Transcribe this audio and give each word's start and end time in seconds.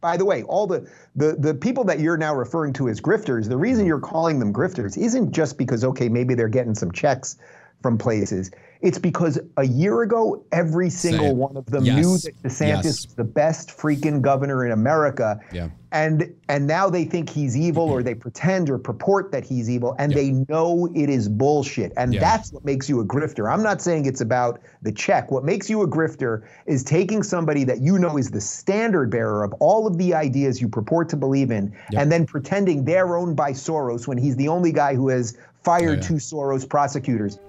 by 0.00 0.16
the 0.16 0.24
way, 0.24 0.42
all 0.44 0.66
the, 0.66 0.88
the 1.16 1.36
the 1.38 1.54
people 1.54 1.84
that 1.84 1.98
you're 1.98 2.16
now 2.16 2.34
referring 2.34 2.72
to 2.74 2.88
as 2.88 3.00
grifters, 3.00 3.48
the 3.48 3.56
reason 3.56 3.82
mm-hmm. 3.82 3.88
you're 3.88 4.00
calling 4.00 4.38
them 4.38 4.52
grifters 4.52 4.96
isn't 4.96 5.32
just 5.32 5.58
because 5.58 5.84
okay, 5.84 6.08
maybe 6.08 6.34
they're 6.34 6.48
getting 6.48 6.74
some 6.74 6.92
checks 6.92 7.36
from 7.82 7.98
places. 7.98 8.50
It's 8.80 8.98
because 8.98 9.40
a 9.56 9.64
year 9.66 10.02
ago, 10.02 10.44
every 10.52 10.88
single 10.88 11.34
one 11.34 11.56
of 11.56 11.66
them 11.66 11.84
yes. 11.84 11.96
knew 11.96 12.16
that 12.18 12.42
DeSantis 12.44 12.84
Yes. 12.84 12.84
was 13.06 13.14
the 13.16 13.24
best 13.24 13.70
freaking 13.76 14.22
governor 14.22 14.64
in 14.64 14.70
America. 14.70 15.40
Yeah. 15.52 15.70
And 15.90 16.32
and 16.48 16.68
now 16.68 16.88
they 16.88 17.04
think 17.04 17.28
he's 17.28 17.56
evil 17.56 17.84
or 17.88 17.98
mm-hmm. 17.98 18.06
they 18.06 18.14
pretend 18.14 18.70
or 18.70 18.78
purport 18.78 19.32
that 19.32 19.42
he's 19.44 19.68
evil 19.68 19.96
and 19.98 20.12
they 20.12 20.30
know 20.48 20.88
it 20.94 21.08
is 21.10 21.28
bullshit. 21.28 21.92
And 21.96 22.14
Yeah. 22.14 22.20
that's 22.20 22.52
what 22.52 22.64
makes 22.64 22.88
you 22.88 23.00
a 23.00 23.04
grifter. 23.04 23.52
I'm 23.52 23.64
not 23.64 23.82
saying 23.82 24.06
it's 24.06 24.20
about 24.20 24.60
the 24.82 24.92
check. 24.92 25.32
What 25.32 25.44
makes 25.44 25.68
you 25.68 25.82
a 25.82 25.88
grifter 25.88 26.42
is 26.66 26.84
taking 26.84 27.24
somebody 27.24 27.64
that 27.64 27.80
you 27.80 27.98
know 27.98 28.16
is 28.16 28.30
the 28.30 28.40
standard 28.40 29.10
bearer 29.10 29.42
of 29.42 29.52
all 29.54 29.88
of 29.88 29.98
the 29.98 30.14
ideas 30.14 30.60
you 30.60 30.68
purport 30.68 31.08
to 31.08 31.16
believe 31.16 31.50
in 31.50 31.74
and 31.96 32.12
then 32.12 32.26
pretending 32.26 32.84
they're 32.84 33.16
owned 33.16 33.34
by 33.34 33.52
Soros 33.52 34.06
when 34.06 34.18
he's 34.18 34.36
the 34.36 34.46
only 34.46 34.70
guy 34.70 34.94
who 34.94 35.08
has 35.08 35.36
fired 35.64 35.88
Oh, 35.88 35.92
yeah. 35.94 36.00
two 36.00 36.14
Soros 36.14 36.68
prosecutors. 36.68 37.40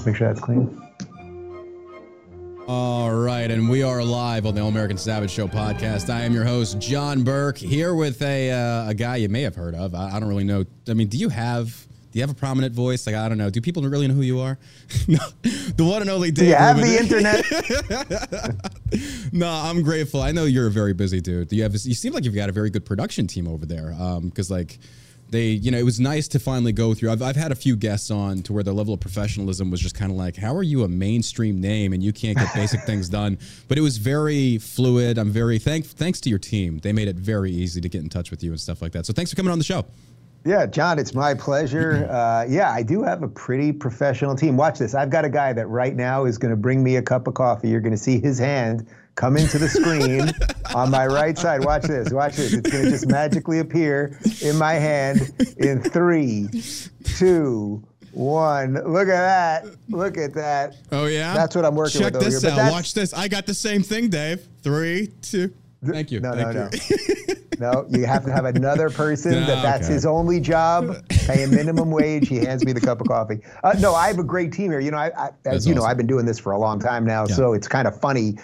Just 0.00 0.06
make 0.06 0.16
sure 0.16 0.28
that's 0.28 0.40
clean. 0.40 0.80
All 2.66 3.12
right, 3.12 3.50
and 3.50 3.68
we 3.68 3.82
are 3.82 4.02
live 4.02 4.46
on 4.46 4.54
the 4.54 4.62
All 4.62 4.68
American 4.68 4.96
Savage 4.96 5.30
Show 5.30 5.46
podcast. 5.46 6.08
I 6.08 6.22
am 6.22 6.32
your 6.32 6.44
host, 6.44 6.78
John 6.78 7.22
Burk, 7.22 7.58
here 7.58 7.94
with 7.94 8.22
a 8.22 8.50
uh, 8.50 8.88
a 8.88 8.94
guy 8.94 9.16
you 9.16 9.28
may 9.28 9.42
have 9.42 9.54
heard 9.54 9.74
of. 9.74 9.94
I, 9.94 10.12
I 10.12 10.18
don't 10.18 10.30
really 10.30 10.44
know. 10.44 10.64
I 10.88 10.94
mean, 10.94 11.08
do 11.08 11.18
you 11.18 11.28
have 11.28 11.66
do 11.66 12.18
you 12.18 12.22
have 12.22 12.30
a 12.30 12.34
prominent 12.34 12.74
voice? 12.74 13.06
Like, 13.06 13.14
I 13.14 13.28
don't 13.28 13.36
know. 13.36 13.50
Do 13.50 13.60
people 13.60 13.82
really 13.82 14.08
know 14.08 14.14
who 14.14 14.22
you 14.22 14.40
are? 14.40 14.58
no, 15.06 15.18
the 15.42 15.84
one 15.84 16.00
and 16.00 16.10
only 16.10 16.30
Dave. 16.30 16.44
Do 16.44 16.48
you 16.48 16.54
have 16.54 16.78
Rubin. 16.78 16.90
the 16.90 16.98
internet? 16.98 17.44
No, 19.32 19.48
I'm 19.48 19.82
grateful. 19.82 20.22
I 20.22 20.32
know 20.32 20.44
you're 20.44 20.66
a 20.66 20.70
very 20.70 20.94
busy 20.94 21.20
dude. 21.20 21.52
You 21.52 21.62
have. 21.62 21.72
You 21.72 21.94
seem 21.94 22.14
like 22.14 22.24
you've 22.24 22.34
got 22.34 22.48
a 22.48 22.52
very 22.52 22.70
good 22.70 22.86
production 22.86 23.26
team 23.26 23.46
over 23.46 23.66
there. 23.66 23.94
Um, 23.98 24.30
because 24.30 24.50
like. 24.50 24.78
They, 25.30 25.46
you 25.46 25.70
know, 25.70 25.78
it 25.78 25.84
was 25.84 26.00
nice 26.00 26.26
to 26.28 26.40
finally 26.40 26.72
go 26.72 26.92
through. 26.92 27.12
I've, 27.12 27.22
I've 27.22 27.36
had 27.36 27.52
a 27.52 27.54
few 27.54 27.76
guests 27.76 28.10
on 28.10 28.42
to 28.42 28.52
where 28.52 28.64
their 28.64 28.74
level 28.74 28.92
of 28.94 29.00
professionalism 29.00 29.70
was 29.70 29.80
just 29.80 29.94
kind 29.94 30.10
of 30.10 30.18
like, 30.18 30.36
how 30.36 30.54
are 30.54 30.62
you 30.62 30.82
a 30.82 30.88
mainstream 30.88 31.60
name 31.60 31.92
and 31.92 32.02
you 32.02 32.12
can't 32.12 32.36
get 32.36 32.52
basic 32.52 32.80
things 32.82 33.08
done? 33.20 33.38
But 33.68 33.78
it 33.78 33.82
was 33.82 33.96
very 33.96 34.58
fluid. 34.58 35.18
I'm 35.18 35.30
very 35.30 35.58
thank 35.58 35.86
thanks 35.86 36.20
to 36.22 36.30
your 36.30 36.40
team. 36.40 36.78
They 36.78 36.92
made 36.92 37.06
it 37.06 37.16
very 37.16 37.52
easy 37.52 37.80
to 37.80 37.88
get 37.88 38.02
in 38.02 38.08
touch 38.08 38.30
with 38.30 38.42
you 38.42 38.50
and 38.50 38.60
stuff 38.60 38.82
like 38.82 38.92
that. 38.92 39.06
So 39.06 39.12
thanks 39.12 39.30
for 39.30 39.36
coming 39.36 39.52
on 39.52 39.58
the 39.58 39.64
show. 39.64 39.86
Yeah, 40.44 40.64
John, 40.66 40.98
it's 40.98 41.14
my 41.14 41.34
pleasure. 41.34 42.08
Uh, 42.10 42.46
yeah, 42.48 42.72
I 42.72 42.82
do 42.82 43.02
have 43.02 43.22
a 43.22 43.28
pretty 43.28 43.72
professional 43.72 44.34
team. 44.34 44.56
Watch 44.56 44.78
this. 44.78 44.94
I've 44.94 45.10
got 45.10 45.26
a 45.26 45.28
guy 45.28 45.52
that 45.52 45.66
right 45.66 45.94
now 45.94 46.24
is 46.24 46.38
going 46.38 46.50
to 46.50 46.56
bring 46.56 46.82
me 46.82 46.96
a 46.96 47.02
cup 47.02 47.26
of 47.26 47.34
coffee. 47.34 47.68
You're 47.68 47.82
going 47.82 47.92
to 47.92 47.98
see 47.98 48.18
his 48.18 48.38
hand 48.38 48.86
come 49.14 49.36
into 49.36 49.58
the 49.58 49.68
screen 49.68 50.30
on 50.74 50.90
my 50.90 51.06
right 51.06 51.36
side. 51.36 51.64
Watch 51.64 51.82
this. 51.84 52.12
Watch 52.12 52.36
this. 52.36 52.52
It's 52.54 52.70
going 52.70 52.84
to 52.84 52.90
just 52.90 53.06
magically 53.08 53.58
appear 53.58 54.18
in 54.40 54.56
my 54.56 54.74
hand 54.74 55.32
in 55.58 55.82
three, 55.82 56.48
two, 57.16 57.82
one. 58.12 58.74
Look 58.74 59.08
at 59.08 59.62
that. 59.62 59.66
Look 59.88 60.16
at 60.16 60.34
that. 60.34 60.76
Oh 60.92 61.06
yeah, 61.06 61.34
That's 61.34 61.54
what 61.54 61.64
I'm 61.64 61.74
working 61.74 62.00
Check 62.00 62.14
with 62.14 62.22
over 62.22 62.30
this 62.30 62.42
here, 62.42 62.52
out. 62.52 62.72
Watch 62.72 62.94
this. 62.94 63.12
I 63.14 63.28
got 63.28 63.46
the 63.46 63.54
same 63.54 63.82
thing, 63.82 64.08
Dave. 64.08 64.46
Three, 64.62 65.08
two. 65.22 65.52
Thank 65.84 66.10
you. 66.10 66.20
No, 66.20 66.34
Thank 66.34 66.54
no, 66.54 66.68
you. 66.72 67.34
no. 67.58 67.72
no, 67.72 67.86
you 67.88 68.04
have 68.04 68.24
to 68.26 68.32
have 68.32 68.44
another 68.44 68.90
person 68.90 69.32
No, 69.32 69.46
that 69.46 69.62
that's 69.62 69.86
okay. 69.86 69.94
his 69.94 70.04
only 70.04 70.38
job. 70.38 70.94
Pay 71.08 71.38
him 71.42 71.50
minimum 71.52 71.90
wage. 71.90 72.28
He 72.28 72.36
hands 72.36 72.64
me 72.66 72.72
the 72.72 72.82
cup 72.82 73.00
of 73.00 73.08
coffee. 73.08 73.40
Uh, 73.64 73.74
no, 73.78 73.94
I 73.94 74.08
have 74.08 74.18
a 74.18 74.24
great 74.24 74.52
team 74.52 74.70
here. 74.70 74.80
You 74.80 74.90
know, 74.90 74.98
I, 74.98 75.10
I 75.16 75.30
as 75.46 75.66
you 75.66 75.74
know, 75.74 75.80
awesome. 75.80 75.90
I've 75.90 75.96
been 75.96 76.06
doing 76.06 76.26
this 76.26 76.38
for 76.38 76.52
a 76.52 76.58
long 76.58 76.80
time 76.80 77.06
now, 77.06 77.24
Yeah. 77.26 77.34
so 77.34 77.52
it's 77.54 77.66
kind 77.68 77.88
of 77.88 77.98
funny. 77.98 78.36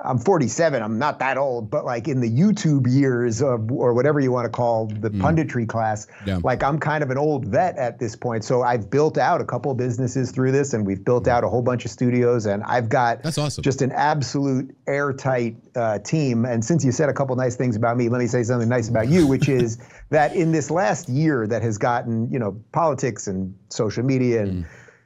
I'm 0.00 0.18
47. 0.18 0.80
I'm 0.80 0.96
not 0.96 1.18
that 1.18 1.36
old, 1.38 1.70
but 1.70 1.84
like 1.84 2.06
in 2.06 2.20
the 2.20 2.30
YouTube 2.30 2.86
years 2.88 3.42
of, 3.42 3.70
or 3.72 3.94
whatever 3.94 4.20
you 4.20 4.30
want 4.30 4.44
to 4.44 4.48
call 4.48 4.86
the 4.86 5.10
punditry 5.10 5.68
class, 5.68 6.06
Mm. 6.20 6.26
Yeah. 6.26 6.38
like 6.44 6.62
I'm 6.62 6.78
kind 6.78 7.02
of 7.02 7.10
an 7.10 7.18
old 7.18 7.46
vet 7.46 7.76
at 7.76 7.98
this 7.98 8.14
point. 8.14 8.44
So 8.44 8.62
I've 8.62 8.88
built 8.90 9.18
out 9.18 9.40
a 9.40 9.44
couple 9.44 9.72
of 9.72 9.76
businesses 9.76 10.30
through 10.30 10.52
this, 10.52 10.72
and 10.72 10.86
we've 10.86 11.04
built 11.04 11.26
out 11.26 11.42
a 11.42 11.48
whole 11.48 11.62
bunch 11.62 11.84
of 11.84 11.90
studios, 11.90 12.46
and 12.46 12.62
I've 12.62 12.88
got 12.88 13.24
That's 13.24 13.38
awesome. 13.38 13.62
just 13.64 13.82
an 13.82 13.90
absolute 13.90 14.72
airtight 14.86 15.56
uh, 15.74 15.98
team. 15.98 16.44
And 16.44 16.64
since 16.64 16.84
you 16.84 16.92
said 16.92 17.08
a 17.08 17.12
couple 17.12 17.34
nice 17.34 17.56
things 17.56 17.74
about 17.74 17.96
me, 17.96 18.08
let 18.08 18.18
me 18.20 18.26
say 18.28 18.44
something 18.44 18.68
nice 18.68 18.88
about 18.88 19.08
you, 19.08 19.26
which 19.26 19.48
is 19.48 19.78
that 20.10 20.34
in 20.36 20.52
this 20.52 20.70
last 20.70 21.08
year 21.08 21.46
that 21.48 21.62
has 21.62 21.76
gotten, 21.76 22.30
you 22.30 22.38
know, 22.38 22.52
politics 22.72 23.26
and 23.26 23.54
social 23.68 24.04
media 24.04 24.42
and 24.42 24.64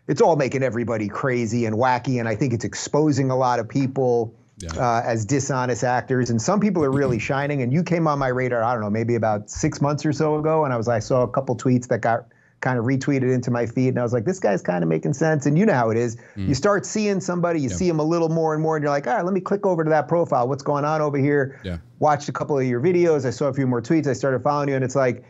it's 0.09 0.21
all 0.21 0.37
making 0.37 0.63
everybody 0.63 1.09
crazy 1.09 1.65
and 1.65 1.77
wacky. 1.77 2.19
And 2.21 2.29
I 2.29 2.35
think 2.35 2.53
it's 2.53 2.65
exposing 2.65 3.31
a 3.31 3.37
lot 3.37 3.59
of 3.59 3.69
people. 3.69 4.35
Yeah. 4.63 4.71
Uh, 4.77 5.03
as 5.05 5.25
dishonest 5.25 5.85
actors, 5.85 6.31
and 6.31 6.41
some 6.41 6.61
people 6.61 6.85
are 6.85 6.91
really 6.91 7.19
shining. 7.19 7.63
And 7.63 7.73
you 7.73 7.83
came 7.83 8.07
on 8.07 8.19
my 8.19 8.29
radar, 8.29 8.63
I 8.63 8.73
don't 8.73 8.83
know, 8.83 8.91
maybe 8.91 9.17
about 9.17 9.51
six 9.51 9.81
months 9.81 10.07
or 10.07 10.13
so 10.13 10.37
ago, 10.37 10.65
and 10.65 10.73
I 10.73 10.77
was, 10.77 10.89
I 10.89 11.01
saw 11.01 11.23
a 11.23 11.29
couple 11.29 11.57
tweets 11.57 11.89
that 11.89 12.01
got 12.01 12.27
kind 12.61 12.79
of 12.79 12.85
retweeted 12.85 13.35
into 13.35 13.51
my 13.51 13.67
feed, 13.67 13.89
and 13.89 13.99
I 13.99 14.05
was 14.05 14.13
like, 14.13 14.25
this 14.25 14.39
guy's 14.39 14.63
kind 14.63 14.85
of 14.85 14.89
making 14.89 15.15
sense. 15.15 15.47
And 15.47 15.59
you 15.59 15.67
know 15.67 15.75
how 15.75 15.91
it 15.91 15.97
is. 15.97 16.17
You 16.37 16.55
start 16.55 16.87
seeing 16.87 17.21
somebody, 17.21 17.61
you 17.61 17.69
see 17.69 17.89
them 17.89 17.99
a 17.99 18.05
little 18.05 18.29
more 18.29 18.55
and 18.55 18.63
more, 18.63 18.77
and 18.77 18.85
you're 18.85 18.93
like, 18.93 19.09
all 19.09 19.15
right, 19.15 19.25
let 19.25 19.35
me 19.35 19.41
click 19.41 19.67
over 19.67 19.83
to 19.83 19.91
that 19.91 20.07
profile. 20.07 20.47
What's 20.47 20.63
going 20.63 20.85
on 20.85 21.01
over 21.01 21.19
here? 21.19 21.59
Yeah. 21.65 21.79
Watched 21.99 22.29
a 22.29 22.33
couple 22.33 22.57
of 22.57 22.65
your 22.65 22.81
videos. 22.81 23.27
I 23.27 23.31
saw 23.31 23.49
a 23.49 23.53
few 23.53 23.67
more 23.67 23.83
tweets. 23.83 24.07
I 24.07 24.13
started 24.13 24.45
following 24.45 24.69
you, 24.69 24.77
and 24.77 24.85
it's 24.85 24.95
like, 24.95 25.25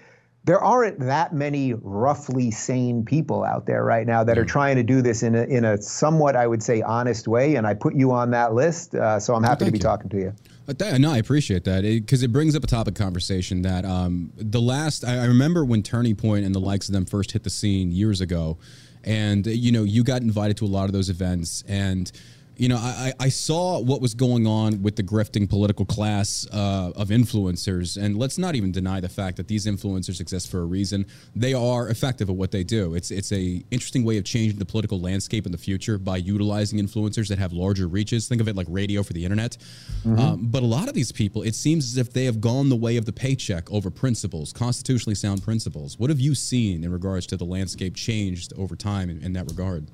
there 0.44 0.60
aren't 0.60 0.98
that 0.98 1.32
many 1.32 1.74
roughly 1.74 2.50
sane 2.50 3.04
people 3.04 3.44
out 3.44 3.66
there 3.66 3.84
right 3.84 4.06
now 4.06 4.24
that 4.24 4.36
are 4.38 4.44
trying 4.44 4.74
to 4.74 4.82
do 4.82 5.00
this 5.00 5.22
in 5.22 5.36
a, 5.36 5.44
in 5.44 5.64
a 5.64 5.80
somewhat, 5.80 6.34
I 6.34 6.48
would 6.48 6.62
say, 6.62 6.82
honest 6.82 7.28
way. 7.28 7.54
And 7.54 7.66
I 7.66 7.74
put 7.74 7.94
you 7.94 8.10
on 8.10 8.30
that 8.32 8.52
list, 8.52 8.94
uh, 8.94 9.20
so 9.20 9.34
I'm 9.34 9.44
happy 9.44 9.66
to 9.66 9.70
be 9.70 9.78
you. 9.78 9.82
talking 9.82 10.10
to 10.10 10.16
you. 10.16 10.34
Uh, 10.66 10.72
th- 10.72 10.98
No, 10.98 11.12
I 11.12 11.18
appreciate 11.18 11.64
that 11.64 11.82
because 11.82 12.24
it, 12.24 12.32
brings 12.32 12.56
up 12.56 12.64
a 12.64 12.66
topic 12.66 12.96
conversation 12.96 13.62
that 13.62 13.84
um, 13.84 14.32
the 14.36 14.60
last 14.60 15.04
I, 15.04 15.18
I 15.18 15.24
remember 15.26 15.64
when 15.64 15.82
Turning 15.82 16.16
Point 16.16 16.44
and 16.44 16.54
the 16.54 16.60
likes 16.60 16.88
of 16.88 16.92
them 16.92 17.04
first 17.04 17.32
hit 17.32 17.44
the 17.44 17.50
scene 17.50 17.92
years 17.92 18.20
ago, 18.20 18.58
and 19.04 19.46
you 19.46 19.70
know 19.70 19.84
you 19.84 20.02
got 20.02 20.22
invited 20.22 20.56
to 20.58 20.64
a 20.64 20.66
lot 20.66 20.86
of 20.86 20.92
those 20.92 21.08
events, 21.08 21.62
and 21.68 22.10
you 22.56 22.68
know 22.68 22.76
I, 22.76 23.12
I 23.18 23.28
saw 23.28 23.80
what 23.80 24.00
was 24.00 24.14
going 24.14 24.46
on 24.46 24.82
with 24.82 24.96
the 24.96 25.02
grifting 25.02 25.48
political 25.48 25.84
class 25.84 26.46
uh, 26.52 26.92
of 26.94 27.08
influencers, 27.08 28.00
and 28.00 28.16
let's 28.16 28.38
not 28.38 28.54
even 28.54 28.72
deny 28.72 29.00
the 29.00 29.08
fact 29.08 29.36
that 29.36 29.48
these 29.48 29.66
influencers 29.66 30.20
exist 30.20 30.50
for 30.50 30.60
a 30.60 30.64
reason. 30.64 31.06
They 31.34 31.54
are 31.54 31.88
effective 31.88 32.28
at 32.28 32.36
what 32.36 32.50
they 32.50 32.64
do. 32.64 32.94
It's 32.94 33.10
it's 33.10 33.32
a 33.32 33.62
interesting 33.70 34.04
way 34.04 34.18
of 34.18 34.24
changing 34.24 34.58
the 34.58 34.66
political 34.66 35.00
landscape 35.00 35.46
in 35.46 35.52
the 35.52 35.58
future 35.58 35.98
by 35.98 36.16
utilizing 36.16 36.78
influencers 36.78 37.28
that 37.28 37.38
have 37.38 37.52
larger 37.52 37.88
reaches. 37.88 38.28
Think 38.28 38.40
of 38.40 38.48
it 38.48 38.56
like 38.56 38.66
radio 38.70 39.02
for 39.02 39.12
the 39.12 39.24
internet. 39.24 39.56
Um, 40.04 40.48
but 40.50 40.62
a 40.62 40.66
lot 40.66 40.88
of 40.88 40.94
these 40.94 41.12
people, 41.12 41.42
it 41.42 41.54
seems 41.54 41.84
as 41.84 41.96
if 41.96 42.12
they 42.12 42.24
have 42.24 42.40
gone 42.40 42.68
the 42.68 42.76
way 42.76 42.96
of 42.96 43.04
the 43.04 43.12
paycheck 43.12 43.70
over 43.70 43.90
principles, 43.90 44.52
constitutionally 44.52 45.14
sound 45.14 45.42
principles. 45.42 45.98
What 45.98 46.10
have 46.10 46.20
you 46.20 46.34
seen 46.34 46.84
in 46.84 46.92
regards 46.92 47.26
to 47.28 47.36
the 47.36 47.44
landscape 47.44 47.94
changed 47.94 48.52
over 48.58 48.76
time 48.76 49.10
in, 49.10 49.22
in 49.22 49.32
that 49.34 49.48
regard? 49.48 49.88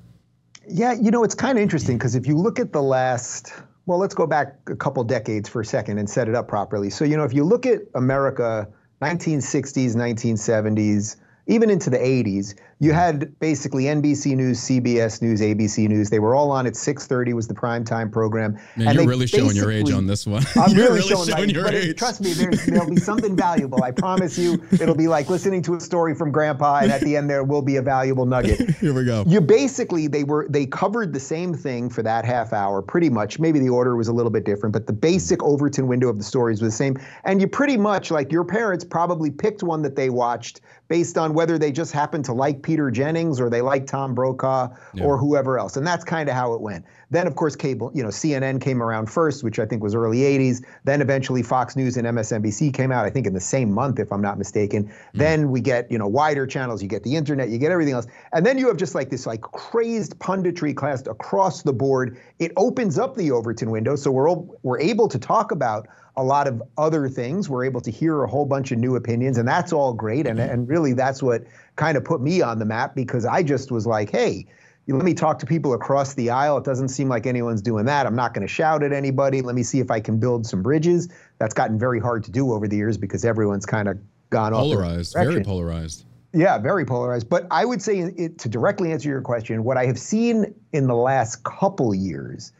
Yeah, 0.70 0.92
you 0.92 1.10
know, 1.10 1.24
it's 1.24 1.34
kind 1.34 1.56
of 1.58 1.62
interesting 1.62 1.96
because 1.96 2.14
if 2.14 2.26
you 2.26 2.36
look 2.36 2.58
at 2.58 2.72
the 2.72 2.82
last, 2.82 3.52
well, 3.86 3.98
let's 3.98 4.14
go 4.14 4.26
back 4.26 4.56
a 4.66 4.76
couple 4.76 5.02
decades 5.04 5.48
for 5.48 5.60
a 5.60 5.64
second 5.64 5.98
and 5.98 6.08
set 6.08 6.28
it 6.28 6.34
up 6.34 6.48
properly. 6.48 6.90
So, 6.90 7.04
you 7.04 7.16
know, 7.16 7.24
if 7.24 7.32
you 7.32 7.44
look 7.44 7.66
at 7.66 7.80
America, 7.94 8.68
1960s, 9.02 9.94
1970s, 9.94 11.16
even 11.46 11.70
into 11.70 11.88
the 11.90 11.98
80s, 11.98 12.54
you 12.80 12.92
had 12.92 13.38
basically 13.40 13.84
NBC 13.84 14.36
News, 14.36 14.60
CBS 14.60 15.20
News, 15.20 15.40
ABC 15.40 15.88
News. 15.88 16.10
They 16.10 16.18
were 16.20 16.34
all 16.34 16.50
on 16.50 16.66
at 16.66 16.74
6:30 16.74 17.32
was 17.34 17.48
the 17.48 17.54
prime 17.54 17.84
time 17.84 18.10
program. 18.10 18.52
Man, 18.76 18.88
And 18.88 18.98
you're 18.98 19.08
really 19.08 19.26
showing 19.26 19.56
your 19.56 19.72
age 19.72 19.90
on 19.90 20.06
this 20.06 20.26
one. 20.26 20.44
I'm 20.56 20.70
you're 20.76 20.86
really, 20.92 21.02
showing, 21.02 21.30
my, 21.30 21.40
your 21.40 21.66
it- 21.66 21.74
age. 21.74 21.96
trust 21.96 22.20
me, 22.20 22.32
there's, 22.34 22.64
there'll 22.66 22.88
be 22.88 22.96
something 23.00 23.36
valuable. 23.48 23.82
I 23.82 23.90
promise 23.90 24.38
you. 24.38 24.62
It'll 24.72 24.94
be 24.94 25.08
like 25.08 25.28
listening 25.28 25.62
to 25.62 25.74
a 25.74 25.80
story 25.80 26.14
from 26.14 26.30
Grandpa, 26.30 26.80
and 26.82 26.92
at 26.92 27.00
the 27.00 27.16
end 27.16 27.28
there 27.28 27.42
will 27.44 27.62
be 27.62 27.76
a 27.76 27.82
valuable 27.82 28.26
nugget. 28.26 28.70
Here 28.76 28.94
we 28.94 29.04
go. 29.04 29.24
You 29.26 29.40
basically 29.40 30.06
they 30.06 30.24
were 30.24 30.46
they 30.48 30.66
covered 30.66 31.12
the 31.12 31.20
same 31.20 31.54
thing 31.54 31.90
for 31.90 32.02
that 32.04 32.24
half 32.24 32.52
hour, 32.52 32.80
pretty 32.80 33.10
much. 33.10 33.38
Maybe 33.38 33.58
the 33.58 33.68
order 33.70 33.96
was 33.96 34.08
a 34.08 34.12
little 34.12 34.30
bit 34.30 34.44
different, 34.44 34.72
but 34.72 34.86
the 34.86 34.92
basic 34.92 35.42
Overton 35.42 35.88
window 35.88 36.08
of 36.08 36.18
the 36.18 36.24
stories 36.24 36.62
was 36.62 36.72
the 36.72 36.76
same. 36.76 36.96
And 37.24 37.40
you 37.40 37.48
pretty 37.48 37.76
much 37.76 38.10
like 38.10 38.30
your 38.30 38.44
parents 38.44 38.84
probably 38.84 39.30
picked 39.30 39.62
one 39.62 39.82
that 39.82 39.96
they 39.96 40.10
watched 40.10 40.60
based 40.88 41.18
on 41.18 41.34
whether 41.34 41.58
they 41.58 41.70
just 41.70 41.92
happened 41.92 42.24
to 42.24 42.32
like 42.32 42.62
Peter 42.68 42.90
Jennings 42.90 43.40
or 43.40 43.48
they 43.48 43.62
like 43.62 43.86
Tom 43.86 44.14
Brokaw 44.14 44.68
Yeah. 44.92 45.04
or 45.04 45.16
whoever 45.16 45.58
else. 45.58 45.78
And 45.78 45.86
that's 45.86 46.04
kind 46.04 46.28
of 46.28 46.34
how 46.34 46.52
it 46.52 46.60
went. 46.60 46.84
Then, 47.10 47.26
of 47.26 47.36
course, 47.36 47.56
cable, 47.56 47.90
you 47.94 48.02
know, 48.02 48.10
CNN 48.10 48.60
came 48.60 48.82
around 48.82 49.06
first, 49.06 49.42
which 49.42 49.58
I 49.58 49.64
think 49.64 49.82
was 49.82 49.94
early 49.94 50.18
80s. 50.18 50.62
Then 50.84 51.00
eventually 51.00 51.42
Fox 51.42 51.74
News 51.74 51.96
and 51.96 52.06
MSNBC 52.06 52.74
came 52.74 52.92
out, 52.92 53.06
I 53.06 53.10
think 53.10 53.26
in 53.26 53.32
the 53.32 53.40
same 53.40 53.72
month, 53.72 53.98
if 53.98 54.12
I'm 54.12 54.20
not 54.20 54.36
mistaken. 54.36 54.84
Mm. 54.84 54.92
Then 55.14 55.50
we 55.50 55.60
get, 55.60 55.90
you 55.90 55.98
know, 55.98 56.06
wider 56.06 56.46
channels, 56.46 56.82
you 56.82 56.88
get 56.88 57.04
the 57.04 57.16
internet, 57.16 57.48
you 57.48 57.58
get 57.58 57.72
everything 57.72 57.94
else. 57.94 58.06
And 58.32 58.44
then 58.44 58.58
you 58.58 58.68
have 58.68 58.76
just 58.76 58.94
like 58.94 59.08
this 59.08 59.26
like 59.26 59.40
crazed 59.40 60.18
punditry 60.18 60.76
class 60.76 61.06
across 61.06 61.62
the 61.62 61.72
board. 61.72 62.20
It 62.38 62.52
opens 62.56 62.98
up 62.98 63.16
the 63.16 63.30
Overton 63.30 63.70
window. 63.70 63.96
So 63.96 64.10
we're, 64.10 64.34
we're 64.62 64.80
able 64.80 65.08
to 65.08 65.18
talk 65.18 65.50
about 65.50 65.88
a 66.18 66.22
lot 66.22 66.48
of 66.48 66.60
other 66.76 67.08
things. 67.08 67.48
We're 67.48 67.64
able 67.64 67.80
to 67.80 67.92
hear 67.92 68.24
a 68.24 68.28
whole 68.28 68.44
bunch 68.44 68.72
of 68.72 68.78
new 68.78 68.96
opinions, 68.96 69.38
and 69.38 69.46
that's 69.46 69.72
all 69.72 69.94
great. 69.94 70.26
And, 70.26 70.38
mm-hmm. 70.40 70.52
and 70.52 70.68
really, 70.68 70.92
that's 70.92 71.22
what 71.22 71.44
kind 71.76 71.96
of 71.96 72.04
put 72.04 72.20
me 72.20 72.42
on 72.42 72.58
the 72.58 72.64
map 72.64 72.96
because 72.96 73.24
I 73.24 73.44
just 73.44 73.70
was 73.70 73.86
like, 73.86 74.10
hey, 74.10 74.46
you 74.88 74.96
let 74.96 75.04
me 75.04 75.12
talk 75.12 75.38
to 75.38 75.46
people 75.46 75.74
across 75.74 76.14
the 76.14 76.30
aisle. 76.30 76.56
It 76.56 76.64
doesn't 76.64 76.88
seem 76.88 77.10
like 77.10 77.26
anyone's 77.26 77.60
doing 77.60 77.84
that. 77.84 78.06
I'm 78.06 78.16
not 78.16 78.32
going 78.32 78.46
to 78.46 78.52
shout 78.52 78.82
at 78.82 78.90
anybody. 78.90 79.42
Let 79.42 79.54
me 79.54 79.62
see 79.62 79.80
if 79.80 79.90
I 79.90 80.00
can 80.00 80.18
build 80.18 80.46
some 80.46 80.62
bridges. 80.62 81.10
That's 81.38 81.52
gotten 81.52 81.78
very 81.78 82.00
hard 82.00 82.24
to 82.24 82.30
do 82.30 82.54
over 82.54 82.66
the 82.66 82.76
years 82.76 82.96
because 82.96 83.22
everyone's 83.22 83.66
kind 83.66 83.86
of 83.86 83.98
gone 84.30 84.54
off. 84.54 84.62
Polarized, 84.62 85.12
very 85.12 85.44
polarized. 85.44 86.06
Yeah, 86.32 86.56
very 86.56 86.86
polarized. 86.86 87.28
But 87.28 87.46
I 87.50 87.66
would 87.66 87.82
say, 87.82 87.98
it, 87.98 88.38
to 88.38 88.48
directly 88.48 88.90
answer 88.90 89.10
your 89.10 89.20
question, 89.20 89.62
what 89.62 89.76
I 89.76 89.84
have 89.84 89.98
seen 89.98 90.54
in 90.72 90.86
the 90.86 90.96
last 90.96 91.44
couple 91.44 91.94
years 91.94 92.52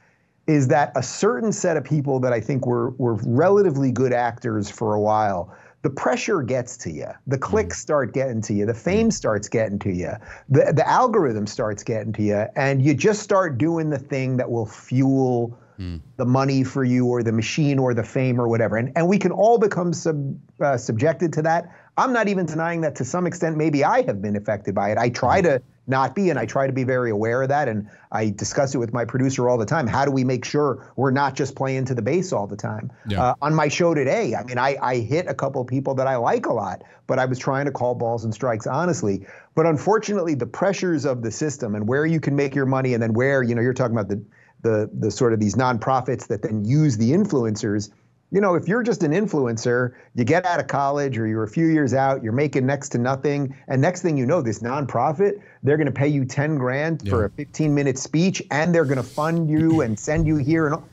is 0.46 0.68
that 0.68 0.92
a 0.96 1.02
certain 1.02 1.50
set 1.50 1.78
of 1.78 1.84
people 1.84 2.20
that 2.20 2.34
I 2.34 2.40
think 2.40 2.66
were 2.66 2.90
were 2.92 3.14
relatively 3.24 3.90
good 3.90 4.12
actors 4.12 4.70
for 4.70 4.94
a 4.94 5.00
while. 5.00 5.54
The 5.82 5.90
pressure 5.90 6.42
gets 6.42 6.76
to 6.78 6.90
you. 6.90 7.06
The 7.26 7.38
mm. 7.38 7.42
clicks 7.42 7.78
start 7.78 8.12
getting 8.12 8.40
to 8.42 8.54
you. 8.54 8.66
The 8.66 8.72
mm. 8.72 8.76
fame 8.76 9.10
starts 9.10 9.48
getting 9.48 9.78
to 9.80 9.92
you. 9.92 10.12
The 10.48 10.72
the 10.72 10.88
algorithm 10.88 11.46
starts 11.46 11.82
getting 11.82 12.12
to 12.14 12.22
you, 12.22 12.46
and 12.56 12.82
you 12.82 12.94
just 12.94 13.22
start 13.22 13.58
doing 13.58 13.90
the 13.90 13.98
thing 13.98 14.36
that 14.38 14.50
will 14.50 14.66
fuel 14.66 15.58
mm. 15.78 16.00
the 16.16 16.26
money 16.26 16.64
for 16.64 16.84
you, 16.84 17.06
or 17.06 17.22
the 17.22 17.32
machine, 17.32 17.78
or 17.78 17.94
the 17.94 18.04
fame, 18.04 18.40
or 18.40 18.48
whatever. 18.48 18.76
And 18.76 18.92
and 18.96 19.08
we 19.08 19.18
can 19.18 19.32
all 19.32 19.58
become 19.58 19.92
sub, 19.92 20.36
uh, 20.60 20.76
subjected 20.76 21.32
to 21.34 21.42
that. 21.42 21.72
I'm 21.96 22.12
not 22.12 22.28
even 22.28 22.46
denying 22.46 22.80
that 22.82 22.96
to 22.96 23.04
some 23.04 23.26
extent. 23.26 23.56
Maybe 23.56 23.84
I 23.84 24.02
have 24.02 24.20
been 24.22 24.36
affected 24.36 24.74
by 24.74 24.90
it. 24.90 24.98
I 24.98 25.08
try 25.08 25.40
to 25.42 25.62
not 25.88 26.14
be, 26.14 26.30
and 26.30 26.38
I 26.38 26.46
try 26.46 26.66
to 26.66 26.72
be 26.72 26.84
very 26.84 27.10
aware 27.10 27.42
of 27.42 27.48
that. 27.48 27.68
And 27.68 27.88
I 28.12 28.30
discuss 28.30 28.74
it 28.74 28.78
with 28.78 28.92
my 28.92 29.04
producer 29.04 29.48
all 29.48 29.58
the 29.58 29.66
time. 29.66 29.86
How 29.86 30.04
do 30.04 30.10
we 30.10 30.24
make 30.24 30.44
sure 30.44 30.92
we're 30.96 31.10
not 31.10 31.34
just 31.34 31.54
playing 31.54 31.86
to 31.86 31.94
the 31.94 32.02
base 32.02 32.32
all 32.32 32.46
the 32.46 32.56
time? 32.56 32.92
Yeah. 33.06 33.22
Uh, 33.22 33.34
on 33.42 33.54
my 33.54 33.68
show 33.68 33.94
today, 33.94 34.34
I 34.34 34.44
mean, 34.44 34.58
I, 34.58 34.76
I 34.80 34.96
hit 34.96 35.26
a 35.28 35.34
couple 35.34 35.60
of 35.60 35.66
people 35.66 35.94
that 35.96 36.06
I 36.06 36.16
like 36.16 36.46
a 36.46 36.52
lot, 36.52 36.82
but 37.06 37.18
I 37.18 37.24
was 37.24 37.38
trying 37.38 37.66
to 37.66 37.72
call 37.72 37.94
balls 37.94 38.24
and 38.24 38.34
strikes 38.34 38.66
honestly. 38.66 39.26
But 39.54 39.66
unfortunately, 39.66 40.34
the 40.34 40.46
pressures 40.46 41.04
of 41.04 41.22
the 41.22 41.30
system 41.30 41.74
and 41.74 41.88
where 41.88 42.06
you 42.06 42.20
can 42.20 42.36
make 42.36 42.54
your 42.54 42.66
money, 42.66 42.94
and 42.94 43.02
then 43.02 43.12
where 43.12 43.42
you 43.42 43.54
know 43.54 43.62
you're 43.62 43.74
talking 43.74 43.96
about 43.96 44.08
the 44.08 44.22
the 44.62 44.90
the 44.92 45.10
sort 45.10 45.32
of 45.32 45.40
these 45.40 45.54
nonprofits 45.54 46.28
that 46.28 46.42
then 46.42 46.64
use 46.64 46.96
the 46.96 47.12
influencers. 47.12 47.90
You 48.30 48.42
know, 48.42 48.54
if 48.54 48.68
you're 48.68 48.82
just 48.82 49.02
an 49.02 49.12
influencer, 49.12 49.94
you 50.14 50.24
get 50.24 50.44
out 50.44 50.60
of 50.60 50.66
college 50.66 51.16
or 51.16 51.26
you're 51.26 51.44
a 51.44 51.48
few 51.48 51.66
years 51.66 51.94
out, 51.94 52.22
you're 52.22 52.32
making 52.32 52.66
next 52.66 52.90
to 52.90 52.98
nothing, 52.98 53.56
and 53.68 53.80
next 53.80 54.02
thing 54.02 54.18
you 54.18 54.26
know, 54.26 54.42
this 54.42 54.58
nonprofit, 54.58 55.40
they're 55.62 55.78
going 55.78 55.86
to 55.86 55.92
pay 55.92 56.08
you 56.08 56.26
10 56.26 56.58
grand 56.58 57.08
for 57.08 57.24
a 57.24 57.30
15 57.30 57.74
minute 57.74 57.96
speech 57.98 58.42
and 58.50 58.74
they're 58.74 58.84
going 58.84 58.98
to 58.98 59.02
fund 59.02 59.48
you 59.48 59.80
and 59.82 59.98
send 59.98 60.26
you 60.26 60.36
here 60.36 60.66
and 60.66 60.74
all. 60.74 60.84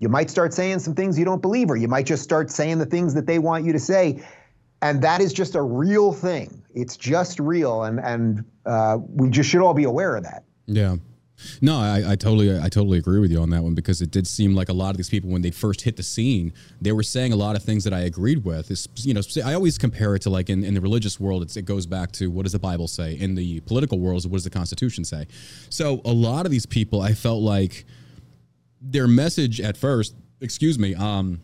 you 0.00 0.08
might 0.08 0.28
start 0.28 0.52
saying 0.52 0.80
some 0.80 0.94
things 0.94 1.18
you 1.18 1.24
don't 1.24 1.40
believe 1.40 1.70
or 1.70 1.76
you 1.76 1.88
might 1.88 2.04
just 2.06 2.22
start 2.22 2.50
saying 2.50 2.78
the 2.78 2.86
things 2.86 3.14
that 3.14 3.26
they 3.26 3.38
want 3.38 3.64
you 3.64 3.72
to 3.72 3.78
say 3.78 4.22
and 4.82 5.00
that 5.02 5.20
is 5.20 5.32
just 5.32 5.54
a 5.54 5.62
real 5.62 6.12
thing 6.12 6.62
it's 6.74 6.96
just 6.96 7.38
real 7.40 7.84
and 7.84 8.00
and 8.00 8.44
uh, 8.66 8.98
we 9.08 9.30
just 9.30 9.48
should 9.48 9.60
all 9.62 9.74
be 9.74 9.84
aware 9.84 10.16
of 10.16 10.24
that 10.24 10.44
Yeah. 10.66 10.96
No, 11.60 11.78
I, 11.78 12.12
I 12.12 12.16
totally, 12.16 12.56
I 12.56 12.68
totally 12.68 12.98
agree 12.98 13.18
with 13.18 13.30
you 13.30 13.40
on 13.40 13.50
that 13.50 13.62
one 13.62 13.74
because 13.74 14.00
it 14.00 14.10
did 14.10 14.26
seem 14.26 14.54
like 14.54 14.68
a 14.68 14.72
lot 14.72 14.90
of 14.90 14.96
these 14.96 15.08
people 15.08 15.30
when 15.30 15.42
they 15.42 15.50
first 15.50 15.82
hit 15.82 15.96
the 15.96 16.02
scene, 16.02 16.52
they 16.80 16.92
were 16.92 17.02
saying 17.02 17.32
a 17.32 17.36
lot 17.36 17.56
of 17.56 17.62
things 17.62 17.84
that 17.84 17.92
I 17.92 18.00
agreed 18.00 18.44
with. 18.44 18.70
It's, 18.70 18.88
you 18.98 19.14
know, 19.14 19.22
I 19.44 19.54
always 19.54 19.78
compare 19.78 20.14
it 20.14 20.22
to 20.22 20.30
like 20.30 20.50
in, 20.50 20.64
in 20.64 20.74
the 20.74 20.80
religious 20.80 21.18
world, 21.18 21.56
it 21.56 21.64
goes 21.64 21.86
back 21.86 22.12
to 22.12 22.30
what 22.30 22.44
does 22.44 22.52
the 22.52 22.58
Bible 22.58 22.88
say? 22.88 23.14
In 23.14 23.34
the 23.34 23.60
political 23.60 23.98
world, 23.98 24.24
what 24.24 24.36
does 24.36 24.44
the 24.44 24.50
Constitution 24.50 25.04
say? 25.04 25.26
So 25.68 26.00
a 26.04 26.12
lot 26.12 26.46
of 26.46 26.52
these 26.52 26.66
people, 26.66 27.00
I 27.00 27.14
felt 27.14 27.42
like 27.42 27.84
their 28.80 29.08
message 29.08 29.60
at 29.60 29.76
first, 29.76 30.14
excuse 30.40 30.78
me, 30.78 30.94
um, 30.94 31.40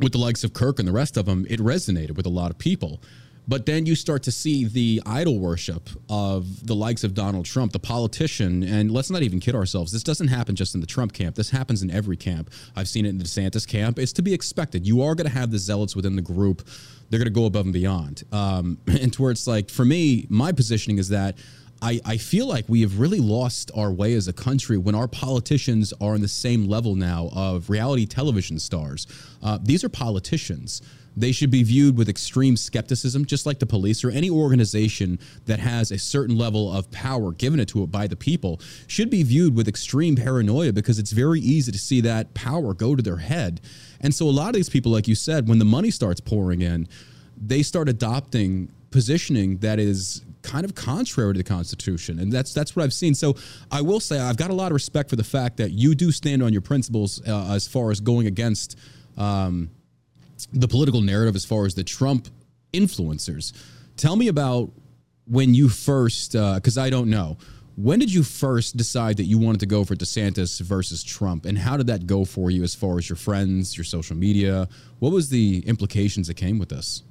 with 0.00 0.12
the 0.12 0.18
likes 0.18 0.44
of 0.44 0.52
Kirk 0.52 0.78
and 0.78 0.88
the 0.88 0.92
rest 0.92 1.16
of 1.16 1.26
them, 1.26 1.46
it 1.48 1.60
resonated 1.60 2.16
with 2.16 2.26
a 2.26 2.30
lot 2.30 2.50
of 2.50 2.58
people. 2.58 3.00
But 3.46 3.66
then 3.66 3.84
you 3.86 3.94
start 3.94 4.22
to 4.24 4.32
see 4.32 4.64
the 4.64 5.02
idol 5.04 5.38
worship 5.38 5.90
of 6.08 6.66
the 6.66 6.74
likes 6.74 7.04
of 7.04 7.14
Donald 7.14 7.44
Trump, 7.44 7.72
the 7.72 7.78
politician. 7.78 8.62
And 8.62 8.90
let's 8.90 9.10
not 9.10 9.22
even 9.22 9.40
kid 9.40 9.54
ourselves. 9.54 9.92
This 9.92 10.02
doesn't 10.02 10.28
happen 10.28 10.56
just 10.56 10.74
in 10.74 10.80
the 10.80 10.86
Trump 10.86 11.12
camp. 11.12 11.36
This 11.36 11.50
happens 11.50 11.82
in 11.82 11.90
every 11.90 12.16
camp. 12.16 12.50
I've 12.74 12.88
seen 12.88 13.04
it 13.04 13.10
in 13.10 13.18
the 13.18 13.24
DeSantis 13.24 13.68
camp. 13.68 13.98
It's 13.98 14.12
to 14.14 14.22
be 14.22 14.32
expected. 14.32 14.86
You 14.86 15.02
are 15.02 15.14
going 15.14 15.28
to 15.28 15.36
have 15.36 15.50
the 15.50 15.58
zealots 15.58 15.94
within 15.94 16.16
the 16.16 16.22
group. 16.22 16.66
They're 17.10 17.18
going 17.18 17.26
to 17.26 17.30
go 17.30 17.44
above 17.44 17.66
and 17.66 17.72
beyond. 17.72 18.24
Um, 18.32 18.78
and 18.86 19.12
to 19.12 19.22
where 19.22 19.30
it's 19.30 19.46
like, 19.46 19.68
for 19.70 19.84
me, 19.84 20.26
my 20.30 20.52
positioning 20.52 20.98
is 20.98 21.10
that 21.10 21.36
I, 21.82 22.00
I 22.04 22.16
feel 22.16 22.46
like 22.46 22.64
we 22.66 22.80
have 22.80 22.98
really 22.98 23.20
lost 23.20 23.70
our 23.76 23.92
way 23.92 24.14
as 24.14 24.26
a 24.26 24.32
country 24.32 24.78
when 24.78 24.94
our 24.94 25.08
politicians 25.08 25.92
are 26.00 26.14
on 26.14 26.22
the 26.22 26.28
same 26.28 26.66
level 26.66 26.94
now 26.94 27.28
of 27.34 27.68
reality 27.68 28.06
television 28.06 28.58
stars. 28.58 29.06
Uh, 29.42 29.58
these 29.62 29.84
are 29.84 29.90
politicians. 29.90 30.80
They 31.16 31.32
should 31.32 31.50
be 31.50 31.62
viewed 31.62 31.96
with 31.96 32.08
extreme 32.08 32.56
skepticism, 32.56 33.24
just 33.24 33.46
like 33.46 33.58
the 33.58 33.66
police 33.66 34.04
or 34.04 34.10
any 34.10 34.30
organization 34.30 35.18
that 35.46 35.60
has 35.60 35.90
a 35.90 35.98
certain 35.98 36.36
level 36.36 36.72
of 36.72 36.90
power 36.90 37.32
given 37.32 37.60
it 37.60 37.68
to 37.68 37.82
it 37.82 37.90
by 37.90 38.06
the 38.06 38.16
people, 38.16 38.60
should 38.86 39.10
be 39.10 39.22
viewed 39.22 39.54
with 39.54 39.68
extreme 39.68 40.16
paranoia 40.16 40.72
because 40.72 40.98
it's 40.98 41.12
very 41.12 41.40
easy 41.40 41.70
to 41.72 41.78
see 41.78 42.00
that 42.00 42.34
power 42.34 42.74
go 42.74 42.96
to 42.96 43.02
their 43.02 43.18
head. 43.18 43.60
And 44.00 44.14
so, 44.14 44.26
a 44.26 44.30
lot 44.30 44.48
of 44.48 44.54
these 44.54 44.68
people, 44.68 44.92
like 44.92 45.08
you 45.08 45.14
said, 45.14 45.48
when 45.48 45.58
the 45.58 45.64
money 45.64 45.90
starts 45.90 46.20
pouring 46.20 46.62
in, 46.62 46.88
they 47.36 47.62
start 47.62 47.88
adopting 47.88 48.70
positioning 48.90 49.58
that 49.58 49.80
is 49.80 50.24
kind 50.42 50.64
of 50.64 50.74
contrary 50.74 51.32
to 51.32 51.38
the 51.38 51.44
Constitution, 51.44 52.20
and 52.20 52.32
that's 52.32 52.54
that's 52.54 52.76
what 52.76 52.84
I've 52.84 52.92
seen. 52.92 53.14
So 53.14 53.34
I 53.72 53.80
will 53.80 53.98
say 53.98 54.20
I've 54.20 54.36
got 54.36 54.50
a 54.50 54.54
lot 54.54 54.66
of 54.66 54.74
respect 54.74 55.10
for 55.10 55.16
the 55.16 55.24
fact 55.24 55.56
that 55.56 55.72
you 55.72 55.94
do 55.94 56.12
stand 56.12 56.42
on 56.42 56.52
your 56.52 56.62
principles 56.62 57.20
uh, 57.26 57.52
as 57.52 57.66
far 57.66 57.90
as 57.90 57.98
going 57.98 58.26
against 58.26 58.78
um, 59.16 59.70
the 60.52 60.68
political 60.68 61.00
narrative, 61.00 61.36
as 61.36 61.44
far 61.44 61.66
as 61.66 61.74
the 61.74 61.84
Trump 61.84 62.28
influencers. 62.72 63.52
Tell 63.96 64.16
me 64.16 64.28
about 64.28 64.70
when 65.26 65.54
you 65.54 65.68
first, 65.68 66.32
because 66.32 66.76
I 66.76 66.90
don't 66.90 67.08
know. 67.08 67.38
When 67.76 67.98
did 67.98 68.12
you 68.12 68.22
first 68.22 68.76
decide 68.76 69.16
that 69.16 69.24
you 69.24 69.36
wanted 69.36 69.58
to 69.60 69.66
go 69.66 69.84
for 69.84 69.96
DeSantis 69.96 70.60
versus 70.60 71.02
Trump, 71.02 71.44
and 71.44 71.58
how 71.58 71.76
did 71.76 71.88
that 71.88 72.06
go 72.06 72.24
for 72.24 72.50
you 72.50 72.62
as 72.62 72.72
far 72.72 72.98
as 72.98 73.08
your 73.08 73.16
friends, 73.16 73.76
your 73.76 73.84
social 73.84 74.16
media? 74.16 74.68
What 75.00 75.12
was 75.12 75.28
the 75.28 75.64
implications 75.66 76.28
that 76.28 76.34
came 76.34 76.60
with 76.60 76.68
this? 76.68 77.02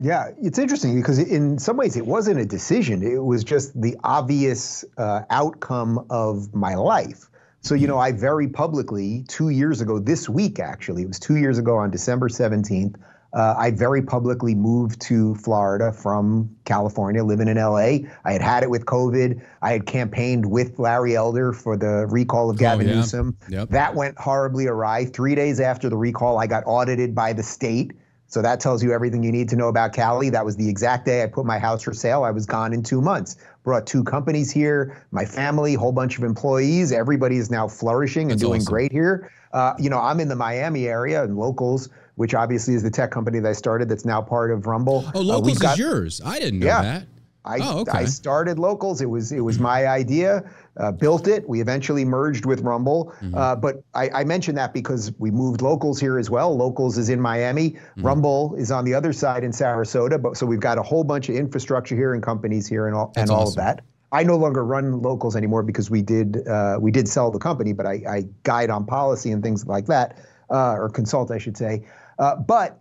Yeah, 0.00 0.30
it's 0.42 0.58
interesting 0.58 0.96
because 0.96 1.18
in 1.18 1.58
some 1.58 1.76
ways 1.76 1.96
it 1.96 2.06
wasn't 2.06 2.38
a 2.40 2.46
decision. 2.46 3.02
It 3.02 3.22
was 3.22 3.44
just 3.44 3.78
the 3.80 3.96
obvious 4.04 4.84
uh, 4.96 5.22
outcome 5.28 6.06
of 6.08 6.54
my 6.54 6.74
life. 6.74 7.28
So, 7.66 7.74
you 7.74 7.88
know, 7.88 7.98
I 7.98 8.12
very 8.12 8.46
publicly, 8.46 9.24
two 9.26 9.48
years 9.48 9.80
ago, 9.80 9.98
this 9.98 10.28
week 10.28 10.60
actually, 10.60 11.02
it 11.02 11.08
was 11.08 11.18
two 11.18 11.34
years 11.34 11.58
ago 11.58 11.76
on 11.78 11.90
December 11.90 12.28
17th, 12.28 12.94
uh, 13.32 13.56
I 13.58 13.72
very 13.72 14.02
publicly 14.02 14.54
moved 14.54 15.00
to 15.02 15.34
Florida 15.34 15.92
from 15.92 16.56
California, 16.64 17.24
living 17.24 17.48
in 17.48 17.56
LA. 17.56 18.06
I 18.24 18.32
had 18.32 18.40
had 18.40 18.62
it 18.62 18.70
with 18.70 18.86
COVID. 18.86 19.44
I 19.60 19.72
had 19.72 19.84
campaigned 19.84 20.46
with 20.46 20.78
Larry 20.78 21.16
Elder 21.16 21.52
for 21.52 21.76
the 21.76 22.06
recall 22.06 22.50
of 22.50 22.56
Gavin 22.56 22.86
yeah. 22.86 22.94
Newsom. 22.94 23.36
Yep. 23.48 23.70
That 23.70 23.96
went 23.96 24.16
horribly 24.16 24.68
awry. 24.68 25.04
Three 25.04 25.34
days 25.34 25.58
after 25.58 25.88
the 25.88 25.96
recall, 25.96 26.38
I 26.38 26.46
got 26.46 26.62
audited 26.66 27.16
by 27.16 27.32
the 27.32 27.42
state. 27.42 27.94
So 28.28 28.42
that 28.42 28.60
tells 28.60 28.82
you 28.82 28.92
everything 28.92 29.22
you 29.22 29.32
need 29.32 29.48
to 29.50 29.56
know 29.56 29.68
about 29.68 29.92
Cali. 29.92 30.30
That 30.30 30.44
was 30.44 30.56
the 30.56 30.68
exact 30.68 31.04
day 31.04 31.22
I 31.22 31.26
put 31.26 31.46
my 31.46 31.58
house 31.58 31.82
for 31.82 31.92
sale. 31.92 32.22
I 32.22 32.30
was 32.30 32.46
gone 32.46 32.72
in 32.72 32.84
two 32.84 33.00
months. 33.00 33.36
Brought 33.66 33.84
two 33.84 34.04
companies 34.04 34.52
here, 34.52 34.96
my 35.10 35.24
family, 35.24 35.74
whole 35.74 35.90
bunch 35.90 36.18
of 36.18 36.22
employees. 36.22 36.92
Everybody 36.92 37.36
is 37.36 37.50
now 37.50 37.66
flourishing 37.66 38.30
and 38.30 38.38
That's 38.38 38.40
doing 38.42 38.60
awesome. 38.60 38.70
great 38.72 38.92
here. 38.92 39.28
Uh, 39.52 39.74
you 39.76 39.90
know, 39.90 39.98
I'm 39.98 40.20
in 40.20 40.28
the 40.28 40.36
Miami 40.36 40.86
area 40.86 41.24
and 41.24 41.36
Locals, 41.36 41.88
which 42.14 42.32
obviously 42.32 42.74
is 42.74 42.84
the 42.84 42.92
tech 42.92 43.10
company 43.10 43.40
that 43.40 43.48
I 43.48 43.54
started. 43.54 43.88
That's 43.88 44.04
now 44.04 44.22
part 44.22 44.52
of 44.52 44.66
Rumble. 44.68 45.02
Oh, 45.16 45.18
Uh, 45.18 45.22
locals 45.24 45.46
we've 45.50 45.58
got- 45.58 45.72
is 45.72 45.78
yours. 45.80 46.20
I 46.24 46.38
didn't 46.38 46.60
know 46.60 46.66
Yeah. 46.66 46.82
that. 46.82 47.06
I, 47.44 47.58
Oh, 47.60 47.80
okay. 47.80 47.90
I 47.98 48.04
started 48.04 48.56
locals. 48.60 49.00
It 49.00 49.10
was 49.10 49.32
it 49.32 49.40
was 49.40 49.58
my 49.58 49.88
idea. 49.88 50.44
Uh, 50.78 50.92
built 50.92 51.26
it. 51.26 51.48
We 51.48 51.62
eventually 51.62 52.04
merged 52.04 52.44
with 52.44 52.60
Rumble. 52.60 53.14
Mm-hmm. 53.20 53.34
Uh, 53.34 53.56
but 53.56 53.82
I, 53.94 54.10
I 54.10 54.24
mentioned 54.24 54.58
that 54.58 54.74
because 54.74 55.10
we 55.18 55.30
moved 55.30 55.62
locals 55.62 55.98
here 55.98 56.18
as 56.18 56.28
well. 56.28 56.54
Locals 56.54 56.98
is 56.98 57.08
in 57.08 57.18
Miami. 57.18 57.70
Mm-hmm. 57.70 58.02
Rumble 58.06 58.54
is 58.56 58.70
on 58.70 58.84
the 58.84 58.92
other 58.92 59.14
side 59.14 59.42
in 59.42 59.52
Sarasota. 59.52 60.20
But 60.20 60.36
so 60.36 60.44
we've 60.44 60.60
got 60.60 60.76
a 60.76 60.82
whole 60.82 61.02
bunch 61.02 61.30
of 61.30 61.34
infrastructure 61.34 61.96
here 61.96 62.12
and 62.12 62.22
companies 62.22 62.66
here 62.66 62.86
and 62.86 62.94
all 62.94 63.12
That's 63.14 63.22
and 63.22 63.30
all 63.30 63.46
awesome. 63.46 63.60
of 63.60 63.64
that. 63.64 63.84
I 64.12 64.22
no 64.22 64.36
longer 64.36 64.64
run 64.64 65.02
locals 65.02 65.34
anymore 65.34 65.62
because 65.62 65.90
we 65.90 66.02
did 66.02 66.46
uh, 66.46 66.78
we 66.80 66.90
did 66.90 67.08
sell 67.08 67.30
the 67.30 67.38
company, 67.38 67.72
but 67.72 67.86
I, 67.86 68.02
I 68.08 68.24
guide 68.44 68.70
on 68.70 68.86
policy 68.86 69.32
and 69.32 69.42
things 69.42 69.66
like 69.66 69.86
that, 69.86 70.18
uh, 70.50 70.74
or 70.74 70.88
consult, 70.88 71.30
I 71.30 71.38
should 71.38 71.56
say. 71.56 71.86
Uh, 72.18 72.36
but 72.36 72.80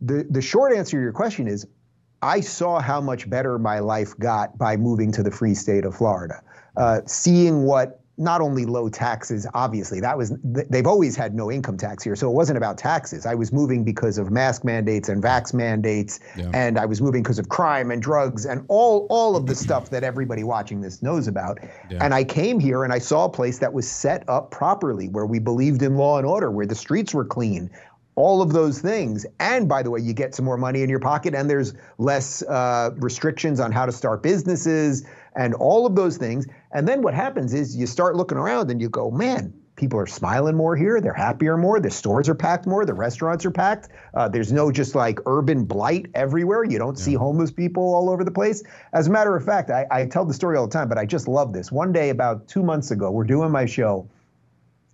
the 0.00 0.26
the 0.28 0.42
short 0.42 0.74
answer 0.74 0.96
to 0.96 1.02
your 1.02 1.12
question 1.12 1.46
is 1.46 1.66
I 2.22 2.40
saw 2.40 2.80
how 2.80 3.00
much 3.00 3.30
better 3.30 3.58
my 3.58 3.78
life 3.78 4.18
got 4.18 4.58
by 4.58 4.76
moving 4.76 5.12
to 5.12 5.22
the 5.22 5.30
free 5.30 5.54
state 5.54 5.84
of 5.84 5.94
Florida. 5.96 6.42
Uh, 6.76 7.00
seeing 7.06 7.64
what 7.64 8.00
not 8.20 8.42
only 8.42 8.66
low 8.66 8.90
taxes, 8.90 9.46
obviously, 9.54 9.98
that 10.00 10.16
was 10.16 10.34
they've 10.44 10.86
always 10.86 11.16
had 11.16 11.34
no 11.34 11.50
income 11.50 11.78
tax 11.78 12.04
here, 12.04 12.14
so 12.14 12.30
it 12.30 12.34
wasn't 12.34 12.58
about 12.58 12.76
taxes. 12.76 13.24
I 13.24 13.34
was 13.34 13.50
moving 13.50 13.82
because 13.82 14.18
of 14.18 14.30
mask 14.30 14.62
mandates 14.62 15.08
and 15.08 15.22
vax 15.22 15.54
mandates, 15.54 16.20
yeah. 16.36 16.50
and 16.52 16.78
I 16.78 16.84
was 16.84 17.00
moving 17.00 17.22
because 17.22 17.38
of 17.38 17.48
crime 17.48 17.90
and 17.90 18.02
drugs 18.02 18.44
and 18.44 18.64
all 18.68 19.06
all 19.08 19.36
of 19.36 19.46
the 19.46 19.54
stuff 19.54 19.88
that 19.90 20.04
everybody 20.04 20.44
watching 20.44 20.82
this 20.82 21.02
knows 21.02 21.28
about. 21.28 21.58
Yeah. 21.90 22.04
And 22.04 22.12
I 22.12 22.22
came 22.24 22.60
here 22.60 22.84
and 22.84 22.92
I 22.92 22.98
saw 22.98 23.24
a 23.24 23.30
place 23.30 23.58
that 23.60 23.72
was 23.72 23.90
set 23.90 24.28
up 24.28 24.50
properly, 24.50 25.08
where 25.08 25.26
we 25.26 25.38
believed 25.38 25.82
in 25.82 25.96
law 25.96 26.18
and 26.18 26.26
order, 26.26 26.50
where 26.50 26.66
the 26.66 26.74
streets 26.74 27.14
were 27.14 27.24
clean, 27.24 27.70
all 28.16 28.42
of 28.42 28.52
those 28.52 28.80
things. 28.80 29.24
And 29.38 29.66
by 29.66 29.82
the 29.82 29.90
way, 29.90 30.00
you 30.00 30.12
get 30.12 30.34
some 30.34 30.44
more 30.44 30.58
money 30.58 30.82
in 30.82 30.90
your 30.90 31.00
pocket, 31.00 31.34
and 31.34 31.48
there's 31.48 31.72
less 31.96 32.42
uh, 32.42 32.90
restrictions 32.96 33.60
on 33.60 33.72
how 33.72 33.86
to 33.86 33.92
start 33.92 34.22
businesses 34.22 35.06
and 35.36 35.54
all 35.54 35.86
of 35.86 35.94
those 35.94 36.18
things. 36.18 36.46
And 36.72 36.86
then 36.86 37.02
what 37.02 37.14
happens 37.14 37.52
is 37.52 37.76
you 37.76 37.86
start 37.86 38.16
looking 38.16 38.38
around 38.38 38.70
and 38.70 38.80
you 38.80 38.88
go, 38.88 39.10
man, 39.10 39.52
people 39.74 39.98
are 39.98 40.06
smiling 40.06 40.54
more 40.54 40.76
here. 40.76 41.00
They're 41.00 41.12
happier 41.12 41.56
more. 41.56 41.80
The 41.80 41.90
stores 41.90 42.28
are 42.28 42.34
packed 42.34 42.66
more. 42.66 42.84
The 42.84 42.94
restaurants 42.94 43.44
are 43.44 43.50
packed. 43.50 43.88
Uh, 44.14 44.28
there's 44.28 44.52
no 44.52 44.70
just 44.70 44.94
like 44.94 45.18
urban 45.26 45.64
blight 45.64 46.06
everywhere. 46.14 46.64
You 46.64 46.78
don't 46.78 46.98
yeah. 46.98 47.04
see 47.04 47.14
homeless 47.14 47.50
people 47.50 47.94
all 47.94 48.10
over 48.10 48.22
the 48.22 48.30
place. 48.30 48.62
As 48.92 49.08
a 49.08 49.10
matter 49.10 49.34
of 49.34 49.44
fact, 49.44 49.70
I, 49.70 49.86
I 49.90 50.06
tell 50.06 50.24
the 50.24 50.34
story 50.34 50.56
all 50.56 50.66
the 50.66 50.72
time, 50.72 50.88
but 50.88 50.98
I 50.98 51.06
just 51.06 51.26
love 51.26 51.52
this. 51.52 51.72
One 51.72 51.92
day, 51.92 52.10
about 52.10 52.46
two 52.46 52.62
months 52.62 52.90
ago, 52.90 53.10
we're 53.10 53.24
doing 53.24 53.50
my 53.50 53.66
show, 53.66 54.06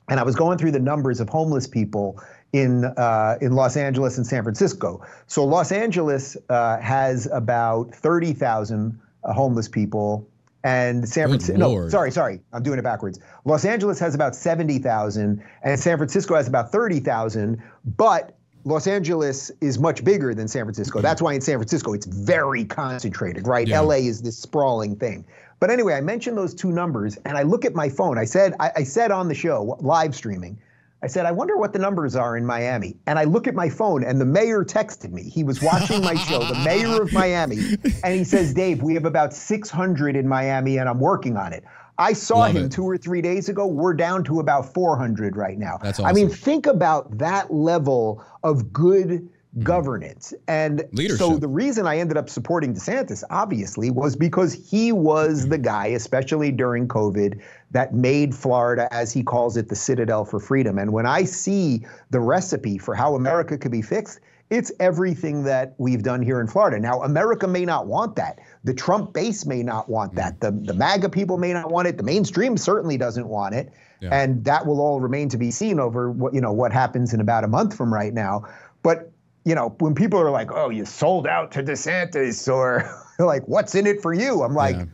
and 0.09 0.21
I 0.21 0.23
was 0.23 0.37
going 0.37 0.57
through 0.57 0.73
the 0.73 0.81
numbers 0.81 1.21
of 1.21 1.29
homeless 1.29 1.67
people 1.67 2.23
in 2.53 2.85
uh, 2.85 3.39
in 3.41 3.53
Los 3.53 3.77
Angeles 3.77 4.17
and 4.17 4.27
San 4.27 4.45
Francisco. 4.45 5.05
So 5.27 5.45
Los 5.45 5.73
Angeles 5.73 6.37
uh, 6.49 6.79
has 6.79 7.27
about 7.33 7.93
thirty 7.93 8.33
thousand 8.33 8.99
homeless 9.25 9.69
people. 9.69 10.27
And 10.67 11.09
San 11.09 11.29
Francisco, 11.29 11.59
no, 11.59 11.89
sorry, 11.89 12.11
sorry, 12.11 12.41
I'm 12.53 12.65
doing 12.65 12.81
it 12.81 12.83
backwards. 12.83 13.21
Los 13.45 13.65
Angeles 13.65 14.01
has 14.01 14.17
about 14.17 14.35
70,000, 14.35 15.41
and 15.63 15.79
San 15.79 15.97
Francisco 15.97 16.35
has 16.35 16.49
about 16.49 16.73
30,000, 16.73 17.63
but 17.97 18.37
Los 18.65 18.89
Angeles 18.89 19.53
is 19.61 19.79
much 19.79 20.03
bigger 20.03 20.35
than 20.35 20.49
San 20.49 20.65
Francisco. 20.65 21.01
That's 21.01 21.23
why 21.23 21.35
in 21.35 21.41
San 21.41 21.59
Francisco 21.59 21.93
it's 21.93 22.07
very 22.07 22.65
concentrated, 22.65 23.47
right? 23.47 23.69
Yeah. 23.69 23.79
LA 23.79 23.95
is 23.95 24.23
this 24.23 24.37
sprawling 24.37 24.97
thing. 24.97 25.25
But 25.61 25.71
anyway, 25.71 25.95
I 25.95 26.01
mentioned 26.01 26.37
those 26.37 26.53
two 26.53 26.73
numbers, 26.73 27.17
and 27.25 27.39
I 27.39 27.45
look 27.45 27.65
at 27.65 27.77
my 27.77 27.89
phone. 27.89 28.19
I 28.19 28.25
said, 28.25 28.55
I, 28.59 28.73
I 28.79 28.83
said 28.83 29.13
on 29.13 29.29
the 29.29 29.37
show, 29.37 29.79
live 29.81 30.17
streaming, 30.17 30.59
I 31.03 31.09
said, 31.09 31.27
I 31.27 31.33
wonder 31.33 31.57
what 31.59 31.73
the 31.73 31.79
numbers 31.79 32.17
are 32.17 32.37
in 32.37 32.47
Miami. 32.47 32.97
And 33.07 33.19
I 33.19 33.25
look 33.25 33.47
at 33.47 33.55
my 33.55 33.69
phone, 33.69 34.03
and 34.03 34.21
the 34.21 34.25
mayor 34.25 34.65
texted 34.65 35.13
me. 35.13 35.23
He 35.25 35.45
was 35.45 35.61
watching 35.63 36.03
my 36.03 36.15
show, 36.15 36.39
the 36.41 36.59
mayor 36.65 37.03
of 37.03 37.13
Miami, 37.13 37.59
and 38.03 38.15
he 38.15 38.25
says, 38.25 38.55
Dave, 38.55 38.83
we 38.83 38.95
have 38.95 39.05
about 39.05 39.35
600 39.35 40.17
in 40.17 40.27
Miami, 40.27 40.79
and 40.79 40.89
I'm 40.89 40.99
working 41.01 41.37
on 41.37 41.53
it. 41.53 41.65
I 41.99 42.13
saw 42.13 42.39
Love 42.41 42.57
him 42.57 42.65
it. 42.67 42.73
two 42.73 42.85
or 42.85 42.97
three 42.99 43.23
days 43.23 43.49
ago. 43.49 43.67
We're 43.67 43.95
down 43.95 44.25
to 44.25 44.41
about 44.41 44.73
400 44.75 45.37
right 45.37 45.59
now. 45.59 45.79
That's 45.83 45.99
awesome. 45.99 46.11
I 46.11 46.13
mean, 46.13 46.29
think 46.29 46.67
about 46.67 47.17
that 47.19 47.53
level 47.53 48.25
of 48.43 48.73
good 48.73 49.29
Mm-hmm. 49.57 49.65
governance. 49.65 50.35
And 50.49 50.85
Leadership. 50.93 51.19
so 51.19 51.39
the 51.39 51.49
reason 51.49 51.87
I 51.87 51.97
ended 51.97 52.19
up 52.19 52.29
supporting 52.29 52.75
DeSantis, 52.75 53.25
obviously, 53.31 53.91
was 53.91 54.15
because 54.15 54.53
he 54.53 54.93
was 54.93 55.49
the 55.49 55.57
guy, 55.57 55.87
especially 55.87 56.53
during 56.53 56.87
COVID, 56.89 57.41
that 57.77 57.93
made 57.93 58.35
Florida, 58.35 58.89
as 58.91 59.13
he 59.13 59.23
calls 59.23 59.59
it, 59.59 59.69
the 59.69 59.77
citadel 59.77 60.25
for 60.25 60.41
freedom. 60.41 60.79
And 60.79 60.95
when 60.95 61.05
I 61.05 61.25
see 61.25 61.85
the 62.09 62.21
recipe 62.21 62.79
for 62.79 62.95
how 62.95 63.17
America 63.17 63.59
could 63.59 63.71
be 63.71 63.83
fixed, 63.83 64.21
it's 64.49 64.73
everything 64.81 65.45
that 65.45 65.75
we've 65.77 66.03
done 66.03 66.23
here 66.23 66.41
in 66.41 66.47
Florida. 66.47 66.81
Now, 66.81 67.03
America 67.03 67.47
may 67.47 67.67
not 67.67 67.87
want 67.87 68.17
that. 68.17 68.39
The 68.65 68.73
Trump 68.73 69.13
base 69.13 69.45
may 69.45 69.63
not 69.63 69.91
want 69.91 70.15
that. 70.15 70.41
Mm. 70.41 70.65
The, 70.65 70.73
the 70.73 70.79
MAGA 70.79 71.11
people 71.11 71.37
may 71.37 71.53
not 71.53 71.71
want 71.71 71.87
it. 71.87 71.99
The 71.99 72.03
mainstream 72.03 72.57
certainly 72.57 72.97
doesn't 72.97 73.29
want 73.29 73.55
it. 73.55 73.71
Yeah. 74.01 74.09
And 74.11 74.43
that 74.47 74.67
will 74.67 74.81
all 74.81 74.99
remain 74.99 75.29
to 75.29 75.37
be 75.37 75.51
seen 75.51 75.79
over 75.79 76.11
what 76.11 76.33
you 76.33 76.41
know 76.41 76.53
what 76.53 76.73
happens 76.73 77.13
in 77.13 77.21
about 77.21 77.45
a 77.45 77.49
month 77.49 77.77
from 77.77 77.93
right 77.93 78.15
now. 78.15 78.49
But 78.83 79.13
you 79.45 79.55
know, 79.55 79.77
when 79.81 79.95
people 79.95 80.19
are 80.19 80.31
like, 80.31 80.51
"Oh, 80.51 80.71
you 80.71 80.87
sold 80.87 81.27
out 81.27 81.53
to 81.53 81.63
DeSantis," 81.63 82.51
or 82.51 82.91
like, 83.19 83.47
"What's 83.47 83.75
in 83.75 83.87
it 83.87 84.03
for 84.03 84.13
you?" 84.13 84.43
I'm 84.43 84.55
like, 84.55 84.77
yeah. 84.77 84.85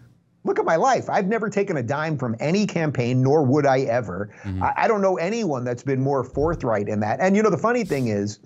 "Look 0.45 0.59
at 0.59 0.65
my 0.65 0.77
life. 0.77 1.09
I've 1.09 1.29
never 1.29 1.49
taken 1.49 1.77
a 1.77 1.83
dime 1.83 2.17
from 2.19 2.37
any 2.41 2.67
campaign, 2.67 3.23
nor 3.23 3.43
would 3.45 3.67
I 3.67 3.81
ever. 3.81 4.31
Mm-hmm. 4.43 4.63
I, 4.63 4.73
I 4.77 4.89
don't 4.89 5.03
know 5.03 5.17
anyone 5.17 5.65
that's 5.65 5.83
been 5.83 6.01
more 6.01 6.25
forthright 6.25 6.89
in 6.89 7.01
that." 7.01 7.21
And 7.21 7.37
you 7.37 7.43
know, 7.43 7.51
the 7.51 7.59
funny 7.59 7.85
thing 7.85 8.09
is 8.09 8.39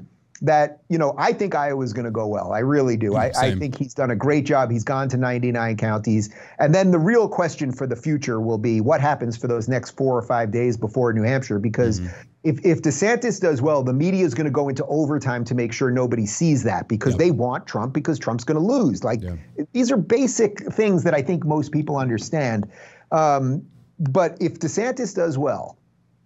that 0.43 0.83
you 0.89 0.99
know 0.99 1.15
I 1.17 1.33
think 1.33 1.55
Iowa's 1.55 1.93
going 1.93 2.05
to 2.05 2.11
go 2.11 2.27
well. 2.27 2.53
I 2.53 2.59
really 2.59 2.97
do. 2.97 3.17
I, 3.17 3.33
I, 3.39 3.55
think 3.55 3.77
he's 3.77 3.95
done 3.95 4.11
a 4.11 4.17
great 4.17 4.45
job. 4.45 4.71
He's 4.71 4.85
gone 4.85 5.09
to 5.11 5.17
99 5.17 5.77
counties, 5.77 6.35
and 6.59 6.75
then 6.75 6.91
the 6.91 6.99
real 6.99 7.29
question 7.29 7.73
for 7.73 7.87
the 7.87 7.97
future 7.97 8.41
will 8.41 8.59
be 8.59 8.81
what 8.81 9.01
happens 9.01 9.37
for 9.37 9.49
those 9.49 9.69
next 9.69 9.91
four 9.93 10.17
or 10.17 10.23
five 10.23 10.51
days 10.51 10.77
before 10.77 11.13
New 11.13 11.23
Hampshire, 11.23 11.59
because. 11.59 12.01
Mm-hmm 12.01 12.21
if, 12.47 12.65
if 12.65 12.81
DeSantis 12.81 13.41
does 13.41 13.61
well, 13.61 13.83
the 13.83 13.93
media 13.93 14.25
is 14.25 14.33
going 14.33 14.45
to 14.45 14.53
go 14.53 14.69
into 14.69 14.87
overtime 14.87 15.45
to 15.47 15.55
make 15.55 15.73
sure 15.73 15.91
nobody 15.91 16.27
sees 16.27 16.63
that 16.63 16.87
because 16.87 17.15
yep. 17.15 17.19
they 17.19 17.31
want 17.33 17.67
Trump 17.67 17.93
because 17.93 18.21
Trump's 18.21 18.45
going 18.45 18.57
to 18.57 18.65
lose. 18.65 19.03
Like 19.03 19.21
yeah. 19.21 19.35
these 19.73 19.91
are 19.91 19.97
basic 19.97 20.61
things 20.73 21.03
that 21.03 21.13
I 21.13 21.23
think 21.23 21.45
most 21.45 21.73
people 21.73 21.97
understand. 21.97 22.71
Um, 23.11 23.67
but 23.99 24.37
if 24.41 24.61
DeSantis 24.61 25.13
does 25.13 25.37
well, 25.37 25.77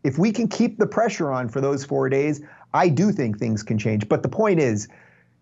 if 0.05 0.19
we 0.19 0.31
can 0.31 0.47
keep 0.47 0.77
the 0.77 0.87
pressure 0.87 1.33
on 1.33 1.49
for 1.49 1.63
those 1.63 1.87
four 1.87 2.11
days, 2.11 2.43
I 2.75 2.91
do 2.91 3.13
think 3.13 3.39
things 3.39 3.63
can 3.63 3.79
change. 3.79 4.07
But 4.07 4.23
the 4.23 4.29
point 4.29 4.61
is, 4.61 4.89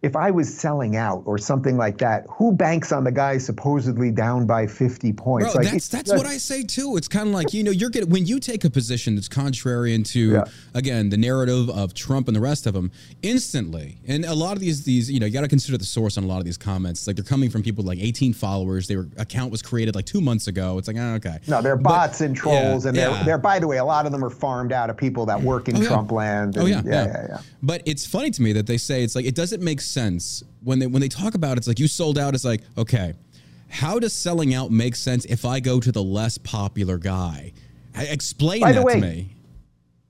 if 0.01 0.15
I 0.15 0.31
was 0.31 0.53
selling 0.53 0.95
out 0.95 1.25
or 1.27 1.39
something 1.39 1.77
like 1.77 1.99
that, 1.99 2.25
who 2.31 2.53
banks 2.53 2.93
on 2.93 3.03
the 3.03 3.11
guy 3.11 3.37
supposedly 3.39 4.13
down 4.13 4.47
by 4.47 4.65
50 4.65 5.13
points? 5.13 5.53
Bro, 5.53 5.63
like, 5.63 5.73
that's 5.73 5.89
that's 5.89 6.11
just, 6.11 6.23
what 6.23 6.31
I 6.31 6.39
say 6.39 6.63
too. 6.63 6.97
It's 6.97 7.09
kind 7.09 7.27
of 7.27 7.35
like, 7.35 7.53
you 7.53 7.65
know, 7.65 7.73
you're 7.73 7.91
getting 7.91 8.09
when 8.09 8.25
you 8.25 8.39
take 8.39 8.65
a 8.65 8.71
position 8.71 9.17
that's 9.17 9.29
contrary 9.29 9.95
into 9.95 10.33
yeah. 10.33 10.45
again, 10.75 11.09
the 11.09 11.17
narrative 11.17 11.69
of 11.71 11.95
Trump 11.95 12.29
and 12.29 12.37
the 12.37 12.41
rest 12.41 12.69
of 12.69 12.75
them, 12.75 12.93
instantly. 13.23 13.99
And 14.07 14.25
a 14.25 14.35
lot 14.35 14.53
of 14.53 14.61
these 14.61 14.85
these, 14.85 15.11
you 15.11 15.19
know, 15.19 15.27
you 15.27 15.33
got 15.33 15.41
to 15.41 15.49
consider 15.49 15.77
the 15.77 15.85
source 15.85 16.17
on 16.17 16.23
a 16.23 16.29
lot 16.29 16.39
of 16.39 16.45
these 16.45 16.59
comments. 16.59 17.09
Like 17.09 17.17
they're 17.17 17.25
coming 17.25 17.51
from 17.51 17.65
people 17.65 17.83
like 17.85 17.99
18 17.99 18.35
followers. 18.35 18.87
Their 18.87 19.09
account 19.17 19.51
was 19.51 19.63
created 19.63 19.97
like 19.97 20.07
2 20.07 20.21
months 20.21 20.47
ago. 20.47 20.79
It's 20.79 20.87
like, 20.87 20.97
oh, 20.97 21.15
okay. 21.15 21.39
No, 21.49 21.61
they're 21.61 21.77
bots 21.77 22.21
but, 22.21 22.27
and 22.27 22.37
trolls 22.37 22.85
yeah, 22.85 22.91
and 22.91 22.97
they're 22.97 23.11
yeah. 23.11 23.23
they're 23.25 23.39
by 23.39 23.59
the 23.59 23.67
way, 23.67 23.79
a 23.79 23.85
lot 23.85 24.07
of 24.07 24.13
them 24.13 24.25
are 24.25 24.31
farmed 24.31 24.71
out 24.71 24.91
of 24.91 24.97
people 24.97 25.27
that 25.27 25.43
work 25.43 25.69
in 25.69 25.77
oh, 25.77 25.85
Trump 25.85 26.13
land. 26.13 26.57
Oh, 26.57 26.67
and, 26.67 26.87
oh 26.87 26.89
yeah, 26.89 27.05
yeah, 27.05 27.07
yeah, 27.07 27.27
yeah. 27.31 27.41
But 27.65 27.83
it's 27.85 28.07
funny 28.07 28.31
to 28.31 28.43
me 28.43 28.53
that 28.53 28.69
they 28.69 28.79
say 28.79 29.03
it's 29.03 29.17
like 29.17 29.25
it 29.25 29.35
doesn't 29.35 29.61
make 29.61 29.81
sense 29.89 30.43
when 30.63 30.79
they 30.79 30.87
when 30.87 31.01
they 31.01 31.09
talk 31.09 31.35
about 31.35 31.53
it, 31.53 31.59
it's 31.59 31.69
like 31.69 31.79
you 31.79 31.89
sold 31.89 32.19
out. 32.19 32.35
It's 32.35 32.45
like 32.45 32.63
okay, 32.77 33.15
how 33.69 33.99
does 33.99 34.13
selling 34.13 34.55
out 34.55 34.71
make 34.71 34.97
sense 34.97 35.25
if 35.27 35.45
I 35.45 35.61
go 35.61 35.81
to 35.81 35.93
the 35.93 36.03
less 36.03 36.39
popular 36.39 36.99
guy? 36.99 37.53
Explain 37.95 38.61
By 38.61 38.73
that 38.73 38.85
way, 38.85 38.95
to 38.95 39.01
me. 39.01 39.35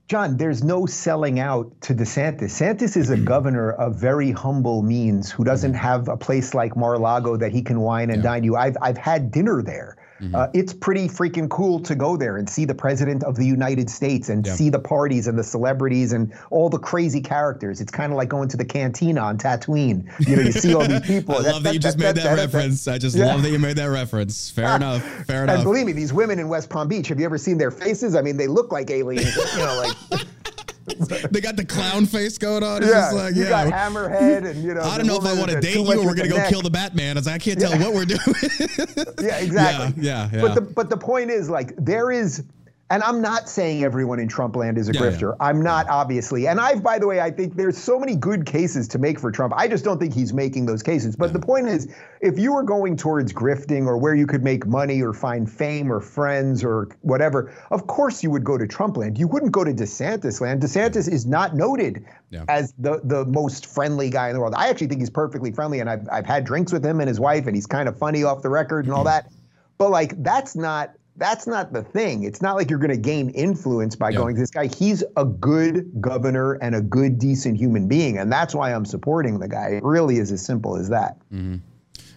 John, 0.09 0.37
there's 0.37 0.63
no 0.63 0.87
selling 0.87 1.39
out 1.39 1.81
to 1.81 1.93
DeSantis. 1.93 2.41
DeSantis 2.41 2.97
is 2.97 3.11
a 3.11 3.15
mm-hmm. 3.15 3.25
governor 3.25 3.71
of 3.71 3.95
very 3.95 4.31
humble 4.31 4.81
means 4.81 5.29
who 5.29 5.43
doesn't 5.43 5.73
mm-hmm. 5.73 5.81
have 5.81 6.07
a 6.07 6.17
place 6.17 6.55
like 6.55 6.75
Mar-a-Lago 6.75 7.37
that 7.37 7.51
he 7.51 7.61
can 7.61 7.79
wine 7.81 8.09
and 8.09 8.23
yeah. 8.23 8.29
dine 8.29 8.43
you. 8.43 8.55
I've 8.55 8.75
I've 8.81 8.97
had 8.97 9.31
dinner 9.31 9.61
there. 9.61 9.97
Mm-hmm. 10.21 10.35
Uh, 10.35 10.47
it's 10.53 10.73
pretty 10.73 11.07
freaking 11.07 11.49
cool 11.49 11.79
to 11.81 11.95
go 11.95 12.17
there 12.17 12.37
and 12.37 12.49
see 12.49 12.65
the 12.65 12.75
president 12.75 13.23
of 13.23 13.35
the 13.35 13.45
United 13.45 13.89
States 13.89 14.29
and 14.29 14.45
yeah. 14.45 14.53
see 14.53 14.69
the 14.69 14.79
parties 14.79 15.27
and 15.27 15.37
the 15.37 15.43
celebrities 15.43 16.13
and 16.13 16.33
all 16.49 16.69
the 16.69 16.79
crazy 16.79 17.21
characters. 17.21 17.79
It's 17.81 17.91
kind 17.91 18.11
of 18.11 18.17
like 18.17 18.29
going 18.29 18.49
to 18.49 18.57
the 18.57 18.65
cantina 18.65 19.21
on 19.21 19.37
Tatooine. 19.37 20.09
You 20.27 20.35
know, 20.35 20.41
you 20.41 20.51
see 20.51 20.73
all 20.73 20.87
these 20.87 21.01
people. 21.01 21.35
I 21.39 21.43
that, 21.43 21.51
love 21.51 21.63
that, 21.63 21.69
that 21.69 21.73
you 21.73 21.79
just 21.79 21.97
made 21.97 22.15
that, 22.15 22.35
reference. 22.35 22.87
I 22.87 22.97
just 22.97 23.15
yeah. 23.15 23.27
love 23.27 23.43
that 23.43 23.51
you 23.51 23.59
made 23.59 23.77
that 23.77 23.85
reference. 23.85 24.49
Fair 24.49 24.75
enough. 24.75 25.03
Fair 25.25 25.43
enough. 25.43 25.55
And 25.55 25.63
believe 25.63 25.85
me, 25.85 25.93
these 25.93 26.13
women 26.13 26.39
in 26.39 26.49
West 26.49 26.69
Palm 26.69 26.87
Beach. 26.87 27.07
Have 27.07 27.19
you 27.19 27.25
ever 27.25 27.37
seen 27.37 27.57
their 27.57 27.71
faces? 27.71 28.15
I 28.15 28.21
mean, 28.21 28.37
they 28.37 28.47
look 28.47 28.71
like 28.71 28.89
aliens. 28.89 29.35
you 29.35 29.59
know, 29.59 29.93
like. 30.11 30.25
they 31.31 31.41
got 31.41 31.55
the 31.55 31.65
clown 31.65 32.05
face 32.05 32.37
going 32.37 32.63
on. 32.63 32.83
It's 32.83 32.91
yeah, 32.91 33.11
like, 33.11 33.35
you 33.35 33.43
yeah. 33.43 33.69
got 33.69 33.73
Hammerhead, 33.73 34.49
and 34.49 34.63
you 34.63 34.73
know. 34.73 34.81
I 34.81 34.97
don't 34.97 35.07
know 35.07 35.17
if 35.17 35.25
I 35.25 35.33
want 35.33 35.51
to 35.51 35.59
date 35.59 35.75
you 35.75 35.81
or 35.81 36.05
we're 36.05 36.15
gonna 36.15 36.29
go 36.29 36.37
neck. 36.37 36.49
kill 36.49 36.61
the 36.61 36.69
Batman. 36.69 37.17
As 37.17 37.27
I 37.27 37.37
can't 37.37 37.59
tell 37.59 37.71
yeah. 37.71 37.79
what 37.79 37.93
we're 37.93 38.05
doing. 38.05 38.19
yeah, 39.21 39.37
exactly. 39.37 40.03
Yeah, 40.03 40.27
yeah, 40.27 40.29
yeah. 40.33 40.41
But 40.41 40.55
the 40.55 40.61
but 40.61 40.89
the 40.89 40.97
point 40.97 41.29
is, 41.29 41.49
like, 41.49 41.73
there 41.77 42.11
is 42.11 42.43
and 42.91 43.03
I'm 43.03 43.21
not 43.21 43.47
saying 43.47 43.83
everyone 43.83 44.19
in 44.19 44.27
Trump 44.27 44.55
land 44.55 44.79
is 44.79 44.89
a 44.89 44.93
yeah, 44.93 45.01
grifter. 45.01 45.35
Yeah. 45.39 45.47
I'm 45.47 45.61
not, 45.61 45.87
obviously. 45.89 46.47
And 46.47 46.59
I've, 46.59 46.81
by 46.81 46.97
the 46.97 47.05
way, 47.05 47.19
I 47.19 47.29
think 47.29 47.55
there's 47.55 47.77
so 47.77 47.99
many 47.99 48.15
good 48.15 48.47
cases 48.47 48.87
to 48.89 48.97
make 48.97 49.19
for 49.19 49.31
Trump. 49.31 49.53
I 49.55 49.67
just 49.67 49.83
don't 49.83 49.99
think 49.99 50.11
he's 50.11 50.33
making 50.33 50.65
those 50.65 50.81
cases. 50.81 51.15
But 51.15 51.27
yeah. 51.27 51.33
the 51.33 51.39
point 51.39 51.67
is, 51.67 51.87
if 52.21 52.39
you 52.39 52.51
were 52.51 52.63
going 52.63 52.97
towards 52.97 53.31
grifting 53.31 53.85
or 53.85 53.97
where 53.97 54.15
you 54.15 54.25
could 54.25 54.43
make 54.43 54.65
money 54.65 55.03
or 55.03 55.13
find 55.13 55.49
fame 55.49 55.91
or 55.91 56.01
friends 56.01 56.63
or 56.63 56.89
whatever, 57.01 57.53
of 57.69 57.85
course 57.85 58.23
you 58.23 58.31
would 58.31 58.43
go 58.43 58.57
to 58.57 58.65
Trump 58.65 58.97
land. 58.97 59.19
You 59.19 59.27
wouldn't 59.27 59.51
go 59.51 59.63
to 59.63 59.71
DeSantis 59.71 60.41
land. 60.41 60.63
DeSantis 60.63 61.11
is 61.11 61.27
not 61.27 61.55
noted 61.55 62.03
as 62.47 62.73
the, 62.79 63.01
the 63.03 63.23
most 63.25 63.67
friendly 63.67 64.09
guy 64.09 64.29
in 64.29 64.33
the 64.33 64.39
world. 64.39 64.55
I 64.57 64.67
actually 64.67 64.87
think 64.87 65.01
he's 65.01 65.11
perfectly 65.11 65.51
friendly, 65.51 65.79
and 65.79 65.89
I've, 65.89 66.07
I've 66.11 66.25
had 66.25 66.43
drinks 66.43 66.71
with 66.71 66.83
him 66.83 66.99
and 67.01 67.07
his 67.07 67.19
wife, 67.19 67.45
and 67.45 67.55
he's 67.55 67.67
kind 67.67 67.87
of 67.87 67.97
funny 67.99 68.23
off 68.23 68.41
the 68.41 68.49
record 68.49 68.85
and 68.85 68.93
all 68.93 69.03
that. 69.05 69.31
But 69.77 69.91
like, 69.91 70.21
that's 70.23 70.55
not 70.55 70.93
that's 71.19 71.45
not 71.45 71.73
the 71.73 71.83
thing. 71.83 72.23
It's 72.23 72.41
not 72.41 72.55
like 72.55 72.69
you're 72.69 72.79
going 72.79 72.89
to 72.91 72.97
gain 72.97 73.29
influence 73.31 73.95
by 73.95 74.11
going 74.11 74.35
to 74.35 74.41
this 74.41 74.49
guy. 74.49 74.67
He's 74.67 75.03
a 75.17 75.25
good 75.25 76.01
governor 76.01 76.53
and 76.53 76.75
a 76.75 76.81
good, 76.81 77.19
decent 77.19 77.57
human 77.57 77.87
being. 77.87 78.17
And 78.17 78.31
that's 78.31 78.55
why 78.55 78.73
I'm 78.73 78.85
supporting 78.85 79.39
the 79.39 79.47
guy. 79.47 79.69
It 79.69 79.83
really 79.83 80.17
is 80.17 80.31
as 80.31 80.43
simple 80.43 80.77
as 80.77 80.89
that. 80.89 81.17
Mm-hmm. 81.31 81.57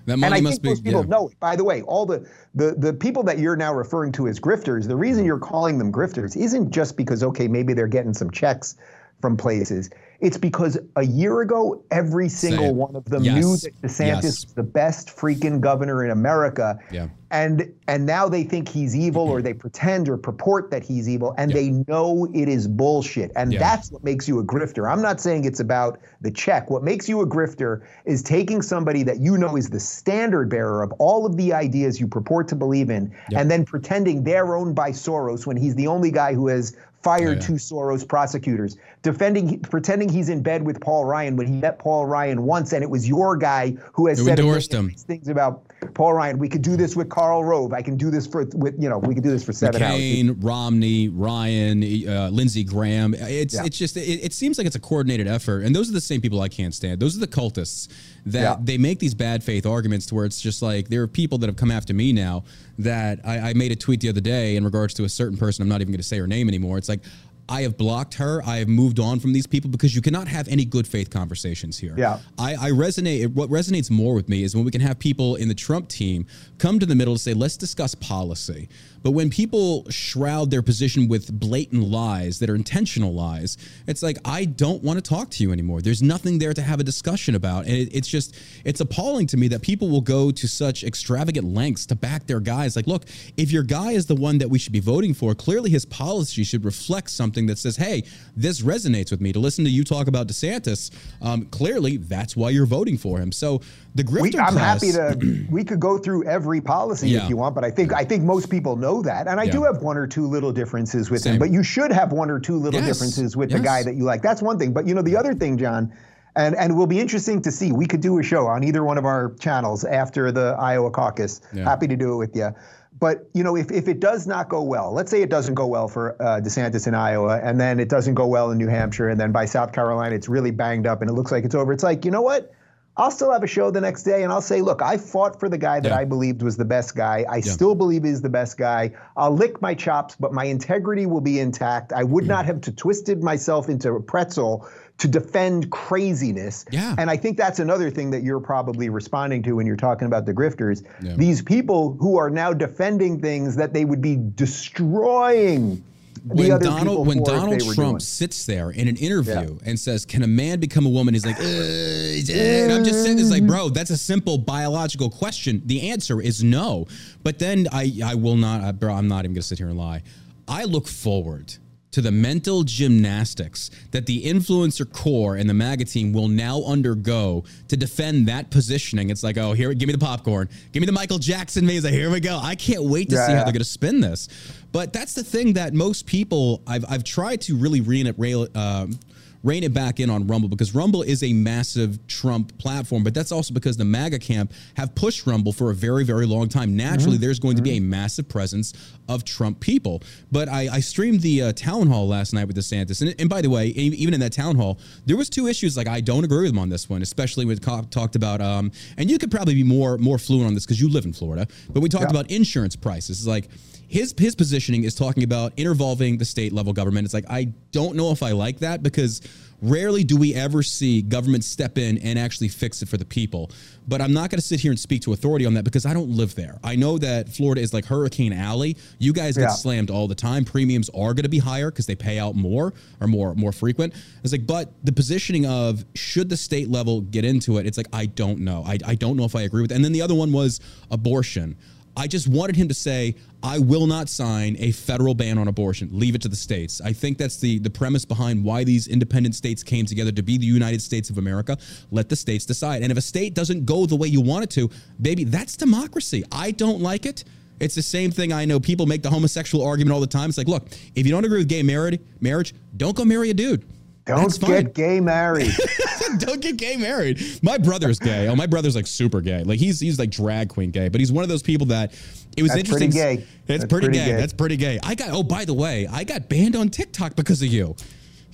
That 0.06 0.12
and 0.12 0.20
money 0.20 0.36
I 0.36 0.40
must 0.40 0.54
think 0.54 0.62
be- 0.62 0.68
most 0.70 0.84
people 0.84 1.00
yeah. 1.02 1.08
know 1.08 1.28
it. 1.28 1.38
By 1.40 1.56
the 1.56 1.64
way, 1.64 1.82
all 1.82 2.06
the, 2.06 2.28
the 2.54 2.74
the 2.76 2.92
people 2.92 3.22
that 3.24 3.38
you're 3.38 3.56
now 3.56 3.72
referring 3.72 4.10
to 4.12 4.26
as 4.26 4.40
grifters, 4.40 4.88
the 4.88 4.96
reason 4.96 5.24
you're 5.24 5.38
calling 5.38 5.78
them 5.78 5.92
grifters 5.92 6.36
isn't 6.36 6.72
just 6.72 6.96
because 6.96 7.22
okay, 7.22 7.46
maybe 7.46 7.72
they're 7.72 7.86
getting 7.86 8.14
some 8.14 8.30
checks 8.30 8.76
from 9.20 9.36
places. 9.36 9.90
It's 10.22 10.38
because 10.38 10.78
a 10.94 11.04
year 11.04 11.40
ago, 11.40 11.82
every 11.90 12.28
single 12.28 12.66
it. 12.66 12.74
one 12.76 12.94
of 12.94 13.04
them 13.06 13.24
Yes. 13.24 13.34
knew 13.44 13.56
that 13.56 13.82
DeSantis 13.82 14.06
Yes. 14.06 14.24
was 14.24 14.54
the 14.54 14.62
best 14.62 15.08
freaking 15.08 15.60
governor 15.60 16.04
in 16.04 16.12
America. 16.12 16.78
Yeah. 16.92 17.08
And 17.32 17.66
and 17.88 18.06
now 18.06 18.28
they 18.28 18.44
think 18.44 18.68
he's 18.68 18.94
evil, 18.94 19.22
or 19.28 19.42
they 19.42 19.52
pretend 19.54 20.08
or 20.08 20.16
purport 20.18 20.70
that 20.70 20.82
he's 20.84 21.08
evil, 21.08 21.34
and 21.38 21.50
Yeah. 21.50 21.56
they 21.56 21.70
know 21.88 22.28
it 22.34 22.48
is 22.48 22.68
bullshit. 22.68 23.32
And 23.34 23.52
Yeah. 23.52 23.58
that's 23.58 23.90
what 23.90 24.04
makes 24.04 24.28
you 24.28 24.38
a 24.38 24.44
grifter. 24.44 24.88
I'm 24.90 25.02
not 25.02 25.20
saying 25.20 25.44
it's 25.44 25.58
about 25.58 25.98
the 26.20 26.30
check. 26.30 26.70
What 26.70 26.84
makes 26.84 27.08
you 27.08 27.20
a 27.22 27.26
grifter 27.26 27.80
is 28.04 28.22
taking 28.22 28.62
somebody 28.62 29.02
that 29.04 29.18
you 29.18 29.36
know 29.38 29.56
is 29.56 29.70
the 29.70 29.80
standard 29.80 30.50
bearer 30.50 30.82
of 30.84 30.92
all 30.98 31.26
of 31.26 31.36
the 31.36 31.52
ideas 31.52 31.98
you 32.00 32.06
purport 32.06 32.46
to 32.48 32.54
believe 32.54 32.90
in, 32.90 33.10
and 33.34 33.50
then 33.50 33.64
pretending 33.64 34.22
they're 34.24 34.54
owned 34.54 34.74
by 34.76 34.90
Soros 34.90 35.46
when 35.46 35.56
he's 35.56 35.74
the 35.74 35.86
only 35.88 36.10
guy 36.12 36.34
who 36.34 36.46
has 36.48 36.74
fired 37.02 37.40
yeah. 37.40 37.46
two 37.46 37.52
Soros 37.54 38.06
prosecutors, 38.06 38.76
defending, 39.02 39.60
pretending 39.60 40.08
he's 40.08 40.28
in 40.28 40.42
bed 40.42 40.64
with 40.64 40.80
Paul 40.80 41.04
Ryan 41.04 41.36
when 41.36 41.46
he 41.46 41.54
met 41.54 41.78
Paul 41.78 42.06
Ryan 42.06 42.42
once, 42.42 42.72
and 42.72 42.82
it 42.82 42.90
was 42.90 43.08
your 43.08 43.36
guy 43.36 43.74
who 43.92 44.06
has 44.06 44.18
Who 44.18 44.24
said 44.24 44.38
endorsed 44.38 44.72
him. 44.72 44.90
things 44.90 45.28
about 45.28 45.71
Paul 45.94 46.14
Ryan. 46.14 46.38
We 46.38 46.48
could 46.48 46.62
do 46.62 46.76
this 46.76 46.96
with 46.96 47.08
Karl 47.08 47.44
Rove. 47.44 47.72
I 47.72 47.82
can 47.82 47.96
do 47.96 48.10
this 48.10 48.26
for 48.26 48.44
with 48.54 48.74
you 48.80 48.88
know 48.88 48.98
we 48.98 49.14
could 49.14 49.22
do 49.24 49.30
this 49.30 49.44
for 49.44 49.52
seven 49.52 49.82
hours. 49.82 50.00
McCain, 50.00 50.36
Romney, 50.40 51.08
Ryan, 51.08 51.82
uh, 52.08 52.28
Lindsey 52.30 52.64
Graham. 52.64 53.14
It's 53.14 53.54
Yeah. 53.54 53.64
it's 53.64 53.78
just 53.78 53.96
it, 53.96 54.00
it 54.24 54.32
seems 54.32 54.58
like 54.58 54.66
it's 54.66 54.76
a 54.76 54.80
coordinated 54.80 55.26
effort, 55.26 55.62
and 55.64 55.74
those 55.74 55.88
are 55.88 55.92
the 55.92 56.00
same 56.00 56.20
people 56.20 56.40
I 56.40 56.48
can't 56.48 56.74
stand. 56.74 57.00
Those 57.00 57.16
are 57.16 57.20
the 57.20 57.26
cultists 57.26 57.88
that 58.26 58.40
Yeah. 58.42 58.56
they 58.62 58.78
make 58.78 58.98
these 58.98 59.14
bad 59.14 59.42
faith 59.42 59.66
arguments 59.66 60.06
to 60.06 60.14
where 60.14 60.24
it's 60.24 60.40
just 60.40 60.62
like 60.62 60.88
there 60.88 61.02
are 61.02 61.08
people 61.08 61.38
that 61.38 61.46
have 61.48 61.56
come 61.56 61.70
after 61.70 61.92
me 61.94 62.12
now 62.12 62.44
that 62.78 63.20
I, 63.24 63.50
I 63.50 63.52
made 63.54 63.72
a 63.72 63.76
tweet 63.76 64.00
the 64.00 64.08
other 64.08 64.20
day 64.20 64.56
in 64.56 64.64
regards 64.64 64.94
to 64.94 65.04
a 65.04 65.08
certain 65.08 65.36
person. 65.36 65.62
I'm 65.62 65.68
not 65.68 65.80
even 65.80 65.92
going 65.92 65.98
to 66.00 66.04
say 66.06 66.18
her 66.18 66.26
name 66.26 66.48
anymore. 66.48 66.78
It's 66.78 66.88
like. 66.88 67.00
I 67.48 67.62
have 67.62 67.76
blocked 67.76 68.14
her. 68.14 68.42
I 68.46 68.58
have 68.58 68.68
moved 68.68 68.98
on 69.00 69.20
from 69.20 69.32
these 69.32 69.46
people 69.46 69.70
because 69.70 69.94
you 69.94 70.00
cannot 70.00 70.28
have 70.28 70.48
any 70.48 70.64
good 70.64 70.86
faith 70.86 71.10
conversations 71.10 71.78
here. 71.78 71.94
Yeah. 71.96 72.20
I, 72.38 72.54
I 72.54 72.70
resonate. 72.70 73.32
What 73.34 73.50
resonates 73.50 73.90
more 73.90 74.14
with 74.14 74.28
me 74.28 74.42
is 74.42 74.54
when 74.54 74.64
we 74.64 74.70
can 74.70 74.80
have 74.80 74.98
people 74.98 75.36
in 75.36 75.48
the 75.48 75.54
Trump 75.54 75.88
team 75.88 76.26
come 76.58 76.78
to 76.78 76.86
the 76.86 76.94
middle 76.94 77.12
and 77.12 77.20
say, 77.20 77.34
let's 77.34 77.56
discuss 77.56 77.94
policy. 77.94 78.68
But 79.02 79.12
when 79.12 79.30
people 79.30 79.88
shroud 79.90 80.50
their 80.50 80.62
position 80.62 81.08
with 81.08 81.32
blatant 81.32 81.84
lies 81.84 82.38
that 82.38 82.48
are 82.48 82.54
intentional 82.54 83.12
lies, 83.12 83.58
it's 83.86 84.02
like, 84.02 84.18
I 84.24 84.44
don't 84.44 84.82
want 84.82 85.02
to 85.02 85.08
talk 85.08 85.30
to 85.30 85.42
you 85.42 85.52
anymore. 85.52 85.80
There's 85.80 86.02
nothing 86.02 86.38
there 86.38 86.54
to 86.54 86.62
have 86.62 86.80
a 86.80 86.84
discussion 86.84 87.34
about. 87.34 87.66
And 87.66 87.74
it, 87.74 87.94
it's 87.94 88.08
just, 88.08 88.36
it's 88.64 88.80
appalling 88.80 89.26
to 89.28 89.36
me 89.36 89.48
that 89.48 89.62
people 89.62 89.88
will 89.88 90.00
go 90.00 90.30
to 90.30 90.48
such 90.48 90.84
extravagant 90.84 91.46
lengths 91.46 91.86
to 91.86 91.94
back 91.94 92.26
their 92.26 92.40
guys. 92.40 92.76
Like, 92.76 92.86
look, 92.86 93.04
if 93.36 93.50
your 93.50 93.62
guy 93.62 93.92
is 93.92 94.06
the 94.06 94.14
one 94.14 94.38
that 94.38 94.48
we 94.48 94.58
should 94.58 94.72
be 94.72 94.80
voting 94.80 95.14
for, 95.14 95.34
clearly 95.34 95.70
his 95.70 95.84
policy 95.84 96.44
should 96.44 96.64
reflect 96.64 97.10
something 97.10 97.46
that 97.46 97.58
says, 97.58 97.76
hey, 97.76 98.04
this 98.36 98.60
resonates 98.60 99.10
with 99.10 99.20
me. 99.20 99.32
To 99.32 99.38
listen 99.38 99.64
to 99.64 99.70
you 99.70 99.84
talk 99.84 100.06
about 100.06 100.28
DeSantis, 100.28 100.90
um, 101.20 101.46
clearly 101.46 101.96
that's 101.96 102.36
why 102.36 102.50
you're 102.50 102.66
voting 102.66 102.98
for 102.98 103.18
him. 103.18 103.32
So 103.32 103.60
the 103.94 104.02
grifter 104.04 104.20
We, 104.22 104.38
I'm 104.38 104.52
class, 104.54 104.82
happy 104.82 104.92
to. 104.92 105.46
We 105.50 105.64
could 105.64 105.80
go 105.80 105.98
through 105.98 106.24
every 106.24 106.60
policy 106.60 107.10
Yeah. 107.10 107.24
if 107.24 107.28
you 107.28 107.36
want, 107.36 107.54
but 107.54 107.64
I 107.64 107.70
think 107.70 107.92
I 107.92 108.04
think 108.04 108.22
most 108.24 108.48
people 108.50 108.76
know 108.76 109.02
that, 109.02 109.26
and 109.28 109.38
I 109.38 109.46
do 109.46 109.64
have 109.64 109.82
one 109.82 109.96
or 109.98 110.06
two 110.06 110.26
little 110.26 110.52
differences 110.52 111.10
with 111.10 111.20
Same. 111.22 111.34
him. 111.34 111.38
But 111.38 111.50
you 111.50 111.62
should 111.62 111.92
have 111.92 112.12
one 112.12 112.30
or 112.30 112.40
two 112.40 112.56
little 112.56 112.80
Yes. 112.80 112.88
differences 112.88 113.36
with 113.36 113.50
Yes. 113.50 113.60
the 113.60 113.64
guy 113.64 113.82
that 113.82 113.94
you 113.96 114.04
like. 114.04 114.22
That's 114.22 114.40
one 114.42 114.58
thing. 114.58 114.72
But 114.72 114.86
you 114.86 114.94
know, 114.94 115.02
the 115.02 115.16
other 115.16 115.34
thing, 115.34 115.58
John, 115.58 115.92
and 116.36 116.54
and 116.56 116.72
it 116.72 116.74
will 116.74 116.86
be 116.86 117.00
interesting 117.00 117.42
to 117.42 117.50
see. 117.50 117.72
We 117.72 117.86
could 117.86 118.00
do 118.00 118.18
a 118.18 118.22
show 118.22 118.46
on 118.46 118.64
either 118.64 118.82
one 118.82 118.96
of 118.96 119.04
our 119.04 119.34
channels 119.38 119.84
after 119.84 120.32
the 120.32 120.56
Iowa 120.58 120.90
caucus. 120.90 121.42
Yeah. 121.52 121.64
Happy 121.64 121.86
to 121.88 121.96
do 121.96 122.14
it 122.14 122.16
with 122.16 122.34
you. 122.34 122.54
But 122.98 123.28
you 123.34 123.42
know, 123.42 123.56
if, 123.56 123.70
if 123.72 123.88
it 123.88 124.00
does 124.00 124.26
not 124.26 124.48
go 124.48 124.62
well, 124.62 124.92
let's 124.92 125.10
say 125.10 125.22
it 125.22 125.28
doesn't 125.30 125.54
go 125.54 125.66
well 125.66 125.88
for 125.88 126.14
uh, 126.22 126.40
DeSantis 126.40 126.86
in 126.86 126.94
Iowa, 126.94 127.40
and 127.42 127.60
then 127.60 127.80
it 127.80 127.88
doesn't 127.88 128.14
go 128.14 128.26
well 128.26 128.52
in 128.52 128.58
New 128.58 128.68
Hampshire, 128.68 129.08
and 129.08 129.20
then 129.20 129.32
by 129.32 129.44
South 129.44 129.72
Carolina 129.72 130.14
it's 130.14 130.28
really 130.28 130.50
banged 130.52 130.86
up, 130.86 131.00
and 131.02 131.10
it 131.10 131.14
looks 131.14 131.32
like 131.32 131.44
it's 131.44 131.54
over. 131.54 131.72
It's 131.72 131.82
like 131.82 132.04
you 132.06 132.10
know 132.10 132.22
what? 132.22 132.52
I'll 132.94 133.10
still 133.10 133.32
have 133.32 133.42
a 133.42 133.46
show 133.46 133.70
the 133.70 133.80
next 133.80 134.02
day, 134.02 134.22
and 134.22 134.30
I'll 134.30 134.42
say, 134.42 134.60
look, 134.60 134.82
I 134.82 134.98
fought 134.98 135.40
for 135.40 135.48
the 135.48 135.56
guy 135.56 135.80
that 135.80 135.88
Yeah. 135.88 135.96
I 135.98 136.04
believed 136.04 136.42
was 136.42 136.58
the 136.58 136.64
best 136.66 136.94
guy. 136.94 137.24
I 137.28 137.40
still 137.40 137.74
believe 137.74 138.04
he's 138.04 138.20
the 138.20 138.28
best 138.28 138.58
guy. 138.58 138.90
I'll 139.16 139.30
lick 139.34 139.62
my 139.62 139.74
chops, 139.74 140.14
but 140.20 140.34
my 140.34 140.44
integrity 140.44 141.06
will 141.06 141.22
be 141.22 141.40
intact. 141.40 141.94
I 141.94 142.02
Mm. 142.02 142.08
would 142.10 142.26
not 142.28 142.44
have 142.44 142.60
to 142.62 142.72
twisted 142.72 143.22
myself 143.22 143.70
into 143.70 143.92
a 143.94 144.00
pretzel 144.00 144.66
to 144.98 145.08
defend 145.08 145.70
craziness. 145.70 146.66
Yeah. 146.70 146.94
And 146.98 147.08
I 147.08 147.16
think 147.16 147.38
that's 147.38 147.58
another 147.58 147.90
thing 147.90 148.10
that 148.10 148.22
you're 148.24 148.40
probably 148.40 148.90
responding 148.90 149.42
to 149.44 149.52
when 149.56 149.64
you're 149.66 149.74
talking 149.76 150.06
about 150.06 150.26
the 150.26 150.34
grifters. 150.34 150.82
Yeah. 151.00 151.14
These 151.16 151.40
people 151.40 151.96
who 151.98 152.18
are 152.18 152.28
now 152.28 152.52
defending 152.52 153.20
things 153.22 153.56
that 153.56 153.72
they 153.72 153.86
would 153.86 154.02
be 154.02 154.18
destroying 154.34 155.82
when 156.24 156.52
other 156.52 156.64
Donald 156.64 156.86
people 156.88 157.04
when 157.04 157.22
Donald 157.22 157.74
Trump 157.74 158.02
sits 158.02 158.46
there 158.46 158.70
in 158.70 158.88
an 158.88 158.96
interview 158.96 159.58
and 159.64 159.78
says, 159.78 160.04
"Can 160.04 160.22
a 160.22 160.26
man 160.26 160.60
become 160.60 160.86
a 160.86 160.88
woman?" 160.88 161.14
He's 161.14 161.26
like, 161.26 161.38
"Uh, 161.38 161.42
and 161.42 162.72
I'm 162.72 162.84
just 162.84 163.04
saying 163.04 163.16
this 163.16 163.30
like, 163.30 163.46
bro, 163.46 163.68
that's 163.68 163.90
a 163.90 163.96
simple 163.96 164.38
biological 164.38 165.10
question. 165.10 165.62
The 165.66 165.90
answer 165.90 166.20
is 166.20 166.42
no. 166.44 166.86
But 167.22 167.38
then 167.38 167.66
I 167.72 167.92
I 168.04 168.14
will 168.14 168.36
not, 168.36 168.62
I, 168.62 168.72
bro. 168.72 168.94
I'm 168.94 169.08
not 169.08 169.24
even 169.24 169.34
gonna 169.34 169.42
sit 169.42 169.58
here 169.58 169.68
and 169.68 169.78
lie. 169.78 170.02
I 170.46 170.64
look 170.64 170.88
forward 170.88 171.54
to 171.92 172.00
the 172.00 172.10
mental 172.10 172.62
gymnastics 172.64 173.70
that 173.92 174.06
the 174.06 174.24
influencer 174.24 174.90
core 174.90 175.36
and 175.36 175.48
the 175.48 175.54
MAGA 175.54 175.84
team 175.84 176.12
will 176.12 176.28
now 176.28 176.62
undergo 176.64 177.44
to 177.68 177.76
defend 177.76 178.26
that 178.28 178.50
positioning. 178.50 179.10
It's 179.10 179.22
like, 179.22 179.38
oh, 179.38 179.52
here, 179.52 179.72
give 179.74 179.86
me 179.86 179.92
the 179.92 179.98
popcorn, 179.98 180.48
give 180.72 180.80
me 180.80 180.86
the 180.86 180.92
Michael 180.92 181.18
Jackson 181.18 181.64
music. 181.66 181.92
Here 181.92 182.10
we 182.10 182.20
go. 182.20 182.38
I 182.42 182.54
can't 182.54 182.82
wait 182.84 183.08
to 183.10 183.16
Yeah, 183.16 183.26
see 183.26 183.32
how 183.32 183.44
they're 183.44 183.52
going 183.52 183.58
to 183.58 183.64
spin 183.64 184.00
this. 184.00 184.28
But 184.72 184.92
that's 184.92 185.14
the 185.14 185.22
thing 185.24 185.52
that 185.54 185.74
most 185.74 186.06
people 186.06 186.62
I've 186.66 186.84
I've 186.88 187.04
tried 187.04 187.42
to 187.42 187.56
really 187.56 187.82
rein 187.82 188.06
it 188.06 188.14
rail, 188.18 188.48
um, 188.54 188.98
rein 189.42 189.64
it 189.64 189.74
back 189.74 189.98
in 190.00 190.08
on 190.10 190.26
Rumble 190.26 190.48
because 190.48 190.74
Rumble 190.74 191.02
is 191.02 191.22
a 191.22 191.32
massive 191.32 192.06
Trump 192.06 192.56
platform, 192.58 193.02
but 193.04 193.12
that's 193.14 193.32
also 193.32 193.52
because 193.52 193.76
the 193.76 193.84
MAGA 193.84 194.18
camp 194.20 194.52
have 194.76 194.94
pushed 194.94 195.26
Rumble 195.26 195.52
for 195.52 195.70
a 195.70 195.74
very 195.74 196.04
very 196.04 196.26
long 196.26 196.48
time. 196.48 196.76
Naturally, 196.76 197.16
there's 197.16 197.38
going 197.38 197.56
to 197.56 197.62
be 197.62 197.72
a 197.76 197.80
massive 197.80 198.28
presence 198.28 198.72
of 199.08 199.24
Trump 199.24 199.60
people. 199.60 200.02
But 200.30 200.48
I, 200.48 200.68
I 200.74 200.80
streamed 200.80 201.20
the 201.22 201.42
uh, 201.42 201.52
town 201.52 201.88
hall 201.88 202.06
last 202.08 202.32
night 202.32 202.46
with 202.46 202.56
DeSantis, 202.56 203.02
and, 203.02 203.14
and 203.20 203.28
by 203.28 203.40
the 203.42 203.50
way, 203.50 203.66
even 203.68 204.14
in 204.14 204.20
that 204.20 204.32
town 204.32 204.56
hall, 204.56 204.78
there 205.06 205.16
was 205.16 205.28
two 205.28 205.46
issues 205.48 205.76
like 205.76 205.88
I 205.88 206.00
don't 206.00 206.24
agree 206.24 206.42
with 206.42 206.52
him 206.52 206.58
on 206.58 206.68
this 206.68 206.88
one, 206.88 207.02
especially 207.02 207.44
when 207.44 207.56
it 207.56 207.62
co- 207.62 207.82
talked 207.90 208.16
about 208.16 208.40
um, 208.40 208.70
and 208.96 209.10
you 209.10 209.18
could 209.18 209.30
probably 209.30 209.54
be 209.54 209.64
more 209.64 209.98
more 209.98 210.18
fluent 210.18 210.46
on 210.46 210.54
this 210.54 210.64
because 210.64 210.80
you 210.80 210.88
live 210.88 211.04
in 211.04 211.12
Florida, 211.12 211.46
but 211.70 211.80
we 211.80 211.88
talked 211.88 212.04
Yeah. 212.04 212.10
about 212.10 212.30
insurance 212.30 212.76
prices. 212.76 213.18
It's 213.18 213.26
like 213.26 213.48
his 213.92 214.14
his 214.18 214.34
positioning 214.34 214.84
is 214.84 214.94
talking 214.94 215.22
about 215.22 215.52
intervolving 215.58 216.16
the 216.18 216.24
state 216.24 216.52
level 216.52 216.72
government. 216.72 217.04
It's 217.04 217.12
like 217.14 217.26
I 217.28 217.52
don't 217.72 217.94
know 217.94 218.10
if 218.10 218.22
I 218.22 218.32
like 218.32 218.60
that 218.60 218.82
because 218.82 219.20
rarely 219.60 220.02
do 220.02 220.16
we 220.16 220.34
ever 220.34 220.60
see 220.62 221.02
government 221.02 221.44
step 221.44 221.78
in 221.78 221.96
and 221.98 222.18
actually 222.18 222.48
fix 222.48 222.82
it 222.82 222.88
for 222.88 222.96
the 222.96 223.04
people. 223.04 223.48
But 223.86 224.00
I'm 224.00 224.12
not 224.12 224.28
going 224.30 224.40
to 224.40 224.44
sit 224.44 224.58
here 224.58 224.72
and 224.72 224.80
speak 224.80 225.02
to 225.02 225.12
authority 225.12 225.46
on 225.46 225.54
that 225.54 225.62
because 225.62 225.86
I 225.86 225.94
don't 225.94 226.10
live 226.10 226.34
there. 226.34 226.58
I 226.64 226.74
know 226.74 226.98
that 226.98 227.28
Florida 227.28 227.60
is 227.60 227.72
like 227.72 227.84
Hurricane 227.84 228.32
Alley. 228.32 228.76
You 228.98 229.12
guys 229.12 229.36
get 229.36 229.42
Yeah. 229.44 229.48
slammed 229.50 229.88
all 229.90 230.08
the 230.08 230.16
time. 230.16 230.44
Premiums 230.44 230.88
are 230.90 231.14
going 231.14 231.22
to 231.22 231.28
be 231.28 231.38
higher 231.38 231.70
because 231.70 231.86
they 231.86 231.94
pay 231.94 232.18
out 232.18 232.34
more 232.34 232.72
or 233.00 233.06
more 233.06 233.34
more 233.36 233.52
frequent. 233.52 233.92
It's 234.24 234.32
like, 234.32 234.46
but 234.46 234.72
the 234.82 234.92
positioning 234.92 235.46
of 235.46 235.84
should 235.94 236.28
the 236.28 236.36
state 236.36 236.68
level 236.68 237.02
get 237.02 237.24
into 237.24 237.58
it? 237.58 237.66
It's 237.66 237.76
like 237.76 237.88
I 237.92 238.06
don't 238.06 238.40
know. 238.40 238.64
I, 238.66 238.78
I 238.86 238.94
don't 238.96 239.16
know 239.16 239.24
if 239.24 239.36
I 239.36 239.42
agree 239.42 239.62
with. 239.62 239.70
And 239.70 239.84
then 239.84 239.92
the 239.92 240.02
other 240.02 240.14
one 240.14 240.32
was 240.32 240.60
abortion. 240.90 241.56
I 241.96 242.06
just 242.06 242.26
wanted 242.26 242.56
him 242.56 242.68
to 242.68 242.74
say, 242.74 243.16
I 243.42 243.58
will 243.58 243.86
not 243.86 244.08
sign 244.08 244.56
a 244.58 244.72
federal 244.72 245.14
ban 245.14 245.36
on 245.36 245.48
abortion. 245.48 245.90
Leave 245.92 246.14
it 246.14 246.22
to 246.22 246.28
the 246.28 246.36
states. 246.36 246.80
I 246.80 246.92
think 246.92 247.18
that's 247.18 247.38
the, 247.38 247.58
the 247.58 247.70
premise 247.70 248.04
behind 248.04 248.44
why 248.44 248.64
these 248.64 248.88
independent 248.88 249.34
states 249.34 249.62
came 249.62 249.84
together 249.84 250.12
to 250.12 250.22
be 250.22 250.38
the 250.38 250.46
United 250.46 250.80
States 250.80 251.10
of 251.10 251.18
America. 251.18 251.58
Let 251.90 252.08
the 252.08 252.16
states 252.16 252.46
decide. 252.46 252.82
And 252.82 252.90
if 252.90 252.96
a 252.96 253.02
state 253.02 253.34
doesn't 253.34 253.66
go 253.66 253.84
the 253.84 253.96
way 253.96 254.08
you 254.08 254.20
want 254.20 254.44
it 254.44 254.50
to, 254.50 254.70
baby, 255.00 255.24
that's 255.24 255.56
democracy. 255.56 256.24
I 256.32 256.52
don't 256.52 256.80
like 256.80 257.04
it. 257.04 257.24
It's 257.60 257.74
the 257.74 257.82
same 257.82 258.10
thing 258.10 258.32
I 258.32 258.44
know 258.44 258.58
people 258.58 258.86
make 258.86 259.02
the 259.02 259.10
homosexual 259.10 259.64
argument 259.64 259.94
all 259.94 260.00
the 260.00 260.06
time. 260.06 260.28
It's 260.28 260.38
like, 260.38 260.48
look, 260.48 260.68
if 260.94 261.06
you 261.06 261.12
don't 261.12 261.24
agree 261.24 261.38
with 261.38 261.48
gay 261.48 261.62
marriage, 261.62 262.00
marriage, 262.20 262.54
don't 262.76 262.96
go 262.96 263.04
marry 263.04 263.30
a 263.30 263.34
dude. 263.34 263.64
Don't 264.04 264.40
get 264.40 264.74
gay 264.74 264.98
married. 265.00 265.52
don't 266.18 266.40
get 266.40 266.56
gay 266.56 266.76
married. 266.76 267.20
My 267.42 267.58
brother's 267.58 267.98
gay. 267.98 268.28
Oh, 268.28 268.36
my 268.36 268.46
brother's 268.46 268.74
like 268.76 268.86
super 268.86 269.20
gay. 269.20 269.42
Like 269.44 269.58
he's 269.58 269.80
he's 269.80 269.98
like 269.98 270.10
drag 270.10 270.48
queen 270.48 270.70
gay, 270.70 270.88
but 270.88 271.00
he's 271.00 271.12
one 271.12 271.22
of 271.24 271.28
those 271.28 271.42
people 271.42 271.66
that 271.68 271.92
it 272.36 272.42
was 272.42 272.50
That's 272.52 272.60
interesting. 272.60 272.90
pretty 272.92 273.16
gay. 273.18 273.22
It's 273.24 273.46
That's 273.46 273.64
pretty, 273.66 273.86
pretty 273.88 273.98
gay. 273.98 274.06
gay. 274.06 274.16
That's 274.16 274.32
pretty 274.32 274.56
gay. 274.56 274.78
I 274.82 274.94
got 274.94 275.10
oh 275.12 275.22
by 275.22 275.44
the 275.44 275.54
way, 275.54 275.86
I 275.86 276.04
got 276.04 276.28
banned 276.28 276.56
on 276.56 276.68
TikTok 276.68 277.16
because 277.16 277.42
of 277.42 277.48
you. 277.48 277.76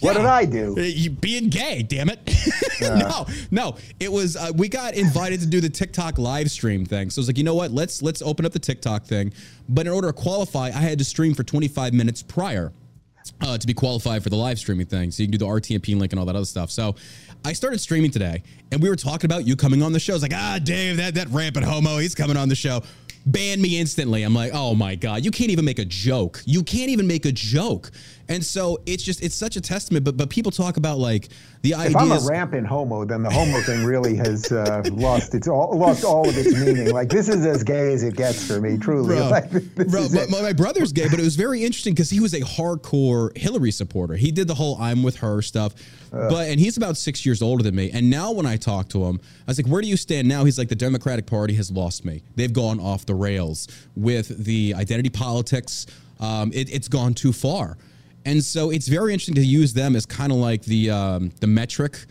What 0.00 0.16
did 0.16 0.26
I 0.26 0.44
do? 0.44 0.76
Uh, 0.78 0.82
You 0.82 1.10
being 1.10 1.48
gay, 1.48 1.82
damn 1.82 2.08
it. 2.08 2.20
no, 2.80 3.26
no. 3.50 3.76
It 3.98 4.12
was 4.12 4.36
uh, 4.36 4.52
we 4.54 4.68
got 4.68 4.94
invited 4.94 5.40
to 5.40 5.46
do 5.46 5.60
the 5.60 5.68
TikTok 5.68 6.18
live 6.18 6.52
stream 6.52 6.86
thing. 6.86 7.10
So 7.10 7.18
I 7.18 7.22
was 7.22 7.26
like, 7.26 7.36
you 7.36 7.42
know 7.42 7.56
what? 7.56 7.72
Let's 7.72 8.00
let's 8.00 8.22
open 8.22 8.46
up 8.46 8.52
the 8.52 8.60
TikTok 8.60 9.06
thing. 9.06 9.32
But 9.68 9.88
in 9.88 9.92
order 9.92 10.06
to 10.06 10.12
qualify, 10.12 10.66
I 10.66 10.70
had 10.70 10.98
to 11.00 11.04
stream 11.04 11.34
for 11.34 11.42
25 11.42 11.94
minutes 11.94 12.22
prior. 12.22 12.72
uh, 13.40 13.58
to 13.58 13.66
be 13.66 13.74
qualified 13.74 14.22
for 14.22 14.30
the 14.30 14.36
live 14.36 14.58
streaming 14.60 14.86
thing. 14.86 15.10
So 15.10 15.22
you 15.22 15.26
can 15.28 15.32
do 15.32 15.38
the 15.38 15.46
RTMP 15.50 15.98
link 15.98 16.12
and 16.12 16.20
all 16.20 16.26
that 16.26 16.36
other 16.36 16.44
stuff. 16.46 16.70
So 16.70 16.94
I 17.44 17.52
started 17.52 17.78
streaming 17.80 18.10
today, 18.10 18.42
and 18.72 18.82
we 18.82 18.88
were 18.88 18.96
talking 18.96 19.26
about 19.26 19.46
you 19.46 19.56
coming 19.56 19.82
on 19.82 19.92
the 19.92 20.00
show. 20.00 20.14
It's 20.14 20.22
like, 20.22 20.34
ah, 20.34 20.58
Dave, 20.62 20.96
that 20.98 21.14
that 21.14 21.28
rampant 21.30 21.64
homo, 21.64 21.98
he's 21.98 22.14
coming 22.14 22.36
on 22.36 22.48
the 22.48 22.54
show. 22.54 22.82
Ban 23.26 23.60
me 23.60 23.78
instantly. 23.78 24.22
I'm 24.22 24.34
like, 24.34 24.52
oh 24.54 24.74
my 24.74 24.94
god, 24.94 25.24
you 25.24 25.30
can't 25.30 25.50
even 25.50 25.64
make 25.64 25.78
a 25.78 25.84
joke. 25.84 26.42
You 26.46 26.62
can't 26.62 26.90
even 26.90 27.06
make 27.06 27.26
a 27.26 27.32
joke. 27.32 27.90
And 28.28 28.44
so 28.44 28.78
it's 28.84 29.02
just 29.02 29.22
it's 29.22 29.34
such 29.34 29.56
a 29.56 29.60
testament. 29.60 30.04
But 30.04 30.16
but 30.16 30.28
people 30.28 30.52
talk 30.52 30.76
about 30.76 30.98
like 30.98 31.28
the 31.62 31.74
idea. 31.74 31.90
If 31.90 31.96
I'm 31.96 32.12
a 32.12 32.20
rampant 32.20 32.66
homo, 32.66 33.04
then 33.04 33.22
the 33.22 33.30
homo 33.30 33.60
thing 33.62 33.84
really 33.84 34.16
has 34.16 34.52
uh, 34.52 34.82
lost 34.92 35.34
its 35.34 35.48
all, 35.48 35.76
lost 35.76 36.04
all 36.04 36.28
of 36.28 36.36
its 36.36 36.54
meaning. 36.54 36.92
Like 36.92 37.08
this 37.08 37.28
is 37.28 37.46
as 37.46 37.64
gay 37.64 37.92
as 37.92 38.02
it 38.02 38.16
gets 38.16 38.46
for 38.46 38.60
me, 38.60 38.76
truly. 38.76 39.16
Bro, 39.16 39.28
Like, 39.28 39.50
bro 39.50 40.08
my, 40.30 40.42
my, 40.42 40.52
brother's 40.52 40.92
gay, 40.92 41.08
but 41.08 41.18
it 41.18 41.22
was 41.24 41.36
very 41.36 41.64
interesting 41.64 41.94
because 41.94 42.10
he 42.10 42.20
was 42.20 42.34
a 42.34 42.40
hardcore 42.40 43.36
Hillary 43.36 43.70
supporter. 43.70 44.14
He 44.14 44.30
did 44.30 44.46
the 44.46 44.54
whole 44.54 44.76
"I'm 44.78 45.02
with 45.02 45.16
her" 45.16 45.40
stuff, 45.40 45.74
but 46.10 46.48
and 46.48 46.60
he's 46.60 46.76
about 46.76 46.98
six 46.98 47.24
years 47.24 47.40
older 47.40 47.62
than 47.62 47.74
me. 47.74 47.90
And 47.92 48.10
now 48.10 48.32
when 48.32 48.44
I 48.44 48.56
talk 48.56 48.90
to 48.90 49.04
him, 49.04 49.20
I 49.46 49.50
was 49.50 49.58
like, 49.58 49.70
"Where 49.72 49.80
do 49.80 49.88
you 49.88 49.96
stand 49.96 50.28
now?" 50.28 50.44
He's 50.44 50.58
like, 50.58 50.68
"The 50.68 50.74
Democratic 50.74 51.24
Party 51.24 51.54
has 51.54 51.70
lost 51.70 52.04
me. 52.04 52.22
They've 52.36 52.52
gone 52.52 52.78
off 52.78 53.06
the 53.06 53.14
rails 53.14 53.68
with 53.96 54.44
the 54.44 54.74
identity 54.74 55.08
politics. 55.08 55.86
Um, 56.20 56.50
it, 56.52 56.70
it's 56.70 56.88
gone 56.88 57.14
too 57.14 57.32
far." 57.32 57.78
And 58.28 58.44
so 58.44 58.68
it's 58.68 58.88
very 58.88 59.14
interesting 59.14 59.36
to 59.36 59.44
use 59.44 59.72
them 59.72 59.96
as 59.96 60.04
kind 60.04 60.30
of 60.30 60.36
like 60.36 60.62
the 60.62 60.90
um, 60.90 61.30
the 61.40 61.46
metric 61.46 62.04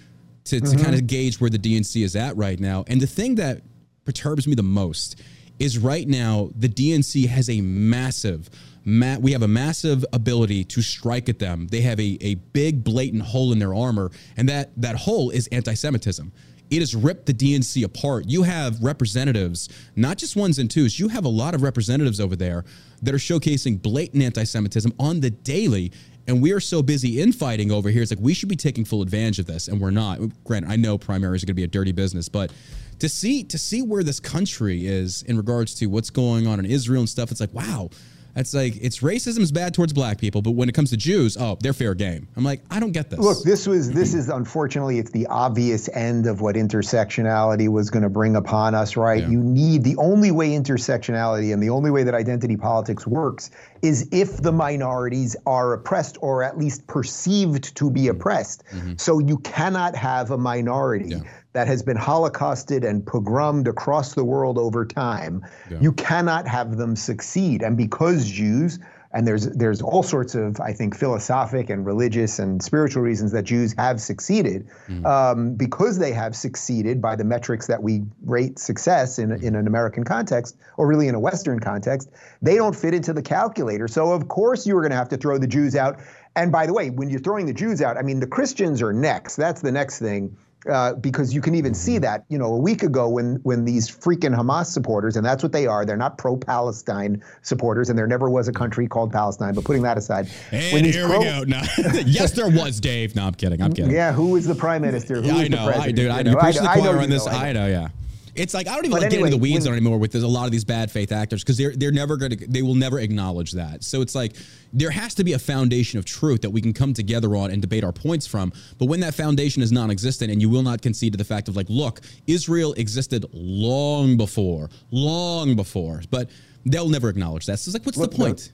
to, 0.45 0.59
to 0.59 0.75
kind 0.77 0.95
of 0.95 1.05
gauge 1.05 1.39
where 1.39 1.49
the 1.49 1.59
DNC 1.59 2.03
is 2.03 2.15
at 2.15 2.35
right 2.35 2.59
now. 2.59 2.85
And 2.87 2.99
the 2.99 3.05
thing 3.07 3.35
that 3.35 3.61
perturbs 4.03 4.47
me 4.47 4.55
the 4.55 4.63
most 4.63 5.21
is 5.59 5.77
right 5.77 6.07
now 6.07 6.49
the 6.55 6.69
DNC 6.69 7.27
has 7.27 7.49
a 7.51 7.61
massive 7.61 8.49
ma- 8.83 9.17
we 9.17 9.31
have 9.33 9.43
a 9.43 9.47
massive 9.47 10.03
ability 10.11 10.63
to 10.63 10.81
strike 10.81 11.29
at 11.29 11.37
them. 11.37 11.67
They 11.67 11.81
have 11.81 11.99
a, 11.99 12.17
a 12.21 12.35
big 12.35 12.83
blatant 12.83 13.21
hole 13.21 13.51
in 13.51 13.59
their 13.59 13.75
armor 13.75 14.09
and 14.37 14.49
that 14.49 14.71
that 14.81 14.95
hole 14.95 15.29
is 15.29 15.45
anti-Semitism. 15.51 16.31
It 16.69 16.79
has 16.79 16.95
ripped 16.95 17.25
the 17.25 17.33
DNC 17.33 17.83
apart. 17.83 18.25
You 18.27 18.43
have 18.43 18.81
representatives, 18.83 19.69
not 19.95 20.17
just 20.17 20.35
ones 20.35 20.59
and 20.59 20.69
twos. 20.69 20.99
You 20.99 21.07
have 21.07 21.25
a 21.25 21.29
lot 21.29 21.55
of 21.55 21.61
representatives 21.61 22.19
over 22.19 22.35
there 22.35 22.65
that 23.01 23.13
are 23.13 23.19
showcasing 23.19 23.81
blatant 23.81 24.23
anti-Semitism 24.23 24.91
on 24.99 25.21
the 25.21 25.29
daily 25.29 25.91
and 26.27 26.41
we 26.41 26.51
are 26.51 26.59
so 26.59 26.83
busy 26.83 27.21
infighting 27.21 27.71
over 27.71 27.89
here. 27.89 28.01
It's 28.01 28.11
like 28.11 28.19
we 28.19 28.33
should 28.33 28.49
be 28.49 28.55
taking 28.55 28.83
full 28.83 29.01
advantage 29.01 29.39
of 29.39 29.45
this, 29.45 29.69
and 29.69 29.79
we're 29.79 29.91
not. 29.91 30.19
Granted, 30.43 30.69
I 30.69 30.75
know 30.75 30.97
primaries 30.97 31.41
are 31.41 31.45
going 31.45 31.53
to 31.55 31.61
be 31.61 31.63
a 31.63 31.67
dirty 31.67 31.93
business, 31.93 32.27
but 32.27 32.51
to 32.99 33.07
see 33.07 33.43
to 33.45 33.57
see 33.57 33.81
where 33.81 34.03
this 34.03 34.19
country 34.19 34.85
is 34.85 35.23
in 35.23 35.37
regards 35.37 35.73
to 35.75 35.85
what's 35.87 36.09
going 36.09 36.45
on 36.45 36.59
in 36.59 36.65
Israel 36.65 36.99
and 36.99 37.09
stuff, 37.09 37.31
it's 37.31 37.39
like 37.39 37.53
wow. 37.53 37.89
It's 38.37 38.53
like 38.53 38.77
it's 38.79 38.99
racism 38.99 39.39
is 39.39 39.51
bad 39.51 39.73
towards 39.73 39.93
black 39.93 40.19
people, 40.19 40.43
but 40.43 40.51
when 40.51 40.69
it 40.69 40.73
comes 40.73 40.91
to 40.91 40.97
Jews, 40.97 41.35
oh, 41.39 41.57
they're 41.59 41.73
fair 41.73 41.95
game. 41.95 42.27
I'm 42.37 42.43
like, 42.43 42.61
I 42.69 42.79
don't 42.79 42.91
get 42.91 43.09
this. 43.09 43.19
Look, 43.19 43.43
this 43.43 43.67
was 43.67 43.91
this 43.91 44.13
is 44.13 44.29
unfortunately 44.29 44.99
it's 44.99 45.09
the 45.11 45.25
obvious 45.27 45.89
end 45.89 46.27
of 46.27 46.39
what 46.39 46.55
intersectionality 46.55 47.67
was 47.67 47.89
going 47.89 48.03
to 48.03 48.09
bring 48.09 48.35
upon 48.35 48.75
us, 48.75 48.95
right? 48.95 49.21
Yeah. 49.21 49.29
You 49.29 49.39
need 49.39 49.83
the 49.83 49.95
only 49.97 50.29
way 50.29 50.49
intersectionality 50.49 51.51
and 51.51 51.63
the 51.63 51.71
only 51.71 51.89
way 51.89 52.03
that 52.03 52.13
identity 52.13 52.57
politics 52.57 53.07
works 53.07 53.49
is 53.81 54.07
if 54.11 54.37
the 54.37 54.51
minorities 54.51 55.35
are 55.45 55.73
oppressed 55.73 56.17
or 56.21 56.43
at 56.43 56.57
least 56.57 56.85
perceived 56.87 57.75
to 57.75 57.89
be 57.89 58.07
oppressed. 58.07 58.63
Mm-hmm. 58.71 58.93
So 58.97 59.19
you 59.19 59.39
cannot 59.39 59.95
have 59.95 60.31
a 60.31 60.37
minority 60.37 61.09
Yeah. 61.09 61.21
That 61.57 61.65
has 61.65 61.81
been 61.81 61.97
holocausted 61.97 62.83
and 62.83 63.03
pogromed 63.03 63.67
across 63.67 64.13
the 64.13 64.23
world 64.23 64.59
over 64.59 64.85
time. 64.85 65.43
Yeah. 65.71 65.79
You 65.81 65.91
cannot 65.91 66.47
have 66.47 66.77
them 66.77 66.95
succeed. 66.95 67.63
And 67.63 67.75
because 67.75 68.29
Jews 68.29 68.77
and 69.11 69.27
there's 69.27 69.47
there's 69.47 69.81
all 69.81 70.03
sorts 70.03 70.35
of 70.35 70.61
I 70.61 70.71
think 70.71 70.95
philosophic 70.95 71.71
and 71.71 71.83
religious 71.83 72.37
and 72.37 72.61
spiritual 72.61 73.01
reasons 73.01 73.31
that 73.31 73.45
Jews 73.45 73.73
have 73.75 73.99
succeeded 73.99 74.67
um, 75.03 75.55
because 75.55 75.97
they 75.97 76.11
have 76.11 76.35
succeeded 76.35 77.01
by 77.01 77.15
the 77.15 77.23
metrics 77.23 77.65
that 77.65 77.81
we 77.81 78.03
rate 78.23 78.59
success 78.59 79.17
in 79.17 79.31
in 79.31 79.55
an 79.55 79.65
American 79.65 80.03
context 80.03 80.57
or 80.77 80.85
really 80.85 81.07
in 81.07 81.15
a 81.15 81.19
Western 81.19 81.59
context. 81.59 82.11
They 82.39 82.57
don't 82.57 82.75
fit 82.75 82.93
into 82.93 83.13
the 83.13 83.23
calculator. 83.23 83.87
So 83.87 84.11
of 84.11 84.27
course 84.27 84.67
you 84.67 84.77
are 84.77 84.81
going 84.81 84.91
to 84.91 84.97
have 84.97 85.09
to 85.09 85.17
throw 85.17 85.39
the 85.39 85.47
Jews 85.47 85.75
out. 85.75 86.01
And 86.35 86.51
by 86.51 86.67
the 86.67 86.73
way, 86.73 86.91
when 86.91 87.09
you're 87.09 87.19
throwing 87.19 87.47
the 87.47 87.53
Jews 87.53 87.81
out, 87.81 87.97
I 87.97 88.03
mean 88.03 88.19
the 88.19 88.27
Christians 88.27 88.83
are 88.83 88.93
next. 88.93 89.37
That's 89.37 89.61
the 89.61 89.71
next 89.71 89.97
thing 89.97 90.37
uh, 90.69 90.93
because 90.95 91.33
you 91.33 91.41
can 91.41 91.55
even 91.55 91.73
see 91.73 91.97
that 91.97 92.25
you 92.29 92.37
know 92.37 92.53
a 92.53 92.57
week 92.57 92.83
ago 92.83 93.07
when 93.09 93.35
when 93.43 93.65
these 93.65 93.89
freaking 93.89 94.35
Hamas 94.35 94.65
supporters 94.67 95.15
and 95.17 95.25
that's 95.25 95.43
what 95.43 95.51
they 95.51 95.67
are 95.67 95.85
they're 95.85 95.97
not 95.97 96.17
pro-Palestine 96.17 97.23
supporters 97.41 97.89
and 97.89 97.97
there 97.97 98.07
never 98.07 98.29
was 98.29 98.47
a 98.47 98.51
country 98.53 98.87
called 98.87 99.11
Palestine 99.11 99.53
but 99.53 99.63
putting 99.63 99.83
that 99.83 99.97
aside 99.97 100.29
and 100.51 100.73
when 100.73 100.83
here 100.83 101.07
pro- 101.07 101.19
we 101.19 101.25
go. 101.25 101.43
No. 101.47 101.61
yes, 102.05 102.31
there 102.33 102.49
was 102.49 102.79
Dave. 102.79 103.15
No, 103.15 103.25
I'm 103.27 103.33
kidding. 103.33 103.61
I'm 103.61 103.73
kidding. 103.73 103.91
yeah 103.91 104.11
who 104.11 104.35
is 104.35 104.45
the 104.45 104.55
prime 104.55 104.81
minister 104.81 105.15
Who 105.15 105.21
is 105.21 105.27
Yeah, 105.27 105.35
I 105.37 105.43
the 105.43 105.49
know, 105.49 105.57
I, 105.63 105.65
president? 105.71 105.95
dude. 105.95 106.11
I 106.11 106.21
know, 106.23 106.31
do. 106.33 106.37
Preach 106.39 106.55
to 106.57 106.61
the 106.63 106.69
I 106.69 106.75
know 106.75 106.81
choir 106.81 106.99
on 107.01 107.09
this. 107.09 107.27
I 107.27 107.51
know, 107.53 107.67
yeah. 107.67 107.89
It's 108.37 108.53
like 108.53 108.67
I 108.67 108.75
don't 108.75 108.85
even 108.85 108.91
But 108.91 109.01
like 109.01 109.09
getting 109.09 109.25
into 109.25 109.37
the 109.37 109.41
weeds 109.41 109.65
when- 109.65 109.73
anymore 109.73 109.97
with 109.97 110.11
this, 110.11 110.23
a 110.23 110.27
lot 110.27 110.45
of 110.45 110.51
these 110.51 110.63
bad 110.63 110.91
faith 110.91 111.11
actors 111.11 111.43
because 111.43 111.57
they're 111.57 111.75
they're 111.75 111.91
never 111.91 112.17
going 112.17 112.37
to 112.37 112.47
they 112.47 112.61
will 112.61 112.75
never 112.75 112.99
acknowledge 112.99 113.51
that. 113.53 113.83
So 113.83 114.01
it's 114.01 114.15
like 114.15 114.33
there 114.73 114.91
has 114.91 115.15
to 115.15 115.23
be 115.23 115.33
a 115.33 115.39
foundation 115.39 115.97
of 115.99 116.05
truth 116.05 116.41
that 116.41 116.49
we 116.51 116.61
can 116.61 116.73
come 116.73 116.93
together 116.93 117.35
on 117.35 117.51
and 117.51 117.61
debate 117.61 117.83
our 117.83 117.91
points 117.91 118.27
from. 118.27 118.53
But 118.77 118.85
when 118.85 118.99
that 118.99 119.15
foundation 119.15 119.61
is 119.63 119.71
non-existent 119.71 120.31
and 120.31 120.41
you 120.41 120.49
will 120.49 120.63
not 120.63 120.81
concede 120.81 121.13
to 121.13 121.17
the 121.17 121.23
fact 121.25 121.47
of 121.47 121.55
like, 121.55 121.69
look, 121.69 122.01
Israel 122.27 122.73
existed 122.73 123.25
long 123.33 124.17
before, 124.17 124.69
long 124.91 125.55
before, 125.55 126.01
but 126.11 126.29
they'll 126.65 126.89
never 126.89 127.09
acknowledge 127.09 127.45
that. 127.47 127.59
So 127.59 127.69
it's 127.69 127.73
like, 127.75 127.85
what's 127.85 127.97
Look, 127.97 128.11
the- 128.11 128.17
point? 128.17 128.51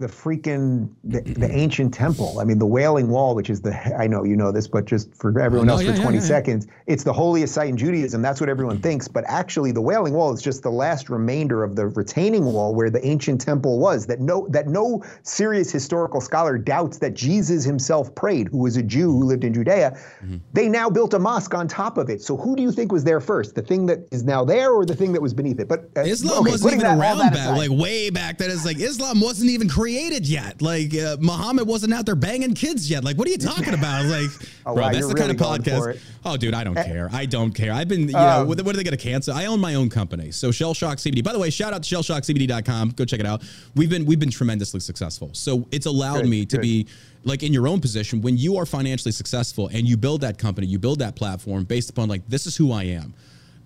The 0.00 0.06
freaking 0.06 0.88
the, 1.04 1.20
the 1.20 1.50
ancient 1.54 1.92
temple. 1.92 2.40
I 2.40 2.44
mean, 2.44 2.58
the 2.58 2.66
Wailing 2.66 3.10
Wall, 3.10 3.34
which 3.34 3.50
is 3.50 3.60
the 3.60 3.76
I 3.96 4.06
know 4.06 4.24
you 4.24 4.34
know 4.34 4.50
this, 4.50 4.66
but 4.66 4.86
just 4.86 5.14
for 5.14 5.38
everyone 5.38 5.66
no, 5.66 5.74
else 5.74 5.82
yeah, 5.82 5.94
for 5.94 6.00
20 6.00 6.16
yeah, 6.16 6.22
yeah. 6.22 6.26
seconds, 6.26 6.66
it's 6.86 7.04
the 7.04 7.12
holiest 7.12 7.52
site 7.52 7.68
in 7.68 7.76
Judaism. 7.76 8.22
That's 8.22 8.40
what 8.40 8.48
everyone 8.48 8.80
thinks. 8.80 9.08
But 9.08 9.24
actually, 9.26 9.72
the 9.72 9.82
Wailing 9.82 10.14
Wall 10.14 10.32
is 10.32 10.40
just 10.40 10.62
the 10.62 10.70
last 10.70 11.10
remainder 11.10 11.62
of 11.62 11.76
the 11.76 11.88
retaining 11.88 12.46
wall 12.46 12.74
where 12.74 12.88
the 12.88 13.06
ancient 13.06 13.42
temple 13.42 13.78
was. 13.78 14.06
That 14.06 14.20
no 14.20 14.48
that 14.48 14.68
no 14.68 15.04
serious 15.22 15.70
historical 15.70 16.22
scholar 16.22 16.56
doubts 16.56 16.96
that 16.98 17.12
Jesus 17.12 17.62
himself 17.62 18.14
prayed, 18.14 18.48
who 18.48 18.58
was 18.58 18.78
a 18.78 18.82
Jew 18.82 19.12
who 19.12 19.24
lived 19.24 19.44
in 19.44 19.52
Judea. 19.52 19.98
Mm-hmm. 20.24 20.38
They 20.54 20.70
now 20.70 20.88
built 20.88 21.12
a 21.12 21.18
mosque 21.18 21.52
on 21.52 21.68
top 21.68 21.98
of 21.98 22.08
it. 22.08 22.22
So 22.22 22.38
who 22.38 22.56
do 22.56 22.62
you 22.62 22.72
think 22.72 22.90
was 22.90 23.04
there 23.04 23.20
first? 23.20 23.54
The 23.54 23.62
thing 23.62 23.84
that 23.86 24.08
is 24.10 24.24
now 24.24 24.46
there, 24.46 24.70
or 24.70 24.86
the 24.86 24.96
thing 24.96 25.12
that 25.12 25.20
was 25.20 25.34
beneath 25.34 25.60
it? 25.60 25.68
But 25.68 25.90
uh, 25.94 26.00
Islam 26.00 26.40
okay, 26.40 26.52
wasn't 26.52 26.72
even 26.72 26.86
that- 26.86 26.98
around 26.98 27.18
that 27.18 27.34
back, 27.34 27.54
like 27.54 27.70
way 27.70 28.08
back 28.08 28.38
then. 28.38 28.50
It's 28.50 28.64
like 28.64 28.78
Islam 28.78 29.20
wasn't 29.20 29.50
even 29.50 29.68
created 29.68 29.89
yet. 29.90 30.60
Like 30.62 30.94
uh, 30.94 31.16
Muhammad 31.20 31.66
wasn't 31.66 31.92
out 31.94 32.06
there 32.06 32.14
banging 32.14 32.54
kids 32.54 32.90
yet. 32.90 33.04
Like, 33.04 33.16
what 33.16 33.26
are 33.28 33.30
you 33.30 33.38
talking 33.38 33.74
about? 33.74 34.06
Like, 34.06 34.30
Oh, 34.66 34.74
bro, 34.74 34.84
wow, 34.84 34.92
that's 34.92 35.08
the 35.08 35.14
kind 35.14 35.30
of 35.30 35.36
podcast. 35.36 35.94
Eh, 35.94 35.98
Oh, 36.24 36.36
dude, 36.36 36.52
I 36.54 36.64
don't 36.64 36.74
care. 36.74 37.08
I 37.12 37.24
don't 37.26 37.52
care. 37.52 37.72
I've 37.72 37.88
been, 37.88 38.08
you 38.08 38.16
Um, 38.16 38.42
know, 38.42 38.44
what, 38.44 38.60
what 38.62 38.74
are 38.74 38.76
they 38.76 38.84
going 38.84 38.96
to 38.96 39.02
cancel? 39.02 39.34
I 39.34 39.46
own 39.46 39.58
my 39.58 39.74
own 39.74 39.88
company, 39.88 40.30
so 40.30 40.50
Shell 40.52 40.74
Shock 40.74 40.98
CBD. 40.98 41.24
By 41.24 41.32
the 41.32 41.38
way, 41.38 41.48
shout 41.50 41.72
out 41.72 41.82
to 41.82 41.94
shellshockcbd.com. 41.96 42.90
Go 42.90 43.04
check 43.04 43.20
it 43.20 43.26
out. 43.26 43.42
We've 43.74 43.90
been 43.90 44.04
we've 44.04 44.20
been 44.20 44.30
tremendously 44.30 44.80
successful. 44.80 45.30
So 45.32 45.66
it's 45.70 45.86
allowed 45.86 46.22
Good, 46.22 46.28
me 46.30 46.46
to 46.46 46.56
good. 46.56 46.62
be 46.62 46.86
like 47.24 47.42
in 47.42 47.52
your 47.52 47.66
own 47.68 47.80
position 47.80 48.22
when 48.22 48.36
you 48.38 48.56
are 48.56 48.66
financially 48.66 49.12
successful 49.12 49.68
and 49.68 49.86
you 49.88 49.96
build 49.96 50.20
that 50.22 50.38
company, 50.38 50.66
you 50.66 50.78
build 50.78 50.98
that 51.00 51.16
platform 51.16 51.64
based 51.64 51.90
upon 51.90 52.08
like 52.08 52.26
this 52.28 52.46
is 52.46 52.56
who 52.56 52.72
I 52.72 52.84
am 52.84 53.14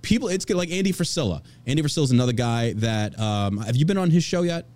people 0.02 0.28
it's 0.28 0.44
good 0.44 0.58
like 0.58 0.70
andy 0.70 0.92
frisella 0.92 1.40
andy 1.66 1.80
frisella 1.82 2.02
is 2.04 2.10
another 2.10 2.34
guy 2.34 2.74
that 2.74 3.18
um, 3.18 3.56
have 3.56 3.74
you 3.74 3.86
been 3.86 3.96
on 3.96 4.10
his 4.10 4.22
show 4.22 4.42
yet 4.42 4.66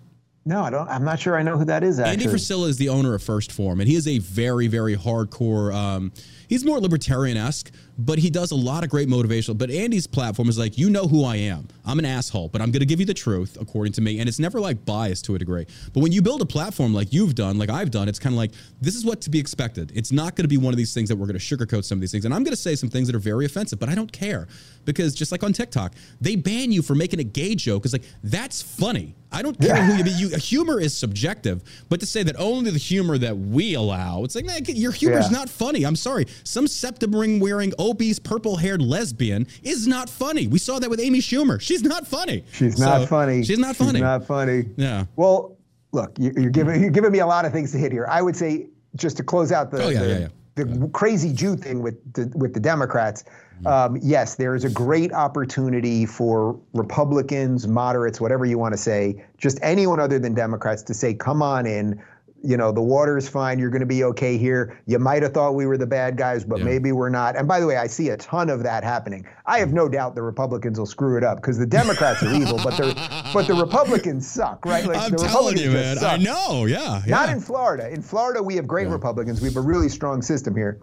No, 0.45 0.63
I 0.63 0.69
don't. 0.69 0.87
I'm 0.87 1.03
not 1.03 1.19
sure 1.19 1.37
I 1.37 1.43
know 1.43 1.57
who 1.57 1.65
that 1.65 1.83
is. 1.83 1.99
Actually, 1.99 2.25
andy 2.25 2.25
frisella 2.25 2.67
is 2.67 2.77
the 2.77 2.89
owner 2.89 3.13
of 3.13 3.21
1st 3.21 3.51
Phorm 3.51 3.79
and 3.79 3.89
he 3.89 3.95
is 3.95 4.07
a 4.07 4.19
very 4.19 4.67
very 4.67 4.95
hardcore 4.95 5.73
um, 5.73 6.11
he's 6.47 6.65
more 6.65 6.79
libertarian-esque 6.79 7.71
but 7.97 8.17
he 8.17 8.29
does 8.29 8.51
a 8.51 8.55
lot 8.55 8.83
of 8.83 8.89
great 8.89 9.07
motivational 9.09 9.57
but 9.57 9.69
andy's 9.69 10.07
platform 10.07 10.47
is 10.47 10.57
like 10.57 10.77
you 10.77 10.89
know 10.89 11.07
who 11.07 11.23
i 11.23 11.35
am 11.35 11.67
i'm 11.85 11.99
an 11.99 12.05
asshole 12.05 12.47
but 12.49 12.61
i'm 12.61 12.71
going 12.71 12.79
to 12.79 12.85
give 12.85 12.99
you 12.99 13.05
the 13.05 13.13
truth 13.13 13.57
according 13.59 13.91
to 13.93 14.01
me 14.01 14.19
and 14.19 14.29
it's 14.29 14.39
never 14.39 14.59
like 14.59 14.83
biased 14.85 15.25
to 15.25 15.35
a 15.35 15.39
degree 15.39 15.65
but 15.93 16.01
when 16.01 16.11
you 16.11 16.21
build 16.21 16.41
a 16.41 16.45
platform 16.45 16.93
like 16.93 17.11
you've 17.11 17.35
done 17.35 17.57
like 17.57 17.69
i've 17.69 17.91
done 17.91 18.07
it's 18.07 18.19
kind 18.19 18.33
of 18.33 18.37
like 18.37 18.51
this 18.81 18.95
is 18.95 19.05
what 19.05 19.21
to 19.21 19.29
be 19.29 19.39
expected 19.39 19.91
it's 19.93 20.11
not 20.11 20.35
going 20.35 20.45
to 20.45 20.49
be 20.49 20.57
one 20.57 20.73
of 20.73 20.77
these 20.77 20.93
things 20.93 21.09
that 21.09 21.15
we're 21.15 21.27
going 21.27 21.37
to 21.37 21.55
sugarcoat 21.57 21.83
some 21.83 21.97
of 21.97 22.01
these 22.01 22.11
things 22.11 22.25
and 22.25 22.33
i'm 22.33 22.43
going 22.43 22.55
to 22.55 22.61
say 22.61 22.75
some 22.75 22.89
things 22.89 23.07
that 23.07 23.15
are 23.15 23.19
very 23.19 23.45
offensive 23.45 23.77
but 23.77 23.89
i 23.89 23.95
don't 23.95 24.11
care 24.11 24.47
because 24.85 25.13
just 25.13 25.31
like 25.31 25.43
on 25.43 25.53
tiktok 25.53 25.93
they 26.21 26.35
ban 26.35 26.71
you 26.71 26.81
for 26.81 26.95
making 26.95 27.19
a 27.19 27.23
gay 27.23 27.53
joke 27.55 27.83
it's 27.85 27.93
like 27.93 28.05
that's 28.23 28.61
funny 28.61 29.15
i 29.31 29.41
don't 29.41 29.59
care 29.59 29.75
who 29.83 29.95
you 29.97 30.03
be 30.03 30.09
you 30.11 30.29
humor 30.37 30.79
is 30.79 30.95
subjective 30.97 31.61
but 31.89 31.99
to 31.99 32.05
say 32.05 32.23
that 32.23 32.35
only 32.39 32.71
the 32.71 32.77
humor 32.79 33.17
that 33.17 33.37
we 33.37 33.73
allow 33.75 34.23
it's 34.23 34.35
like 34.35 34.45
man, 34.45 34.63
your 34.67 34.91
humor's 34.91 35.25
Yeah. 35.31 35.37
not 35.37 35.49
funny 35.49 35.83
i'm 35.85 35.95
sorry 35.95 36.25
some 36.43 36.67
septum 36.67 37.15
ring 37.15 37.39
wearing 37.39 37.73
obese 37.79 38.19
purple 38.19 38.55
haired 38.57 38.81
lesbian 38.81 39.47
is 39.63 39.87
not 39.87 40.09
funny 40.09 40.47
we 40.47 40.59
saw 40.59 40.79
that 40.79 40.89
with 40.89 40.99
amy 40.99 41.19
schumer 41.19 41.59
she's 41.61 41.83
not 41.83 42.07
funny 42.07 42.43
She's 42.51 42.79
not 42.79 43.07
funny. 43.07 43.43
she's 43.43 43.59
not 43.59 43.75
funny 43.75 43.99
She's 43.99 44.01
not 44.01 44.25
funny. 44.25 44.65
Yeah. 44.77 45.05
Well, 45.15 45.57
look, 45.91 46.17
you- 46.19 46.33
you're 46.35 46.49
giving 46.51 46.81
you're 46.81 46.91
giving 46.91 47.11
me 47.11 47.19
a 47.19 47.25
lot 47.27 47.45
of 47.45 47.51
things 47.51 47.71
to 47.71 47.77
hit 47.77 47.91
here. 47.91 48.05
I 48.09 48.21
would 48.21 48.35
say 48.35 48.67
just 48.95 49.17
to 49.17 49.23
close 49.23 49.51
out 49.51 49.71
the 49.71 49.83
Oh, 49.83 49.89
yeah, 49.89 49.99
the, 50.03 50.07
yeah, 50.09 50.19
yeah. 50.19 50.63
the 50.65 50.89
crazy 50.93 51.31
Jew 51.33 51.55
thing 51.55 51.81
with 51.81 51.95
the, 52.13 52.31
with 52.37 52.53
the 52.53 52.59
Democrats. 52.59 53.23
Mm-hmm. 53.63 53.95
Um, 53.95 53.99
yes, 54.01 54.35
there 54.35 54.55
is 54.55 54.63
a 54.63 54.69
great 54.69 55.11
opportunity 55.13 56.05
for 56.05 56.59
Republicans, 56.73 57.67
moderates, 57.67 58.19
whatever 58.21 58.45
you 58.45 58.57
want 58.57 58.73
to 58.73 58.77
say, 58.77 59.23
just 59.37 59.59
anyone 59.61 59.99
other 59.99 60.19
than 60.19 60.33
Democrats 60.33 60.83
to 60.83 60.93
say, 60.93 61.13
"Come 61.13 61.41
on 61.41 61.65
in." 61.65 62.01
you 62.41 62.55
know, 62.55 62.71
the 62.71 62.81
water's 62.81 63.27
fine. 63.27 63.59
You're 63.59 63.69
going 63.69 63.81
to 63.81 63.85
be 63.85 64.03
okay 64.05 64.37
here. 64.37 64.79
You 64.85 64.97
might 64.97 65.23
have 65.23 65.33
thought 65.33 65.55
we 65.55 65.65
were 65.65 65.77
the 65.77 65.85
bad 65.85 66.15
guys, 66.15 66.45
but 66.45 66.59
Yeah. 66.59 66.65
maybe 66.65 66.91
we're 66.93 67.09
not. 67.09 67.35
And 67.35 67.47
by 67.47 67.59
the 67.59 67.67
way, 67.67 67.75
I 67.75 67.87
see 67.87 68.09
a 68.09 68.17
ton 68.17 68.49
of 68.49 68.63
that 68.63 68.83
happening. 68.83 69.25
I 69.45 69.59
have 69.59 69.73
no 69.73 69.89
doubt 69.89 70.15
the 70.15 70.21
Republicans 70.21 70.79
will 70.79 70.85
screw 70.85 71.17
it 71.17 71.23
up 71.25 71.37
because 71.37 71.57
the 71.57 71.65
Democrats 71.65 72.23
are 72.23 72.33
evil, 72.33 72.57
but 72.63 72.77
the 72.77 72.95
but 73.33 73.45
the 73.47 73.55
Republicans 73.55 74.25
suck, 74.25 74.65
right? 74.65 74.85
Like 74.85 74.97
I'm 74.97 75.17
telling 75.17 75.57
you, 75.57 75.71
man. 75.71 75.97
I 76.01 76.15
know. 76.17 76.65
Yeah. 76.65 77.01
Not 77.07 77.27
in 77.29 77.41
Florida. 77.41 77.89
In 77.89 78.01
Florida, 78.01 78.41
we 78.41 78.55
have 78.55 78.67
great 78.67 78.87
Republicans. 78.87 79.41
We 79.41 79.49
have 79.49 79.57
a 79.57 79.61
really 79.61 79.89
strong 79.89 80.21
system 80.21 80.55
here. 80.55 80.79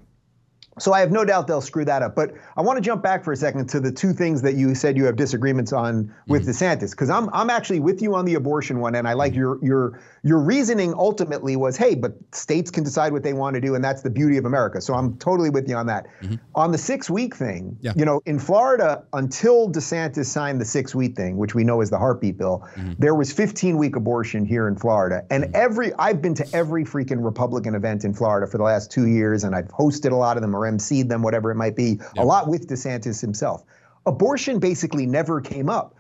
So 0.79 0.93
I 0.93 1.01
have 1.01 1.11
no 1.11 1.25
doubt 1.25 1.47
they'll 1.47 1.61
screw 1.61 1.85
that 1.87 2.03
up. 2.03 2.15
But 2.15 2.35
I 2.57 2.61
want 2.61 2.77
to 2.77 2.83
jump 2.83 3.03
back 3.03 3.25
for 3.25 3.33
a 3.33 3.37
second 3.37 3.69
to 3.71 3.81
the 3.81 3.91
two 3.91 4.13
things 4.13 4.43
that 4.43 4.57
you 4.57 4.75
said 4.75 4.97
you 4.97 5.05
have 5.07 5.17
disagreements 5.17 5.73
on 5.73 6.15
with 6.27 6.43
mm-hmm. 6.43 6.51
DeSantis, 6.51 6.91
because 6.91 7.11
I'm 7.11 7.31
I'm 7.33 7.51
actually 7.51 7.81
with 7.81 8.03
you 8.03 8.15
on 8.15 8.25
the 8.25 8.35
abortion 8.35 8.81
one, 8.81 8.95
and 8.95 9.09
I 9.09 9.15
like 9.15 9.33
mm-hmm. 9.33 9.41
your 9.41 9.59
your 9.65 10.01
your 10.23 10.39
reasoning 10.39 10.93
ultimately 10.95 11.57
was, 11.57 11.77
hey, 11.77 11.95
but 11.95 12.13
states 12.33 12.71
can 12.71 12.85
decide 12.85 13.13
what 13.13 13.23
they 13.23 13.33
want 13.33 13.55
to 13.55 13.61
do, 13.61 13.75
and 13.75 13.85
that's 13.85 14.03
the 14.03 14.11
beauty 14.11 14.37
of 14.37 14.45
America. 14.45 14.81
So 14.81 14.95
I'm 14.95 15.17
totally 15.19 15.51
with 15.51 15.69
you 15.69 15.77
on 15.77 15.87
that. 15.87 16.07
Mm-hmm. 16.21 16.35
On 16.55 16.73
the 16.73 16.79
six 16.79 17.09
week 17.09 17.37
thing, 17.37 17.77
Yeah. 17.81 17.93
you 17.95 18.05
know, 18.05 18.21
in 18.27 18.39
Florida, 18.39 19.05
until 19.13 19.71
DeSantis 19.71 20.27
signed 20.27 20.61
the 20.61 20.65
six 20.65 20.95
week 20.95 21.17
thing, 21.17 21.37
which 21.37 21.55
we 21.55 21.63
know 21.63 21.81
is 21.81 21.91
the 21.91 21.99
heartbeat 21.99 22.39
bill, 22.39 22.67
there 22.99 23.15
was 23.15 23.33
15 23.33 23.79
week 23.79 23.95
abortion 23.95 24.45
here 24.45 24.67
in 24.67 24.77
Florida. 24.77 25.25
And 25.31 25.55
every 25.55 25.93
I've 25.95 26.21
been 26.21 26.35
to 26.35 26.47
every 26.53 26.85
freaking 26.85 27.25
Republican 27.25 27.75
event 27.75 28.05
in 28.05 28.13
Florida 28.13 28.51
for 28.51 28.59
the 28.59 28.65
last 28.65 28.91
two 28.91 29.07
years, 29.07 29.45
and 29.45 29.55
I've 29.55 29.69
hosted 29.69 30.11
a 30.11 30.17
lot 30.17 30.37
of 30.37 30.43
them 30.43 30.55
or 30.67 30.71
emceed 30.71 31.09
them, 31.09 31.23
whatever 31.23 31.51
it 31.51 31.57
might 31.57 31.77
be, 31.77 32.01
a 32.19 32.25
lot 32.25 32.49
with 32.49 32.69
DeSantis 32.69 33.21
himself. 33.21 33.65
Abortion 34.05 34.59
basically 34.59 35.07
never 35.07 35.41
came 35.41 35.69
up 35.69 35.95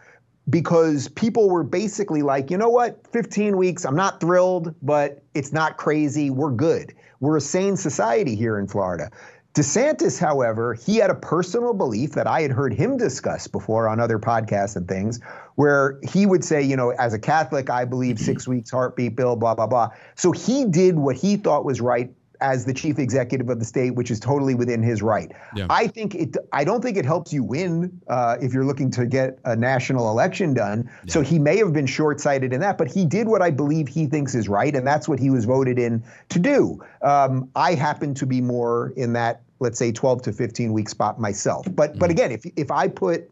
because 0.48 1.08
people 1.08 1.48
were 1.48 1.64
basically 1.64 2.22
like, 2.22 2.50
you 2.50 2.56
know 2.56 2.68
what, 2.68 3.04
15 3.08 3.56
weeks, 3.56 3.84
I'm 3.84 3.96
not 3.96 4.20
thrilled, 4.20 4.74
but 4.82 5.22
it's 5.34 5.52
not 5.52 5.76
crazy. 5.76 6.30
We're 6.30 6.52
good. 6.52 6.94
We're 7.20 7.36
a 7.36 7.40
sane 7.40 7.76
society 7.76 8.36
here 8.36 8.58
in 8.58 8.68
Florida. 8.68 9.10
DeSantis, 9.54 10.20
however, 10.20 10.74
he 10.74 10.96
had 10.98 11.08
a 11.08 11.14
personal 11.14 11.72
belief 11.72 12.12
that 12.12 12.26
I 12.26 12.42
had 12.42 12.50
heard 12.50 12.74
him 12.74 12.98
discuss 12.98 13.48
before 13.48 13.88
on 13.88 13.98
other 13.98 14.18
podcasts 14.18 14.76
and 14.76 14.86
things, 14.86 15.18
where 15.54 15.98
he 16.02 16.26
would 16.26 16.44
say, 16.44 16.60
you 16.60 16.76
know, 16.76 16.90
as 16.90 17.14
a 17.14 17.18
Catholic, 17.18 17.70
I 17.70 17.86
believe 17.86 18.16
mm-hmm. 18.16 18.24
six 18.26 18.46
weeks 18.46 18.70
heartbeat 18.70 19.16
bill, 19.16 19.34
blah, 19.34 19.54
blah, 19.54 19.66
blah. 19.66 19.88
So 20.14 20.30
he 20.30 20.66
did 20.66 20.98
what 20.98 21.16
he 21.16 21.38
thought 21.38 21.64
was 21.64 21.80
right 21.80 22.12
as 22.40 22.64
the 22.64 22.74
chief 22.74 22.98
executive 22.98 23.48
of 23.48 23.58
the 23.58 23.64
state, 23.64 23.94
which 23.94 24.10
is 24.10 24.20
totally 24.20 24.54
within 24.54 24.82
his 24.82 25.02
right. 25.02 25.32
Yeah. 25.54 25.66
I 25.70 25.86
think 25.86 26.14
it. 26.14 26.36
I 26.52 26.64
don't 26.64 26.82
think 26.82 26.96
it 26.96 27.04
helps 27.04 27.32
you 27.32 27.42
win 27.42 28.00
uh, 28.08 28.36
if 28.40 28.52
you're 28.52 28.64
looking 28.64 28.90
to 28.92 29.06
get 29.06 29.38
a 29.44 29.56
national 29.56 30.10
election 30.10 30.54
done. 30.54 30.90
So 31.08 31.20
he 31.20 31.38
may 31.38 31.56
have 31.58 31.72
been 31.72 31.86
short-sighted 31.86 32.52
in 32.52 32.60
that, 32.60 32.78
but 32.78 32.88
he 32.88 33.04
did 33.04 33.28
what 33.28 33.42
I 33.42 33.50
believe 33.50 33.88
he 33.88 34.06
thinks 34.06 34.34
is 34.34 34.48
right, 34.48 34.74
and 34.74 34.86
that's 34.86 35.08
what 35.08 35.18
he 35.18 35.30
was 35.30 35.44
voted 35.44 35.78
in 35.78 36.02
to 36.30 36.38
do. 36.38 36.82
Um, 37.02 37.50
I 37.54 37.74
happen 37.74 38.14
to 38.14 38.26
be 38.26 38.40
more 38.40 38.92
in 38.96 39.12
that, 39.14 39.42
let's 39.60 39.78
say, 39.78 39.92
12 39.92 40.22
to 40.22 40.32
15 40.32 40.72
week 40.72 40.88
spot 40.88 41.20
myself. 41.20 41.66
But 41.70 41.98
but 41.98 42.10
again, 42.10 42.32
if 42.32 42.44
if 42.56 42.70
I 42.70 42.88
put 42.88 43.30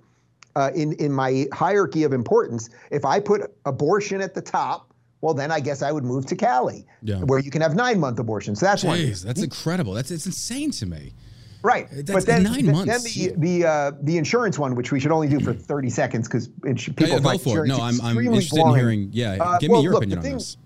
uh, 0.57 0.71
in 0.75 0.93
in 0.95 1.13
my 1.13 1.47
hierarchy 1.53 2.05
of 2.05 2.13
importance, 2.13 2.71
if 2.91 3.05
I 3.05 3.21
put 3.21 3.55
abortion 3.65 4.21
at 4.21 4.35
the 4.35 4.43
top. 4.43 4.91
Well, 5.25 5.33
then 5.33 5.51
I 5.51 5.59
guess 5.59 5.81
I 5.81 5.91
would 5.91 6.05
move 6.05 6.27
to 6.27 6.37
Cali, 6.37 6.85
Yeah. 7.03 7.21
where 7.21 7.39
you 7.39 7.51
can 7.51 7.63
have 7.63 7.75
nine 7.75 7.99
month 7.99 8.19
abortions. 8.19 8.61
So 8.61 8.67
that's 8.67 8.85
one. 8.85 9.01
That's 9.25 9.43
incredible. 9.43 9.95
That's 9.95 10.11
it's 10.11 10.27
insane 10.27 10.71
to 10.73 10.85
me. 10.85 11.15
Right. 11.63 11.89
That's 11.91 12.13
but 12.13 12.27
then, 12.27 12.43
nine 12.43 12.67
then- 12.67 12.75
months. 12.75 13.15
Then 13.15 13.35
the 13.39 13.63
the 13.63 13.67
uh, 13.67 13.93
the 14.03 14.19
insurance 14.19 14.59
one, 14.59 14.75
which 14.75 14.93
we 14.93 15.01
should 15.01 15.13
only 15.13 15.29
do 15.29 15.41
for 15.41 15.55
30 15.55 15.89
seconds 15.89 16.29
because 16.29 16.49
people 16.49 17.07
Yeah, 17.07 17.15
yeah, 17.15 17.19
go 17.21 17.29
find 17.31 17.41
for 17.41 17.49
it. 17.49 17.71
insurance 17.71 17.71
No, 17.71 17.81
I'm, 17.83 18.01
I'm 18.03 18.19
interested 18.19 18.61
in 18.61 18.75
hearing. 18.75 19.09
Yeah, 19.13 19.39
Uh, 19.41 19.57
give 19.59 19.71
me 19.71 19.73
well, 19.73 19.83
your 19.83 19.93
look, 19.95 20.03
opinion 20.03 20.19
on 20.19 20.25
this. 20.35 20.59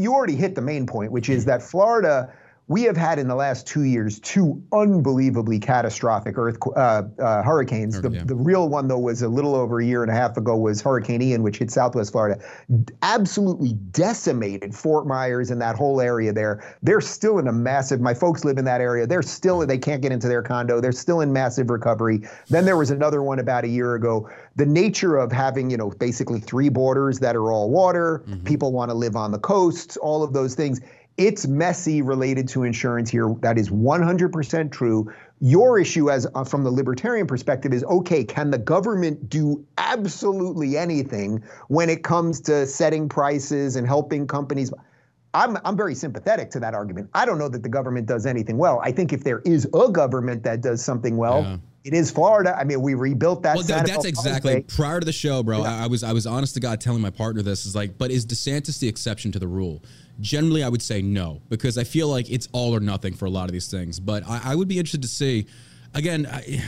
You 0.00 0.14
already 0.14 0.36
hit 0.36 0.54
the 0.54 0.62
main 0.62 0.86
point, 0.86 1.10
which 1.10 1.28
is 1.28 1.44
that 1.46 1.60
Florida, 1.60 2.32
we 2.68 2.82
have 2.82 2.96
had 2.96 3.20
in 3.20 3.28
the 3.28 3.34
last 3.36 3.64
two 3.66 3.82
years 3.84 4.18
two 4.18 4.60
unbelievably 4.72 5.60
catastrophic 5.60 6.36
earth 6.36 6.56
uh, 6.74 7.02
uh, 7.20 7.42
hurricanes. 7.42 8.00
The, 8.00 8.10
Yeah. 8.10 8.24
the 8.24 8.34
real 8.34 8.68
one, 8.68 8.88
though, 8.88 8.98
was 8.98 9.22
a 9.22 9.28
little 9.28 9.54
over 9.54 9.78
a 9.80 9.84
year 9.84 10.02
and 10.02 10.10
a 10.10 10.14
half 10.14 10.36
ago, 10.36 10.56
was 10.56 10.82
Hurricane 10.82 11.22
Ian, 11.22 11.44
which 11.44 11.58
hit 11.58 11.70
Southwest 11.70 12.10
Florida, 12.10 12.42
absolutely 13.02 13.74
decimated 13.92 14.74
Fort 14.74 15.06
Myers 15.06 15.50
and 15.50 15.60
that 15.60 15.76
whole 15.76 16.00
area 16.00 16.32
there. 16.32 16.76
They're 16.82 17.00
still 17.00 17.38
in 17.38 17.46
a 17.46 17.52
massive. 17.52 18.00
My 18.00 18.14
folks 18.14 18.44
live 18.44 18.58
in 18.58 18.64
that 18.64 18.80
area. 18.80 19.06
They're 19.06 19.22
still. 19.22 19.64
They 19.66 19.78
can't 19.78 20.02
get 20.02 20.10
into 20.12 20.26
their 20.28 20.42
condo. 20.42 20.80
They're 20.80 20.92
still 20.92 21.20
in 21.20 21.32
massive 21.32 21.70
recovery. 21.70 22.22
Then 22.48 22.64
there 22.64 22.76
was 22.76 22.90
another 22.90 23.22
one 23.22 23.38
about 23.38 23.64
a 23.64 23.68
year 23.68 23.94
ago. 23.94 24.28
The 24.56 24.66
nature 24.66 25.16
of 25.16 25.30
having, 25.30 25.70
you 25.70 25.76
know, 25.76 25.90
basically 25.90 26.40
three 26.40 26.68
borders 26.68 27.20
that 27.20 27.36
are 27.36 27.52
all 27.52 27.70
water. 27.70 28.24
People 28.44 28.72
want 28.72 28.90
to 28.90 28.94
live 28.96 29.14
on 29.14 29.30
the 29.30 29.38
coasts. 29.38 29.96
All 29.96 30.22
of 30.22 30.32
those 30.32 30.54
things. 30.54 30.80
It's 31.16 31.46
messy 31.46 32.02
related 32.02 32.46
to 32.48 32.64
insurance 32.64 33.08
here. 33.08 33.34
That 33.40 33.58
is 33.58 33.70
100% 33.70 34.70
true. 34.70 35.12
Your 35.40 35.78
issue, 35.78 36.10
as 36.10 36.26
uh, 36.34 36.44
from 36.44 36.62
the 36.62 36.70
libertarian 36.70 37.26
perspective, 37.26 37.72
is 37.72 37.84
okay. 37.84 38.22
Can 38.22 38.50
the 38.50 38.58
government 38.58 39.30
do 39.30 39.64
absolutely 39.78 40.76
anything 40.76 41.42
when 41.68 41.88
it 41.88 42.04
comes 42.04 42.40
to 42.42 42.66
setting 42.66 43.08
prices 43.08 43.76
and 43.76 43.86
helping 43.86 44.26
companies? 44.26 44.72
I'm, 45.32 45.58
I'm 45.64 45.76
very 45.76 45.94
sympathetic 45.94 46.50
to 46.52 46.60
that 46.60 46.74
argument. 46.74 47.10
I 47.14 47.24
don't 47.24 47.38
know 47.38 47.48
that 47.48 47.62
the 47.62 47.68
government 47.68 48.06
does 48.06 48.26
anything 48.26 48.58
well. 48.58 48.80
I 48.82 48.92
think 48.92 49.12
if 49.12 49.24
there 49.24 49.40
is 49.40 49.66
a 49.74 49.90
government 49.90 50.42
that 50.44 50.60
does 50.60 50.82
something 50.84 51.16
well, 51.16 51.42
Yeah. 51.42 51.56
It 51.86 51.94
is 51.94 52.10
Florida. 52.10 52.56
I 52.58 52.64
mean, 52.64 52.82
we 52.82 52.94
rebuilt 52.94 53.44
that. 53.44 53.54
Well, 53.54 53.64
th- 53.64 53.84
that's 53.84 54.04
exactly 54.04 54.62
Causeway. 54.62 54.76
prior 54.76 55.00
to 55.00 55.06
the 55.06 55.12
show, 55.12 55.44
bro. 55.44 55.62
I, 55.62 55.84
I 55.84 55.86
was 55.86 56.02
I 56.02 56.12
was 56.12 56.26
honest 56.26 56.54
to 56.54 56.60
God 56.60 56.80
telling 56.80 57.00
my 57.00 57.10
partner 57.10 57.42
this 57.42 57.64
is 57.64 57.76
like, 57.76 57.96
but 57.96 58.10
is 58.10 58.26
DeSantis 58.26 58.80
the 58.80 58.88
exception 58.88 59.30
to 59.32 59.38
the 59.38 59.46
rule? 59.46 59.84
Generally, 60.20 60.64
I 60.64 60.68
would 60.68 60.82
say 60.82 61.00
no 61.00 61.40
because 61.48 61.78
I 61.78 61.84
feel 61.84 62.08
like 62.08 62.28
it's 62.28 62.48
all 62.50 62.74
or 62.74 62.80
nothing 62.80 63.14
for 63.14 63.26
a 63.26 63.30
lot 63.30 63.44
of 63.44 63.52
these 63.52 63.70
things. 63.70 64.00
But 64.00 64.24
I, 64.26 64.40
I 64.46 64.54
would 64.56 64.66
be 64.66 64.78
interested 64.78 65.02
to 65.02 65.08
see. 65.08 65.46
Again, 65.94 66.26
I, 66.26 66.60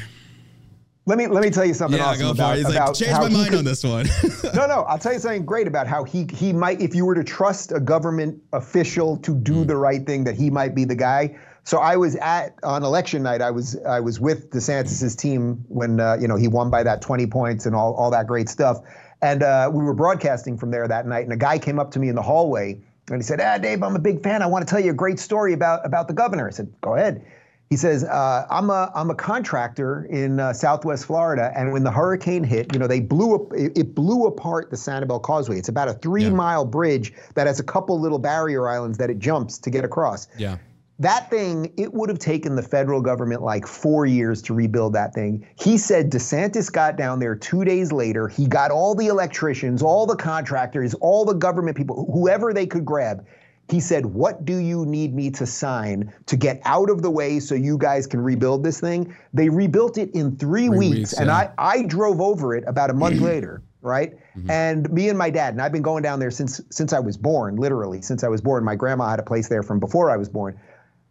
Let 1.04 1.18
me 1.18 1.26
let 1.26 1.42
me 1.42 1.50
tell 1.50 1.64
you 1.64 1.74
something 1.74 1.98
yeah, 1.98 2.06
awesome 2.06 2.20
go 2.20 2.28
for 2.28 2.34
about. 2.34 2.62
Like, 2.62 2.94
change 2.94 3.12
my 3.12 3.28
mind 3.28 3.48
could- 3.48 3.58
on 3.58 3.64
this 3.64 3.82
one. 3.82 4.06
no, 4.54 4.66
no. 4.66 4.82
I'll 4.82 4.98
tell 4.98 5.14
you 5.14 5.18
something 5.18 5.44
great 5.44 5.66
about 5.66 5.88
how 5.88 6.04
he 6.04 6.28
he 6.32 6.52
might, 6.52 6.80
if 6.80 6.94
you 6.94 7.04
were 7.06 7.16
to 7.16 7.24
trust 7.24 7.72
a 7.72 7.80
government 7.80 8.40
official 8.52 9.16
to 9.16 9.34
do 9.34 9.64
mm. 9.64 9.66
the 9.66 9.76
right 9.76 10.06
thing, 10.06 10.22
that 10.24 10.36
he 10.36 10.48
might 10.48 10.74
be 10.74 10.84
the 10.84 10.94
guy. 10.94 11.36
So 11.68 11.76
I 11.80 11.96
was 11.96 12.16
at 12.16 12.54
on 12.62 12.82
election 12.82 13.22
night. 13.22 13.42
I 13.42 13.50
was 13.50 13.76
I 13.84 14.00
was 14.00 14.18
with 14.18 14.48
DeSantis's 14.52 15.14
team 15.14 15.62
when 15.68 16.00
uh, 16.00 16.16
you 16.18 16.26
know 16.26 16.36
he 16.36 16.48
won 16.48 16.70
by 16.70 16.82
that 16.82 17.02
20 17.02 17.26
points 17.26 17.66
and 17.66 17.76
all 17.76 17.92
all 17.92 18.10
that 18.12 18.26
great 18.26 18.48
stuff. 18.48 18.78
And 19.20 19.42
uh, 19.42 19.70
we 19.70 19.84
were 19.84 19.92
broadcasting 19.92 20.56
from 20.56 20.70
there 20.70 20.88
that 20.88 21.06
night. 21.06 21.24
And 21.24 21.32
a 21.34 21.36
guy 21.36 21.58
came 21.58 21.78
up 21.78 21.90
to 21.90 21.98
me 21.98 22.08
in 22.08 22.14
the 22.14 22.22
hallway 22.22 22.80
and 23.08 23.16
he 23.16 23.22
said, 23.22 23.38
"Ah, 23.42 23.58
Dave, 23.58 23.82
I'm 23.82 23.94
a 23.94 23.98
big 23.98 24.22
fan. 24.22 24.40
I 24.40 24.46
want 24.46 24.66
to 24.66 24.70
tell 24.70 24.82
you 24.82 24.92
a 24.92 24.94
great 24.94 25.18
story 25.18 25.52
about 25.52 25.84
about 25.84 26.08
the 26.08 26.14
governor." 26.14 26.46
I 26.48 26.52
said, 26.52 26.72
"Go 26.80 26.94
ahead." 26.94 27.22
He 27.68 27.76
says, 27.76 28.02
uh, 28.02 28.46
"I'm 28.48 28.70
a 28.70 28.90
I'm 28.94 29.10
a 29.10 29.14
contractor 29.14 30.06
in 30.08 30.40
uh, 30.40 30.54
Southwest 30.54 31.04
Florida, 31.04 31.52
and 31.54 31.74
when 31.74 31.84
the 31.84 31.90
hurricane 31.90 32.44
hit, 32.44 32.72
you 32.72 32.78
know, 32.78 32.86
they 32.86 33.00
blew 33.00 33.34
up. 33.34 33.52
It, 33.52 33.76
it 33.76 33.94
blew 33.94 34.24
apart 34.26 34.70
the 34.70 34.76
Sanibel 34.76 35.20
Causeway. 35.20 35.58
It's 35.58 35.68
about 35.68 35.88
a 35.88 35.92
three 35.92 36.22
Yeah. 36.24 36.30
mile 36.30 36.64
bridge 36.64 37.12
that 37.34 37.46
has 37.46 37.60
a 37.60 37.64
couple 37.64 38.00
little 38.00 38.18
barrier 38.18 38.66
islands 38.70 38.96
that 38.96 39.10
it 39.10 39.18
jumps 39.18 39.58
to 39.58 39.68
get 39.68 39.84
across. 39.84 40.28
yeah. 40.38 40.56
That 41.00 41.30
thing, 41.30 41.72
it 41.76 41.94
would 41.94 42.08
have 42.08 42.18
taken 42.18 42.56
the 42.56 42.62
federal 42.62 43.00
government 43.00 43.42
like 43.42 43.68
four 43.68 44.04
years 44.04 44.42
to 44.42 44.54
rebuild 44.54 44.94
that 44.94 45.14
thing. 45.14 45.46
He 45.56 45.78
said 45.78 46.10
DeSantis 46.10 46.72
got 46.72 46.96
down 46.96 47.20
there 47.20 47.36
two 47.36 47.64
days 47.64 47.92
later. 47.92 48.26
He 48.26 48.48
got 48.48 48.72
all 48.72 48.96
the 48.96 49.06
electricians, 49.06 49.80
all 49.80 50.06
the 50.06 50.16
contractors, 50.16 50.94
all 50.94 51.24
the 51.24 51.34
government 51.34 51.76
people, 51.76 52.10
whoever 52.12 52.52
they 52.52 52.66
could 52.66 52.84
grab. 52.84 53.24
He 53.70 53.78
said, 53.80 54.06
What 54.06 54.44
do 54.44 54.56
you 54.56 54.86
need 54.86 55.14
me 55.14 55.30
to 55.32 55.46
sign 55.46 56.12
to 56.26 56.36
get 56.36 56.60
out 56.64 56.90
of 56.90 57.02
the 57.02 57.10
way 57.10 57.38
so 57.38 57.54
you 57.54 57.78
guys 57.78 58.06
can 58.06 58.20
rebuild 58.20 58.64
this 58.64 58.80
thing? 58.80 59.14
They 59.32 59.50
rebuilt 59.50 59.98
it 59.98 60.10
in 60.14 60.36
three, 60.36 60.66
Three 60.66 60.68
weeks. 60.70 60.96
weeks, 60.96 61.12
and 61.12 61.26
yeah. 61.26 61.52
I, 61.58 61.76
I 61.76 61.82
drove 61.82 62.20
over 62.20 62.56
it 62.56 62.64
about 62.66 62.90
a 62.90 62.94
month 62.94 63.20
later, 63.20 63.62
right? 63.82 64.14
Mm-hmm. 64.36 64.50
And 64.50 64.90
me 64.90 65.10
and 65.10 65.18
my 65.18 65.30
dad, 65.30 65.52
and 65.52 65.62
I've 65.62 65.70
been 65.70 65.82
going 65.82 66.02
down 66.02 66.18
there 66.18 66.30
since 66.30 66.60
since 66.70 66.92
I 66.92 66.98
was 66.98 67.16
born, 67.18 67.56
literally, 67.56 68.00
since 68.00 68.24
I 68.24 68.28
was 68.28 68.40
born. 68.40 68.64
My 68.64 68.74
grandma 68.74 69.10
had 69.10 69.20
a 69.20 69.22
place 69.22 69.48
there 69.48 69.62
from 69.62 69.78
before 69.78 70.10
I 70.10 70.16
was 70.16 70.28
born 70.30 70.58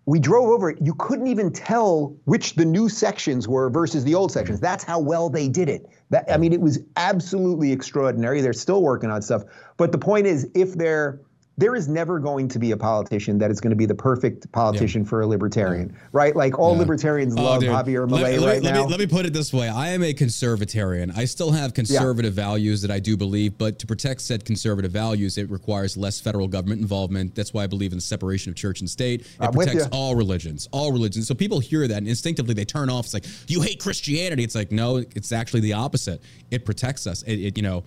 we 0.08 0.20
drove 0.20 0.48
over 0.48 0.70
it. 0.70 0.78
You 0.82 0.96
couldn't 0.96 1.28
even 1.28 1.52
tell 1.52 2.16
which 2.24 2.56
the 2.56 2.64
new 2.64 2.88
sections 2.88 3.46
were 3.46 3.70
versus 3.70 4.06
the 4.06 4.16
old 4.16 4.32
sections. 4.32 4.60
Mm-hmm. 4.60 4.66
That's 4.66 4.84
how 4.86 5.00
well 5.00 5.30
they 5.30 5.50
did 5.50 5.68
it. 5.68 5.86
That 6.12 6.32
I 6.32 6.38
mean, 6.38 6.54
it 6.54 6.62
was 6.62 6.80
absolutely 6.96 7.74
extraordinary. 7.74 8.40
They're 8.40 8.54
still 8.54 8.82
working 8.82 9.12
on 9.12 9.22
stuff. 9.22 9.44
But 9.76 9.92
the 9.92 9.98
point 9.98 10.26
is, 10.26 10.50
if 10.56 10.74
they're 10.76 11.20
there 11.60 11.76
is 11.76 11.88
never 11.88 12.20
going 12.20 12.48
to 12.48 12.60
be 12.60 12.72
a 12.72 12.78
politician 12.78 13.40
that 13.40 13.50
is 13.50 13.60
going 13.60 13.72
to 13.72 13.76
be 13.76 13.88
the 13.88 13.96
perfect 13.96 14.52
politician 14.52 15.04
for 15.04 15.22
a 15.22 15.28
libertarian, 15.28 15.96
right? 16.12 16.36
Like 16.36 16.60
all 16.60 16.74
Yeah. 16.74 16.80
libertarians 16.82 17.34
Oh, 17.36 17.42
love 17.44 17.62
dude. 17.62 17.72
Javier 17.72 18.10
Let- 18.10 18.22
Milei 18.22 18.40
let, 18.40 18.48
right 18.48 18.62
me, 18.64 18.70
now. 18.70 18.84
Me, 18.86 18.92
let 18.92 19.00
me 19.00 19.08
put 19.08 19.26
it 19.26 19.34
this 19.34 19.52
way: 19.52 19.68
I 19.68 19.90
am 19.90 20.04
a 20.04 20.14
conservatarian. 20.14 21.18
I 21.18 21.26
still 21.26 21.52
have 21.52 21.74
conservative 21.74 22.34
values 22.34 22.84
that 22.84 22.92
I 22.92 23.00
do 23.00 23.18
believe, 23.18 23.58
but 23.58 23.80
to 23.80 23.88
protect 23.88 24.22
said 24.22 24.46
conservative 24.46 24.92
values, 24.92 25.40
it 25.40 25.50
requires 25.50 25.98
less 25.98 26.20
federal 26.20 26.48
government 26.48 26.80
involvement. 26.82 27.34
That's 27.34 27.54
why 27.54 27.64
I 27.64 27.68
believe 27.68 27.92
in 27.92 27.98
the 27.98 28.04
separation 28.04 28.52
of 28.52 28.56
church 28.56 28.80
and 28.82 28.90
state. 28.90 29.22
It 29.22 29.28
I'm 29.40 29.52
protects 29.52 29.88
all 29.92 30.16
religions, 30.16 30.70
all 30.72 30.92
religions. 30.92 31.28
So 31.28 31.34
people 31.34 31.60
hear 31.60 31.88
that 31.88 31.98
and 31.98 32.08
instinctively 32.08 32.54
they 32.54 32.66
turn 32.66 32.90
off. 32.92 33.06
It's 33.06 33.14
like 33.16 33.26
you 33.48 33.62
hate 33.62 33.80
Christianity. 33.82 34.44
It's 34.44 34.56
like 34.56 34.72
no, 34.72 34.98
it's 34.98 35.32
actually 35.32 35.62
the 35.62 35.74
opposite. 35.74 36.22
It 36.52 36.66
protects 36.66 37.08
us. 37.08 37.24
It, 37.24 37.38
it 37.40 37.58
you 37.58 37.64
know. 37.64 37.84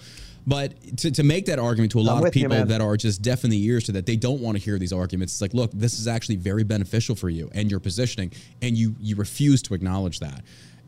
But 0.47 0.75
to, 0.99 1.11
to 1.11 1.23
make 1.23 1.47
that 1.47 1.59
argument 1.59 1.93
to 1.93 2.01
a 2.01 2.03
lot 2.03 2.17
of 2.19 2.23
with 2.25 2.37
you, 2.37 2.49
people 2.49 2.65
that 2.65 2.81
are 2.81 2.97
just 2.97 3.23
deaf 3.23 3.45
in 3.45 3.51
the 3.51 3.63
ears 3.65 3.85
to 3.85 3.93
that, 3.93 4.07
they 4.07 4.17
don't 4.17 4.41
want 4.41 4.57
to 4.57 4.63
hear 4.63 4.79
these 4.79 4.93
arguments. 4.93 5.35
It's 5.35 5.41
like, 5.43 5.55
look, 5.55 5.71
this 5.73 5.99
is 6.01 6.09
actually 6.09 6.37
very 6.37 6.65
beneficial 6.65 7.15
for 7.15 7.29
you 7.29 7.51
and 7.55 7.71
your 7.71 7.81
positioning, 7.81 8.33
and 8.63 8.77
you 8.77 8.95
you 9.01 9.17
refuse 9.17 9.63
to 9.63 9.75
acknowledge 9.75 10.21
that. 10.21 10.43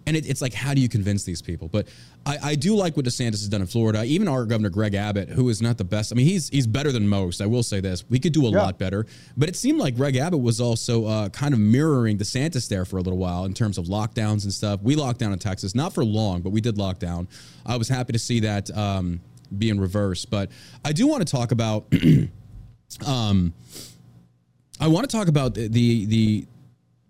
And 0.04 0.16
it, 0.16 0.28
it's 0.28 0.42
like, 0.42 0.52
how 0.52 0.74
do 0.74 0.80
you 0.80 0.88
convince 0.88 1.22
these 1.22 1.40
people? 1.40 1.68
But 1.68 1.86
I, 2.26 2.38
I 2.42 2.54
do 2.56 2.74
like 2.74 2.96
what 2.96 3.06
DeSantis 3.06 3.30
has 3.42 3.48
done 3.48 3.60
in 3.60 3.68
Florida. 3.68 4.02
Even 4.02 4.26
our 4.26 4.44
governor 4.46 4.68
Greg 4.68 4.94
Abbott, 4.94 5.28
who 5.28 5.48
is 5.48 5.62
not 5.62 5.78
the 5.78 5.84
best. 5.84 6.12
I 6.12 6.16
mean, 6.16 6.26
he's 6.26 6.48
he's 6.48 6.66
better 6.66 6.90
than 6.90 7.06
most. 7.06 7.40
I 7.40 7.46
will 7.46 7.62
say 7.62 7.78
this. 7.80 8.04
We 8.10 8.18
could 8.18 8.32
do 8.32 8.46
a 8.46 8.50
Yeah. 8.50 8.62
lot 8.62 8.78
better. 8.78 9.06
But 9.36 9.48
it 9.48 9.54
seemed 9.54 9.78
like 9.78 9.94
Greg 9.94 10.16
Abbott 10.16 10.40
was 10.40 10.60
also 10.60 11.04
uh, 11.06 11.28
kind 11.28 11.54
of 11.54 11.60
mirroring 11.60 12.18
DeSantis 12.18 12.68
there 12.68 12.84
for 12.84 12.96
a 12.96 13.00
little 13.00 13.18
while 13.18 13.44
in 13.44 13.54
terms 13.54 13.78
of 13.78 13.84
lockdowns 13.84 14.42
and 14.42 14.52
stuff. 14.52 14.80
We 14.82 14.96
locked 14.96 15.20
down 15.20 15.32
in 15.32 15.38
Texas, 15.38 15.72
not 15.72 15.92
for 15.92 16.04
long, 16.04 16.40
but 16.42 16.50
we 16.50 16.60
did 16.60 16.78
lock 16.78 16.98
down. 16.98 17.28
I 17.64 17.76
was 17.76 17.88
happy 17.88 18.12
to 18.12 18.18
see 18.18 18.40
that 18.40 18.76
um, 18.76 19.20
being 19.58 19.80
reverse. 19.80 20.24
But 20.24 20.50
I 20.84 20.92
do 20.92 21.06
want 21.06 21.26
to 21.26 21.30
talk 21.30 21.52
about. 21.52 21.92
um, 23.06 23.52
I 24.80 24.88
want 24.88 25.08
to 25.08 25.16
talk 25.16 25.28
about 25.28 25.54
the 25.54 25.68
the, 25.68 26.04
the 26.06 26.46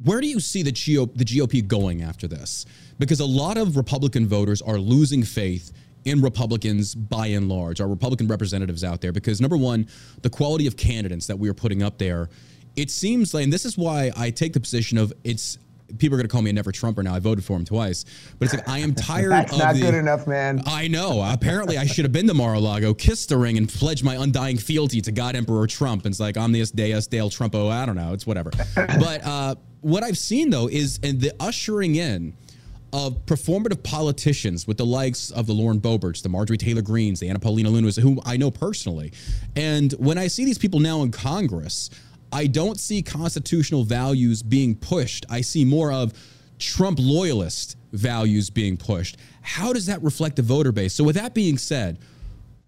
where 0.04 0.20
do 0.20 0.26
you 0.26 0.40
see 0.40 0.62
the 0.62 0.72
GOP, 0.72 1.16
the 1.16 1.24
GOP 1.24 1.66
going 1.66 2.02
after 2.02 2.26
this? 2.26 2.66
Because 2.98 3.20
a 3.20 3.26
lot 3.26 3.56
of 3.56 3.76
Republican 3.76 4.26
voters 4.26 4.60
are 4.60 4.78
losing 4.78 5.22
faith 5.22 5.72
in 6.04 6.20
Republicans 6.20 6.94
by 6.94 7.28
and 7.28 7.48
large, 7.48 7.80
our 7.80 7.88
Republican 7.88 8.26
representatives 8.26 8.82
out 8.82 9.00
there. 9.00 9.12
Because 9.12 9.40
number 9.40 9.56
one, 9.56 9.86
the 10.22 10.30
quality 10.30 10.66
of 10.66 10.76
candidates 10.76 11.26
that 11.28 11.38
we 11.38 11.48
are 11.48 11.54
putting 11.54 11.82
up 11.82 11.98
there, 11.98 12.28
it 12.74 12.90
seems 12.90 13.32
like, 13.32 13.44
and 13.44 13.52
this 13.52 13.64
is 13.64 13.78
why 13.78 14.10
I 14.16 14.30
take 14.30 14.52
the 14.52 14.60
position 14.60 14.98
of 14.98 15.12
it's. 15.24 15.58
People 15.98 16.16
are 16.16 16.18
going 16.18 16.28
to 16.28 16.32
call 16.32 16.42
me 16.42 16.50
a 16.50 16.52
never 16.52 16.72
Trumper 16.72 17.02
now. 17.02 17.14
I 17.14 17.18
voted 17.18 17.44
for 17.44 17.56
him 17.56 17.64
twice, 17.64 18.04
but 18.38 18.46
it's 18.46 18.54
like 18.54 18.68
I 18.68 18.78
am 18.78 18.94
tired 18.94 19.30
That's 19.30 19.52
of 19.52 19.58
not 19.58 19.74
the, 19.74 19.80
good 19.80 19.94
enough, 19.94 20.26
man. 20.26 20.62
I 20.66 20.88
know. 20.88 21.22
Apparently, 21.22 21.78
I 21.78 21.86
should 21.86 22.04
have 22.04 22.12
been 22.12 22.26
to 22.28 22.34
Mar-a-Lago, 22.34 22.94
kissed 22.94 23.28
the 23.28 23.36
ring, 23.36 23.58
and 23.58 23.68
pledged 23.68 24.04
my 24.04 24.16
undying 24.16 24.58
fealty 24.58 25.00
to 25.02 25.12
God 25.12 25.36
Emperor 25.36 25.66
Trump. 25.66 26.04
And 26.04 26.12
it's 26.12 26.20
like 26.20 26.36
Omnius 26.36 26.70
Deus 26.70 27.06
Dale 27.06 27.30
Trumpo. 27.30 27.70
I 27.70 27.86
don't 27.86 27.96
know. 27.96 28.12
It's 28.12 28.26
whatever. 28.26 28.50
but 28.74 29.24
uh, 29.24 29.54
what 29.80 30.02
I've 30.02 30.18
seen 30.18 30.50
though 30.50 30.68
is 30.68 30.98
and 31.02 31.20
the 31.20 31.32
ushering 31.40 31.96
in 31.96 32.34
of 32.92 33.24
performative 33.24 33.82
politicians 33.82 34.66
with 34.66 34.76
the 34.76 34.84
likes 34.84 35.30
of 35.30 35.46
the 35.46 35.54
Lauren 35.54 35.80
Boeberts, 35.80 36.22
the 36.22 36.28
Marjorie 36.28 36.58
Taylor 36.58 36.82
Greenes, 36.82 37.20
the 37.20 37.28
Anna 37.28 37.38
Paulina 37.38 37.70
Lunas, 37.70 37.96
who 37.96 38.20
I 38.24 38.36
know 38.36 38.50
personally. 38.50 39.12
And 39.56 39.92
when 39.92 40.18
I 40.18 40.26
see 40.26 40.44
these 40.44 40.58
people 40.58 40.78
now 40.78 41.02
in 41.02 41.10
Congress, 41.10 41.88
I 42.32 42.46
don't 42.46 42.80
see 42.80 43.02
constitutional 43.02 43.84
values 43.84 44.42
being 44.42 44.74
pushed. 44.74 45.26
I 45.28 45.42
see 45.42 45.64
more 45.64 45.92
of 45.92 46.14
Trump 46.58 46.98
loyalist 47.00 47.76
values 47.92 48.48
being 48.48 48.76
pushed. 48.76 49.18
How 49.42 49.72
does 49.72 49.86
that 49.86 50.02
reflect 50.02 50.36
the 50.36 50.42
voter 50.42 50.72
base? 50.72 50.94
So, 50.94 51.04
with 51.04 51.16
that 51.16 51.34
being 51.34 51.58
said, 51.58 51.98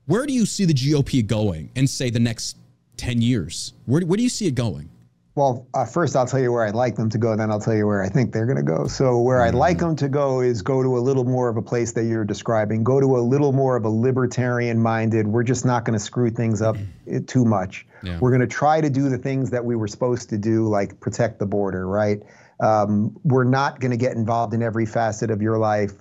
where 0.06 0.26
do 0.26 0.34
you 0.34 0.44
see 0.44 0.66
the 0.66 0.74
GOP 0.74 1.26
going 1.26 1.70
in, 1.74 1.86
say, 1.86 2.10
the 2.10 2.20
next 2.20 2.58
10 2.98 3.22
years? 3.22 3.72
Where, 3.86 4.02
where 4.02 4.16
do 4.16 4.22
you 4.22 4.28
see 4.28 4.46
it 4.46 4.54
going? 4.54 4.90
Well, 5.36 5.66
uh, 5.74 5.84
first 5.84 6.14
I'll 6.14 6.26
tell 6.26 6.38
you 6.38 6.52
where 6.52 6.64
I'd 6.64 6.76
like 6.76 6.94
them 6.94 7.10
to 7.10 7.18
go, 7.18 7.34
then 7.34 7.50
I'll 7.50 7.60
tell 7.60 7.74
you 7.74 7.88
where 7.88 8.02
I 8.02 8.08
think 8.08 8.32
they're 8.32 8.46
going 8.46 8.56
to 8.56 8.62
go. 8.62 8.86
So 8.86 9.20
where 9.20 9.42
I'd 9.42 9.54
like 9.54 9.78
them 9.78 9.96
to 9.96 10.08
go 10.08 10.40
is 10.40 10.62
go 10.62 10.80
to 10.80 10.96
a 10.96 11.00
little 11.00 11.24
more 11.24 11.48
of 11.48 11.56
a 11.56 11.62
place 11.62 11.92
that 11.94 12.04
you're 12.04 12.24
describing. 12.24 12.84
Go 12.84 13.00
to 13.00 13.16
a 13.16 13.18
little 13.18 13.50
more 13.50 13.74
of 13.74 13.84
a 13.84 13.88
libertarian-minded. 13.88 15.26
We're 15.26 15.42
just 15.42 15.64
not 15.64 15.84
going 15.84 15.98
to 15.98 16.04
screw 16.04 16.30
things 16.30 16.62
up 16.62 16.76
eh, 17.10 17.18
too 17.26 17.44
much. 17.44 17.84
Yeah. 18.04 18.18
We're 18.20 18.30
going 18.30 18.42
to 18.42 18.46
try 18.46 18.80
to 18.80 18.88
do 18.88 19.08
the 19.08 19.18
things 19.18 19.50
that 19.50 19.64
we 19.64 19.74
were 19.74 19.88
supposed 19.88 20.30
to 20.30 20.38
do, 20.38 20.68
like 20.68 21.00
protect 21.00 21.40
the 21.40 21.46
border, 21.46 21.84
right? 21.84 22.22
Um, 22.60 23.18
we're 23.24 23.42
not 23.42 23.80
going 23.80 23.90
to 23.90 23.96
get 23.96 24.12
involved 24.12 24.54
in 24.54 24.62
every 24.62 24.86
facet 24.86 25.32
of 25.32 25.42
your 25.42 25.58
life. 25.58 25.92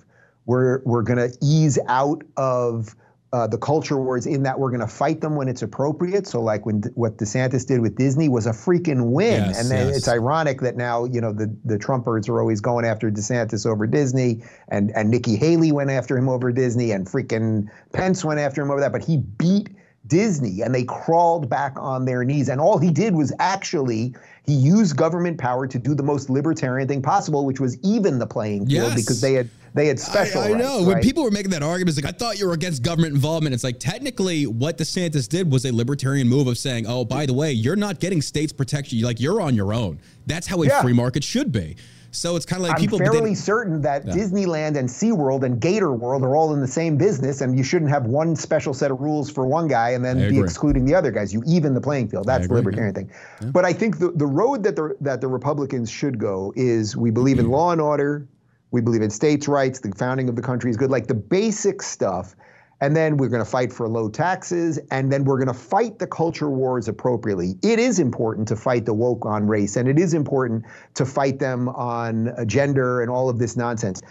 We're 0.46 0.80
we're 0.84 1.02
going 1.02 1.18
to 1.18 1.36
ease 1.42 1.78
out 1.88 2.22
of 2.36 2.94
uh, 3.34 3.46
the 3.48 3.58
culture 3.58 3.96
wars 3.96 4.26
in 4.26 4.44
that 4.44 4.56
we're 4.60 4.70
going 4.70 4.78
to 4.80 4.86
fight 4.86 5.20
them 5.20 5.34
when 5.34 5.48
it's 5.48 5.60
appropriate. 5.62 6.24
So, 6.26 6.40
like 6.40 6.64
when 6.64 6.82
what 6.94 7.16
DeSantis 7.18 7.66
did 7.66 7.80
with 7.80 7.96
Disney 7.96 8.28
was 8.28 8.46
a 8.46 8.52
freaking 8.52 9.10
win, 9.10 9.42
Yes, 9.46 9.60
and 9.60 9.70
then 9.70 9.88
yes. 9.88 9.96
it's 9.96 10.08
ironic 10.08 10.60
that 10.60 10.76
now 10.76 11.04
you 11.04 11.20
know 11.20 11.32
the 11.32 11.48
the 11.64 11.76
Trumpers 11.76 12.28
are 12.28 12.38
always 12.40 12.60
going 12.60 12.84
after 12.84 13.10
DeSantis 13.10 13.66
over 13.66 13.86
Disney, 13.88 14.42
and 14.68 14.92
and 14.94 15.10
Nikki 15.10 15.34
Haley 15.36 15.72
went 15.72 15.90
after 15.90 16.16
him 16.16 16.28
over 16.28 16.52
Disney, 16.52 16.92
and 16.92 17.06
freaking 17.06 17.68
Pence 17.92 18.24
went 18.24 18.38
after 18.38 18.62
him 18.62 18.70
over 18.70 18.80
that, 18.80 18.92
but 18.92 19.02
he 19.04 19.16
beat 19.18 19.68
Disney, 20.06 20.60
and 20.62 20.72
they 20.74 20.84
crawled 20.84 21.48
back 21.48 21.74
on 21.76 22.04
their 22.04 22.22
knees, 22.24 22.48
and 22.48 22.60
all 22.60 22.78
he 22.78 22.90
did 22.92 23.14
was 23.16 23.32
actually. 23.40 24.14
He 24.46 24.52
used 24.52 24.94
government 24.98 25.38
power 25.38 25.66
to 25.66 25.78
do 25.78 25.94
the 25.94 26.02
most 26.02 26.28
libertarian 26.28 26.86
thing 26.86 27.00
possible, 27.00 27.46
which 27.46 27.60
was 27.60 27.78
even 27.82 28.18
the 28.18 28.26
playing 28.26 28.66
field 28.66 28.90
Yes. 28.92 29.00
because 29.00 29.22
they 29.22 29.32
had 29.32 29.48
they 29.74 29.86
had 29.86 29.98
special. 29.98 30.40
I, 30.40 30.46
I 30.46 30.52
know. 30.52 30.78
rights, 30.78 30.86
when 30.86 31.00
people 31.00 31.24
were 31.24 31.30
making 31.32 31.50
that 31.50 31.62
argument, 31.62 31.96
it's 31.96 32.04
like, 32.04 32.14
I 32.14 32.16
thought 32.16 32.38
you 32.38 32.46
were 32.46 32.54
against 32.54 32.82
government 32.82 33.14
involvement. 33.14 33.54
It's 33.54 33.64
like, 33.64 33.80
technically, 33.80 34.46
what 34.46 34.78
DeSantis 34.78 35.28
did 35.28 35.50
was 35.50 35.64
a 35.64 35.72
libertarian 35.72 36.28
move 36.28 36.46
of 36.46 36.58
saying, 36.58 36.86
oh, 36.86 37.04
by 37.04 37.26
the 37.26 37.34
way, 37.34 37.52
you're 37.52 37.76
not 37.76 37.98
getting 37.98 38.22
states 38.22 38.52
protection. 38.52 38.98
You 38.98 39.04
Like, 39.04 39.20
you're 39.20 39.40
on 39.40 39.54
your 39.54 39.74
own. 39.74 40.00
That's 40.26 40.46
how 40.46 40.62
a 40.62 40.66
Yeah. 40.66 40.80
free 40.80 40.92
market 40.92 41.24
should 41.24 41.50
be. 41.50 41.76
So 42.12 42.36
it's 42.36 42.46
kind 42.46 42.62
of 42.62 42.68
like 42.68 42.76
I'm 42.76 42.80
people. 42.80 42.98
they- 42.98 43.06
fairly 43.06 43.34
certain 43.34 43.82
that 43.82 44.06
Disneyland 44.06 44.76
and 44.76 44.88
SeaWorld 44.88 45.42
and 45.42 45.60
Gator 45.60 45.92
World 45.92 46.22
are 46.22 46.36
all 46.36 46.54
in 46.54 46.60
the 46.60 46.68
same 46.68 46.96
business, 46.96 47.40
and 47.40 47.58
you 47.58 47.64
shouldn't 47.64 47.90
have 47.90 48.06
one 48.06 48.36
special 48.36 48.72
set 48.72 48.92
of 48.92 49.00
rules 49.00 49.28
for 49.28 49.44
one 49.46 49.66
guy 49.66 49.90
and 49.90 50.04
then 50.04 50.18
I 50.18 50.20
be 50.20 50.26
agree. 50.36 50.44
excluding 50.44 50.84
the 50.84 50.94
other 50.94 51.10
guys. 51.10 51.34
You 51.34 51.42
even 51.44 51.74
the 51.74 51.80
playing 51.80 52.08
field. 52.08 52.26
That's 52.26 52.46
the 52.46 52.54
libertarian 52.54 52.94
thing. 52.94 53.10
But 53.52 53.64
I 53.64 53.72
think 53.72 53.98
the, 53.98 54.12
the 54.12 54.26
road 54.26 54.62
that 54.62 54.76
the 54.76 54.96
that 55.00 55.20
the 55.20 55.26
Republicans 55.26 55.90
should 55.90 56.18
go 56.18 56.52
is 56.54 56.96
we 56.96 57.10
believe 57.10 57.40
in 57.40 57.46
mm. 57.46 57.50
law 57.50 57.72
and 57.72 57.80
order, 57.80 58.28
we 58.74 58.80
believe 58.80 59.02
in 59.02 59.08
states' 59.10 59.46
rights, 59.46 59.78
the 59.80 59.92
founding 59.92 60.28
of 60.28 60.34
the 60.34 60.42
country 60.42 60.68
is 60.68 60.76
good, 60.76 60.90
like 60.90 61.06
the 61.06 61.14
basic 61.14 61.80
stuff. 61.80 62.34
And 62.80 62.94
then 62.94 63.16
we're 63.16 63.28
going 63.28 63.42
to 63.42 63.48
fight 63.48 63.72
for 63.72 63.88
low 63.88 64.10
taxes, 64.10 64.80
and 64.90 65.10
then 65.10 65.24
we're 65.24 65.38
going 65.38 65.46
to 65.46 65.54
fight 65.58 66.00
the 66.00 66.08
culture 66.08 66.50
wars 66.50 66.88
appropriately. 66.88 67.54
It 67.62 67.78
is 67.78 68.00
important 68.00 68.48
to 68.48 68.56
fight 68.56 68.84
the 68.84 68.92
woke 68.92 69.24
on 69.24 69.46
race, 69.46 69.76
and 69.76 69.88
it 69.88 69.98
is 69.98 70.12
important 70.12 70.64
to 70.94 71.06
fight 71.06 71.38
them 71.38 71.68
on 71.68 72.28
uh, 72.30 72.44
gender 72.44 73.00
and 73.00 73.10
all 73.10 73.28
of 73.30 73.38
this 73.38 73.56
nonsense. 73.56 74.02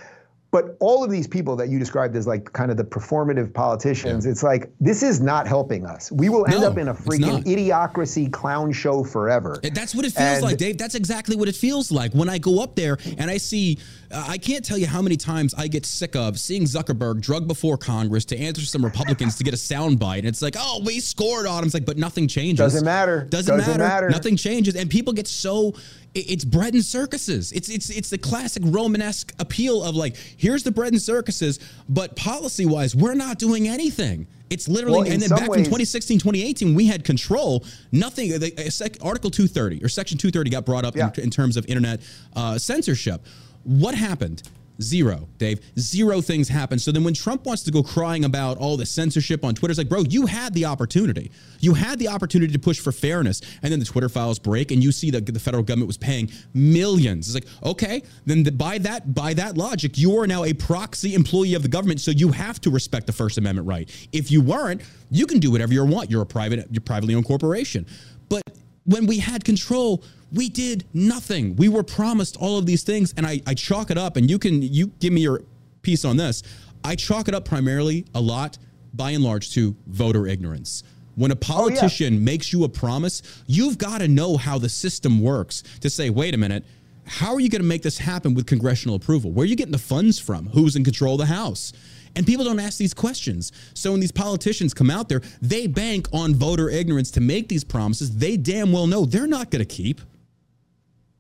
But 0.50 0.78
all 0.80 1.04
of 1.04 1.10
these 1.10 1.28
people 1.28 1.56
that 1.56 1.70
you 1.70 1.80
described 1.80 2.16
as 2.16 2.28
like 2.28 2.54
kind 2.54 2.70
of 2.70 2.78
the 2.78 2.84
performative 2.84 3.52
politicians, 3.56 4.28
it's 4.28 4.44
like 4.44 4.72
this 4.80 5.02
is 5.02 5.20
not 5.20 5.48
helping 5.48 5.84
us. 5.84 6.12
We 6.12 6.30
will 6.30 6.46
end 6.46 6.62
No, 6.62 6.68
up 6.68 6.78
in 6.78 6.88
a 6.90 6.94
freaking 6.94 7.44
idiocracy 7.44 8.32
clown 8.32 8.72
show 8.72 9.04
forever. 9.04 9.60
That's 9.74 9.96
what 9.96 10.06
it 10.06 10.14
feels 10.14 10.38
And- 10.38 10.44
like, 10.44 10.58
Dave. 10.58 10.78
That's 10.78 10.94
exactly 10.94 11.36
what 11.36 11.50
it 11.50 11.56
feels 11.56 11.92
like 11.92 12.14
when 12.14 12.30
I 12.30 12.38
go 12.38 12.62
up 12.62 12.76
there 12.76 13.00
and 13.18 13.32
I 13.32 13.38
see. 13.38 13.80
Uh, 14.14 14.24
I 14.28 14.38
can't 14.38 14.64
tell 14.64 14.78
you 14.78 14.86
how 14.88 15.02
many 15.02 15.18
times 15.18 15.54
I 15.56 15.68
get 15.68 15.86
sick 15.86 16.16
of 16.16 16.40
seeing 16.40 16.64
Zuckerberg 16.64 17.20
drug 17.22 17.48
before 17.48 17.78
Congress 17.78 18.26
to 18.26 18.38
answer 18.38 18.62
some 18.62 18.84
Republicans 18.86 19.36
to 19.38 19.44
get 19.44 19.54
a 19.54 19.58
soundbite, 19.58 20.20
and 20.20 20.28
it's 20.28 20.42
like, 20.42 20.56
oh, 20.58 20.82
we 20.86 21.00
scored 21.00 21.46
on 21.48 21.60
him. 21.60 21.66
It's 21.66 21.74
like, 21.74 21.86
but 21.86 21.98
nothing 21.98 22.28
changes. 22.28 22.60
Doesn't 22.60 22.86
matter. 22.86 23.26
Doesn't, 23.30 23.58
Doesn't 23.58 23.72
matter. 23.78 23.84
matter. 23.84 24.10
Nothing 24.10 24.36
changes, 24.38 24.76
and 24.76 24.90
people 24.90 25.14
get 25.14 25.28
so 25.28 25.74
it's 26.16 26.46
bread 26.46 26.76
and 26.76 26.86
circuses. 26.86 27.52
It's 27.54 27.70
it's 27.70 27.90
it's 27.90 28.10
the 28.12 28.20
classic 28.20 28.62
Romanesque 28.66 29.34
appeal 29.40 29.84
of 29.84 29.96
like, 29.96 30.16
here's 30.38 30.62
the 30.62 30.72
bread 30.72 30.94
and 30.94 31.02
circuses, 31.02 31.60
but 31.90 32.16
policy 32.16 32.66
wise, 32.68 32.96
we're 32.96 33.16
not 33.16 33.40
doing 33.40 33.68
anything. 33.68 34.28
It's 34.52 34.68
literally, 34.68 35.00
Well, 35.06 35.12
and 35.12 35.20
then 35.20 35.30
back 35.30 35.50
ways- 35.50 35.62
from 35.62 35.64
2016, 35.64 36.20
2018, 36.20 36.76
we 36.76 36.86
had 36.86 37.04
control. 37.04 37.66
Nothing. 37.92 38.38
The, 38.38 38.54
uh, 38.56 38.70
sec, 38.70 38.98
Article 39.02 39.32
230 39.32 39.84
or 39.84 39.90
Section 39.90 40.20
230 40.20 40.52
got 40.52 40.64
brought 40.64 40.86
up 40.86 40.96
Yeah. 40.96 41.10
in, 41.18 41.24
in 41.24 41.30
terms 41.32 41.58
of 41.58 41.66
internet 41.66 42.02
uh, 42.36 42.60
censorship. 42.60 43.26
What 43.64 43.96
happened? 43.96 44.44
Zero, 44.82 45.28
Dave. 45.38 45.60
Zero 45.78 46.20
things 46.20 46.50
happened. 46.50 46.82
So 46.82 46.92
then 46.92 47.04
when 47.04 47.14
Trump 47.14 47.46
wants 47.46 47.62
to 47.64 47.72
go 47.72 47.84
crying 47.84 48.26
about 48.26 48.58
all 48.58 48.76
the 48.76 48.86
censorship 48.86 49.46
on 49.46 49.54
Twitter, 49.54 49.72
it's 49.72 49.78
like, 49.78 49.88
bro, 49.88 50.02
you 50.02 50.26
had 50.26 50.54
the 50.56 50.66
opportunity. 50.66 51.32
You 51.60 51.76
had 51.76 52.00
the 52.00 52.08
opportunity 52.08 52.52
to 52.52 52.60
push 52.60 52.80
for 52.80 52.92
fairness. 52.92 53.42
And 53.62 53.72
then 53.72 53.80
the 53.80 53.86
Twitter 53.86 54.10
files 54.10 54.40
break 54.40 54.72
and 54.72 54.84
you 54.84 54.92
see 54.92 55.12
that 55.12 55.28
the 55.28 55.40
federal 55.40 55.64
government 55.64 55.88
was 55.88 55.98
paying 55.98 56.32
millions. 56.56 57.28
It's 57.28 57.36
like, 57.36 57.54
okay, 57.64 58.02
then 58.26 58.44
the, 58.44 58.52
by 58.52 58.80
that 58.80 59.14
by 59.14 59.36
that 59.36 59.58
logic, 59.58 59.98
you 59.98 60.18
are 60.18 60.26
now 60.26 60.44
a 60.44 60.54
proxy 60.54 61.14
employee 61.14 61.54
of 61.54 61.62
the 61.62 61.70
government, 61.70 62.02
so 62.02 62.10
you 62.10 62.32
have 62.32 62.60
to 62.62 62.72
respect 62.72 63.06
the 63.06 63.14
First 63.14 63.38
Amendment 63.38 63.68
right. 63.68 63.90
If 64.12 64.32
you 64.32 64.42
weren't, 64.42 64.82
you 65.12 65.28
can 65.28 65.40
do 65.40 65.52
whatever 65.52 65.72
you 65.72 65.86
want. 65.86 66.10
You're 66.10 66.24
a 66.24 66.26
private, 66.26 66.68
you're 66.72 66.82
privately 66.82 67.14
owned 67.14 67.26
corporation. 67.26 67.86
But 68.28 68.42
when 68.86 69.06
we 69.06 69.20
had 69.20 69.44
control, 69.44 70.04
we 70.32 70.50
did 70.50 70.86
nothing. 70.94 71.56
We 71.56 71.70
were 71.70 71.84
promised 71.84 72.38
all 72.38 72.58
of 72.58 72.66
these 72.66 72.84
things, 72.84 73.14
and 73.16 73.26
I, 73.26 73.42
I 73.46 73.54
chalk 73.54 73.92
it 73.92 73.98
up. 73.98 74.18
And 74.18 74.30
you 74.30 74.40
can 74.40 74.62
you 74.62 74.88
give 75.00 75.14
me 75.14 75.22
your 75.22 75.44
piece 75.82 76.06
on 76.06 76.18
this. 76.18 76.44
I 76.84 76.96
chalk 76.96 77.28
it 77.28 77.36
up 77.36 77.46
primarily 77.46 78.06
a 78.14 78.22
lot, 78.22 78.58
by 78.94 79.12
and 79.12 79.24
large, 79.24 79.52
to 79.54 79.76
voter 79.88 80.28
ignorance. 80.28 80.84
When 81.16 81.32
a 81.32 81.36
oh, 81.36 81.38
politician 81.38 82.24
makes 82.24 82.52
you 82.52 82.64
a 82.64 82.70
promise, 82.70 83.22
you've 83.46 83.78
got 83.78 84.00
to 84.00 84.08
know 84.08 84.38
how 84.38 84.58
the 84.58 84.70
system 84.70 85.22
works 85.22 85.64
to 85.82 85.90
say, 85.90 86.10
wait 86.10 86.34
a 86.34 86.38
minute, 86.38 86.66
how 87.06 87.34
are 87.34 87.40
you 87.40 87.50
going 87.50 87.62
to 87.62 87.68
make 87.68 87.84
this 87.84 87.98
happen 87.98 88.34
with 88.34 88.48
congressional 88.48 88.96
approval? 88.96 89.32
Where 89.32 89.44
are 89.44 89.48
you 89.48 89.56
getting 89.56 89.74
the 89.74 89.78
funds 89.78 90.20
from? 90.20 90.48
Who's 90.48 90.76
in 90.76 90.84
control 90.84 91.14
of 91.14 91.20
the 91.20 91.26
House? 91.34 91.74
And 92.16 92.26
people 92.28 92.46
don't 92.46 92.60
ask 92.60 92.78
these 92.78 92.94
questions. 92.94 93.52
So 93.74 93.92
when 93.92 94.00
these 94.00 94.12
politicians 94.12 94.74
come 94.74 94.90
out 94.92 95.10
there, 95.10 95.22
they 95.42 95.68
bank 95.68 96.08
on 96.14 96.36
voter 96.36 96.70
ignorance 96.70 97.10
to 97.12 97.22
make 97.22 97.50
these 97.50 97.64
promises 97.64 98.16
they 98.18 98.38
damn 98.38 98.72
well 98.72 98.88
know 98.88 99.06
they're 99.06 99.28
not 99.28 99.50
going 99.50 99.66
to 99.66 99.66
keep. 99.66 100.02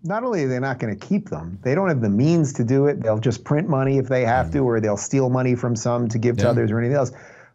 not 0.03 0.23
only 0.23 0.43
are 0.43 0.49
they 0.49 0.59
not 0.59 0.79
going 0.79 0.97
to 0.97 1.07
keep 1.07 1.29
them, 1.29 1.57
they 1.63 1.73
don't 1.73 1.87
have 1.87 2.01
the 2.01 2.09
means 2.09 2.53
to 2.53 2.63
do 2.63 2.87
it. 2.87 3.01
They'll 3.01 3.19
just 3.19 3.43
print 3.45 3.69
money 3.69 3.97
if 3.97 4.07
they 4.09 4.25
have 4.25 4.51
to, 4.51 4.59
or 4.59 4.79
they'll 4.81 4.97
steal 4.97 5.29
money 5.29 5.55
from 5.55 5.75
some 5.75 6.09
to 6.09 6.17
give 6.17 6.37
to 6.37 6.49
others 6.49 6.71
or 6.71 6.79
anything 6.79 6.97
else. 6.97 7.11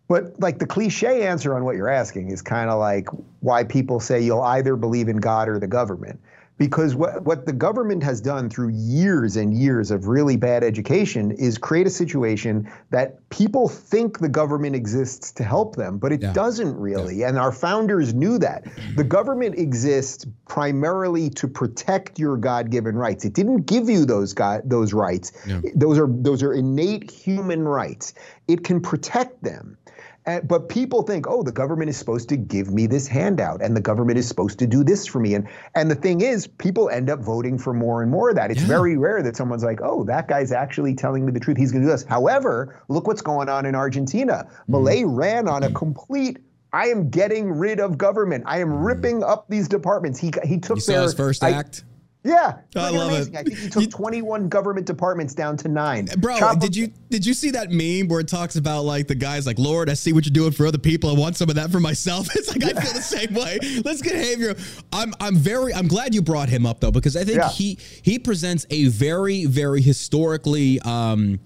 But 0.09 0.41
like 0.41 0.59
the 0.59 0.67
cliche 0.67 1.27
answer 1.27 1.55
on 1.55 1.65
what 1.65 1.77
you're 1.77 1.91
asking 1.91 2.31
is 2.31 2.41
kind 2.41 2.71
of 2.71 2.79
like 2.79 3.07
why 3.41 3.65
people 3.65 4.01
say 4.01 4.23
you'll 4.23 4.41
either 4.41 4.77
believe 4.77 5.09
in 5.09 5.19
God 5.19 5.51
or 5.51 5.59
the 5.59 5.67
government 5.67 6.21
because 6.59 6.97
what, 6.97 7.23
what 7.23 7.47
the 7.47 7.53
government 7.53 8.03
has 8.03 8.21
done 8.21 8.51
through 8.51 8.71
years 8.71 9.37
and 9.37 9.55
years 9.57 9.91
of 9.93 10.09
really 10.09 10.37
bad 10.37 10.65
education 10.65 11.31
is 11.31 11.57
create 11.57 11.87
a 11.87 11.91
situation 11.91 12.71
that 12.91 13.27
people 13.31 13.69
think 13.69 14.19
the 14.19 14.29
government 14.29 14.75
exists 14.75 15.31
to 15.33 15.45
help 15.45 15.77
them, 15.77 15.99
but 15.99 16.13
it 16.13 16.21
yeah. 16.21 16.33
doesn't 16.33 16.77
really. 16.77 17.17
Yeah. 17.17 17.29
And 17.29 17.39
our 17.39 17.53
founders 17.53 18.13
knew 18.13 18.39
that. 18.39 18.67
The 18.97 19.05
government 19.05 19.57
exists 19.57 20.27
primarily 20.49 21.31
to 21.31 21.47
protect 21.47 22.19
your 22.19 22.37
God-given 22.37 22.97
rights. 22.97 23.25
It 23.25 23.35
didn't 23.35 23.67
give 23.67 23.89
you 23.89 24.05
those 24.05 24.35
God, 24.35 24.63
those 24.65 24.93
rights. 24.93 25.33
Yeah. 25.47 25.61
Those 25.77 25.99
are 25.99 26.09
those 26.11 26.43
are 26.43 26.53
innate 26.53 27.11
human 27.11 27.63
rights. 27.69 28.15
It 28.49 28.65
can 28.65 28.81
protect 28.81 29.43
them. 29.45 29.78
And, 30.29 30.47
but 30.47 30.69
people 30.69 31.03
think, 31.03 31.27
oh, 31.27 31.43
the 31.43 31.53
government 31.53 31.89
is 31.89 31.97
supposed 31.97 32.29
to 32.29 32.37
give 32.37 32.71
me 32.71 32.87
this 32.87 33.09
handout, 33.09 33.63
and 33.63 33.75
the 33.75 33.81
government 33.81 34.19
is 34.19 34.29
supposed 34.29 34.59
to 34.59 34.67
do 34.67 34.85
this 34.85 35.07
for 35.07 35.21
me. 35.21 35.35
And 35.35 35.49
and 35.75 35.91
the 35.91 35.95
thing 35.95 36.21
is, 36.21 36.47
people 36.47 36.91
end 36.91 37.09
up 37.09 37.21
voting 37.21 37.59
for 37.59 37.73
more 37.73 38.03
and 38.03 38.11
more 38.11 38.29
of 38.29 38.37
that. 38.37 38.51
It's 38.51 38.61
yeah. 38.61 38.67
very 38.67 38.99
rare 38.99 39.23
that 39.23 39.37
someone's 39.37 39.65
like, 39.65 39.81
oh, 39.83 40.05
that 40.05 40.29
guy's 40.29 40.53
actually 40.53 40.95
telling 40.95 41.25
me 41.25 41.33
the 41.33 41.41
truth. 41.41 41.57
He's 41.57 41.73
going 41.73 41.83
to 41.83 41.89
do 41.89 41.93
this. 41.93 42.05
However, 42.05 42.83
look 42.89 43.07
what's 43.07 43.23
going 43.23 43.49
on 43.49 43.65
in 43.65 43.75
Argentina. 43.75 44.47
Mm. 44.69 44.75
Milei 44.75 45.05
ran 45.07 45.49
on 45.49 45.63
a 45.63 45.71
complete 45.73 46.39
I 46.71 46.89
am 46.89 47.09
getting 47.09 47.51
rid 47.51 47.81
of 47.81 47.97
government. 47.97 48.45
I 48.47 48.61
am 48.61 48.71
ripping 48.71 49.25
up 49.25 49.49
these 49.49 49.69
departments. 49.69 50.19
He 50.19 50.31
he 50.45 50.59
took 50.59 50.77
you 50.77 50.85
their, 50.85 51.11
first 51.13 51.43
I, 51.43 51.53
act. 51.53 51.85
Yeah, 52.29 52.59
I 52.77 52.91
love 52.91 53.11
amazing. 53.11 53.35
it. 53.35 53.39
I 53.39 53.43
think 53.43 53.59
he 53.59 53.69
took 53.69 53.83
you, 53.83 53.89
21 53.89 54.49
government 54.49 54.87
departments 54.87 55.35
down 55.35 55.57
to 55.59 55.69
nine. 55.69 56.07
Bro, 56.19 56.39
Chop 56.39 56.61
did 56.61 56.77
you 56.77 56.93
did 57.11 57.25
you 57.25 57.35
see 57.35 57.51
that 57.53 57.71
meme 57.71 58.09
where 58.09 58.21
it 58.21 58.29
talks 58.29 58.57
about 58.57 58.83
like 58.85 59.09
the 59.09 59.15
guys 59.15 59.47
like, 59.47 59.59
Lord, 59.59 59.89
I 59.89 59.95
see 59.95 60.13
what 60.13 60.27
you're 60.27 60.33
doing 60.33 60.53
for 60.53 60.67
other 60.67 60.79
people. 60.79 61.11
I 61.11 61.19
want 61.19 61.37
some 61.37 61.49
of 61.49 61.57
that 61.57 61.71
for 61.71 61.81
myself. 61.81 62.29
It's 62.39 62.55
like 62.55 62.63
I 62.63 62.81
feel 62.81 62.93
the 62.93 63.03
same 63.03 63.35
way. 63.35 63.59
Let's 63.85 64.01
get 64.01 64.15
Javier. 64.15 64.57
I'm 64.93 65.13
I'm 65.19 65.35
very 65.35 65.75
I'm 65.75 65.89
glad 65.89 66.15
you 66.15 66.23
brought 66.23 66.49
him 66.49 66.67
up 66.67 66.79
though 66.81 66.93
because 66.93 67.17
I 67.17 67.25
think 67.25 67.39
yeah. 67.39 67.49
he 67.49 67.79
he 68.03 68.19
presents 68.19 68.65
a 68.71 68.85
very 68.89 69.45
very 69.45 69.81
historically 69.81 70.79
um 70.81 71.41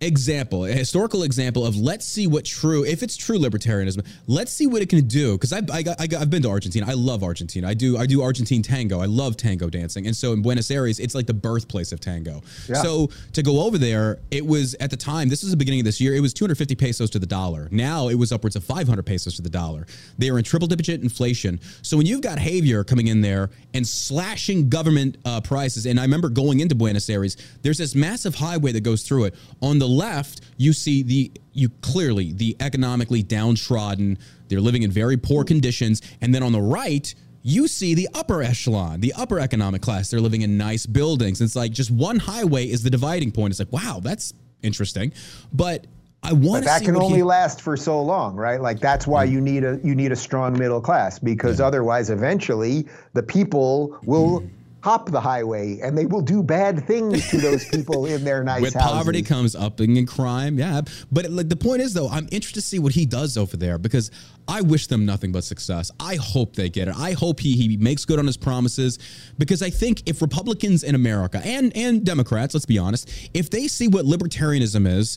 example, 0.00 0.64
a 0.64 0.72
historical 0.72 1.22
example 1.22 1.64
of 1.64 1.76
let's 1.76 2.04
see 2.04 2.26
what 2.26 2.44
true, 2.44 2.84
if 2.84 3.02
it's 3.02 3.16
true 3.16 3.38
libertarianism, 3.38 4.06
let's 4.26 4.52
see 4.52 4.66
what 4.66 4.82
it 4.82 4.88
can 4.88 5.06
do. 5.06 5.32
Because 5.32 5.52
I, 5.52 5.58
I, 5.72 5.84
I, 5.98 6.08
I've 6.18 6.30
been 6.30 6.42
to 6.42 6.48
Argentina. 6.48 6.86
I 6.88 6.94
love 6.94 7.22
Argentina. 7.22 7.68
I 7.68 7.74
do 7.74 7.96
I 7.96 8.06
do 8.06 8.22
Argentine 8.22 8.62
tango. 8.62 9.00
I 9.00 9.06
love 9.06 9.36
tango 9.36 9.70
dancing. 9.70 10.06
And 10.06 10.16
so 10.16 10.32
in 10.32 10.42
Buenos 10.42 10.70
Aires, 10.70 10.98
it's 10.98 11.14
like 11.14 11.26
the 11.26 11.34
birthplace 11.34 11.92
of 11.92 12.00
tango. 12.00 12.42
Yeah. 12.68 12.82
So 12.82 13.10
to 13.32 13.42
go 13.42 13.64
over 13.64 13.78
there, 13.78 14.18
it 14.30 14.44
was 14.44 14.74
at 14.80 14.90
the 14.90 14.96
time, 14.96 15.28
this 15.28 15.42
was 15.42 15.50
the 15.50 15.56
beginning 15.56 15.80
of 15.80 15.86
this 15.86 16.00
year, 16.00 16.14
it 16.14 16.20
was 16.20 16.34
250 16.34 16.74
pesos 16.74 17.10
to 17.10 17.18
the 17.18 17.26
dollar. 17.26 17.68
Now 17.70 18.08
it 18.08 18.16
was 18.16 18.32
upwards 18.32 18.56
of 18.56 18.64
500 18.64 19.04
pesos 19.04 19.36
to 19.36 19.42
the 19.42 19.50
dollar. 19.50 19.86
They 20.18 20.30
are 20.30 20.38
in 20.38 20.44
triple 20.44 20.68
digit 20.68 21.02
inflation. 21.02 21.60
So 21.82 21.96
when 21.96 22.06
you've 22.06 22.20
got 22.20 22.38
Javier 22.38 22.86
coming 22.86 23.06
in 23.06 23.20
there 23.20 23.50
and 23.72 23.86
slashing 23.86 24.68
government 24.68 25.16
uh, 25.24 25.40
prices, 25.40 25.86
and 25.86 25.98
I 25.98 26.02
remember 26.02 26.28
going 26.28 26.60
into 26.60 26.74
Buenos 26.74 27.08
Aires, 27.08 27.36
there's 27.62 27.78
this 27.78 27.94
massive 27.94 28.34
highway 28.34 28.72
that 28.72 28.82
goes 28.82 29.02
through 29.02 29.24
it. 29.24 29.34
On 29.62 29.78
the 29.78 29.83
left, 29.86 30.40
you 30.56 30.72
see 30.72 31.02
the 31.02 31.32
you 31.52 31.68
clearly 31.80 32.32
the 32.32 32.56
economically 32.60 33.22
downtrodden. 33.22 34.18
They're 34.48 34.60
living 34.60 34.82
in 34.82 34.90
very 34.90 35.16
poor 35.16 35.44
conditions, 35.44 36.02
and 36.20 36.34
then 36.34 36.42
on 36.42 36.52
the 36.52 36.60
right, 36.60 37.12
you 37.42 37.68
see 37.68 37.94
the 37.94 38.08
upper 38.14 38.42
echelon, 38.42 39.00
the 39.00 39.12
upper 39.16 39.38
economic 39.38 39.82
class. 39.82 40.10
They're 40.10 40.20
living 40.20 40.42
in 40.42 40.56
nice 40.56 40.86
buildings. 40.86 41.40
It's 41.40 41.54
like 41.54 41.72
just 41.72 41.90
one 41.90 42.18
highway 42.18 42.68
is 42.68 42.82
the 42.82 42.90
dividing 42.90 43.32
point. 43.32 43.52
It's 43.52 43.60
like, 43.60 43.72
wow, 43.72 44.00
that's 44.02 44.32
interesting. 44.62 45.12
But 45.52 45.86
I 46.24 46.32
want 46.32 46.64
that 46.64 46.82
can 46.82 46.96
only 46.96 47.18
he, 47.18 47.22
last 47.22 47.60
for 47.60 47.76
so 47.76 48.00
long, 48.00 48.34
right? 48.34 48.60
Like 48.60 48.80
that's 48.80 49.06
why 49.06 49.24
you 49.24 49.42
need 49.42 49.62
a 49.62 49.78
you 49.84 49.94
need 49.94 50.10
a 50.10 50.16
strong 50.16 50.58
middle 50.58 50.80
class 50.80 51.18
because 51.18 51.60
yeah. 51.60 51.66
otherwise, 51.66 52.08
eventually, 52.08 52.88
the 53.12 53.22
people 53.22 53.98
will 54.04 54.40
mm-hmm. 54.40 54.63
Hop 54.84 55.10
the 55.10 55.20
highway 55.20 55.80
and 55.80 55.96
they 55.96 56.04
will 56.04 56.20
do 56.20 56.42
bad 56.42 56.86
things 56.86 57.26
to 57.30 57.38
those 57.38 57.66
people 57.70 58.04
in 58.04 58.22
their 58.22 58.44
nice 58.52 58.60
With 58.60 58.74
houses. 58.74 58.92
poverty 58.92 59.22
comes 59.22 59.56
upping 59.56 59.96
in 59.96 60.04
crime, 60.04 60.58
yeah. 60.58 60.82
But 61.10 61.30
like 61.30 61.48
the 61.48 61.56
point 61.56 61.80
is 61.80 61.94
though, 61.94 62.10
I'm 62.10 62.28
interested 62.30 62.60
to 62.60 62.60
see 62.60 62.78
what 62.78 62.92
he 62.92 63.06
does 63.06 63.38
over 63.38 63.56
there 63.56 63.78
because 63.78 64.10
I 64.46 64.60
wish 64.60 64.88
them 64.88 65.06
nothing 65.06 65.32
but 65.32 65.42
success. 65.42 65.90
I 65.98 66.16
hope 66.16 66.54
they 66.54 66.68
get 66.68 66.88
it. 66.88 66.96
I 66.98 67.12
hope 67.12 67.40
he 67.40 67.56
he 67.56 67.78
makes 67.78 68.04
good 68.04 68.18
on 68.18 68.26
his 68.26 68.36
promises 68.36 68.98
because 69.38 69.62
I 69.62 69.70
think 69.70 70.02
if 70.04 70.20
Republicans 70.20 70.84
in 70.84 70.94
America 70.94 71.40
and 71.42 71.74
and 71.74 72.04
Democrats, 72.04 72.52
let's 72.52 72.66
be 72.66 72.76
honest, 72.76 73.10
if 73.32 73.48
they 73.48 73.68
see 73.68 73.88
what 73.88 74.04
libertarianism 74.04 74.86
is, 74.86 75.16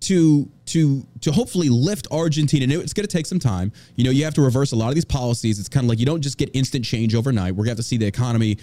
to 0.00 0.48
to 0.66 1.06
to 1.20 1.32
hopefully 1.32 1.68
lift 1.68 2.06
Argentina. 2.10 2.64
And 2.64 2.72
it's 2.72 2.92
going 2.92 3.06
to 3.06 3.12
take 3.12 3.26
some 3.26 3.38
time. 3.38 3.72
You 3.96 4.04
know, 4.04 4.10
you 4.10 4.24
have 4.24 4.34
to 4.34 4.42
reverse 4.42 4.72
a 4.72 4.76
lot 4.76 4.88
of 4.88 4.94
these 4.94 5.04
policies. 5.04 5.58
It's 5.58 5.68
kind 5.68 5.84
of 5.84 5.88
like 5.88 5.98
you 5.98 6.06
don't 6.06 6.20
just 6.20 6.38
get 6.38 6.50
instant 6.54 6.84
change 6.84 7.14
overnight. 7.14 7.52
We're 7.52 7.64
going 7.64 7.66
to 7.66 7.70
have 7.70 7.76
to 7.78 7.82
see 7.82 7.96
the 7.96 8.06
economy 8.06 8.58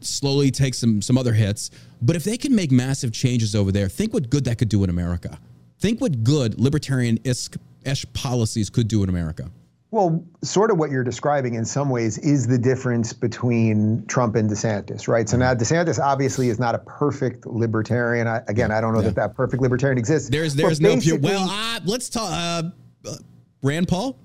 slowly 0.00 0.50
take 0.50 0.74
some 0.74 1.02
some 1.02 1.18
other 1.18 1.32
hits. 1.32 1.70
But 2.00 2.16
if 2.16 2.24
they 2.24 2.36
can 2.36 2.54
make 2.54 2.70
massive 2.70 3.12
changes 3.12 3.54
over 3.54 3.72
there, 3.72 3.88
think 3.88 4.14
what 4.14 4.30
good 4.30 4.44
that 4.44 4.58
could 4.58 4.68
do 4.68 4.84
in 4.84 4.90
America. 4.90 5.38
Think 5.80 6.00
what 6.00 6.24
good 6.24 6.58
libertarian 6.58 7.18
ish 7.24 8.06
policies 8.12 8.70
could 8.70 8.88
do 8.88 9.02
in 9.02 9.08
America. 9.08 9.50
Well, 9.90 10.22
sort 10.42 10.70
of 10.70 10.76
what 10.76 10.90
you're 10.90 11.04
describing 11.04 11.54
in 11.54 11.64
some 11.64 11.88
ways 11.88 12.18
is 12.18 12.46
the 12.46 12.58
difference 12.58 13.14
between 13.14 14.04
Trump 14.06 14.36
and 14.36 14.50
DeSantis, 14.50 15.08
right? 15.08 15.26
So 15.26 15.38
now 15.38 15.54
DeSantis 15.54 15.98
obviously 15.98 16.50
is 16.50 16.58
not 16.58 16.74
a 16.74 16.78
perfect 16.80 17.46
libertarian. 17.46 18.26
I, 18.26 18.42
again, 18.48 18.70
I 18.70 18.82
don't 18.82 18.92
know 18.92 19.00
yeah. 19.00 19.06
that 19.06 19.14
that 19.16 19.34
perfect 19.34 19.62
libertarian 19.62 19.96
exists. 19.96 20.28
There's 20.28 20.54
there's 20.54 20.80
no 20.80 20.98
pure. 20.98 21.18
Well, 21.18 21.48
uh, 21.48 21.80
let's 21.86 22.10
talk. 22.10 22.30
Uh, 22.30 22.62
uh, 23.08 23.16
Rand 23.62 23.88
Paul. 23.88 24.18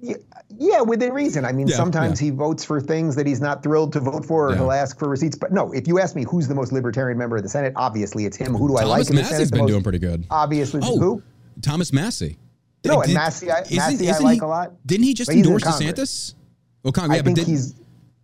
Yeah, 0.00 0.16
yeah, 0.56 0.80
within 0.80 1.12
reason. 1.12 1.44
I 1.44 1.52
mean, 1.52 1.68
yeah, 1.68 1.76
sometimes 1.76 2.20
yeah. 2.20 2.26
he 2.26 2.30
votes 2.30 2.64
for 2.64 2.80
things 2.80 3.14
that 3.14 3.26
he's 3.26 3.40
not 3.40 3.62
thrilled 3.62 3.92
to 3.92 4.00
vote 4.00 4.24
for, 4.24 4.50
or 4.50 4.56
he'll 4.56 4.72
ask 4.72 4.98
for 4.98 5.08
receipts. 5.08 5.36
But 5.36 5.52
no, 5.52 5.72
if 5.72 5.86
you 5.86 6.00
ask 6.00 6.16
me 6.16 6.24
who's 6.24 6.48
the 6.48 6.54
most 6.54 6.72
libertarian 6.72 7.16
member 7.16 7.36
of 7.36 7.44
the 7.44 7.48
Senate, 7.48 7.72
obviously 7.76 8.24
it's 8.24 8.36
him. 8.36 8.54
Who 8.54 8.68
do 8.68 8.76
I 8.76 8.82
Thomas 8.82 9.10
like? 9.10 9.18
the 9.18 9.24
Senate? 9.24 9.52
been 9.52 9.66
doing 9.66 9.82
pretty 9.82 9.98
good. 10.00 10.26
Obviously, 10.30 10.80
oh, 10.82 10.98
who? 10.98 11.22
Thomas 11.62 11.92
Massie. 11.92 12.38
No, 12.84 13.02
and 13.02 13.12
Massie, 13.14 13.50
I, 13.50 13.64
Massie 13.70 14.10
I 14.10 14.18
like 14.18 14.34
he, 14.34 14.40
a 14.40 14.46
lot. 14.46 14.86
Didn't 14.86 15.04
he 15.04 15.14
just 15.14 15.30
endorse 15.30 15.64
DeSantis? 15.64 16.34
Well, 16.82 16.92
Congress, 16.92 17.20
I 17.20 17.22
think 17.22 17.38
he's. 17.38 17.74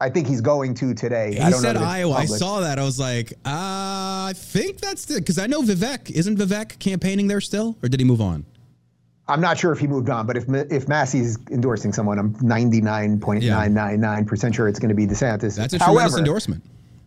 I 0.01 0.11
think 0.11 0.27
he's 0.27 0.41
going 0.41 0.75
to 0.75 0.93
today. 0.93 1.35
He 1.35 1.53
said 1.53 1.77
Iowa. 1.77 2.15
I 2.15 2.27
saw 2.27 2.61
that. 2.61 2.79
I 2.79 2.85
was 2.85 2.99
like, 2.99 3.33
uh, 3.45 4.29
I 4.29 4.33
think 4.35 4.81
that's 4.81 5.05
the 5.07 5.15
because 5.15 5.39
I 5.39 5.47
know 5.47 5.63
Vivek 5.63 6.11
isn't 6.11 6.37
Vivek 6.37 6.79
campaigning 6.79 7.29
there 7.29 7.41
still, 7.41 7.79
or 7.83 7.89
did 7.89 8.01
he 8.01 8.05
move 8.05 8.21
on? 8.21 8.45
I'm 9.27 9.41
not 9.41 9.57
sure 9.57 9.73
if 9.73 9.79
he 9.79 9.87
moved 9.87 10.11
on, 10.11 10.27
but 10.27 10.37
if 10.37 10.45
if 10.49 10.89
Massie's 10.89 11.39
endorsing 11.51 11.93
someone, 11.93 12.19
I'm 12.19 12.35
99.999 12.35 14.27
percent 14.27 14.55
sure 14.55 14.69
it's 14.69 14.79
going 14.79 14.91
to 14.91 14.95
be 14.95 15.07
DeSantis. 15.07 15.57
That's 15.57 15.75
a 15.75 15.79
tremendous 15.79 15.81
However, 15.81 16.19
endorsement. 16.19 16.65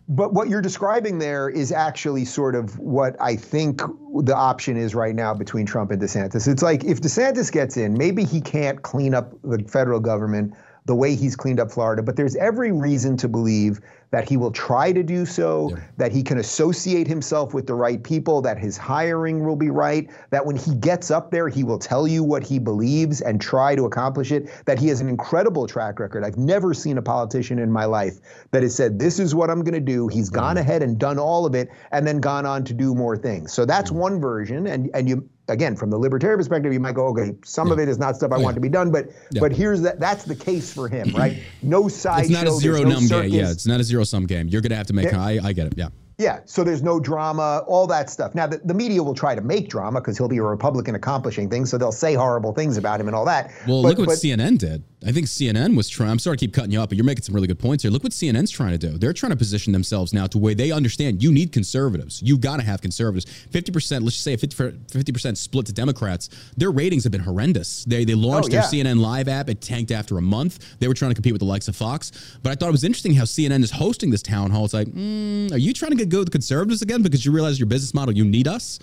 But 0.08 0.32
what 0.32 0.48
you're 0.48 0.62
describing 0.62 1.18
there 1.18 1.50
is 1.50 1.70
actually 1.70 2.24
sort 2.24 2.54
of 2.54 2.78
what 2.78 3.14
I 3.20 3.36
think 3.36 3.82
the 4.22 4.34
option 4.34 4.78
is 4.78 4.94
right 4.94 5.14
now 5.14 5.34
between 5.34 5.66
Trump 5.66 5.90
and 5.90 6.00
DeSantis. 6.00 6.48
It's 6.48 6.62
like 6.62 6.82
if 6.82 7.02
DeSantis 7.02 7.52
gets 7.52 7.76
in, 7.76 7.96
maybe 7.96 8.24
he 8.24 8.40
can't 8.40 8.82
clean 8.82 9.12
up 9.12 9.34
the 9.42 9.62
federal 9.68 10.00
government 10.00 10.54
the 10.88 10.94
way 10.94 11.14
he's 11.14 11.36
cleaned 11.36 11.60
up 11.60 11.70
Florida, 11.70 12.02
but 12.02 12.16
there's 12.16 12.34
every 12.34 12.72
reason 12.72 13.16
to 13.18 13.28
believe 13.28 13.78
that 14.10 14.26
he 14.26 14.38
will 14.38 14.50
try 14.50 14.90
to 14.90 15.02
do 15.02 15.26
so, 15.26 15.68
yeah. 15.70 15.76
that 15.98 16.12
he 16.12 16.22
can 16.22 16.38
associate 16.38 17.06
himself 17.06 17.52
with 17.52 17.66
the 17.66 17.74
right 17.74 18.02
people, 18.02 18.40
that 18.40 18.56
his 18.56 18.78
hiring 18.78 19.44
will 19.44 19.54
be 19.54 19.68
right, 19.68 20.08
that 20.30 20.46
when 20.46 20.56
he 20.56 20.74
gets 20.74 21.10
up 21.10 21.30
there, 21.30 21.50
he 21.50 21.62
will 21.62 21.78
tell 21.78 22.08
you 22.08 22.24
what 22.24 22.42
he 22.42 22.58
believes 22.58 23.20
and 23.20 23.38
try 23.38 23.76
to 23.76 23.84
accomplish 23.84 24.32
it, 24.32 24.48
that 24.64 24.78
he 24.78 24.88
has 24.88 25.02
an 25.02 25.10
incredible 25.10 25.66
track 25.66 26.00
record. 26.00 26.24
I've 26.24 26.38
never 26.38 26.72
seen 26.72 26.96
a 26.96 27.02
politician 27.02 27.58
in 27.58 27.70
my 27.70 27.84
life 27.84 28.14
that 28.52 28.62
has 28.62 28.74
said, 28.74 28.98
This 28.98 29.18
is 29.18 29.34
what 29.34 29.50
I'm 29.50 29.62
going 29.62 29.74
to 29.74 29.80
do. 29.80 30.08
He's 30.08 30.30
gone 30.30 30.56
mm. 30.56 30.60
ahead 30.60 30.82
and 30.82 30.98
done 30.98 31.18
all 31.18 31.44
of 31.44 31.54
it 31.54 31.68
and 31.92 32.06
then 32.06 32.20
gone 32.20 32.46
on 32.46 32.64
to 32.64 32.72
do 32.72 32.94
more 32.94 33.16
things. 33.18 33.52
So 33.52 33.66
that's 33.66 33.90
mm. 33.90 33.96
one 33.96 34.20
version. 34.22 34.66
And, 34.66 34.90
and 34.94 35.06
you, 35.06 35.28
again, 35.48 35.76
from 35.76 35.90
the 35.90 35.98
libertarian 35.98 36.38
perspective, 36.38 36.72
you 36.72 36.80
might 36.80 36.94
go, 36.94 37.06
okay, 37.08 37.34
some 37.44 37.68
yeah. 37.68 37.74
of 37.74 37.78
it 37.78 37.88
is 37.88 37.98
not 37.98 38.16
stuff 38.16 38.32
I 38.32 38.36
yeah. 38.36 38.44
want 38.44 38.54
to 38.54 38.60
be 38.60 38.68
done, 38.68 38.90
but 38.90 39.06
yeah. 39.30 39.40
but 39.40 39.52
here's 39.52 39.80
that 39.82 39.98
that's 39.98 40.24
the 40.24 40.34
case 40.34 40.72
for 40.72 40.88
him, 40.88 41.14
right? 41.14 41.42
No 41.62 41.88
side. 41.88 42.24
It's 42.24 42.30
not 42.30 42.46
show, 42.46 42.56
a 42.56 42.60
zero 42.60 42.82
no 42.82 42.90
num 42.90 43.08
game. 43.08 43.30
Yeah, 43.30 43.50
it's 43.50 43.66
not 43.66 43.80
a 43.80 43.84
zero 43.84 44.04
sum 44.04 44.26
game. 44.26 44.48
You're 44.48 44.62
gonna 44.62 44.76
have 44.76 44.86
to 44.86 44.92
make. 44.92 45.12
I 45.12 45.38
I 45.42 45.52
get 45.52 45.66
it. 45.66 45.74
Yeah. 45.76 45.88
Yeah, 46.18 46.40
so 46.46 46.64
there's 46.64 46.82
no 46.82 46.98
drama, 46.98 47.62
all 47.68 47.86
that 47.86 48.10
stuff. 48.10 48.34
Now, 48.34 48.48
the, 48.48 48.58
the 48.58 48.74
media 48.74 49.00
will 49.04 49.14
try 49.14 49.36
to 49.36 49.40
make 49.40 49.68
drama 49.68 50.00
because 50.00 50.18
he'll 50.18 50.26
be 50.26 50.38
a 50.38 50.42
Republican 50.42 50.96
accomplishing 50.96 51.48
things, 51.48 51.70
so 51.70 51.78
they'll 51.78 51.92
say 51.92 52.14
horrible 52.14 52.52
things 52.52 52.76
about 52.76 53.00
him 53.00 53.06
and 53.06 53.14
all 53.14 53.24
that. 53.26 53.52
Well, 53.68 53.82
but, 53.82 53.90
look 53.90 53.98
what 53.98 54.08
but, 54.08 54.18
CNN 54.18 54.58
did. 54.58 54.82
I 55.06 55.12
think 55.12 55.26
CNN 55.26 55.76
was 55.76 55.88
trying. 55.88 56.10
I'm 56.10 56.18
sorry 56.18 56.36
to 56.36 56.44
keep 56.44 56.52
cutting 56.52 56.72
you 56.72 56.80
up, 56.80 56.88
but 56.88 56.98
you're 56.98 57.04
making 57.04 57.22
some 57.22 57.36
really 57.36 57.46
good 57.46 57.60
points 57.60 57.84
here. 57.84 57.92
Look 57.92 58.02
what 58.02 58.10
CNN's 58.10 58.50
trying 58.50 58.72
to 58.72 58.78
do. 58.78 58.98
They're 58.98 59.12
trying 59.12 59.30
to 59.30 59.36
position 59.36 59.72
themselves 59.72 60.12
now 60.12 60.26
to 60.26 60.38
where 60.38 60.56
they 60.56 60.72
understand 60.72 61.22
you 61.22 61.30
need 61.30 61.52
conservatives. 61.52 62.20
You've 62.20 62.40
got 62.40 62.56
to 62.56 62.64
have 62.64 62.80
conservatives. 62.80 63.24
50%, 63.50 64.02
let's 64.02 64.16
just 64.16 64.24
say 64.24 64.32
a 64.32 64.36
50, 64.36 65.12
percent 65.12 65.38
split 65.38 65.66
to 65.66 65.72
Democrats. 65.72 66.30
Their 66.56 66.72
ratings 66.72 67.04
have 67.04 67.12
been 67.12 67.20
horrendous. 67.20 67.84
They, 67.84 68.04
they 68.04 68.16
launched 68.16 68.48
oh, 68.50 68.54
yeah. 68.54 68.68
their 68.68 68.84
CNN 68.84 68.98
Live 68.98 69.28
app. 69.28 69.48
It 69.48 69.60
tanked 69.60 69.92
after 69.92 70.18
a 70.18 70.22
month. 70.22 70.78
They 70.80 70.88
were 70.88 70.94
trying 70.94 71.12
to 71.12 71.14
compete 71.14 71.32
with 71.32 71.40
the 71.40 71.46
likes 71.46 71.68
of 71.68 71.76
Fox. 71.76 72.36
But 72.42 72.50
I 72.50 72.54
thought 72.56 72.68
it 72.68 72.72
was 72.72 72.82
interesting 72.82 73.14
how 73.14 73.22
CNN 73.22 73.62
is 73.62 73.70
hosting 73.70 74.10
this 74.10 74.22
town 74.22 74.50
hall. 74.50 74.64
It's 74.64 74.74
like, 74.74 74.88
mm, 74.88 75.52
are 75.52 75.58
you 75.58 75.72
trying 75.72 75.92
to 75.92 75.96
get 75.96 76.07
go 76.08 76.18
with 76.18 76.28
the 76.28 76.32
conservatives 76.32 76.82
again 76.82 77.02
because 77.02 77.24
you 77.24 77.32
realize 77.32 77.58
your 77.58 77.66
business 77.66 77.94
model, 77.94 78.16
you 78.16 78.24
need 78.24 78.48
us? 78.48 78.78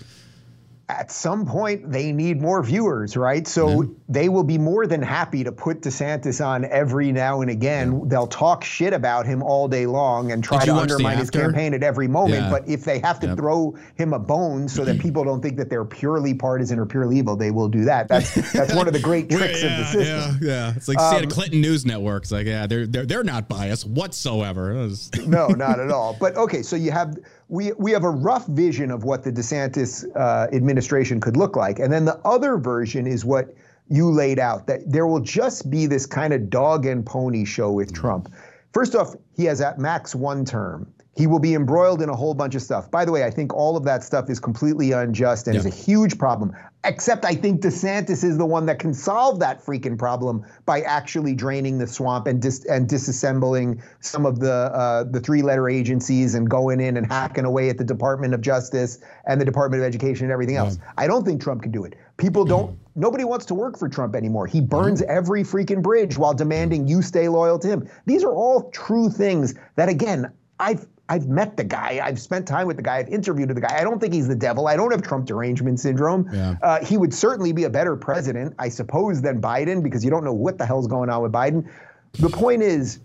At 0.88 1.10
some 1.10 1.44
point 1.44 1.90
they 1.90 2.12
need 2.12 2.40
more 2.40 2.62
viewers, 2.62 3.16
right? 3.16 3.46
So 3.48 3.82
yeah. 3.82 3.88
they 4.08 4.28
will 4.28 4.44
be 4.44 4.56
more 4.56 4.86
than 4.86 5.02
happy 5.02 5.42
to 5.42 5.50
put 5.50 5.80
DeSantis 5.80 6.44
on 6.44 6.64
every 6.66 7.10
now 7.10 7.40
and 7.40 7.50
again. 7.50 7.92
Yeah. 7.92 8.00
They'll 8.04 8.26
talk 8.28 8.62
shit 8.62 8.92
about 8.92 9.26
him 9.26 9.42
all 9.42 9.66
day 9.66 9.86
long 9.86 10.30
and 10.30 10.44
try 10.44 10.64
to 10.64 10.74
undermine 10.74 11.18
his 11.18 11.28
campaign 11.28 11.74
at 11.74 11.82
every 11.82 12.06
moment. 12.06 12.44
Yeah. 12.44 12.50
But 12.50 12.68
if 12.68 12.84
they 12.84 13.00
have 13.00 13.18
to 13.20 13.28
yep. 13.28 13.36
throw 13.36 13.76
him 13.96 14.12
a 14.12 14.18
bone 14.18 14.68
so 14.68 14.84
that 14.84 15.00
people 15.00 15.24
don't 15.24 15.42
think 15.42 15.56
that 15.56 15.70
they're 15.70 15.84
purely 15.84 16.34
partisan 16.34 16.78
or 16.78 16.86
purely 16.86 17.18
evil, 17.18 17.34
they 17.34 17.50
will 17.50 17.68
do 17.68 17.84
that. 17.84 18.06
That's 18.06 18.52
that's 18.52 18.74
one 18.74 18.86
of 18.86 18.92
the 18.92 19.00
great 19.00 19.28
tricks 19.30 19.64
of 19.64 19.70
the 19.70 19.84
system. 19.84 20.38
Yeah, 20.40 20.68
yeah. 20.68 20.74
It's 20.76 20.86
like 20.86 20.98
um, 20.98 21.12
Santa 21.12 21.26
Clinton 21.26 21.60
News 21.60 21.84
Network. 21.84 22.22
It's 22.22 22.32
like, 22.32 22.46
yeah, 22.46 22.68
they're 22.68 22.86
they're 22.86 23.06
they're 23.06 23.24
not 23.24 23.48
biased 23.48 23.88
whatsoever. 23.88 24.72
no, 25.26 25.48
not 25.48 25.80
at 25.80 25.90
all. 25.90 26.16
But 26.20 26.36
okay, 26.36 26.62
so 26.62 26.76
you 26.76 26.92
have 26.92 27.18
we 27.48 27.72
we 27.72 27.92
have 27.92 28.04
a 28.04 28.10
rough 28.10 28.46
vision 28.46 28.90
of 28.90 29.04
what 29.04 29.22
the 29.22 29.32
DeSantis 29.32 30.04
uh, 30.16 30.48
administration 30.52 31.20
could 31.20 31.36
look 31.36 31.56
like, 31.56 31.78
and 31.78 31.92
then 31.92 32.04
the 32.04 32.18
other 32.24 32.56
version 32.56 33.06
is 33.06 33.24
what 33.24 33.54
you 33.88 34.10
laid 34.10 34.38
out 34.38 34.66
that 34.66 34.80
there 34.90 35.06
will 35.06 35.20
just 35.20 35.70
be 35.70 35.86
this 35.86 36.06
kind 36.06 36.32
of 36.32 36.50
dog 36.50 36.86
and 36.86 37.06
pony 37.06 37.44
show 37.44 37.70
with 37.70 37.92
Trump. 37.92 38.32
First 38.72 38.94
off, 38.96 39.14
he 39.36 39.44
has 39.44 39.60
at 39.60 39.78
max 39.78 40.14
one 40.14 40.44
term. 40.44 40.92
He 41.16 41.26
will 41.26 41.38
be 41.38 41.54
embroiled 41.54 42.02
in 42.02 42.10
a 42.10 42.14
whole 42.14 42.34
bunch 42.34 42.54
of 42.54 42.62
stuff. 42.62 42.90
By 42.90 43.06
the 43.06 43.10
way, 43.10 43.24
I 43.24 43.30
think 43.30 43.54
all 43.54 43.76
of 43.76 43.84
that 43.84 44.04
stuff 44.04 44.28
is 44.28 44.38
completely 44.38 44.92
unjust 44.92 45.46
and 45.46 45.54
yeah. 45.54 45.60
is 45.60 45.66
a 45.66 45.70
huge 45.70 46.18
problem. 46.18 46.52
Except 46.84 47.24
I 47.24 47.34
think 47.34 47.62
DeSantis 47.62 48.22
is 48.22 48.36
the 48.36 48.44
one 48.44 48.66
that 48.66 48.78
can 48.78 48.92
solve 48.92 49.40
that 49.40 49.64
freaking 49.64 49.98
problem 49.98 50.44
by 50.66 50.82
actually 50.82 51.34
draining 51.34 51.78
the 51.78 51.86
swamp 51.86 52.26
and 52.26 52.40
dis- 52.40 52.66
and 52.66 52.86
disassembling 52.86 53.82
some 54.00 54.26
of 54.26 54.40
the 54.40 54.52
uh, 54.52 55.04
the 55.04 55.18
three-letter 55.18 55.70
agencies 55.70 56.34
and 56.34 56.50
going 56.50 56.80
in 56.80 56.98
and 56.98 57.06
hacking 57.06 57.46
away 57.46 57.70
at 57.70 57.78
the 57.78 57.84
Department 57.84 58.34
of 58.34 58.42
Justice 58.42 58.98
and 59.26 59.40
the 59.40 59.44
Department 59.44 59.82
of 59.82 59.86
Education 59.86 60.26
and 60.26 60.32
everything 60.32 60.56
else. 60.56 60.76
Yeah. 60.76 60.92
I 60.98 61.06
don't 61.06 61.24
think 61.24 61.42
Trump 61.42 61.62
can 61.62 61.72
do 61.72 61.84
it. 61.84 61.94
People 62.18 62.44
don't. 62.44 62.72
Mm. 62.72 62.76
Nobody 62.94 63.24
wants 63.24 63.46
to 63.46 63.54
work 63.54 63.78
for 63.78 63.88
Trump 63.88 64.14
anymore. 64.14 64.46
He 64.46 64.60
burns 64.60 65.00
mm. 65.00 65.06
every 65.06 65.42
freaking 65.42 65.82
bridge 65.82 66.18
while 66.18 66.34
demanding 66.34 66.86
you 66.86 67.00
stay 67.00 67.28
loyal 67.28 67.58
to 67.58 67.68
him. 67.68 67.88
These 68.04 68.22
are 68.22 68.32
all 68.32 68.70
true 68.70 69.08
things 69.08 69.54
that, 69.76 69.88
again, 69.88 70.30
I've 70.60 70.86
I've 71.08 71.28
met 71.28 71.56
the 71.56 71.64
guy. 71.64 72.00
I've 72.02 72.20
spent 72.20 72.48
time 72.48 72.66
with 72.66 72.76
the 72.76 72.82
guy. 72.82 72.98
I've 72.98 73.08
interviewed 73.08 73.48
the 73.48 73.60
guy. 73.60 73.78
I 73.78 73.84
don't 73.84 74.00
think 74.00 74.12
he's 74.12 74.26
the 74.26 74.34
devil. 74.34 74.66
I 74.66 74.76
don't 74.76 74.90
have 74.90 75.02
Trump 75.02 75.26
derangement 75.26 75.78
syndrome. 75.78 76.28
Yeah. 76.32 76.56
Uh, 76.62 76.84
he 76.84 76.96
would 76.96 77.14
certainly 77.14 77.52
be 77.52 77.64
a 77.64 77.70
better 77.70 77.96
president, 77.96 78.54
I 78.58 78.68
suppose, 78.68 79.22
than 79.22 79.40
Biden 79.40 79.82
because 79.82 80.04
you 80.04 80.10
don't 80.10 80.24
know 80.24 80.34
what 80.34 80.58
the 80.58 80.66
hell's 80.66 80.88
going 80.88 81.08
on 81.08 81.22
with 81.22 81.32
Biden. 81.32 81.68
The 82.14 82.28
point 82.28 82.62
is, 82.62 83.00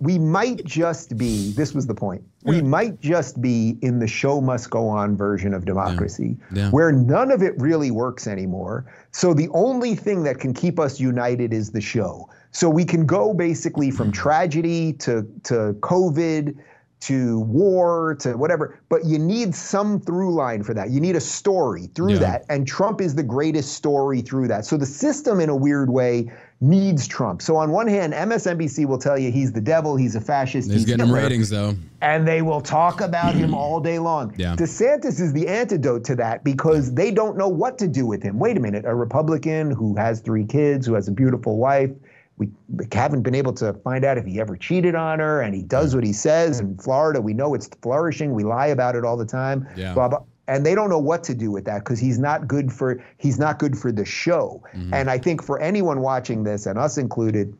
we 0.00 0.18
might 0.18 0.64
just 0.64 1.16
be, 1.16 1.52
this 1.52 1.72
was 1.72 1.86
the 1.86 1.94
point, 1.94 2.22
we 2.42 2.60
might 2.60 3.00
just 3.00 3.40
be 3.40 3.78
in 3.80 3.98
the 3.98 4.06
show 4.06 4.40
must 4.40 4.68
go 4.68 4.88
on 4.88 5.16
version 5.16 5.54
of 5.54 5.64
democracy 5.64 6.36
yeah. 6.52 6.64
Yeah. 6.64 6.70
where 6.70 6.92
none 6.92 7.30
of 7.30 7.42
it 7.42 7.54
really 7.58 7.90
works 7.90 8.26
anymore. 8.26 8.84
So 9.12 9.32
the 9.32 9.48
only 9.50 9.94
thing 9.94 10.24
that 10.24 10.40
can 10.40 10.52
keep 10.52 10.78
us 10.78 11.00
united 11.00 11.54
is 11.54 11.70
the 11.70 11.80
show. 11.80 12.28
So 12.50 12.68
we 12.68 12.84
can 12.84 13.06
go 13.06 13.32
basically 13.32 13.90
from 13.90 14.12
tragedy 14.12 14.92
to, 14.94 15.26
to 15.44 15.74
COVID 15.80 16.56
to 17.04 17.40
war 17.40 18.16
to 18.18 18.32
whatever 18.32 18.78
but 18.88 19.04
you 19.04 19.18
need 19.18 19.54
some 19.54 20.00
through 20.00 20.34
line 20.34 20.62
for 20.62 20.72
that. 20.72 20.90
You 20.90 21.00
need 21.00 21.16
a 21.16 21.20
story 21.20 21.88
through 21.94 22.14
yeah. 22.14 22.18
that 22.20 22.44
and 22.48 22.66
trump 22.66 23.00
is 23.00 23.14
the 23.14 23.22
greatest 23.22 23.72
story 23.72 24.22
through 24.22 24.48
that. 24.48 24.64
So 24.64 24.78
the 24.78 24.86
system 24.86 25.38
in 25.38 25.50
a 25.50 25.56
weird 25.56 25.90
way 25.90 26.32
needs 26.62 27.06
trump. 27.06 27.42
So 27.42 27.56
on 27.56 27.70
one 27.72 27.88
hand 27.88 28.14
msnbc 28.14 28.86
will 28.86 28.98
tell 28.98 29.18
you 29.18 29.30
he's 29.30 29.52
the 29.52 29.60
devil 29.60 29.96
he's 29.96 30.16
a 30.16 30.20
fascist 30.20 30.68
he's, 30.68 30.80
he's 30.80 30.84
getting 30.86 31.06
Hitler, 31.06 31.20
ratings 31.20 31.50
though. 31.50 31.74
and 32.00 32.26
they 32.26 32.40
will 32.40 32.62
talk 32.62 33.02
about 33.02 33.34
him 33.34 33.54
all 33.62 33.80
day 33.80 33.98
long. 33.98 34.34
Yeah. 34.38 34.56
desantis 34.56 35.20
is 35.20 35.34
the 35.34 35.46
antidote 35.46 36.04
to 36.04 36.16
that 36.16 36.42
because 36.42 36.94
they 36.94 37.10
don't 37.10 37.36
know 37.36 37.48
what 37.48 37.76
to 37.78 37.86
do 37.86 38.06
with 38.06 38.22
him. 38.22 38.38
Wait 38.38 38.56
a 38.56 38.60
minute 38.60 38.86
a 38.86 38.94
republican 38.94 39.70
who 39.70 39.94
has 39.96 40.20
three 40.20 40.46
kids 40.46 40.86
who 40.86 40.94
has 40.94 41.06
a 41.06 41.12
beautiful 41.12 41.58
wife 41.58 41.90
we 42.36 42.48
haven't 42.92 43.22
been 43.22 43.34
able 43.34 43.52
to 43.54 43.72
find 43.74 44.04
out 44.04 44.18
if 44.18 44.24
he 44.24 44.40
ever 44.40 44.56
cheated 44.56 44.94
on 44.94 45.20
her, 45.20 45.40
and 45.40 45.54
he 45.54 45.62
does 45.62 45.94
what 45.94 46.04
he 46.04 46.12
says. 46.12 46.60
In 46.60 46.76
Florida, 46.78 47.20
we 47.20 47.32
know 47.32 47.54
it's 47.54 47.68
flourishing. 47.80 48.34
We 48.34 48.44
lie 48.44 48.66
about 48.66 48.96
it 48.96 49.04
all 49.04 49.16
the 49.16 49.26
time. 49.26 49.68
Yeah. 49.76 49.94
Blah, 49.94 50.08
blah. 50.08 50.22
And 50.46 50.66
they 50.66 50.74
don't 50.74 50.90
know 50.90 50.98
what 50.98 51.24
to 51.24 51.34
do 51.34 51.50
with 51.50 51.64
that 51.64 51.78
because 51.78 51.98
he's 51.98 52.18
not 52.18 52.46
good 52.46 52.70
for 52.72 53.02
he's 53.16 53.38
not 53.38 53.58
good 53.58 53.78
for 53.78 53.92
the 53.92 54.04
show. 54.04 54.62
Mm-hmm. 54.74 54.92
And 54.92 55.10
I 55.10 55.16
think 55.16 55.42
for 55.42 55.58
anyone 55.60 56.00
watching 56.00 56.44
this, 56.44 56.66
and 56.66 56.78
us 56.78 56.98
included, 56.98 57.56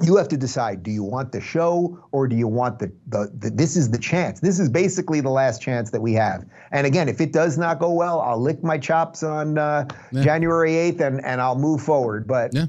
you 0.00 0.16
have 0.16 0.28
to 0.28 0.36
decide: 0.38 0.82
do 0.82 0.90
you 0.90 1.02
want 1.02 1.32
the 1.32 1.42
show 1.42 2.02
or 2.12 2.26
do 2.26 2.36
you 2.36 2.48
want 2.48 2.78
the, 2.78 2.90
the, 3.08 3.30
the 3.36 3.50
this 3.50 3.76
is 3.76 3.90
the 3.90 3.98
chance? 3.98 4.40
This 4.40 4.58
is 4.58 4.70
basically 4.70 5.20
the 5.20 5.30
last 5.30 5.60
chance 5.60 5.90
that 5.90 6.00
we 6.00 6.14
have. 6.14 6.46
And 6.70 6.86
again, 6.86 7.08
if 7.08 7.20
it 7.20 7.32
does 7.32 7.58
not 7.58 7.78
go 7.80 7.92
well, 7.92 8.20
I'll 8.22 8.40
lick 8.40 8.62
my 8.64 8.78
chops 8.78 9.22
on 9.22 9.58
uh, 9.58 9.86
yeah. 10.10 10.22
January 10.22 10.76
eighth 10.76 11.00
and 11.00 11.22
and 11.22 11.40
I'll 11.40 11.58
move 11.58 11.82
forward. 11.82 12.26
But 12.26 12.54
yeah. 12.54 12.66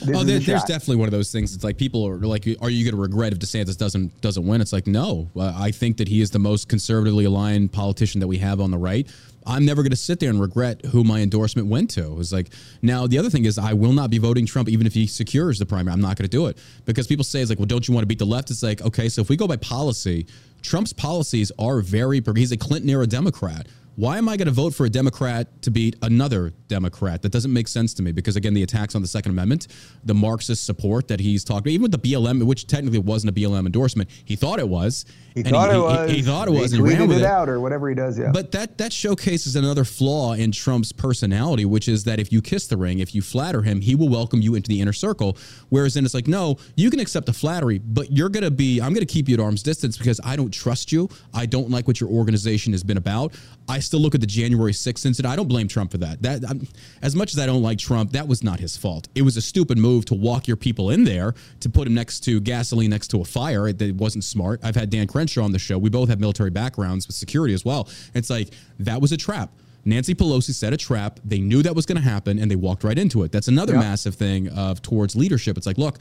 This 0.00 0.16
oh, 0.16 0.24
there, 0.24 0.38
there's 0.38 0.64
definitely 0.64 0.96
one 0.96 1.08
of 1.08 1.12
those 1.12 1.30
things. 1.30 1.54
It's 1.54 1.64
like 1.64 1.76
people 1.76 2.06
are 2.06 2.16
like, 2.16 2.46
"Are 2.60 2.70
you 2.70 2.84
going 2.84 2.96
to 2.96 3.00
regret 3.00 3.32
if 3.32 3.38
DeSantis 3.38 3.76
doesn't 3.76 4.20
doesn't 4.20 4.46
win?" 4.46 4.60
It's 4.60 4.72
like, 4.72 4.86
no. 4.86 5.30
Uh, 5.36 5.52
I 5.54 5.70
think 5.70 5.98
that 5.98 6.08
he 6.08 6.22
is 6.22 6.30
the 6.30 6.38
most 6.38 6.68
conservatively 6.68 7.26
aligned 7.26 7.72
politician 7.72 8.20
that 8.20 8.26
we 8.26 8.38
have 8.38 8.60
on 8.60 8.70
the 8.70 8.78
right. 8.78 9.06
I'm 9.46 9.64
never 9.64 9.82
going 9.82 9.90
to 9.90 9.96
sit 9.96 10.20
there 10.20 10.30
and 10.30 10.40
regret 10.40 10.84
who 10.86 11.04
my 11.04 11.20
endorsement 11.20 11.68
went 11.68 11.90
to. 11.90 12.18
It's 12.20 12.32
like 12.32 12.48
now 12.80 13.06
the 13.06 13.18
other 13.18 13.28
thing 13.28 13.44
is 13.44 13.58
I 13.58 13.74
will 13.74 13.92
not 13.92 14.08
be 14.08 14.18
voting 14.18 14.46
Trump 14.46 14.68
even 14.68 14.86
if 14.86 14.94
he 14.94 15.06
secures 15.06 15.58
the 15.58 15.66
primary. 15.66 15.92
I'm 15.92 16.00
not 16.00 16.16
going 16.16 16.28
to 16.28 16.36
do 16.36 16.46
it 16.46 16.58
because 16.86 17.06
people 17.06 17.24
say 17.24 17.40
it's 17.40 17.50
like, 17.50 17.58
well, 17.58 17.66
don't 17.66 17.86
you 17.86 17.92
want 17.92 18.02
to 18.02 18.06
beat 18.06 18.18
the 18.18 18.24
left? 18.24 18.50
It's 18.50 18.62
like, 18.62 18.80
okay, 18.82 19.08
so 19.08 19.20
if 19.20 19.28
we 19.28 19.36
go 19.36 19.46
by 19.46 19.56
policy, 19.56 20.26
Trump's 20.62 20.92
policies 20.92 21.52
are 21.58 21.80
very. 21.80 22.22
He's 22.34 22.52
a 22.52 22.56
Clinton 22.56 22.88
era 22.88 23.06
Democrat 23.06 23.66
why 23.96 24.16
am 24.16 24.28
I 24.28 24.36
going 24.36 24.46
to 24.46 24.52
vote 24.52 24.74
for 24.74 24.86
a 24.86 24.90
Democrat 24.90 25.62
to 25.62 25.70
beat 25.70 25.96
another 26.02 26.52
Democrat? 26.72 27.20
That 27.20 27.32
doesn't 27.32 27.52
make 27.52 27.68
sense 27.68 27.92
to 27.94 28.02
me 28.02 28.12
because, 28.12 28.36
again, 28.36 28.54
the 28.54 28.62
attacks 28.62 28.94
on 28.94 29.02
the 29.02 29.08
Second 29.08 29.32
Amendment, 29.32 29.66
the 30.04 30.14
Marxist 30.14 30.64
support 30.64 31.06
that 31.08 31.20
he's 31.20 31.44
talking, 31.44 31.70
even 31.70 31.82
with 31.82 31.92
the 31.92 31.98
BLM, 31.98 32.42
which 32.44 32.66
technically 32.66 32.98
wasn't 32.98 33.36
a 33.36 33.38
BLM 33.38 33.66
endorsement, 33.66 34.08
he 34.24 34.36
thought 34.36 34.58
it 34.58 34.68
was. 34.68 35.04
He 35.34 35.42
thought 35.42 35.70
he, 35.70 35.76
it 35.76 35.80
was. 35.80 36.10
He, 36.10 36.16
he 36.16 36.22
thought 36.22 36.48
it 36.48 36.50
was. 36.50 36.72
He 36.72 36.78
and 36.78 36.86
tweeted 36.86 36.98
ran 36.98 37.08
with 37.08 37.18
it, 37.18 37.24
out 37.24 37.48
or 37.48 37.60
whatever 37.60 37.88
he 37.88 37.94
does. 37.94 38.18
Yeah. 38.18 38.30
But 38.32 38.52
that 38.52 38.78
that 38.78 38.92
showcases 38.92 39.56
another 39.56 39.84
flaw 39.84 40.32
in 40.32 40.52
Trump's 40.52 40.92
personality, 40.92 41.64
which 41.64 41.88
is 41.88 42.04
that 42.04 42.18
if 42.18 42.32
you 42.32 42.42
kiss 42.42 42.66
the 42.66 42.76
ring, 42.76 42.98
if 42.98 43.14
you 43.14 43.22
flatter 43.22 43.62
him, 43.62 43.80
he 43.80 43.94
will 43.94 44.08
welcome 44.08 44.40
you 44.40 44.54
into 44.54 44.68
the 44.68 44.80
inner 44.80 44.92
circle. 44.92 45.36
Whereas 45.68 45.94
then 45.94 46.04
it's 46.04 46.14
like, 46.14 46.26
no, 46.26 46.58
you 46.76 46.90
can 46.90 47.00
accept 47.00 47.26
the 47.26 47.32
flattery, 47.32 47.78
but 47.78 48.10
you're 48.12 48.28
gonna 48.28 48.50
be. 48.50 48.80
I'm 48.80 48.94
gonna 48.94 49.06
keep 49.06 49.28
you 49.28 49.34
at 49.34 49.40
arm's 49.40 49.62
distance 49.62 49.96
because 49.96 50.20
I 50.24 50.36
don't 50.36 50.52
trust 50.52 50.92
you. 50.92 51.08
I 51.32 51.46
don't 51.46 51.70
like 51.70 51.86
what 51.86 52.00
your 52.00 52.10
organization 52.10 52.72
has 52.72 52.82
been 52.82 52.98
about. 52.98 53.34
I 53.68 53.78
still 53.78 54.00
look 54.00 54.14
at 54.14 54.20
the 54.20 54.26
January 54.26 54.72
6th 54.72 55.06
incident. 55.06 55.32
I 55.32 55.36
don't 55.36 55.48
blame 55.48 55.68
Trump 55.68 55.92
for 55.92 55.98
that. 55.98 56.22
That 56.22 56.42
I'm, 56.48 56.61
as 57.02 57.14
much 57.14 57.32
as 57.32 57.38
I 57.38 57.46
don't 57.46 57.62
like 57.62 57.78
Trump, 57.78 58.12
that 58.12 58.28
was 58.28 58.42
not 58.42 58.60
his 58.60 58.76
fault. 58.76 59.08
It 59.14 59.22
was 59.22 59.36
a 59.36 59.42
stupid 59.42 59.78
move 59.78 60.04
to 60.06 60.14
walk 60.14 60.46
your 60.46 60.56
people 60.56 60.90
in 60.90 61.04
there 61.04 61.34
to 61.60 61.68
put 61.68 61.86
him 61.86 61.94
next 61.94 62.20
to 62.20 62.40
gasoline 62.40 62.90
next 62.90 63.08
to 63.08 63.20
a 63.20 63.24
fire. 63.24 63.68
It, 63.68 63.80
it 63.80 63.96
wasn't 63.96 64.24
smart. 64.24 64.60
I've 64.62 64.76
had 64.76 64.90
Dan 64.90 65.06
Crenshaw 65.06 65.42
on 65.42 65.52
the 65.52 65.58
show. 65.58 65.78
We 65.78 65.90
both 65.90 66.08
have 66.08 66.20
military 66.20 66.50
backgrounds 66.50 67.06
with 67.06 67.16
security 67.16 67.54
as 67.54 67.64
well. 67.64 67.88
It's 68.14 68.30
like 68.30 68.50
that 68.80 69.00
was 69.00 69.12
a 69.12 69.16
trap. 69.16 69.50
Nancy 69.84 70.14
Pelosi 70.14 70.54
set 70.54 70.72
a 70.72 70.76
trap. 70.76 71.18
They 71.24 71.40
knew 71.40 71.62
that 71.62 71.74
was 71.74 71.86
going 71.86 71.96
to 71.96 72.08
happen, 72.08 72.38
and 72.38 72.50
they 72.50 72.56
walked 72.56 72.84
right 72.84 72.98
into 72.98 73.24
it. 73.24 73.32
That's 73.32 73.48
another 73.48 73.74
yep. 73.74 73.82
massive 73.82 74.14
thing 74.14 74.48
of 74.50 74.80
towards 74.80 75.16
leadership. 75.16 75.56
It's 75.56 75.66
like, 75.66 75.78
look, 75.78 75.98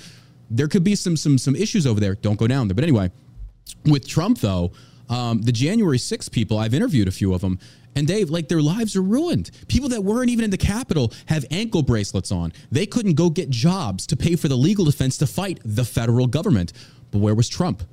there 0.49 0.67
could 0.67 0.83
be 0.83 0.95
some 0.95 1.17
some 1.17 1.37
some 1.37 1.55
issues 1.55 1.87
over 1.87 1.99
there. 1.99 2.15
Don't 2.15 2.37
go 2.37 2.47
down 2.47 2.67
there. 2.67 2.75
But 2.75 2.83
anyway, 2.83 3.11
with 3.85 4.07
Trump 4.07 4.39
though, 4.39 4.71
um, 5.09 5.41
the 5.41 5.51
January 5.51 5.97
6 5.97 6.29
people, 6.29 6.57
I've 6.57 6.73
interviewed 6.73 7.07
a 7.07 7.11
few 7.11 7.33
of 7.33 7.41
them, 7.41 7.59
and 7.95 8.07
Dave, 8.07 8.29
like 8.29 8.47
their 8.47 8.61
lives 8.61 8.95
are 8.95 9.01
ruined. 9.01 9.51
People 9.67 9.89
that 9.89 10.03
weren't 10.03 10.29
even 10.29 10.45
in 10.45 10.51
the 10.51 10.57
Capitol 10.57 11.11
have 11.27 11.45
ankle 11.51 11.83
bracelets 11.83 12.31
on. 12.31 12.53
They 12.71 12.85
couldn't 12.85 13.13
go 13.15 13.29
get 13.29 13.49
jobs 13.49 14.07
to 14.07 14.17
pay 14.17 14.35
for 14.35 14.47
the 14.47 14.55
legal 14.55 14.85
defense 14.85 15.17
to 15.17 15.27
fight 15.27 15.59
the 15.63 15.85
federal 15.85 16.27
government. 16.27 16.73
But 17.11 17.19
where 17.19 17.35
was 17.35 17.49
Trump? 17.49 17.83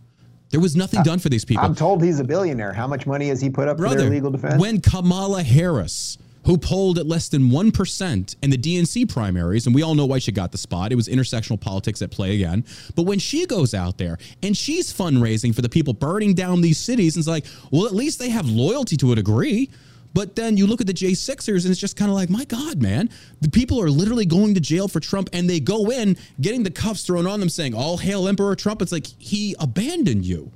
There 0.51 0.61
was 0.61 0.76
nothing 0.76 1.01
ah, 1.01 1.03
done 1.03 1.18
for 1.18 1.28
these 1.28 1.44
people. 1.44 1.64
I'm 1.64 1.74
told 1.74 2.03
he's 2.03 2.20
a 2.20 2.24
billionaire. 2.24 2.72
How 2.72 2.86
much 2.86 3.07
money 3.07 3.28
has 3.28 3.40
he 3.40 3.51
put 3.51 3.68
up 3.68 3.76
Brother, 3.76 3.96
for 3.96 4.03
their 4.03 4.11
legal 4.11 4.30
defense? 4.30 4.61
When 4.61 4.80
Kamala 4.80 5.42
Harris 5.42 6.16
who 6.49 6.57
polled 6.57 6.99
at 6.99 7.07
less 7.07 7.28
than 7.28 7.51
1% 7.51 8.36
in 8.42 8.49
the 8.49 8.57
DNC 8.57 9.07
primaries. 9.12 9.66
And 9.66 9.74
we 9.74 9.82
all 9.82 9.94
know 9.94 10.07
why 10.07 10.18
she 10.18 10.32
got 10.32 10.51
the 10.51 10.57
spot. 10.57 10.92
It 10.92 10.94
was 10.94 11.07
intersectional 11.07 11.61
politics 11.61 12.01
at 12.01 12.11
play 12.11 12.34
again. 12.34 12.64
But 12.94 13.03
when 13.03 13.18
she 13.18 13.44
goes 13.44 13.74
out 13.74 13.99
there 13.99 14.16
and 14.42 14.57
she's 14.57 14.90
fundraising 14.90 15.55
for 15.55 15.61
the 15.61 15.68
people 15.68 15.92
burning 15.92 16.32
down 16.32 16.62
these 16.62 16.78
cities, 16.78 17.16
and 17.16 17.20
it's 17.20 17.28
like, 17.28 17.44
well, 17.70 17.84
at 17.84 17.92
least 17.92 18.18
they 18.18 18.30
have 18.30 18.49
loyalty 18.49 18.96
to 18.96 19.12
a 19.12 19.14
degree. 19.14 19.68
But 20.15 20.37
then 20.37 20.57
you 20.57 20.67
look 20.67 20.81
at 20.81 20.87
the 20.87 20.95
J6ers 20.95 21.65
and 21.65 21.71
it's 21.71 21.81
just 21.81 21.97
kind 21.97 22.11
of 22.11 22.17
like, 22.17 22.31
my 22.31 22.45
God, 22.45 22.83
man, 22.83 23.11
the 23.41 23.51
people 23.51 23.81
are 23.81 23.91
literally 23.91 24.27
going 24.27 24.55
to 24.55 24.61
jail 24.61 24.89
for 24.89 25.01
Trump 25.01 25.29
and 25.33 25.49
they 25.49 25.61
go 25.61 25.91
in 25.91 26.17
getting 26.41 26.63
the 26.63 26.71
cuffs 26.71 27.03
thrown 27.03 27.27
on 27.27 27.41
them 27.41 27.49
saying, 27.49 27.75
all 27.75 27.99
hail 27.99 28.27
Emperor 28.27 28.57
Trump. 28.57 28.83
It's 28.83 28.93
like, 28.93 29.07
he 29.07 29.55
abandoned 29.59 30.25
you. 30.25 30.51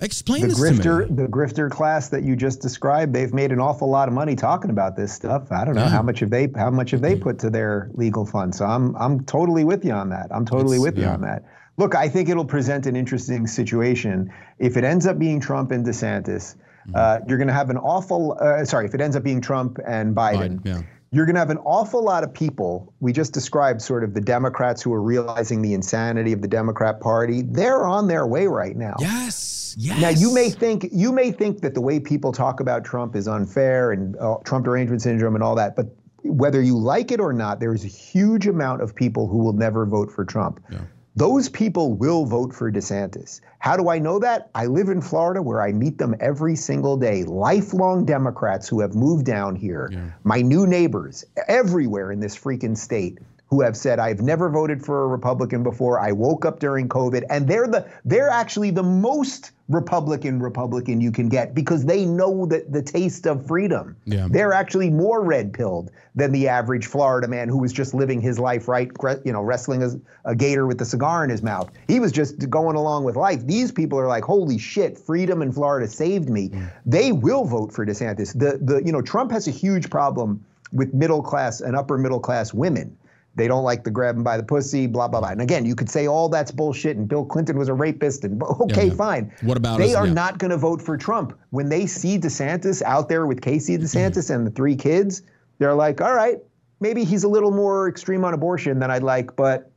Explain 0.00 0.42
the 0.42 0.48
this 0.48 0.60
grifter, 0.60 1.06
to 1.06 1.12
me. 1.12 1.22
The 1.22 1.28
grifter 1.28 1.70
class 1.70 2.08
that 2.10 2.22
you 2.22 2.36
just 2.36 2.60
described, 2.60 3.12
they've 3.12 3.34
made 3.34 3.50
an 3.50 3.58
awful 3.58 3.88
lot 3.88 4.06
of 4.06 4.14
money 4.14 4.36
talking 4.36 4.70
about 4.70 4.96
this 4.96 5.12
stuff. 5.12 5.50
I 5.50 5.64
don't 5.64 5.74
know 5.74 5.82
yeah. 5.82 5.88
how 5.88 6.02
much 6.02 6.20
have 6.20 6.30
they 6.30 6.48
how 6.54 6.70
much 6.70 6.92
have 6.92 7.00
they 7.00 7.14
mm-hmm. 7.14 7.22
put 7.24 7.40
to 7.40 7.50
their 7.50 7.90
legal 7.94 8.24
fund. 8.24 8.54
So 8.54 8.64
I'm 8.64 8.94
I'm 8.96 9.24
totally 9.24 9.64
with 9.64 9.84
you 9.84 9.92
on 9.92 10.10
that. 10.10 10.28
I'm 10.30 10.46
totally 10.46 10.76
it's, 10.76 10.84
with 10.84 10.98
yeah. 10.98 11.06
you 11.06 11.10
on 11.10 11.20
that. 11.22 11.44
Look, 11.78 11.96
I 11.96 12.08
think 12.08 12.28
it'll 12.28 12.44
present 12.44 12.86
an 12.86 12.94
interesting 12.94 13.48
situation 13.48 14.32
if 14.58 14.76
it 14.76 14.84
ends 14.84 15.06
up 15.06 15.18
being 15.18 15.40
Trump 15.40 15.72
and 15.72 15.84
DeSantis. 15.84 16.54
Uh, 16.94 17.20
you're 17.26 17.38
going 17.38 17.48
to 17.48 17.54
have 17.54 17.70
an 17.70 17.78
awful, 17.78 18.36
uh, 18.40 18.64
sorry, 18.64 18.86
if 18.86 18.94
it 18.94 19.00
ends 19.00 19.16
up 19.16 19.22
being 19.22 19.40
Trump 19.40 19.78
and 19.86 20.14
Biden, 20.14 20.60
Biden, 20.60 20.66
yeah. 20.66 20.82
you're 21.10 21.26
going 21.26 21.34
to 21.34 21.40
have 21.40 21.50
an 21.50 21.58
awful 21.58 22.02
lot 22.02 22.24
of 22.24 22.32
people. 22.32 22.92
We 23.00 23.12
just 23.12 23.32
described 23.32 23.82
sort 23.82 24.04
of 24.04 24.14
the 24.14 24.20
Democrats 24.20 24.82
who 24.82 24.92
are 24.92 25.02
realizing 25.02 25.62
the 25.62 25.74
insanity 25.74 26.32
of 26.32 26.42
the 26.42 26.48
Democrat 26.48 27.00
Party. 27.00 27.42
They're 27.42 27.86
on 27.86 28.08
their 28.08 28.26
way 28.26 28.46
right 28.46 28.76
now. 28.76 28.94
Yes. 28.98 29.74
Yes. 29.78 30.00
Now 30.00 30.08
you 30.08 30.34
may 30.34 30.50
think 30.50 30.88
you 30.90 31.12
may 31.12 31.30
think 31.30 31.60
that 31.60 31.74
the 31.74 31.80
way 31.80 32.00
people 32.00 32.32
talk 32.32 32.58
about 32.58 32.84
Trump 32.84 33.14
is 33.14 33.28
unfair 33.28 33.92
and 33.92 34.16
uh, 34.16 34.36
Trump 34.44 34.64
derangement 34.64 35.02
syndrome 35.02 35.34
and 35.34 35.44
all 35.44 35.54
that, 35.54 35.76
but 35.76 35.86
whether 36.22 36.60
you 36.60 36.76
like 36.76 37.12
it 37.12 37.20
or 37.20 37.32
not, 37.32 37.60
there 37.60 37.72
is 37.72 37.84
a 37.84 37.88
huge 37.88 38.46
amount 38.46 38.82
of 38.82 38.94
people 38.94 39.28
who 39.28 39.38
will 39.38 39.52
never 39.52 39.86
vote 39.86 40.10
for 40.10 40.24
Trump. 40.24 40.60
Yeah. 40.70 40.80
Those 41.18 41.48
people 41.48 41.94
will 41.94 42.26
vote 42.26 42.54
for 42.54 42.70
DeSantis. 42.70 43.40
How 43.58 43.76
do 43.76 43.88
I 43.88 43.98
know 43.98 44.20
that? 44.20 44.50
I 44.54 44.66
live 44.66 44.88
in 44.88 45.00
Florida 45.00 45.42
where 45.42 45.60
I 45.60 45.72
meet 45.72 45.98
them 45.98 46.14
every 46.20 46.54
single 46.54 46.96
day. 46.96 47.24
Lifelong 47.24 48.04
Democrats 48.04 48.68
who 48.68 48.78
have 48.82 48.94
moved 48.94 49.26
down 49.26 49.56
here, 49.56 49.88
Yeah. 49.90 49.98
my 50.22 50.42
new 50.42 50.64
neighbors 50.64 51.24
everywhere 51.48 52.12
in 52.12 52.20
this 52.20 52.38
freaking 52.38 52.76
state 52.76 53.18
who 53.48 53.62
have 53.62 53.76
said 53.76 53.98
I've 53.98 54.20
never 54.20 54.50
voted 54.50 54.84
for 54.84 55.04
a 55.04 55.06
Republican 55.06 55.62
before. 55.62 55.98
I 55.98 56.12
woke 56.12 56.44
up 56.44 56.60
during 56.60 56.88
COVID 56.88 57.24
and 57.30 57.48
they're 57.48 57.66
the 57.66 57.88
they're 58.04 58.28
actually 58.28 58.70
the 58.70 58.82
most 58.82 59.52
Republican 59.68 60.40
Republican 60.40 61.00
you 61.00 61.10
can 61.10 61.28
get 61.28 61.54
because 61.54 61.84
they 61.84 62.04
know 62.04 62.46
that 62.46 62.72
the 62.72 62.82
taste 62.82 63.26
of 63.26 63.46
freedom. 63.46 63.96
Yeah. 64.04 64.28
They're 64.30 64.52
actually 64.52 64.90
more 64.90 65.22
red 65.22 65.52
pilled 65.52 65.90
than 66.14 66.32
the 66.32 66.48
average 66.48 66.86
Florida 66.86 67.28
man 67.28 67.48
who 67.48 67.58
was 67.58 67.72
just 67.72 67.94
living 67.94 68.20
his 68.20 68.38
life 68.38 68.68
right, 68.68 68.90
you 69.24 69.32
know, 69.32 69.42
wrestling 69.42 69.82
a, 69.82 69.90
a 70.24 70.34
gator 70.34 70.66
with 70.66 70.80
a 70.80 70.86
cigar 70.86 71.24
in 71.24 71.30
his 71.30 71.42
mouth. 71.42 71.70
He 71.86 72.00
was 72.00 72.12
just 72.12 72.50
going 72.50 72.76
along 72.76 73.04
with 73.04 73.16
life. 73.16 73.46
These 73.46 73.72
people 73.72 73.98
are 73.98 74.08
like, 74.08 74.24
holy 74.24 74.58
shit, 74.58 74.98
freedom 74.98 75.42
in 75.42 75.52
Florida 75.52 75.86
saved 75.88 76.28
me. 76.28 76.50
They 76.84 77.12
will 77.12 77.44
vote 77.44 77.72
for 77.72 77.86
DeSantis. 77.86 78.38
The 78.38 78.58
the 78.60 78.82
you 78.84 78.92
know 78.92 79.02
Trump 79.02 79.32
has 79.32 79.48
a 79.48 79.52
huge 79.52 79.88
problem 79.88 80.44
with 80.72 80.92
middle 80.92 81.22
class 81.22 81.60
and 81.62 81.74
upper 81.74 81.96
middle 81.96 82.20
class 82.20 82.52
women. 82.52 82.96
They 83.38 83.48
don't 83.48 83.64
like 83.64 83.84
the 83.84 83.90
grab 83.90 84.16
'em 84.16 84.22
by 84.22 84.36
the 84.36 84.42
pussy, 84.42 84.86
blah 84.86 85.08
blah 85.08 85.20
blah. 85.20 85.30
And 85.30 85.40
again, 85.40 85.64
you 85.64 85.74
could 85.74 85.88
say 85.88 86.06
all 86.06 86.28
that's 86.28 86.50
bullshit, 86.50 86.96
and 86.98 87.08
Bill 87.08 87.24
Clinton 87.24 87.56
was 87.56 87.68
a 87.68 87.74
rapist, 87.74 88.24
and 88.24 88.42
okay, 88.60 88.88
yeah. 88.88 88.92
fine. 88.94 89.32
What 89.42 89.56
about 89.56 89.78
they 89.78 89.90
us? 89.90 89.96
are 89.96 90.06
Yeah. 90.06 90.12
not 90.12 90.38
going 90.38 90.50
to 90.50 90.58
vote 90.58 90.82
for 90.82 90.98
Trump 90.98 91.38
when 91.50 91.68
they 91.70 91.86
see 91.86 92.18
DeSantis 92.18 92.82
out 92.82 93.08
there 93.08 93.26
with 93.26 93.40
Casey 93.40 93.78
mm-hmm. 93.78 93.84
DeSantis 93.84 94.34
and 94.34 94.46
the 94.46 94.50
three 94.50 94.76
kids. 94.76 95.22
They're 95.58 95.74
like, 95.74 96.00
all 96.00 96.14
right, 96.14 96.38
maybe 96.80 97.04
he's 97.04 97.24
a 97.24 97.28
little 97.28 97.50
more 97.50 97.88
extreme 97.88 98.24
on 98.24 98.34
abortion 98.34 98.78
than 98.78 98.90
I'd 98.90 99.02
like, 99.02 99.34
but 99.36 99.70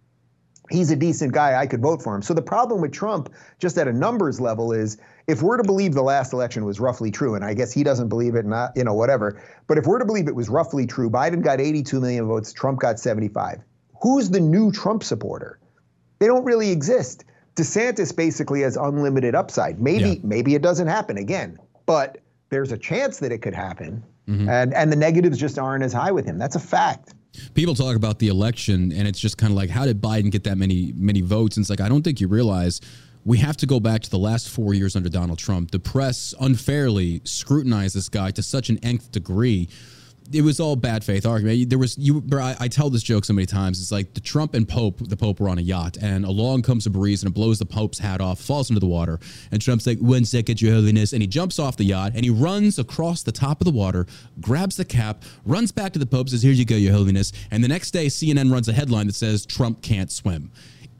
he's 0.69 0.91
a 0.91 0.95
decent 0.95 1.33
guy. 1.33 1.59
I 1.59 1.67
could 1.67 1.81
vote 1.81 2.01
for 2.01 2.15
him. 2.15 2.21
So 2.21 2.33
the 2.33 2.41
problem 2.41 2.81
with 2.81 2.91
Trump, 2.91 3.29
just 3.59 3.77
at 3.77 3.87
a 3.87 3.93
numbers 3.93 4.39
level, 4.39 4.71
is 4.71 4.97
if 5.27 5.41
we're 5.41 5.57
to 5.57 5.63
believe 5.63 5.93
the 5.93 6.01
last 6.01 6.33
election 6.33 6.65
was 6.65 6.79
roughly 6.79 7.11
true, 7.11 7.35
and 7.35 7.43
I 7.45 7.53
guess 7.53 7.71
he 7.71 7.83
doesn't 7.83 8.09
believe 8.09 8.35
it, 8.35 8.45
not 8.45 8.71
you 8.75 8.83
know 8.83 8.93
whatever. 8.93 9.41
But 9.67 9.77
if 9.77 9.85
we're 9.85 9.99
to 9.99 10.05
believe 10.05 10.27
it 10.27 10.35
was 10.35 10.49
roughly 10.49 10.85
true, 10.87 11.09
Biden 11.09 11.41
got 11.43 11.61
82 11.61 11.99
million 12.01 12.27
votes, 12.27 12.51
Trump 12.53 12.79
got 12.79 12.99
75. 12.99 13.59
Who's 14.01 14.29
the 14.29 14.39
new 14.39 14.71
Trump 14.71 15.03
supporter? 15.03 15.59
They 16.19 16.27
don't 16.27 16.43
really 16.45 16.71
exist. 16.71 17.23
DeSantis 17.55 18.15
basically 18.15 18.61
has 18.61 18.77
unlimited 18.77 19.35
upside. 19.35 19.79
Maybe 19.81 20.09
Yeah. 20.09 20.15
maybe 20.23 20.55
it 20.55 20.61
doesn't 20.61 20.87
happen 20.87 21.17
again, 21.17 21.57
but 21.85 22.17
there's 22.49 22.71
a 22.71 22.77
chance 22.77 23.19
that 23.19 23.31
it 23.31 23.39
could 23.41 23.53
happen. 23.53 24.03
Mm-hmm. 24.27 24.49
And 24.49 24.73
and 24.73 24.91
the 24.91 24.95
negatives 24.95 25.37
just 25.37 25.59
aren't 25.59 25.83
as 25.83 25.93
high 25.93 26.11
with 26.11 26.25
him. 26.25 26.37
That's 26.37 26.55
a 26.55 26.59
fact. 26.59 27.13
people 27.53 27.73
talk 27.75 27.95
about 27.95 28.19
the 28.19 28.27
election 28.27 28.91
and 28.91 29.07
it's 29.07 29.19
just 29.19 29.37
kind 29.37 29.51
of 29.51 29.55
like 29.57 29.69
how 29.69 29.85
did 29.85 30.01
biden 30.01 30.29
get 30.29 30.43
that 30.43 30.57
many 30.57 30.91
many 30.97 31.21
votes 31.21 31.55
and 31.55 31.63
it's 31.63 31.69
like 31.69 31.79
i 31.79 31.87
don't 31.87 32.01
think 32.03 32.19
you 32.19 32.27
realize 32.27 32.81
we 33.23 33.37
have 33.37 33.57
to 33.57 33.65
go 33.65 33.79
back 33.79 34.01
to 34.01 34.09
the 34.09 34.19
last 34.19 34.49
four 34.49 34.73
years 34.73 34.95
under 34.95 35.09
donald 35.09 35.39
trump 35.39 35.71
the 35.71 35.79
press 35.79 36.33
unfairly 36.39 37.21
scrutinized 37.23 37.95
this 37.95 38.09
guy 38.09 38.31
to 38.31 38.41
such 38.41 38.69
an 38.69 38.77
nth 38.83 39.11
degree 39.11 39.67
it 40.33 40.41
was 40.41 40.59
all 40.59 40.75
bad 40.75 41.03
faith 41.03 41.25
argument. 41.25 41.69
There 41.69 41.79
was 41.79 41.97
you. 41.97 42.23
I, 42.33 42.55
I 42.59 42.67
tell 42.67 42.89
this 42.89 43.03
joke 43.03 43.25
so 43.25 43.33
many 43.33 43.45
times. 43.45 43.81
It's 43.81 43.91
like 43.91 44.13
the 44.13 44.21
Trump 44.21 44.53
and 44.53 44.67
Pope. 44.67 44.99
The 45.07 45.17
Pope 45.17 45.39
were 45.39 45.49
on 45.49 45.57
a 45.57 45.61
yacht, 45.61 45.97
and 46.01 46.25
along 46.25 46.61
comes 46.63 46.85
a 46.85 46.89
breeze 46.89 47.23
and 47.23 47.31
it 47.31 47.33
blows 47.33 47.59
the 47.59 47.65
Pope's 47.65 47.99
hat 47.99 48.21
off, 48.21 48.39
falls 48.39 48.69
into 48.69 48.79
the 48.79 48.87
water, 48.87 49.19
and 49.51 49.61
Trump's 49.61 49.85
like, 49.85 49.99
"One 49.99 50.25
second, 50.25 50.61
Your 50.61 50.73
Holiness," 50.73 51.13
and 51.13 51.21
he 51.21 51.27
jumps 51.27 51.59
off 51.59 51.77
the 51.77 51.85
yacht 51.85 52.13
and 52.15 52.23
he 52.23 52.29
runs 52.29 52.79
across 52.79 53.23
the 53.23 53.31
top 53.31 53.61
of 53.61 53.65
the 53.65 53.71
water, 53.71 54.05
grabs 54.39 54.77
the 54.77 54.85
cap, 54.85 55.23
runs 55.45 55.71
back 55.71 55.93
to 55.93 55.99
the 55.99 56.05
Pope, 56.05 56.29
says, 56.29 56.41
"Here 56.41 56.51
you 56.51 56.65
go, 56.65 56.75
Your 56.75 56.93
Holiness," 56.93 57.31
and 57.49 57.63
the 57.63 57.67
next 57.67 57.91
day 57.91 58.07
CNN 58.07 58.51
runs 58.51 58.67
a 58.67 58.73
headline 58.73 59.07
that 59.07 59.15
says, 59.15 59.45
"Trump 59.45 59.81
can't 59.81 60.11
swim." 60.11 60.51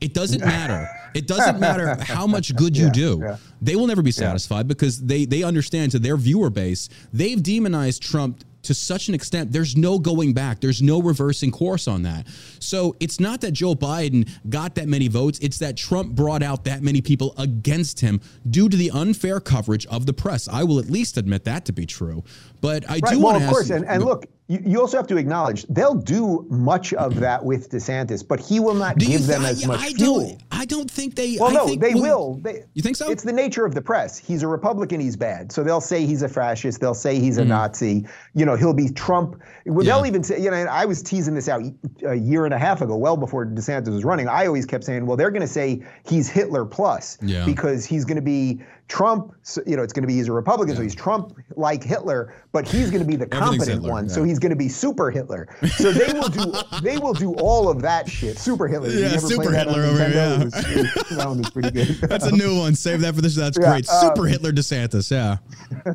It 0.02 0.14
doesn't 0.14 0.42
matter. 0.42 0.88
It 1.14 1.28
doesn't 1.28 1.60
matter 1.60 1.96
how 2.02 2.26
much 2.28 2.56
good 2.62 2.76
you 2.76 2.90
do. 2.90 3.20
yeah. 3.22 3.38
They 3.62 3.76
will 3.76 3.88
never 3.88 4.02
be 4.02 4.12
satisfied 4.12 4.68
because 4.68 5.00
they 5.02 5.26
they 5.26 5.44
understand 5.44 5.92
to 5.92 6.00
their 6.00 6.18
viewer 6.18 6.50
base, 6.50 6.90
they've 7.14 7.42
demonized 7.42 8.02
Trump 8.02 8.44
to 8.64 8.76
such 8.76 9.08
an 9.08 9.16
extent 9.16 9.52
there's 9.52 9.76
no 9.76 9.98
going 9.98 10.34
back 10.36 10.60
there's 10.62 10.84
no 10.84 11.02
reversing 11.02 11.50
course 11.50 11.88
on 11.88 12.04
that 12.04 12.28
so 12.60 12.96
it's 13.00 13.20
not 13.20 13.42
that 13.42 13.54
joe 13.54 13.74
biden 13.74 14.30
got 14.50 14.76
that 14.76 14.88
many 14.88 15.08
votes 15.08 15.40
it's 15.40 15.58
that 15.58 15.76
trump 15.76 16.12
brought 16.14 16.44
out 16.44 16.64
that 16.64 16.84
many 16.84 17.02
people 17.02 17.34
against 17.40 18.00
him 18.02 18.22
due 18.52 18.70
to 18.70 18.78
the 18.78 18.92
unfair 18.92 19.40
coverage 19.40 19.88
of 19.88 20.06
the 20.06 20.14
press 20.14 20.48
i 20.48 20.64
will 20.64 20.78
at 20.78 20.92
least 20.92 21.18
admit 21.18 21.44
that 21.44 21.66
to 21.66 21.74
be 21.74 21.88
true 21.88 22.24
but 22.62 22.88
i 22.88 23.00
Right. 23.00 23.14
do 23.14 23.20
well, 23.20 23.34
want 23.34 23.38
of 23.38 23.42
to 23.42 23.48
ask 23.48 23.52
course, 23.56 23.70
and, 23.72 23.84
and 23.88 24.04
look, 24.06 24.26
you, 24.52 24.60
you 24.66 24.82
also 24.82 24.98
have 24.98 25.08
to 25.08 25.16
acknowledge 25.18 25.66
they'll 25.70 25.96
do 25.96 26.46
much 26.50 26.94
of 26.94 27.16
that 27.22 27.46
with 27.46 27.70
DeSantis, 27.70 28.28
but 28.28 28.40
he 28.40 28.60
will 28.60 28.74
not 28.74 28.98
do 28.98 29.06
give 29.06 29.26
them 29.26 29.42
th- 29.42 29.52
as 29.52 29.64
I, 29.64 29.68
much 29.68 29.80
I 29.80 29.94
fuel. 29.94 30.28
don't 30.28 30.44
i 30.52 30.66
don't 30.66 30.92
think 30.92 31.16
they 31.16 31.38
Well, 31.40 31.52
I 31.52 31.54
no, 31.54 31.76
they 31.76 31.94
we- 31.94 32.02
will. 32.02 32.36
They, 32.42 32.66
You 32.74 32.84
think 32.84 32.98
so? 32.98 33.10
It's 33.10 33.24
the 33.24 33.32
nature 33.32 33.66
of 33.66 33.74
the 33.74 33.82
press. 33.82 34.18
He's 34.18 34.44
a 34.44 34.48
Republican. 34.48 35.00
He's 35.00 35.16
bad. 35.16 35.52
So 35.52 35.64
they'll 35.64 35.82
say 35.82 36.06
he's 36.06 36.22
a 36.22 36.30
fascist. 36.30 36.82
They'll 36.82 36.94
say 36.94 37.18
he's 37.20 37.38
a 37.38 37.42
mm-hmm. 37.42 37.50
Nazi. 37.50 38.06
You 38.36 38.46
know, 38.46 38.56
he'll 38.56 38.74
be 38.74 38.90
Trump. 38.90 39.42
Well, 39.66 39.86
They'll 39.86 40.06
even 40.06 40.24
say, 40.24 40.42
you 40.42 40.52
know, 40.52 40.58
I 40.58 40.86
was 40.86 41.02
teasing 41.02 41.34
this 41.34 41.48
out 41.48 41.62
a 42.06 42.16
year 42.16 42.46
and 42.46 42.54
a 42.54 42.60
half 42.60 42.82
ago, 42.82 42.96
well 42.98 43.18
before 43.18 43.46
DeSantis 43.46 43.94
was 43.94 44.04
running. 44.04 44.28
I 44.28 44.46
always 44.48 44.66
kept 44.66 44.84
saying, 44.84 45.06
well, 45.06 45.18
they're 45.18 45.32
going 45.32 45.42
to 45.42 45.48
say 45.48 45.84
he's 46.06 46.30
Hitler 46.30 46.66
plus 46.66 47.18
Yeah. 47.22 47.46
because 47.46 47.86
he's 47.86 48.06
going 48.06 48.18
to 48.18 48.22
be 48.22 48.62
Trump. 48.92 49.34
You 49.66 49.78
know, 49.78 49.84
it's 49.84 49.94
going 49.94 50.04
to 50.04 50.08
be 50.08 50.16
he's 50.16 50.28
a 50.28 50.34
Republican, 50.34 50.76
so 50.76 50.82
he's 50.82 50.94
Trump 50.94 51.34
like 51.56 51.82
Hitler, 51.82 52.36
but 52.52 52.68
he's 52.68 52.90
going 52.92 53.02
to 53.02 53.08
be 53.08 53.16
the 53.16 53.26
competent 53.26 53.84
one. 53.84 54.08
yeah. 54.08 54.12
So 54.14 54.24
he's 54.26 54.38
going 54.38 54.50
to 54.50 54.58
be 54.58 54.68
super 54.68 55.10
Hitler. 55.10 55.48
So 55.78 55.94
they 55.94 56.12
will 56.12 56.28
do 56.28 56.54
they 56.84 56.98
will 56.98 57.14
do 57.14 57.34
all 57.36 57.70
of 57.70 57.82
that 57.84 58.10
shit. 58.10 58.38
Super 58.38 58.68
Hitler. 58.68 58.90
Yeah, 58.90 59.16
Super 59.18 59.44
played 59.44 59.56
that 59.56 59.68
on 59.70 59.74
Hitler 59.76 59.90
over 59.90 60.10
here, 60.10 60.14
yeah. 60.14 61.16
That 61.16 61.26
one 61.30 61.38
was 61.38 61.50
pretty 61.50 61.72
good. 61.72 61.88
That's 62.10 62.26
a 62.26 62.32
new 62.36 62.58
one. 62.60 62.76
Save 62.76 63.00
that 63.02 63.16
for 63.16 63.22
this. 63.22 63.34
That's 63.36 63.58
Yeah, 63.58 63.72
great. 63.72 63.88
uh, 63.88 64.02
Super 64.02 64.26
Hitler 64.26 64.52
DeSantis. 64.52 65.10
Yeah. 65.10 65.38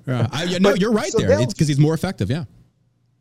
yeah. 0.07 0.29
I, 0.33 0.45
yeah 0.45 0.59
no, 0.59 0.71
But- 0.71 0.81
you're 0.81 0.93
right 0.93 1.13
so 1.13 1.19
there. 1.19 1.39
It's 1.39 1.53
because 1.53 1.69
he's 1.69 1.79
more 1.79 1.93
effective. 1.93 2.31
Yeah. 2.31 2.45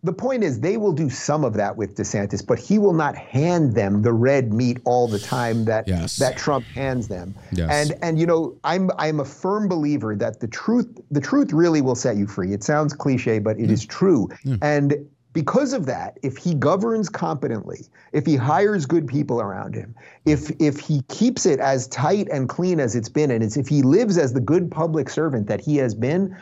The 0.05 0.13
point 0.13 0.43
is 0.43 0.59
they 0.59 0.77
will 0.77 0.91
do 0.93 1.09
some 1.09 1.43
of 1.43 1.55
that 1.55 1.75
with 1.75 1.97
DeSantis, 1.97 2.45
but 2.45 2.59
he 2.59 2.77
will 2.77 2.93
not 2.93 3.15
hand 3.15 3.73
them 3.73 4.03
the 4.03 4.13
red 4.13 4.53
meat 4.53 4.79
all 4.85 5.07
the 5.07 5.19
time 5.19 5.65
that 5.65 5.87
Yes. 5.87 6.17
that 6.17 6.37
Trump 6.37 6.65
hands 6.73 7.07
them. 7.07 7.33
Yes. 7.51 7.69
And 7.71 7.99
and 8.03 8.19
you 8.19 8.25
know, 8.25 8.55
I'm 8.63 8.91
I'm 8.97 9.19
a 9.19 9.25
firm 9.25 9.67
believer 9.67 10.15
that 10.15 10.39
the 10.39 10.47
truth 10.47 10.87
the 11.09 11.21
truth 11.21 11.51
really 11.51 11.81
will 11.81 11.95
set 11.95 12.15
you 12.17 12.27
free. 12.27 12.53
It 12.53 12.63
sounds 12.63 12.93
cliche, 12.93 13.39
but 13.39 13.59
it 13.59 13.71
is 13.71 13.85
true. 13.85 14.29
And 14.61 15.07
because 15.33 15.73
of 15.73 15.85
that, 15.87 16.17
if 16.23 16.37
he 16.37 16.53
governs 16.53 17.09
competently, 17.09 17.81
if 18.13 18.25
he 18.25 18.37
hires 18.37 18.85
good 18.85 19.05
people 19.05 19.41
around 19.41 19.75
him, 19.75 19.93
if 20.25 20.49
if 20.59 20.79
he 20.79 21.01
keeps 21.09 21.45
it 21.45 21.59
as 21.59 21.87
tight 21.87 22.29
and 22.31 22.47
clean 22.47 22.79
as 22.79 22.95
it's 22.95 23.09
been, 23.09 23.31
and 23.31 23.43
it's, 23.43 23.57
if 23.57 23.67
he 23.67 23.81
lives 23.81 24.17
as 24.17 24.31
the 24.33 24.39
good 24.39 24.71
public 24.71 25.09
servant 25.09 25.47
that 25.47 25.59
he 25.59 25.75
has 25.77 25.93
been, 25.93 26.35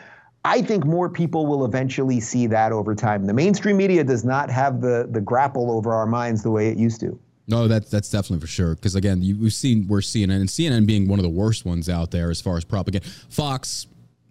I 0.44 0.60
think 0.60 0.84
more 0.84 1.08
people 1.08 1.46
will 1.46 1.64
eventually 1.64 2.20
see 2.20 2.46
that 2.48 2.70
over 2.70 2.94
time. 2.94 3.26
The 3.26 3.32
mainstream 3.32 3.78
media 3.78 4.04
does 4.04 4.24
not 4.24 4.50
have 4.50 4.80
the 4.80 5.08
the 5.10 5.20
grapple 5.20 5.70
over 5.70 5.92
our 5.92 6.06
minds 6.06 6.42
the 6.42 6.50
way 6.50 6.68
it 6.68 6.76
used 6.76 7.00
to. 7.00 7.18
No, 7.46 7.68
that's 7.68 7.90
that's 7.90 8.10
definitely 8.10 8.40
for 8.40 8.46
sure. 8.46 8.74
Because 8.74 8.94
again, 8.94 9.22
you, 9.22 9.36
we've 9.38 9.52
seen 9.52 9.86
we're 9.88 10.00
CNN 10.00 10.40
and 10.40 10.48
CNN 10.48 10.86
being 10.86 11.08
one 11.08 11.18
of 11.18 11.22
the 11.22 11.30
worst 11.30 11.64
ones 11.64 11.88
out 11.88 12.10
there 12.10 12.30
as 12.30 12.40
far 12.40 12.56
as 12.56 12.64
propaganda. 12.64 13.08
Fox, 13.30 13.86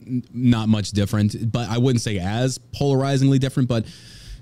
n- 0.06 0.24
not 0.34 0.70
much 0.70 0.92
different, 0.92 1.52
but 1.52 1.68
I 1.70 1.78
wouldn't 1.80 2.02
say 2.02 2.20
as 2.20 2.58
polarizingly 2.58 3.40
different. 3.40 3.68
But 3.70 3.86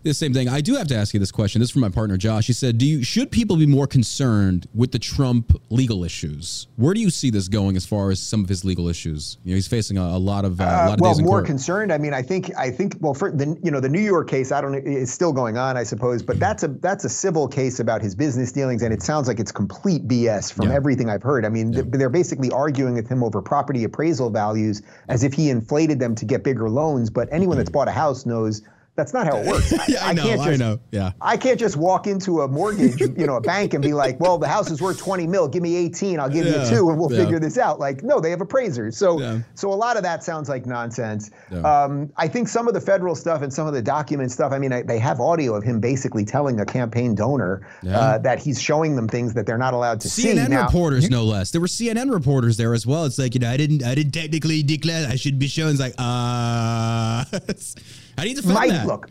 the 0.03 0.13
same 0.13 0.33
thing. 0.33 0.49
I 0.49 0.61
do 0.61 0.75
have 0.75 0.87
to 0.87 0.95
ask 0.95 1.13
you 1.13 1.19
this 1.19 1.31
question. 1.31 1.59
This 1.59 1.69
is 1.69 1.71
from 1.73 1.81
my 1.81 1.89
partner 1.89 2.17
Josh. 2.17 2.47
He 2.47 2.53
said, 2.53 2.77
"Do 2.77 2.85
you 2.85 3.03
should 3.03 3.31
people 3.31 3.55
be 3.57 3.65
more 3.65 3.87
concerned 3.87 4.67
with 4.73 4.91
the 4.91 4.99
Trump 4.99 5.53
legal 5.69 6.03
issues? 6.03 6.67
Where 6.75 6.93
do 6.93 6.99
you 7.01 7.09
see 7.09 7.29
this 7.29 7.47
going 7.47 7.75
as 7.77 7.85
far 7.85 8.09
as 8.11 8.19
some 8.19 8.43
of 8.43 8.49
his 8.49 8.65
legal 8.65 8.87
issues? 8.87 9.37
You 9.43 9.51
know, 9.51 9.55
he's 9.55 9.67
facing 9.67 9.97
a, 9.97 10.01
a 10.03 10.17
lot 10.17 10.45
of 10.45 10.59
uh, 10.59 10.63
a 10.63 10.65
lot 10.87 10.93
of 10.95 10.99
well, 11.01 11.11
days 11.11 11.19
in 11.19 11.25
more 11.25 11.37
court. 11.39 11.45
concerned. 11.45 11.93
I 11.93 11.97
mean, 11.97 12.13
I 12.13 12.21
think 12.21 12.51
I 12.57 12.71
think 12.71 12.95
well, 12.99 13.13
for 13.13 13.31
the 13.31 13.57
you 13.63 13.71
know 13.71 13.79
the 13.79 13.89
New 13.89 14.01
York 14.01 14.29
case, 14.29 14.51
I 14.51 14.61
don't 14.61 14.71
know, 14.71 14.79
is 14.83 15.11
still 15.11 15.33
going 15.33 15.57
on, 15.57 15.77
I 15.77 15.83
suppose, 15.83 16.23
but 16.23 16.39
that's 16.39 16.63
a 16.63 16.67
that's 16.69 17.03
a 17.05 17.09
civil 17.09 17.47
case 17.47 17.79
about 17.79 18.01
his 18.01 18.15
business 18.15 18.51
dealings, 18.51 18.81
and 18.81 18.93
it 18.93 19.01
sounds 19.03 19.27
like 19.27 19.39
it's 19.39 19.51
complete 19.51 20.07
BS 20.07 20.51
from 20.51 20.69
Yeah. 20.69 20.75
everything 20.75 21.09
I've 21.09 21.23
heard. 21.23 21.45
I 21.45 21.49
mean, 21.49 21.71
th- 21.73 21.85
they're 21.89 22.09
basically 22.09 22.51
arguing 22.51 22.95
with 22.95 23.07
him 23.07 23.23
over 23.23 23.41
property 23.41 23.83
appraisal 23.83 24.29
values 24.29 24.81
as 25.09 25.23
if 25.23 25.33
he 25.33 25.49
inflated 25.49 25.99
them 25.99 26.15
to 26.15 26.25
get 26.25 26.43
bigger 26.43 26.69
loans. 26.69 27.09
But 27.09 27.27
anyone 27.31 27.51
Mm-hmm. 27.51 27.59
that's 27.59 27.69
bought 27.69 27.87
a 27.87 27.91
house 27.91 28.25
knows. 28.25 28.61
That's 29.01 29.13
not 29.13 29.25
how 29.25 29.37
it 29.37 29.47
works. 29.47 29.73
I, 29.79 29.85
yeah, 29.87 30.05
I, 30.05 30.13
know. 30.13 30.21
I, 30.21 30.25
can't 30.25 30.37
just, 30.37 30.49
I 30.49 30.55
know. 30.57 30.79
Yeah. 30.91 31.11
I 31.19 31.35
can't 31.35 31.59
just 31.59 31.75
walk 31.75 32.05
into 32.05 32.41
a 32.41 32.47
mortgage, 32.47 33.01
you 33.17 33.25
know, 33.25 33.35
a 33.35 33.41
bank 33.41 33.73
and 33.73 33.81
be 33.81 33.93
like, 33.93 34.19
"Well, 34.19 34.37
the 34.37 34.47
house 34.47 34.69
is 34.69 34.79
worth 34.79 34.99
20 34.99 35.25
mil. 35.25 35.47
Give 35.47 35.63
me 35.63 35.75
18. 35.75 36.19
I'll 36.19 36.29
give 36.29 36.45
yeah, 36.45 36.63
you 36.63 36.69
two, 36.69 36.89
and 36.89 36.99
we'll 36.99 37.11
yeah. 37.11 37.23
figure 37.23 37.39
this 37.39 37.57
out." 37.57 37.79
Like, 37.79 38.03
no, 38.03 38.19
they 38.19 38.29
have 38.29 38.41
appraisers. 38.41 38.95
So, 38.95 39.19
yeah. 39.19 39.39
so 39.55 39.73
a 39.73 39.73
lot 39.73 39.97
of 39.97 40.03
that 40.03 40.23
sounds 40.23 40.49
like 40.49 40.67
nonsense. 40.67 41.31
Um, 41.63 42.13
I 42.15 42.27
think 42.27 42.47
some 42.47 42.67
of 42.67 42.75
the 42.75 42.81
federal 42.81 43.15
stuff 43.15 43.41
and 43.41 43.51
some 43.51 43.65
of 43.65 43.73
the 43.73 43.81
document 43.81 44.31
stuff. 44.31 44.51
I 44.51 44.59
mean, 44.59 44.71
I, 44.71 44.83
they 44.83 44.99
have 44.99 45.19
audio 45.19 45.55
of 45.55 45.63
him 45.63 45.79
basically 45.79 46.23
telling 46.23 46.59
a 46.59 46.65
campaign 46.65 47.15
donor 47.15 47.67
uh, 47.89 48.19
that 48.19 48.37
he's 48.37 48.61
showing 48.61 48.95
them 48.95 49.07
things 49.07 49.33
that 49.33 49.47
they're 49.47 49.57
not 49.57 49.73
allowed 49.73 49.99
to 50.01 50.09
CNN 50.09 50.11
see. 50.11 50.33
CNN 50.35 50.63
reporters, 50.63 51.09
no 51.09 51.23
less. 51.23 51.49
There 51.49 51.61
were 51.61 51.65
CNN 51.65 52.13
reporters 52.13 52.57
there 52.57 52.75
as 52.75 52.85
well. 52.85 53.05
It's 53.05 53.17
like, 53.17 53.33
you 53.33 53.39
know, 53.39 53.49
I 53.49 53.57
didn't, 53.57 53.83
I 53.83 53.95
didn't 53.95 54.11
technically 54.11 54.61
declare 54.61 55.07
I 55.09 55.15
should 55.15 55.39
be 55.39 55.47
showing. 55.47 55.71
It's 55.71 55.79
like, 55.79 55.95
uh, 55.97 57.25
how 58.17 58.23
do 58.23 58.29
you 58.29 58.35
defend 58.35 58.53
Mike, 58.53 58.69
that? 58.69 58.87
Look, 58.87 59.09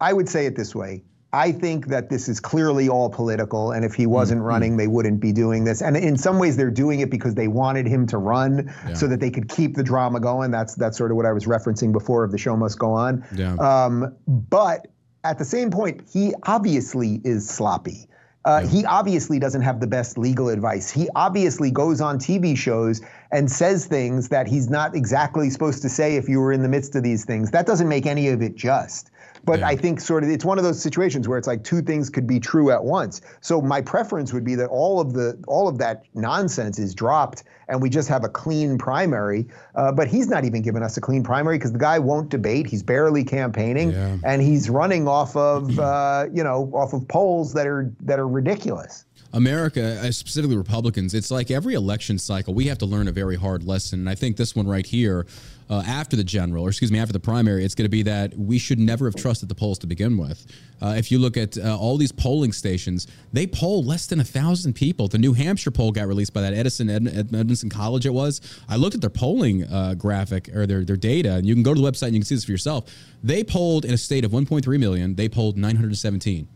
I 0.00 0.12
would 0.12 0.28
say 0.28 0.46
it 0.46 0.56
this 0.56 0.74
way. 0.74 1.02
I 1.32 1.52
think 1.52 1.88
that 1.88 2.08
this 2.08 2.28
is 2.28 2.40
clearly 2.40 2.88
all 2.88 3.10
political, 3.10 3.72
and 3.72 3.84
if 3.84 3.94
he 3.94 4.06
wasn't 4.06 4.38
mm-hmm. 4.38 4.48
running, 4.48 4.76
they 4.76 4.86
wouldn't 4.86 5.20
be 5.20 5.32
doing 5.32 5.64
this. 5.64 5.82
And 5.82 5.96
in 5.96 6.16
some 6.16 6.38
ways, 6.38 6.56
they're 6.56 6.70
doing 6.70 7.00
it 7.00 7.10
because 7.10 7.34
they 7.34 7.48
wanted 7.48 7.86
him 7.86 8.06
to 8.06 8.18
run, 8.18 8.72
yeah. 8.88 8.94
so 8.94 9.06
that 9.08 9.20
they 9.20 9.30
could 9.30 9.48
keep 9.48 9.74
the 9.74 9.82
drama 9.82 10.20
going. 10.20 10.50
That's 10.50 10.74
that's 10.76 10.96
sort 10.96 11.10
of 11.10 11.16
what 11.16 11.26
I 11.26 11.32
was 11.32 11.44
referencing 11.44 11.92
before 11.92 12.24
of 12.24 12.30
the 12.30 12.38
show 12.38 12.56
must 12.56 12.78
go 12.78 12.92
on. 12.92 13.24
Yeah. 13.34 13.54
Um, 13.56 14.16
but 14.26 14.86
at 15.24 15.38
the 15.38 15.44
same 15.44 15.70
point, 15.70 16.08
he 16.10 16.32
obviously 16.44 17.20
is 17.24 17.48
sloppy. 17.48 18.08
Uh, 18.46 18.60
yeah. 18.62 18.70
He 18.70 18.84
obviously 18.84 19.38
doesn't 19.40 19.62
have 19.62 19.80
the 19.80 19.86
best 19.88 20.16
legal 20.16 20.48
advice. 20.48 20.88
He 20.90 21.08
obviously 21.16 21.70
goes 21.70 22.00
on 22.00 22.18
TV 22.18 22.56
shows 22.56 23.02
and 23.32 23.50
says 23.50 23.86
things 23.86 24.28
that 24.28 24.46
he's 24.46 24.70
not 24.70 24.94
exactly 24.94 25.50
supposed 25.50 25.82
to 25.82 25.88
say 25.88 26.16
if 26.16 26.28
you 26.28 26.40
were 26.40 26.52
in 26.52 26.62
the 26.62 26.68
midst 26.68 26.94
of 26.94 27.02
these 27.02 27.24
things. 27.24 27.50
That 27.50 27.66
doesn't 27.66 27.88
make 27.88 28.06
any 28.06 28.28
of 28.28 28.40
it 28.42 28.54
just. 28.54 29.10
But 29.46 29.60
yeah. 29.60 29.68
I 29.68 29.76
think 29.76 30.00
sort 30.00 30.24
of 30.24 30.28
it's 30.28 30.44
one 30.44 30.58
of 30.58 30.64
those 30.64 30.82
situations 30.82 31.28
where 31.28 31.38
it's 31.38 31.46
like 31.46 31.62
two 31.64 31.80
things 31.80 32.10
could 32.10 32.26
be 32.26 32.40
true 32.40 32.70
at 32.72 32.84
once. 32.84 33.20
So 33.40 33.62
my 33.62 33.80
preference 33.80 34.32
would 34.32 34.44
be 34.44 34.56
that 34.56 34.66
all 34.66 35.00
of 35.00 35.14
the 35.14 35.42
all 35.46 35.68
of 35.68 35.78
that 35.78 36.04
nonsense 36.14 36.78
is 36.78 36.94
dropped 36.94 37.44
and 37.68 37.80
we 37.80 37.88
just 37.88 38.08
have 38.08 38.24
a 38.24 38.28
clean 38.28 38.76
primary. 38.76 39.46
Uh, 39.76 39.92
but 39.92 40.08
he's 40.08 40.28
not 40.28 40.44
even 40.44 40.62
giving 40.62 40.82
us 40.82 40.96
a 40.96 41.00
clean 41.00 41.22
primary 41.22 41.58
because 41.58 41.72
the 41.72 41.78
guy 41.78 41.98
won't 41.98 42.28
debate. 42.28 42.66
He's 42.66 42.82
barely 42.82 43.24
campaigning, 43.24 43.92
yeah. 43.92 44.18
and 44.24 44.42
he's 44.42 44.68
running 44.68 45.08
off 45.08 45.36
of 45.36 45.78
uh, 45.78 46.26
you 46.32 46.42
know 46.42 46.70
off 46.74 46.92
of 46.92 47.06
polls 47.08 47.52
that 47.54 47.68
are 47.68 47.90
that 48.00 48.18
are 48.18 48.28
ridiculous. 48.28 49.04
America, 49.32 50.00
uh, 50.02 50.10
specifically 50.10 50.56
Republicans, 50.56 51.12
it's 51.12 51.30
like 51.30 51.50
every 51.50 51.74
election 51.74 52.18
cycle, 52.18 52.54
we 52.54 52.66
have 52.68 52.78
to 52.78 52.86
learn 52.86 53.06
a 53.06 53.12
very 53.12 53.36
hard 53.36 53.64
lesson. 53.64 54.00
And 54.00 54.08
I 54.08 54.14
think 54.14 54.38
this 54.38 54.56
one 54.56 54.66
right 54.66 54.86
here, 54.86 55.26
uh, 55.68 55.82
after 55.86 56.16
the 56.16 56.24
general, 56.24 56.64
or 56.64 56.68
excuse 56.68 56.92
me, 56.92 56.98
after 56.98 57.12
the 57.12 57.20
primary, 57.20 57.64
it's 57.64 57.74
going 57.74 57.84
to 57.84 57.90
be 57.90 58.02
that 58.02 58.36
we 58.36 58.58
should 58.58 58.78
never 58.78 59.06
have 59.06 59.14
trusted 59.14 59.48
the 59.48 59.54
polls 59.54 59.78
to 59.80 59.86
begin 59.86 60.16
with. 60.16 60.46
Uh, 60.80 60.94
if 60.96 61.10
you 61.10 61.18
look 61.18 61.36
at 61.36 61.58
uh, 61.58 61.76
all 61.76 61.96
these 61.96 62.12
polling 62.12 62.52
stations, 62.52 63.06
they 63.32 63.46
poll 63.46 63.82
less 63.82 64.06
than 64.06 64.20
a 64.20 64.24
thousand 64.24 64.74
people. 64.74 65.08
The 65.08 65.18
New 65.18 65.32
Hampshire 65.32 65.70
poll 65.70 65.92
got 65.92 66.06
released 66.06 66.32
by 66.32 66.42
that 66.42 66.52
Edison 66.52 66.88
Ed- 66.88 67.08
Edmondson 67.34 67.70
College. 67.70 68.06
It 68.06 68.10
was. 68.10 68.40
I 68.68 68.76
looked 68.76 68.94
at 68.94 69.00
their 69.00 69.10
polling 69.10 69.64
uh, 69.64 69.94
graphic 69.94 70.54
or 70.54 70.66
their 70.66 70.84
their 70.84 70.96
data, 70.96 71.34
and 71.34 71.46
you 71.46 71.54
can 71.54 71.62
go 71.62 71.74
to 71.74 71.80
the 71.80 71.90
website 71.90 72.08
and 72.08 72.14
you 72.14 72.20
can 72.20 72.26
see 72.26 72.34
this 72.34 72.44
for 72.44 72.52
yourself. 72.52 72.84
They 73.22 73.42
polled 73.42 73.84
in 73.84 73.92
a 73.94 73.98
state 73.98 74.24
of 74.24 74.30
1.3 74.30 74.78
million. 74.78 75.14
They 75.14 75.28
polled 75.28 75.56
917. 75.56 76.48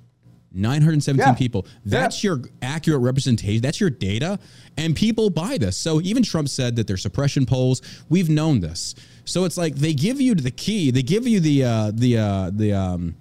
917 0.53 1.18
yeah. 1.18 1.34
people. 1.34 1.66
That's 1.84 2.22
yeah. 2.22 2.30
your 2.30 2.42
accurate 2.62 3.01
representation. 3.03 3.62
That's 3.62 3.80
your 3.80 3.90
data. 3.90 4.38
And 4.76 4.96
people 4.96 5.30
buy 5.30 5.59
this. 5.59 5.76
So 5.76 6.01
even 6.01 6.22
Trump 6.22 6.48
said 6.48 6.76
that 6.76 6.86
they're 6.86 6.96
suppression 6.96 7.46
polls. 7.46 7.82
We've 8.09 8.28
known 8.28 8.61
this. 8.61 8.94
So 9.24 9.44
it's 9.44 9.57
like 9.57 9.76
they 9.76 9.94
give 9.94 10.20
you 10.20 10.34
the 10.34 10.51
key. 10.51 10.90
They 10.90 11.03
give 11.03 11.26
you 11.26 11.40
the 11.40 11.64
uh, 11.64 11.92
the 11.94 12.18
uh, 12.18 12.51
the 12.53 12.72
um, 12.72 13.14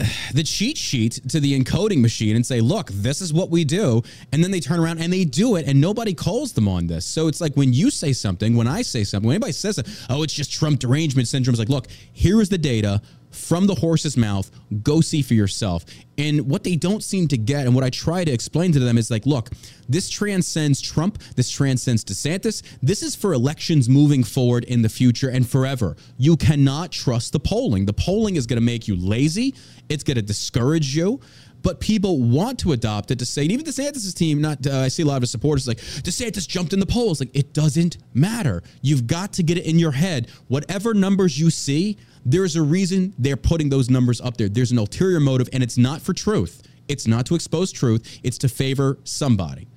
the 0.34 0.42
cheat 0.42 0.76
sheet 0.76 1.20
to 1.28 1.40
the 1.40 1.58
encoding 1.58 2.00
machine 2.00 2.36
and 2.36 2.44
say, 2.44 2.60
look, 2.60 2.88
this 2.90 3.20
is 3.20 3.32
what 3.32 3.50
we 3.50 3.64
do. 3.64 4.02
And 4.32 4.42
then 4.42 4.50
they 4.50 4.60
turn 4.60 4.80
around 4.80 4.98
and 4.98 5.12
they 5.12 5.24
do 5.24 5.56
it 5.56 5.66
and 5.66 5.80
nobody 5.80 6.14
calls 6.14 6.52
them 6.52 6.68
on 6.68 6.86
this. 6.86 7.04
So 7.04 7.28
it's 7.28 7.40
like 7.40 7.54
when 7.54 7.72
you 7.72 7.90
say 7.90 8.12
something, 8.12 8.56
when 8.56 8.66
I 8.66 8.82
say 8.82 9.04
something, 9.04 9.26
when 9.26 9.34
anybody 9.34 9.52
says, 9.52 9.78
oh, 10.08 10.22
it's 10.22 10.34
just 10.34 10.52
Trump 10.52 10.78
derangement 10.80 11.28
syndrome, 11.28 11.54
it's 11.54 11.58
like, 11.58 11.68
look, 11.68 11.86
here 12.12 12.40
is 12.40 12.48
the 12.48 12.58
data 12.58 13.02
from 13.30 13.66
the 13.66 13.74
horse's 13.74 14.16
mouth. 14.16 14.50
Go 14.82 15.00
see 15.00 15.22
for 15.22 15.34
yourself. 15.34 15.84
And 16.18 16.50
what 16.50 16.64
they 16.64 16.76
don't 16.76 17.02
seem 17.02 17.28
to 17.28 17.38
get, 17.38 17.66
and 17.66 17.74
what 17.74 17.84
I 17.84 17.90
try 17.90 18.24
to 18.24 18.30
explain 18.30 18.72
to 18.72 18.78
them 18.78 18.98
is 18.98 19.10
like, 19.10 19.24
look, 19.26 19.50
this 19.88 20.10
transcends 20.10 20.80
Trump, 20.80 21.22
this 21.36 21.50
transcends 21.50 22.04
DeSantis. 22.04 22.62
This 22.82 23.02
is 23.02 23.16
for 23.16 23.32
elections 23.32 23.88
moving 23.88 24.22
forward 24.24 24.64
in 24.64 24.82
the 24.82 24.88
future 24.88 25.30
and 25.30 25.48
forever. 25.48 25.96
You 26.18 26.36
cannot 26.36 26.92
trust 26.92 27.32
the 27.32 27.40
polling. 27.40 27.86
The 27.86 27.92
polling 27.92 28.36
is 28.36 28.46
going 28.46 28.58
to 28.58 28.64
make 28.64 28.86
you 28.86 28.96
lazy, 28.96 29.54
it's 29.88 30.04
going 30.04 30.16
to 30.16 30.22
discourage 30.22 30.94
you 30.94 31.20
but 31.62 31.80
people 31.80 32.20
want 32.20 32.58
to 32.60 32.72
adopt 32.72 33.10
it 33.10 33.18
to 33.18 33.26
say, 33.26 33.44
even 33.44 33.64
DeSantis' 33.64 34.14
team, 34.14 34.40
not 34.40 34.66
uh, 34.66 34.80
I 34.80 34.88
see 34.88 35.02
a 35.02 35.06
lot 35.06 35.16
of 35.16 35.22
his 35.22 35.30
supporters 35.30 35.68
like 35.68 35.78
DeSantis 35.78 36.48
jumped 36.48 36.72
in 36.72 36.80
the 36.80 36.86
polls. 36.86 37.20
Like 37.20 37.30
it 37.34 37.52
doesn't 37.52 37.98
matter. 38.14 38.62
You've 38.82 39.06
got 39.06 39.32
to 39.34 39.42
get 39.42 39.58
it 39.58 39.66
in 39.66 39.78
your 39.78 39.92
head. 39.92 40.28
Whatever 40.48 40.94
numbers 40.94 41.38
you 41.38 41.50
see, 41.50 41.98
there's 42.24 42.56
a 42.56 42.62
reason 42.62 43.14
they're 43.18 43.36
putting 43.36 43.68
those 43.68 43.90
numbers 43.90 44.20
up 44.20 44.36
there. 44.36 44.48
There's 44.48 44.72
an 44.72 44.78
ulterior 44.78 45.20
motive, 45.20 45.48
and 45.52 45.62
it's 45.62 45.78
not 45.78 46.00
for 46.00 46.12
truth. 46.12 46.62
It's 46.88 47.06
not 47.06 47.26
to 47.26 47.34
expose 47.34 47.72
truth. 47.72 48.20
It's 48.22 48.38
to 48.38 48.48
favor 48.48 48.98
somebody. 49.04 49.68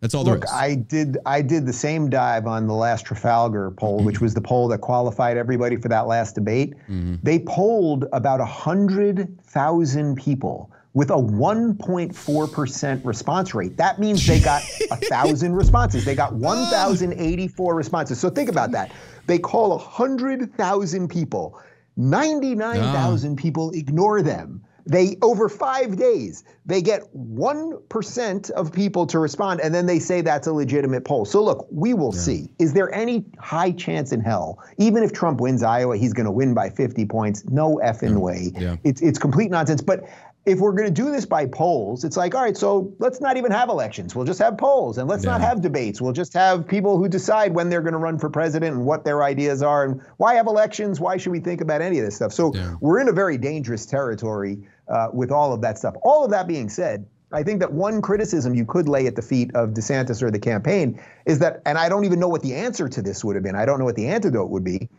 That's 0.00 0.14
all 0.14 0.24
there 0.24 0.34
is. 0.34 0.40
Look, 0.40 0.50
there 0.50 0.70
is. 0.70 0.72
I 0.72 0.74
did 0.74 1.18
I 1.24 1.42
did 1.42 1.66
the 1.66 1.72
same 1.72 2.10
dive 2.10 2.46
on 2.46 2.66
the 2.66 2.74
last 2.74 3.06
Trafalgar 3.06 3.70
poll, 3.70 3.98
mm-hmm. 3.98 4.06
which 4.06 4.20
was 4.20 4.34
the 4.34 4.40
poll 4.40 4.68
that 4.68 4.80
qualified 4.80 5.36
everybody 5.36 5.76
for 5.76 5.88
that 5.88 6.06
last 6.06 6.34
debate. 6.34 6.74
Mm-hmm. 6.90 7.16
They 7.22 7.38
polled 7.38 8.06
about 8.12 8.40
hundred 8.46 9.40
thousand 9.44 10.16
people 10.16 10.70
with 10.94 11.10
a 11.10 11.14
1.4% 11.14 13.04
response 13.04 13.54
rate. 13.54 13.76
That 13.76 13.98
means 13.98 14.24
they 14.26 14.38
got 14.38 14.62
a 14.90 14.96
thousand 14.96 15.54
responses. 15.54 16.04
They 16.04 16.14
got 16.14 16.34
1,084 16.34 17.74
responses. 17.74 18.20
So 18.20 18.30
think 18.30 18.48
about 18.48 18.70
that. 18.70 18.92
They 19.26 19.40
call 19.40 19.70
100,000 19.70 21.08
people 21.08 21.60
99,000 21.96 23.32
ah. 23.32 23.42
people 23.42 23.70
ignore 23.70 24.22
them. 24.22 24.64
They 24.86 25.16
over 25.22 25.48
five 25.48 25.96
days, 25.96 26.44
they 26.66 26.82
get 26.82 27.02
1% 27.14 28.50
of 28.50 28.72
people 28.72 29.06
to 29.06 29.18
respond, 29.18 29.60
and 29.62 29.74
then 29.74 29.86
they 29.86 29.98
say 29.98 30.20
that's 30.20 30.46
a 30.46 30.52
legitimate 30.52 31.06
poll. 31.06 31.24
So 31.24 31.42
look, 31.42 31.66
we 31.70 31.94
will 31.94 32.12
yeah. 32.14 32.20
see. 32.20 32.48
Is 32.58 32.74
there 32.74 32.92
any 32.92 33.24
high 33.38 33.70
chance 33.70 34.12
in 34.12 34.20
hell, 34.20 34.62
even 34.76 35.02
if 35.02 35.12
Trump 35.12 35.40
wins 35.40 35.62
Iowa, 35.62 35.96
he's 35.96 36.12
going 36.12 36.26
to 36.26 36.32
win 36.32 36.52
by 36.52 36.68
50 36.68 37.06
points? 37.06 37.44
No 37.46 37.80
effing 37.82 38.10
yeah. 38.10 38.18
way. 38.18 38.52
Yeah. 38.54 38.76
It's 38.84 39.00
it's 39.00 39.18
complete 39.18 39.50
nonsense. 39.50 39.80
But 39.80 40.04
if 40.46 40.58
we're 40.58 40.72
going 40.72 40.86
to 40.86 40.92
do 40.92 41.10
this 41.10 41.24
by 41.24 41.46
polls, 41.46 42.04
it's 42.04 42.16
like, 42.16 42.34
all 42.34 42.42
right, 42.42 42.56
so 42.56 42.92
let's 42.98 43.20
not 43.20 43.38
even 43.38 43.50
have 43.50 43.70
elections. 43.70 44.14
We'll 44.14 44.26
just 44.26 44.40
have 44.40 44.58
polls 44.58 44.98
and 44.98 45.08
let's 45.08 45.24
yeah. 45.24 45.32
not 45.32 45.40
have 45.40 45.62
debates. 45.62 46.02
We'll 46.02 46.12
just 46.12 46.34
have 46.34 46.68
people 46.68 46.98
who 46.98 47.08
decide 47.08 47.54
when 47.54 47.70
they're 47.70 47.80
going 47.80 47.94
to 47.94 47.98
run 47.98 48.18
for 48.18 48.28
president 48.28 48.76
and 48.76 48.84
what 48.84 49.04
their 49.04 49.22
ideas 49.22 49.62
are. 49.62 49.84
And 49.84 50.02
why 50.18 50.34
have 50.34 50.46
elections? 50.46 51.00
Why 51.00 51.16
should 51.16 51.32
we 51.32 51.40
think 51.40 51.62
about 51.62 51.80
any 51.80 51.98
of 51.98 52.04
this 52.04 52.16
stuff? 52.16 52.32
So 52.32 52.54
yeah. 52.54 52.74
we're 52.80 53.00
in 53.00 53.08
a 53.08 53.12
very 53.12 53.38
dangerous 53.38 53.86
territory 53.86 54.58
uh, 54.88 55.08
with 55.14 55.30
all 55.30 55.54
of 55.54 55.62
that 55.62 55.78
stuff. 55.78 55.94
All 56.02 56.24
of 56.24 56.30
that 56.32 56.46
being 56.46 56.68
said, 56.68 57.06
I 57.32 57.42
think 57.42 57.60
that 57.60 57.72
one 57.72 58.02
criticism 58.02 58.54
you 58.54 58.66
could 58.66 58.86
lay 58.86 59.06
at 59.06 59.16
the 59.16 59.22
feet 59.22 59.50
of 59.54 59.70
DeSantis 59.70 60.22
or 60.22 60.30
the 60.30 60.38
campaign 60.38 61.00
is 61.24 61.38
that, 61.38 61.62
and 61.64 61.78
I 61.78 61.88
don't 61.88 62.04
even 62.04 62.20
know 62.20 62.28
what 62.28 62.42
the 62.42 62.54
answer 62.54 62.88
to 62.88 63.00
this 63.00 63.24
would 63.24 63.34
have 63.34 63.42
been. 63.42 63.56
I 63.56 63.64
don't 63.64 63.78
know 63.78 63.86
what 63.86 63.96
the 63.96 64.06
antidote 64.08 64.50
would 64.50 64.62
be. 64.62 64.90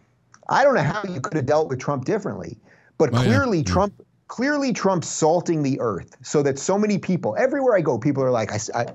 I 0.49 0.63
don't 0.63 0.75
know 0.75 0.81
how 0.81 1.03
you 1.03 1.21
could 1.21 1.35
have 1.35 1.45
dealt 1.45 1.69
with 1.69 1.79
Trump 1.79 2.05
differently. 2.05 2.57
But 2.97 3.13
oh, 3.13 3.23
clearly, 3.23 3.59
yeah. 3.59 3.63
Trump 3.65 4.04
clearly 4.35 4.73
Trump's 4.73 5.07
salting 5.07 5.63
the 5.63 5.79
earth 5.79 6.17
so 6.21 6.43
that 6.43 6.59
so 6.59 6.77
many 6.77 6.97
people, 6.97 7.37
everywhere 7.39 7.77
I 7.77 7.79
go, 7.79 7.97
people 7.97 8.21
are 8.21 8.31
like, 8.31 8.51
I, 8.51 8.59
I, 8.81 8.85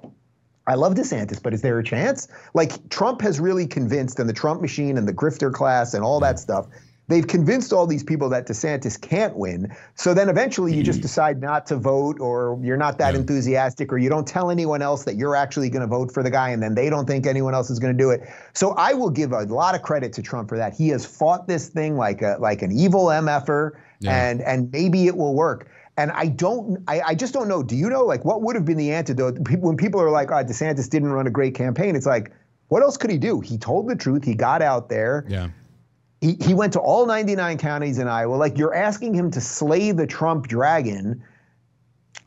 I 0.67 0.75
love 0.75 0.93
DeSantis, 0.93 1.43
but 1.43 1.55
is 1.55 1.63
there 1.63 1.79
a 1.79 1.83
chance? 1.83 2.29
Like 2.53 2.91
Trump 2.91 3.23
has 3.23 3.41
really 3.41 3.67
convinced, 3.67 4.21
and 4.21 4.29
the 4.29 4.35
Trump 4.35 4.61
machine 4.61 4.99
and 4.99 5.09
the 5.09 5.15
grifter 5.15 5.51
class 5.51 5.95
and 5.95 6.05
all 6.05 6.21
that 6.21 6.39
stuff, 6.39 6.67
they've 7.09 7.27
convinced 7.27 7.73
all 7.73 7.87
these 7.87 8.05
people 8.05 8.29
that 8.29 8.47
DeSantis 8.47 9.01
can't 9.01 9.35
win. 9.35 9.75
So 9.95 10.13
then 10.13 10.29
eventually 10.29 10.75
you 10.75 10.83
just 10.83 10.99
mm-hmm. 10.99 11.05
decide 11.05 11.41
not 11.41 11.65
to 11.69 11.77
vote, 11.77 12.21
or 12.21 12.61
you're 12.63 12.77
not 12.77 12.99
that 12.99 13.15
yeah. 13.15 13.21
enthusiastic, 13.21 13.95
or 13.95 13.97
you 13.97 14.11
don't 14.11 14.29
tell 14.29 14.51
anyone 14.51 14.83
else 14.83 15.05
that 15.05 15.17
you're 15.17 15.37
actually 15.37 15.71
going 15.71 15.81
to 15.81 15.89
vote 15.89 16.13
for 16.13 16.23
the 16.23 16.31
guy, 16.31 16.51
and 16.51 16.63
then 16.63 16.75
they 16.75 16.91
don't 16.91 17.07
think 17.07 17.27
anyone 17.27 17.55
else 17.55 17.71
is 17.71 17.79
going 17.79 17.97
to 17.97 17.99
do 17.99 18.11
it. 18.11 18.29
So 18.53 18.73
I 18.73 18.93
will 18.93 19.11
give 19.11 19.33
a 19.33 19.45
lot 19.45 19.75
of 19.75 19.81
credit 19.81 20.13
to 20.13 20.23
Trump 20.23 20.51
for 20.51 20.59
that. 20.59 20.75
He 20.75 20.89
has 20.91 21.07
fought 21.07 21.49
this 21.49 21.69
thing 21.69 21.97
like 21.97 22.21
a 22.21 22.37
like 22.39 22.61
an 22.61 22.73
evil 22.73 23.07
mf'er 23.07 23.73
yeah. 24.01 24.29
and 24.29 24.41
and 24.43 24.73
maybe 24.73 25.07
it 25.07 25.17
will 25.17 25.35
work. 25.35 25.71
And 25.97 26.11
I 26.13 26.29
don't, 26.29 26.83
I, 26.89 27.01
I, 27.09 27.15
just 27.15 27.35
don't 27.35 27.47
know. 27.47 27.63
Do 27.63 27.77
you 27.77 27.91
know, 27.91 28.05
like, 28.05 28.25
what 28.25 28.41
would 28.41 28.57
have 28.57 28.65
been 28.65 28.79
the 28.79 28.91
antidote? 28.91 29.39
When 29.59 29.77
people 29.77 30.01
are 30.01 30.11
like, 30.11 30.31
oh, 30.31 30.43
DeSantis 30.43 30.89
didn't 30.89 31.13
run 31.13 31.27
a 31.27 31.31
great 31.31 31.55
campaign, 31.55 31.95
it's 31.95 32.07
like, 32.07 32.33
what 32.69 32.83
else 32.83 32.97
could 32.97 33.11
he 33.11 33.19
do? 33.19 33.41
He 33.41 33.59
told 33.59 33.87
the 33.89 33.97
truth. 33.97 34.25
He 34.25 34.35
got 34.35 34.63
out 34.63 34.89
there. 34.89 35.27
Yeah. 35.29 35.49
He, 36.23 36.37
he 36.41 36.55
went 36.55 36.73
to 36.75 36.81
all 36.81 37.05
99 37.05 37.59
counties 37.59 37.99
in 37.99 38.09
Iowa. 38.09 38.37
Like, 38.37 38.57
you're 38.57 38.75
asking 38.75 39.15
him 39.15 39.31
to 39.33 39.41
slay 39.43 39.91
the 39.93 40.07
Trump 40.07 40.49
dragon. 40.49 41.23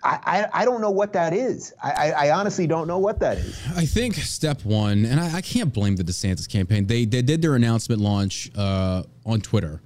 I, 0.03 0.19
I, 0.53 0.61
I 0.61 0.65
don't 0.65 0.81
know 0.81 0.91
what 0.91 1.13
that 1.13 1.33
is. 1.33 1.73
I, 1.81 2.11
I, 2.11 2.31
honestly 2.31 2.67
don't 2.67 2.87
know 2.87 2.97
what 2.99 3.19
that 3.21 3.37
is. 3.37 3.59
I 3.75 3.85
think 3.85 4.15
step 4.15 4.65
one, 4.65 5.05
and 5.05 5.19
I, 5.19 5.37
I 5.37 5.41
can't 5.41 5.73
blame 5.73 5.95
the 5.95 6.03
DeSantis 6.03 6.47
campaign. 6.47 6.87
They, 6.87 7.05
they 7.05 7.21
did 7.21 7.41
their 7.41 7.55
announcement 7.55 8.01
launch 8.01 8.51
uh, 8.55 9.03
on 9.25 9.41
Twitter 9.41 9.81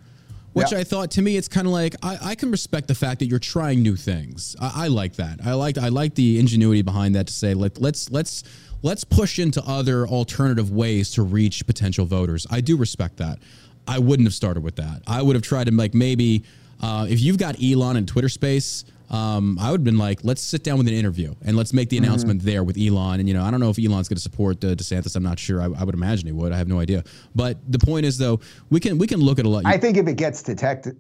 which 0.57 0.71
Yeah. 0.71 0.79
I 0.79 0.83
thought 0.83 1.11
to 1.11 1.21
me 1.21 1.37
it's 1.37 1.47
kind 1.47 1.67
of 1.67 1.73
like 1.73 1.95
I, 2.03 2.17
I 2.31 2.35
can 2.35 2.51
respect 2.51 2.87
the 2.87 2.95
fact 2.95 3.19
that 3.19 3.27
you're 3.27 3.39
trying 3.39 3.81
new 3.81 3.95
things. 3.95 4.55
I, 4.59 4.85
I 4.85 4.87
like 4.87 5.15
that. 5.15 5.39
I 5.45 5.53
like 5.53 5.77
I 5.77 5.89
like 5.89 6.15
the 6.15 6.39
ingenuity 6.39 6.81
behind 6.81 7.15
that 7.15 7.27
to 7.27 7.33
say 7.33 7.53
let, 7.53 7.79
let's 7.79 8.09
let's 8.11 8.43
let's 8.81 9.03
push 9.03 9.39
into 9.39 9.61
other 9.65 10.07
alternative 10.07 10.71
ways 10.71 11.11
to 11.11 11.23
reach 11.23 11.65
potential 11.65 12.05
voters. 12.05 12.45
I 12.49 12.61
do 12.61 12.75
respect 12.77 13.17
that. 13.17 13.39
I 13.87 13.99
wouldn't 13.99 14.27
have 14.27 14.33
started 14.33 14.63
with 14.63 14.75
that. 14.77 15.01
I 15.07 15.21
would 15.21 15.35
have 15.35 15.43
tried 15.43 15.67
to 15.67 15.73
like 15.73 15.93
maybe 15.93 16.43
uh, 16.81 17.07
if 17.09 17.21
you've 17.21 17.37
got 17.37 17.61
Elon 17.63 17.95
in 17.97 18.05
Twitter 18.05 18.29
space. 18.29 18.83
Um, 19.09 19.57
I 19.59 19.71
would 19.71 19.79
have 19.79 19.85
been 19.85 19.97
like, 19.97 20.19
let's 20.23 20.41
sit 20.41 20.63
down 20.63 20.77
with 20.77 20.87
an 20.87 20.93
interview 20.93 21.33
and 21.45 21.55
let's 21.55 21.71
make 21.73 21.89
the 21.89 21.97
announcement 21.97 22.41
there 22.43 22.63
with 22.63 22.77
Elon. 22.77 23.19
And 23.19 23.27
you 23.27 23.33
know, 23.33 23.43
I 23.43 23.51
don't 23.51 23.59
know 23.61 23.69
if 23.69 23.79
Elon's 23.79 24.09
going 24.09 24.17
to 24.17 24.21
support 24.21 24.63
uh, 24.63 24.75
DeSantis. 24.75 25.15
I'm 25.15 25.23
not 25.23 25.39
sure. 25.39 25.61
I, 25.61 25.65
I 25.65 25.83
would 25.83 25.95
imagine 25.95 26.25
he 26.27 26.33
would. 26.33 26.51
I 26.51 26.57
have 26.57 26.67
no 26.67 26.79
idea. 26.79 27.03
But 27.35 27.57
the 27.71 27.79
point 27.79 28.05
is, 28.05 28.17
though, 28.17 28.39
we 28.69 28.79
can 28.79 28.97
we 28.97 29.07
can 29.07 29.19
look 29.21 29.39
at 29.39 29.45
a 29.45 29.49
lot. 29.49 29.63
I 29.65 29.77
think 29.77 29.95
if 29.97 30.07
it 30.07 30.17
gets 30.17 30.43
to 30.43 30.55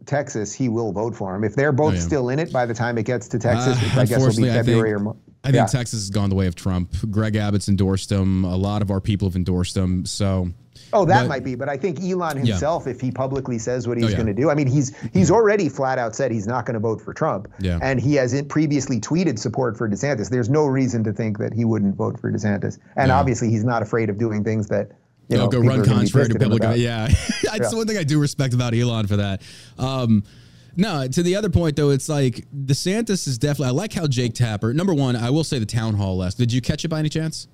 Texas, 0.05 0.53
he 0.53 0.69
will 0.69 0.91
vote 0.91 1.15
for 1.15 1.35
him. 1.35 1.43
If 1.43 1.55
they're 1.55 1.71
both 1.71 1.87
Oh, 1.93 1.95
yeah. 1.95 2.01
still 2.01 2.29
in 2.29 2.39
it 2.39 2.51
by 2.51 2.65
the 2.65 2.73
time 2.73 2.97
it 2.97 3.03
gets 3.03 3.27
to 3.29 3.39
Texas, 3.39 3.77
Uh, 3.95 4.01
I 4.01 4.05
guess 4.05 4.19
will 4.19 4.35
be 4.43 4.49
February 4.49 4.89
think- 4.89 4.95
or 4.95 4.99
Mar- 4.99 5.15
I 5.43 5.47
think 5.51 5.55
yeah. 5.55 5.65
Texas 5.67 5.99
has 6.01 6.09
gone 6.09 6.29
the 6.29 6.35
way 6.35 6.47
of 6.47 6.55
Trump. 6.55 6.93
Greg 7.09 7.35
Abbott's 7.37 7.69
endorsed 7.69 8.11
him. 8.11 8.43
A 8.43 8.55
lot 8.57 8.81
of 8.81 8.91
our 8.91 8.99
people 8.99 9.29
have 9.29 9.35
endorsed 9.37 9.77
him. 9.77 10.05
So, 10.05 10.49
Oh, 10.93 11.05
that 11.05 11.23
but- 11.23 11.27
might 11.29 11.43
be, 11.43 11.55
but 11.55 11.67
I 11.69 11.75
think 11.77 11.99
Elon 12.01 12.37
himself, 12.37 12.87
if 12.87 13.01
he 13.01 13.11
publicly 13.11 13.57
says 13.57 13.87
what 13.87 13.97
he's 13.97 14.05
Oh, 14.05 14.09
yeah. 14.09 14.15
going 14.15 14.27
to 14.27 14.33
do, 14.33 14.49
I 14.49 14.55
mean, 14.55 14.67
he's 14.67 14.93
he's 15.13 15.29
already 15.29 15.67
flat 15.69 15.99
out 15.99 16.15
said 16.15 16.31
he's 16.31 16.47
not 16.47 16.65
going 16.65 16.75
to 16.75 16.79
vote 16.79 17.01
for 17.01 17.13
Trump, 17.13 17.47
Yeah. 17.59 17.79
and 17.81 17.99
he 17.99 18.15
has 18.15 18.39
previously 18.43 18.99
tweeted 19.01 19.37
support 19.39 19.77
for 19.77 19.89
DeSantis. 19.89 20.29
There's 20.29 20.49
no 20.49 20.65
reason 20.65 21.03
to 21.03 21.13
think 21.13 21.37
that 21.39 21.53
he 21.53 21.65
wouldn't 21.65 21.95
vote 21.95 22.19
for 22.19 22.31
DeSantis, 22.31 22.77
and 22.95 23.09
Yeah. 23.09 23.19
obviously 23.19 23.49
he's 23.49 23.63
not 23.65 23.81
afraid 23.81 24.09
of 24.09 24.17
doing 24.17 24.43
things 24.43 24.67
that 24.67 24.91
you 25.29 25.37
know 25.37 25.47
go 25.49 25.59
run 25.59 25.81
are 25.81 25.83
gonna 25.83 26.03
be 26.05 26.09
contrary 26.09 26.29
to 26.29 26.55
about. 26.55 26.79
Yeah, 26.79 27.07
that's 27.43 27.71
the 27.71 27.75
one 27.77 27.85
thing 27.87 27.97
I 27.97 28.03
do 28.03 28.19
respect 28.19 28.53
about 28.53 28.73
Elon 28.73 29.07
for 29.07 29.17
that. 29.17 29.41
Um, 29.77 30.23
no, 30.77 31.07
to 31.07 31.23
the 31.23 31.35
other 31.35 31.49
point 31.49 31.75
though, 31.75 31.89
it's 31.89 32.07
like 32.07 32.45
DeSantis 32.55 33.27
is 33.27 33.37
definitely. 33.37 33.67
I 33.67 33.71
like 33.71 33.91
how 33.93 34.07
Jake 34.07 34.33
Tapper. 34.35 34.73
Number 34.73 34.93
one, 34.93 35.15
I 35.17 35.31
will 35.31 35.43
say 35.43 35.59
the 35.59 35.65
town 35.65 35.95
hall 35.95 36.17
last. 36.17 36.37
Did 36.37 36.53
you 36.53 36.61
catch 36.61 36.85
it 36.85 36.87
by 36.87 36.99
any 36.99 37.09
chance? 37.09 37.47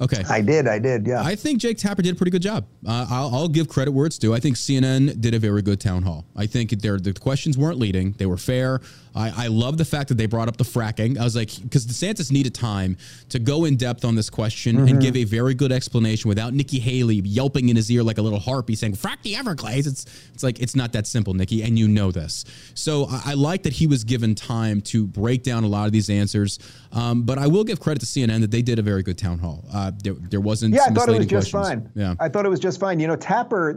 Okay. 0.00 0.22
I 0.28 0.40
did, 0.40 0.66
I 0.66 0.78
did, 0.78 1.06
yeah. 1.06 1.22
I 1.22 1.34
think 1.34 1.58
Jake 1.60 1.76
Tapper 1.76 2.00
did 2.00 2.14
a 2.14 2.16
pretty 2.16 2.30
good 2.30 2.40
job. 2.42 2.66
Uh, 2.86 3.06
I'll, 3.10 3.34
I'll 3.34 3.48
give 3.48 3.68
credit 3.68 3.90
where 3.90 4.06
it's 4.06 4.16
due. 4.16 4.32
I 4.34 4.40
think 4.40 4.56
CNN 4.56 5.20
did 5.20 5.34
a 5.34 5.38
very 5.38 5.60
good 5.60 5.78
town 5.78 6.02
hall. 6.02 6.24
I 6.34 6.46
think 6.46 6.70
their 6.80 6.98
the 6.98 7.12
questions 7.12 7.58
weren't 7.58 7.78
leading; 7.78 8.12
they 8.12 8.26
were 8.26 8.38
fair. 8.38 8.80
I, 9.14 9.44
I 9.44 9.46
love 9.48 9.76
the 9.78 9.84
fact 9.84 10.08
that 10.08 10.16
they 10.16 10.26
brought 10.26 10.48
up 10.48 10.56
the 10.56 10.64
fracking. 10.64 11.18
I 11.18 11.24
was 11.24 11.34
like, 11.36 11.50
because 11.62 11.86
DeSantis 11.86 12.30
needed 12.30 12.54
time 12.54 12.96
to 13.30 13.38
go 13.38 13.64
in 13.64 13.76
depth 13.76 14.04
on 14.04 14.14
this 14.14 14.30
question 14.30 14.76
Mm-hmm. 14.76 14.88
and 14.88 15.00
give 15.00 15.16
a 15.16 15.24
very 15.24 15.54
good 15.54 15.72
explanation 15.72 16.28
without 16.28 16.54
Nikki 16.54 16.78
Haley 16.78 17.16
yelping 17.16 17.68
in 17.70 17.76
his 17.76 17.90
ear 17.90 18.02
like 18.02 18.18
a 18.18 18.22
little 18.22 18.38
harpy 18.38 18.74
saying 18.74 18.92
"frack 18.94 19.20
the 19.22 19.34
Everglades." 19.36 19.86
It's 19.86 20.06
it's 20.34 20.42
like 20.42 20.60
it's 20.60 20.76
not 20.76 20.92
that 20.92 21.06
simple, 21.06 21.34
Nikki, 21.34 21.62
and 21.62 21.78
you 21.78 21.88
know 21.88 22.10
this. 22.12 22.44
So 22.74 23.06
I, 23.10 23.22
I 23.26 23.34
like 23.34 23.64
that 23.64 23.72
he 23.72 23.86
was 23.86 24.04
given 24.04 24.34
time 24.34 24.80
to 24.82 25.06
break 25.06 25.42
down 25.42 25.64
a 25.64 25.68
lot 25.68 25.86
of 25.86 25.92
these 25.92 26.08
answers. 26.10 26.58
Um, 26.92 27.22
but 27.22 27.38
I 27.38 27.46
will 27.46 27.64
give 27.64 27.80
credit 27.80 28.00
to 28.00 28.06
CNN 28.06 28.40
that 28.40 28.50
they 28.50 28.62
did 28.62 28.78
a 28.78 28.82
very 28.82 29.02
good 29.02 29.16
town 29.18 29.38
hall. 29.38 29.64
Uh, 29.72 29.92
there, 30.02 30.14
there 30.14 30.40
wasn't 30.40 30.74
Yeah, 30.74 30.82
I 30.88 30.90
thought 30.90 31.08
it 31.08 31.16
was 31.18 31.26
just 31.26 31.52
questions. 31.52 31.84
fine. 31.84 31.92
Yeah. 31.94 32.14
I 32.18 32.28
thought 32.28 32.44
it 32.46 32.48
was 32.48 32.58
just 32.60 32.80
fine. 32.80 32.98
You 33.00 33.06
know, 33.08 33.16
Tapper, 33.16 33.70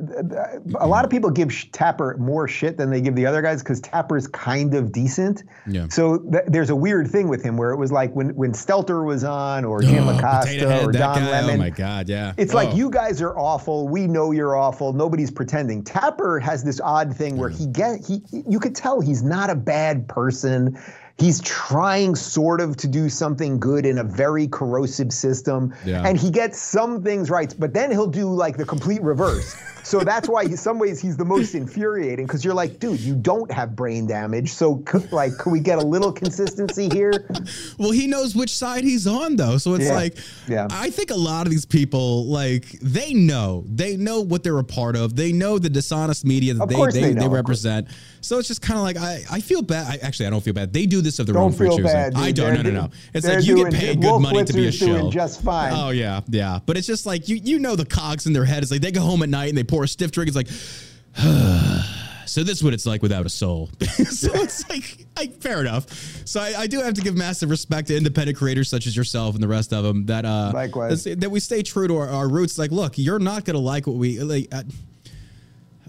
a 0.80 0.88
lot 0.88 1.06
of 1.06 1.12
people 1.12 1.30
give 1.30 1.52
Tapper 1.72 2.18
more 2.18 2.48
shit 2.48 2.76
than 2.78 2.90
they 2.90 3.02
give 3.02 3.16
the 3.16 3.26
other 3.26 3.42
guys 3.42 3.62
because 3.62 3.80
Tapper's 3.82 4.28
kind 4.28 4.74
of 4.74 4.92
decent. 4.92 5.23
Yeah. 5.68 5.88
So 5.90 6.18
th- 6.20 6.44
there's 6.48 6.70
a 6.70 6.76
weird 6.76 7.08
thing 7.10 7.28
with 7.28 7.44
him 7.44 7.58
where 7.58 7.72
it 7.72 7.78
was 7.78 7.92
like 7.92 8.14
when, 8.16 8.36
when 8.36 8.52
Stelter 8.54 9.06
was 9.06 9.24
on 9.24 9.66
or 9.66 9.82
Jim 9.82 10.08
Oh, 10.08 10.18
Acosta 10.18 10.68
Head, 10.70 10.86
or 10.88 10.92
Don 10.92 11.20
guy. 11.20 11.28
Oh 11.28 11.32
Lemon. 11.32 11.56
Oh 11.56 11.58
my 11.58 11.70
God, 11.70 12.10
yeah. 12.10 12.34
It's 12.38 12.54
like 12.54 12.70
Oh. 12.70 12.76
you 12.76 12.90
guys 12.90 13.22
are 13.22 13.38
awful. 13.38 13.88
We 13.88 14.08
know 14.08 14.32
you're 14.32 14.56
awful. 14.56 14.94
Nobody's 14.94 15.32
pretending. 15.32 15.84
Tapper 15.84 16.40
has 16.40 16.64
this 16.64 16.80
odd 16.82 17.16
thing 17.16 17.38
where 17.38 17.50
he 17.50 17.66
get 17.68 18.00
he 18.06 18.22
you 18.32 18.60
could 18.60 18.76
tell 18.76 19.02
he's 19.02 19.24
not 19.24 19.50
a 19.50 19.56
bad 19.56 20.08
person. 20.08 20.78
He's 21.20 21.42
trying 21.42 22.16
sort 22.16 22.60
of 22.60 22.76
to 22.78 22.88
do 22.88 23.08
something 23.08 23.60
good 23.60 23.86
in 23.86 24.00
a 24.00 24.04
very 24.04 24.48
corrosive 24.48 25.14
system. 25.14 25.72
Yeah. 25.86 26.02
And 26.06 26.18
he 26.20 26.32
gets 26.32 26.60
some 26.60 27.04
things 27.04 27.30
right, 27.30 27.54
but 27.60 27.74
then 27.74 27.92
he'll 27.92 28.08
do 28.08 28.34
like 28.34 28.58
the 28.58 28.66
complete 28.66 29.02
reverse. 29.04 29.56
So 29.84 30.00
that's 30.00 30.30
why 30.30 30.44
in 30.44 30.56
some 30.58 30.80
ways 30.80 31.00
he's 31.02 31.18
the 31.18 31.26
most 31.26 31.56
infuriating 31.56 32.26
because 32.26 32.44
you're 32.46 32.54
like, 32.54 32.80
dude, 32.80 33.00
you 33.00 33.16
don't 33.16 33.52
have 33.52 33.76
brain 33.76 34.08
damage. 34.08 34.52
So 34.54 34.84
c- 34.92 35.00
like 35.12 35.38
could 35.38 35.52
we 35.52 35.60
get 35.60 35.78
a 35.78 35.86
little 35.86 36.12
consistency 36.12 36.90
here? 36.90 37.28
Well, 37.78 37.92
he 37.92 38.08
knows 38.08 38.36
which 38.36 38.56
side 38.56 38.84
he's 38.84 39.06
on, 39.08 39.36
though. 39.36 39.58
So 39.58 39.74
it's 39.76 39.86
Yeah. 39.86 39.94
like, 39.96 40.18
Yeah. 40.48 40.68
I 40.72 40.90
think 40.90 41.12
a 41.12 41.16
lot 41.16 41.46
of 41.48 41.52
these 41.52 41.66
people, 41.66 42.26
like, 42.28 42.66
they 42.82 43.14
know, 43.14 43.64
they 43.68 43.98
know 43.98 44.22
what 44.22 44.44
they're 44.44 44.58
a 44.60 44.64
part 44.64 44.96
of. 44.96 45.16
They 45.16 45.32
know 45.32 45.60
the 45.60 45.70
dishonest 45.70 46.26
media 46.26 46.54
that 46.54 46.70
they 46.70 46.76
they, 46.76 47.14
they 47.14 47.20
they, 47.20 47.28
represent. 47.28 47.88
So 48.22 48.38
it's 48.40 48.48
just 48.48 48.62
kind 48.62 48.78
of 48.78 48.84
like 48.86 48.96
I, 48.98 49.22
I 49.30 49.42
feel 49.42 49.62
bad. 49.62 49.86
I, 49.88 50.06
actually, 50.06 50.28
I 50.28 50.30
don't 50.30 50.42
feel 50.44 50.54
bad. 50.54 50.72
They 50.72 50.86
do 50.86 51.02
this 51.02 51.20
of 51.20 51.26
their 51.26 51.34
Don't 51.34 51.44
own 51.46 51.52
free 51.52 51.68
choosing. 51.68 51.84
bad, 51.84 52.14
dude. 52.14 52.24
I 52.24 52.32
don't. 52.32 52.54
They're 52.54 52.64
no, 52.64 52.70
no, 52.70 52.82
no. 52.84 52.90
It's 53.14 53.28
like 53.28 53.44
you 53.46 53.56
doing- 53.58 53.72
get 53.72 53.80
paid 53.80 54.02
good 54.02 54.08
Wolf 54.12 54.22
money 54.22 54.46
to 54.46 54.54
be 54.54 54.68
a 54.68 54.72
shill. 54.72 55.10
just 55.10 55.42
fine. 55.42 55.74
Oh 55.76 55.90
yeah, 55.90 56.22
yeah. 56.30 56.60
But 56.66 56.78
it's 56.78 56.88
just 56.88 57.06
like 57.06 57.28
you, 57.28 57.36
you 57.44 57.60
know, 57.60 57.76
the 57.76 57.86
cogs 57.86 58.26
in 58.26 58.32
their 58.32 58.46
head. 58.46 58.64
It's 58.64 58.72
like 58.72 58.80
they 58.82 58.92
go 58.94 59.02
home 59.02 59.24
at 59.24 59.30
night 59.30 59.50
and 59.50 59.58
they 59.58 59.64
pour 59.74 59.84
a 59.84 59.88
stiff 59.88 60.12
drink. 60.12 60.28
It's 60.28 60.38
like. 60.38 60.50
So 62.26 62.42
this 62.42 62.58
is 62.58 62.64
what 62.64 62.74
it's 62.74 62.86
like 62.86 63.04
without 63.04 63.26
a 63.26 63.30
soul. 63.30 63.70
so 63.82 64.34
it's 64.34 64.68
like, 64.68 65.06
I, 65.16 65.28
fair 65.28 65.60
enough. 65.60 65.92
So 66.26 66.40
I, 66.40 66.54
I 66.62 66.68
do 66.68 66.80
have 66.80 66.94
to 66.96 67.02
give 67.02 67.16
massive 67.16 67.50
respect 67.50 67.90
to 67.90 67.98
independent 67.98 68.38
creators 68.38 68.70
such 68.70 68.88
as 68.88 68.96
yourself 68.96 69.36
and 69.36 69.44
the 69.44 69.48
rest 69.48 69.72
of 69.72 69.84
them 69.84 70.06
that 70.08 70.26
uh 70.26 70.52
Likewise. 70.52 71.04
that 71.04 71.30
we 71.30 71.40
stay 71.42 71.62
true 71.62 71.88
to 71.88 71.98
our, 71.98 72.10
our 72.10 72.30
roots. 72.30 72.58
Like, 72.58 72.72
look, 72.72 72.98
you're 72.98 73.20
not 73.20 73.44
gonna 73.46 73.60
like 73.60 73.86
what 73.86 73.98
we 73.98 74.20
like. 74.22 74.48
Uh, 74.52 74.64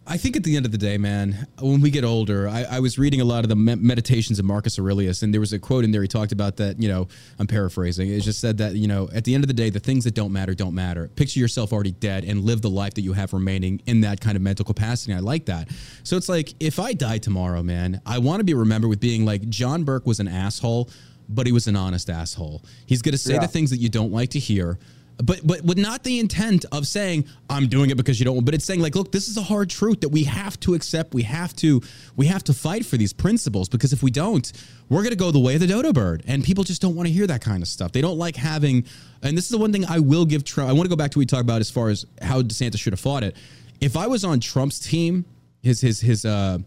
I 0.07 0.19
think 0.19 0.37
at 0.37 0.45
the 0.45 0.55
end 0.55 0.67
of 0.67 0.73
the 0.73 0.77
day, 0.77 0.99
man, 0.99 1.47
when 1.61 1.81
we 1.81 1.91
get 1.91 2.05
older, 2.05 2.47
I, 2.47 2.65
I 2.65 2.81
was 2.81 2.99
reading 2.99 3.23
a 3.23 3.25
lot 3.25 3.43
of 3.43 3.49
the 3.49 3.57
me- 3.57 3.77
meditations 3.77 4.39
of 4.39 4.45
Marcus 4.45 4.79
Aurelius, 4.79 5.23
and 5.23 5.33
there 5.33 5.41
was 5.41 5.55
a 5.55 5.59
quote 5.59 5.83
in 5.83 5.93
there. 5.93 6.03
He 6.03 6.09
talked 6.09 6.31
about 6.31 6.59
that. 6.59 6.79
You 6.79 6.89
know, 6.89 7.09
I'm 7.39 7.47
paraphrasing. 7.47 8.11
It 8.11 8.21
just 8.21 8.39
said 8.39 8.59
that 8.59 8.75
you 8.75 8.87
know, 8.87 9.09
at 9.15 9.25
the 9.25 9.35
end 9.35 9.45
of 9.45 9.49
the 9.49 9.55
day, 9.55 9.71
the 9.71 9.81
things 9.81 10.05
that 10.05 10.15
don't 10.15 10.31
matter 10.31 10.55
don't 10.55 10.75
matter. 10.75 11.09
Picture 11.17 11.41
yourself 11.41 11.73
already 11.73 11.93
dead 11.93 12.25
and 12.25 12.43
live 12.45 12.61
the 12.61 12.69
life 12.69 12.93
that 12.95 13.01
you 13.01 13.15
have 13.15 13.33
remaining 13.33 13.81
in 13.87 14.03
that 14.03 14.21
kind 14.21 14.37
of 14.37 14.43
mental 14.43 14.67
capacity. 14.67 15.15
I 15.15 15.21
like 15.21 15.47
that. 15.47 15.69
So 16.03 16.19
it's 16.19 16.29
like 16.29 16.53
if 16.61 16.79
I 16.79 16.93
die 16.93 17.17
tomorrow, 17.17 17.63
man, 17.63 18.03
I 18.05 18.19
want 18.19 18.41
to 18.41 18.45
be 18.45 18.53
remembered 18.53 18.89
with 18.89 19.01
being 19.01 19.25
like 19.25 19.49
John 19.49 19.85
Burk 19.85 20.07
was 20.07 20.21
an 20.21 20.29
asshole, 20.29 20.91
but 21.31 21.47
he 21.47 21.53
was 21.53 21.67
an 21.67 21.77
honest 21.77 22.11
asshole. 22.11 22.63
He's 22.85 23.01
going 23.01 23.13
to 23.13 23.19
say 23.19 23.35
Yeah. 23.35 23.41
the 23.41 23.49
things 23.49 23.71
that 23.71 23.79
you 23.79 23.89
don't 23.89 24.13
like 24.13 24.29
to 24.31 24.39
hear 24.39 24.79
but 25.19 25.47
but 25.47 25.63
with 25.63 25.79
not 25.79 26.03
the 26.03 26.19
intent 26.19 26.65
of 26.73 26.87
saying 26.87 27.27
I'm 27.49 27.69
doing 27.69 27.91
it 27.91 27.97
because 27.97 28.19
you 28.19 28.25
don't. 28.25 28.45
But 28.45 28.55
it's 28.55 28.65
saying 28.65 28.81
like, 28.81 28.97
look, 28.97 29.13
this 29.13 29.29
is 29.29 29.37
a 29.37 29.43
hard 29.43 29.71
truth 29.71 30.01
that 30.01 30.09
we 30.09 30.25
have 30.25 30.59
to 30.61 30.75
accept. 30.75 31.15
We 31.15 31.23
have 31.23 31.55
to 31.57 31.83
we 32.17 32.27
have 32.27 32.43
to 32.45 32.53
fight 32.53 32.85
for 32.85 32.97
these 32.97 33.13
principles 33.13 33.69
because 33.69 33.93
if 33.93 34.03
we 34.03 34.11
don't, 34.11 34.51
we're 34.89 35.09
to 35.09 35.17
go 35.17 35.31
the 35.31 35.39
way 35.39 35.55
of 35.55 35.61
the 35.61 35.67
dodo 35.67 35.93
bird, 35.93 36.25
and 36.27 36.43
people 36.43 36.65
just 36.65 36.83
don't 36.83 36.97
want 36.97 37.07
to 37.07 37.13
hear 37.13 37.27
that 37.27 37.41
kind 37.41 37.63
of 37.63 37.69
stuff. 37.69 37.93
They 37.93 38.01
don't 38.01 38.19
like 38.19 38.37
having. 38.37 38.85
And 39.23 39.37
this 39.39 39.45
is 39.45 39.51
the 39.51 39.59
one 39.59 39.73
thing 39.73 39.85
I 39.87 40.01
will 40.01 40.27
give 40.27 40.45
Trump. 40.45 40.69
I 40.69 40.73
want 40.73 40.85
to 40.85 40.91
go 40.91 40.97
back 40.97 41.13
to 41.13 41.19
what 41.19 41.23
we 41.23 41.27
talked 41.27 41.43
about 41.43 41.61
as 41.61 41.71
far 41.71 41.89
as 41.89 42.05
how 42.21 42.43
DeSantis 42.43 42.79
should 42.79 42.93
have 42.93 43.01
fought 43.01 43.23
it. 43.23 43.37
If 43.81 43.97
I 43.97 44.07
was 44.07 44.25
on 44.25 44.41
Trump's 44.41 44.79
team, 44.79 45.25
his 45.63 45.81
his 45.81 46.01
his 46.01 46.25
uh 46.25 46.59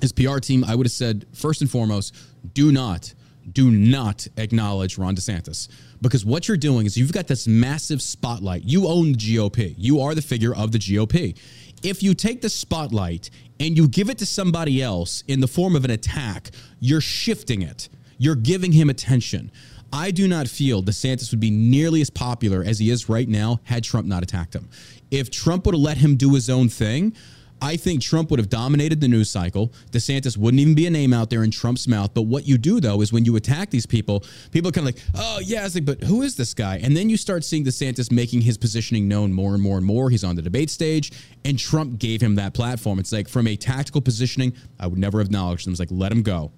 his 0.00 0.12
PR 0.12 0.38
team, 0.38 0.64
I 0.64 0.74
would 0.74 0.86
have 0.86 0.92
said 0.92 1.26
first 1.32 1.60
and 1.60 1.70
foremost, 1.70 2.14
do 2.52 2.72
not, 2.72 3.14
do 3.50 3.70
not 3.70 4.26
acknowledge 4.36 4.98
Ron 4.98 5.16
DeSantis. 5.16 5.68
Because 6.00 6.24
what 6.24 6.48
you're 6.48 6.56
doing 6.56 6.86
is 6.86 6.96
you've 6.96 7.12
got 7.12 7.26
this 7.26 7.46
massive 7.46 8.02
spotlight. 8.02 8.64
You 8.64 8.86
own 8.88 9.12
the 9.12 9.18
GOP. 9.18 9.74
You 9.78 10.00
are 10.00 10.14
the 10.14 10.22
figure 10.22 10.54
of 10.54 10.72
the 10.72 10.78
GOP. 10.78 11.36
If 11.82 12.02
you 12.02 12.14
take 12.14 12.40
the 12.40 12.48
spotlight 12.48 13.30
and 13.60 13.76
you 13.76 13.88
give 13.88 14.10
it 14.10 14.18
to 14.18 14.26
somebody 14.26 14.82
else 14.82 15.22
in 15.28 15.40
the 15.40 15.48
form 15.48 15.76
of 15.76 15.84
an 15.84 15.90
attack, 15.90 16.50
you're 16.80 17.00
shifting 17.00 17.62
it. 17.62 17.88
You're 18.18 18.36
giving 18.36 18.72
him 18.72 18.90
attention. 18.90 19.50
I 19.92 20.10
do 20.10 20.26
not 20.26 20.48
feel 20.48 20.82
DeSantis 20.82 21.30
would 21.30 21.40
be 21.40 21.50
nearly 21.50 22.00
as 22.00 22.10
popular 22.10 22.64
as 22.64 22.78
he 22.78 22.90
is 22.90 23.08
right 23.08 23.28
now 23.28 23.60
had 23.64 23.84
Trump 23.84 24.06
not 24.08 24.22
attacked 24.22 24.54
him. 24.54 24.68
If 25.10 25.30
Trump 25.30 25.66
would 25.66 25.74
have 25.74 25.82
let 25.82 25.98
him 25.98 26.16
do 26.16 26.34
his 26.34 26.50
own 26.50 26.68
thing, 26.68 27.14
I 27.62 27.76
think 27.76 28.02
Trump 28.02 28.30
would 28.30 28.38
have 28.38 28.48
dominated 28.48 29.00
the 29.00 29.08
news 29.08 29.30
cycle. 29.30 29.72
DeSantis 29.90 30.36
wouldn't 30.36 30.60
even 30.60 30.74
be 30.74 30.86
a 30.86 30.90
name 30.90 31.12
out 31.12 31.30
there 31.30 31.44
in 31.44 31.50
Trump's 31.50 31.88
mouth. 31.88 32.12
But 32.12 32.22
what 32.22 32.46
you 32.46 32.58
do 32.58 32.80
though 32.80 33.00
is 33.00 33.12
when 33.12 33.24
you 33.24 33.36
attack 33.36 33.70
these 33.70 33.86
people, 33.86 34.24
people 34.50 34.68
are 34.68 34.72
kind 34.72 34.88
of 34.88 34.94
like, 34.94 35.04
oh 35.14 35.40
yeah, 35.42 35.66
like, 35.74 35.84
but 35.84 36.02
who 36.02 36.22
is 36.22 36.36
this 36.36 36.52
guy? 36.54 36.78
And 36.82 36.96
then 36.96 37.08
you 37.08 37.16
start 37.16 37.44
seeing 37.44 37.64
DeSantis 37.64 38.12
making 38.12 38.42
his 38.42 38.58
positioning 38.58 39.08
known 39.08 39.32
more 39.32 39.54
and 39.54 39.62
more 39.62 39.76
and 39.76 39.86
more. 39.86 40.10
He's 40.10 40.24
on 40.24 40.36
the 40.36 40.42
debate 40.42 40.70
stage, 40.70 41.12
and 41.44 41.58
Trump 41.58 41.98
gave 41.98 42.20
him 42.20 42.34
that 42.36 42.54
platform. 42.54 42.98
It's 42.98 43.12
like 43.12 43.28
from 43.28 43.46
a 43.46 43.56
tactical 43.56 44.00
positioning, 44.00 44.54
I 44.78 44.86
would 44.86 44.98
never 44.98 45.18
have 45.18 45.26
acknowledged 45.26 45.66
him. 45.66 45.72
It's 45.72 45.80
like 45.80 45.90
let 45.90 46.12
him 46.12 46.22
go. 46.22 46.52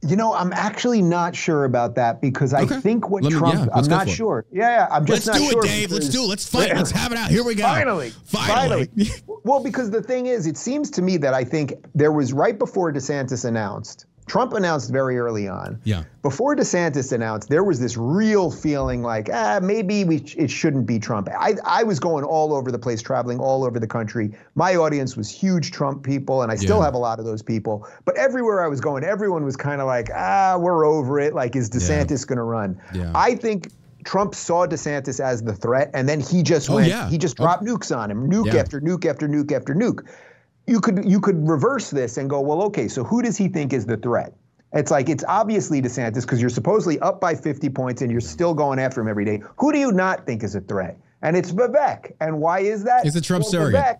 You 0.00 0.14
know, 0.14 0.32
I'm 0.32 0.52
actually 0.52 1.02
not 1.02 1.34
sure 1.34 1.64
about 1.64 1.96
that 1.96 2.20
because 2.20 2.54
I 2.54 2.62
Okay. 2.62 2.80
think 2.80 3.10
what 3.10 3.24
me- 3.24 3.30
Trump. 3.30 3.54
yeah, 3.66 3.66
I'm 3.74 3.86
not 3.86 4.08
sure. 4.08 4.44
Yeah, 4.52 4.70
yeah, 4.70 4.88
I'm 4.92 5.04
just 5.04 5.26
Let's 5.26 5.38
not 5.40 5.44
do 5.44 5.50
sure 5.52 5.64
it, 5.64 5.68
Dave. 5.68 5.90
Let's 5.90 6.08
do 6.08 6.22
it. 6.22 6.26
Let's 6.28 6.46
fight. 6.46 6.74
Let's 6.76 6.92
have 6.92 7.10
it 7.10 7.18
out. 7.18 7.30
Here 7.30 7.42
we 7.42 7.56
go. 7.56 7.64
Finally, 7.64 8.10
Finally. 8.24 8.88
well, 9.44 9.60
because 9.62 9.90
the 9.90 10.00
thing 10.02 10.26
is, 10.26 10.46
it 10.46 10.56
seems 10.56 10.88
to 10.92 11.02
me 11.02 11.16
that 11.16 11.34
I 11.34 11.42
think 11.42 11.74
there 11.96 12.12
was 12.12 12.32
right 12.32 12.56
before 12.56 12.92
DeSantis 12.92 13.44
announced, 13.44 14.06
Trump 14.28 14.52
announced 14.52 14.90
very 14.90 15.18
early 15.18 15.48
on. 15.48 15.80
Yeah. 15.84 16.04
Before 16.22 16.54
DeSantis 16.54 17.12
announced, 17.12 17.48
there 17.48 17.64
was 17.64 17.80
this 17.80 17.96
real 17.96 18.50
feeling 18.50 19.02
like, 19.02 19.28
ah, 19.32 19.58
maybe 19.62 20.04
we 20.04 20.16
it 20.36 20.50
shouldn't 20.50 20.86
be 20.86 20.98
Trump. 20.98 21.28
I, 21.36 21.54
I 21.64 21.82
was 21.82 21.98
going 21.98 22.24
all 22.24 22.52
over 22.54 22.70
the 22.70 22.78
place, 22.78 23.00
traveling 23.02 23.40
all 23.40 23.64
over 23.64 23.80
the 23.80 23.86
country. 23.86 24.32
My 24.54 24.76
audience 24.76 25.16
was 25.16 25.30
huge 25.30 25.72
Trump 25.72 26.02
people, 26.04 26.42
and 26.42 26.52
I 26.52 26.56
still 26.56 26.78
Yeah. 26.78 26.84
have 26.84 26.94
a 26.94 26.98
lot 26.98 27.18
of 27.18 27.24
those 27.24 27.42
people. 27.42 27.86
But 28.04 28.16
everywhere 28.16 28.62
I 28.62 28.68
was 28.68 28.80
going, 28.80 29.02
everyone 29.04 29.44
was 29.44 29.56
kind 29.56 29.80
of 29.80 29.86
like, 29.86 30.10
ah, 30.14 30.56
we're 30.60 30.84
over 30.84 31.18
it. 31.18 31.34
Like, 31.34 31.56
is 31.56 31.70
DeSantis 31.70 32.26
going 32.26 32.36
to 32.36 32.42
run? 32.44 32.80
Yeah. 32.94 33.10
I 33.14 33.34
think 33.34 33.70
Trump 34.04 34.34
saw 34.34 34.66
DeSantis 34.66 35.20
as 35.20 35.42
the 35.42 35.52
threat, 35.54 35.90
and 35.94 36.08
then 36.08 36.20
he 36.20 36.42
just 36.42 36.70
Oh, 36.70 36.76
went, 36.76 36.88
yeah. 36.88 37.08
he 37.10 37.18
just 37.18 37.36
dropped 37.36 37.64
nukes 37.64 37.94
on 37.96 38.10
him, 38.10 38.30
nuke 38.30 38.46
Yeah. 38.52 38.56
after 38.60 38.80
nuke 38.80 39.04
after 39.06 39.28
nuke 39.28 39.52
after 39.52 39.74
nuke. 39.74 40.00
You 40.68 40.80
could 40.80 41.04
you 41.04 41.20
could 41.20 41.48
reverse 41.48 41.90
this 41.90 42.18
and 42.18 42.28
go, 42.28 42.40
well, 42.40 42.62
okay, 42.64 42.88
so 42.88 43.02
who 43.02 43.22
does 43.22 43.36
he 43.36 43.48
think 43.48 43.72
is 43.72 43.86
the 43.86 43.96
threat? 43.96 44.34
It's 44.74 44.90
like 44.90 45.08
it's 45.08 45.24
obviously 45.26 45.80
DeSantis 45.80 46.22
because 46.22 46.40
you're 46.40 46.50
supposedly 46.50 46.98
up 47.00 47.20
by 47.20 47.34
50 47.34 47.70
points 47.70 48.02
and 48.02 48.10
you're 48.10 48.20
still 48.20 48.52
going 48.52 48.78
after 48.78 49.00
him 49.00 49.08
every 49.08 49.24
day. 49.24 49.42
Who 49.56 49.72
do 49.72 49.78
you 49.78 49.92
not 49.92 50.26
think 50.26 50.44
is 50.44 50.54
a 50.54 50.60
threat? 50.60 50.98
And 51.22 51.36
it's 51.36 51.50
Vivek. 51.50 52.12
And 52.20 52.38
why 52.38 52.60
is 52.60 52.84
that? 52.84 53.02
He's 53.02 53.14
the 53.14 53.20
Trump 53.20 53.44
Well, 53.44 53.50
surrogate. 53.50 53.80
Vivek, 53.80 53.98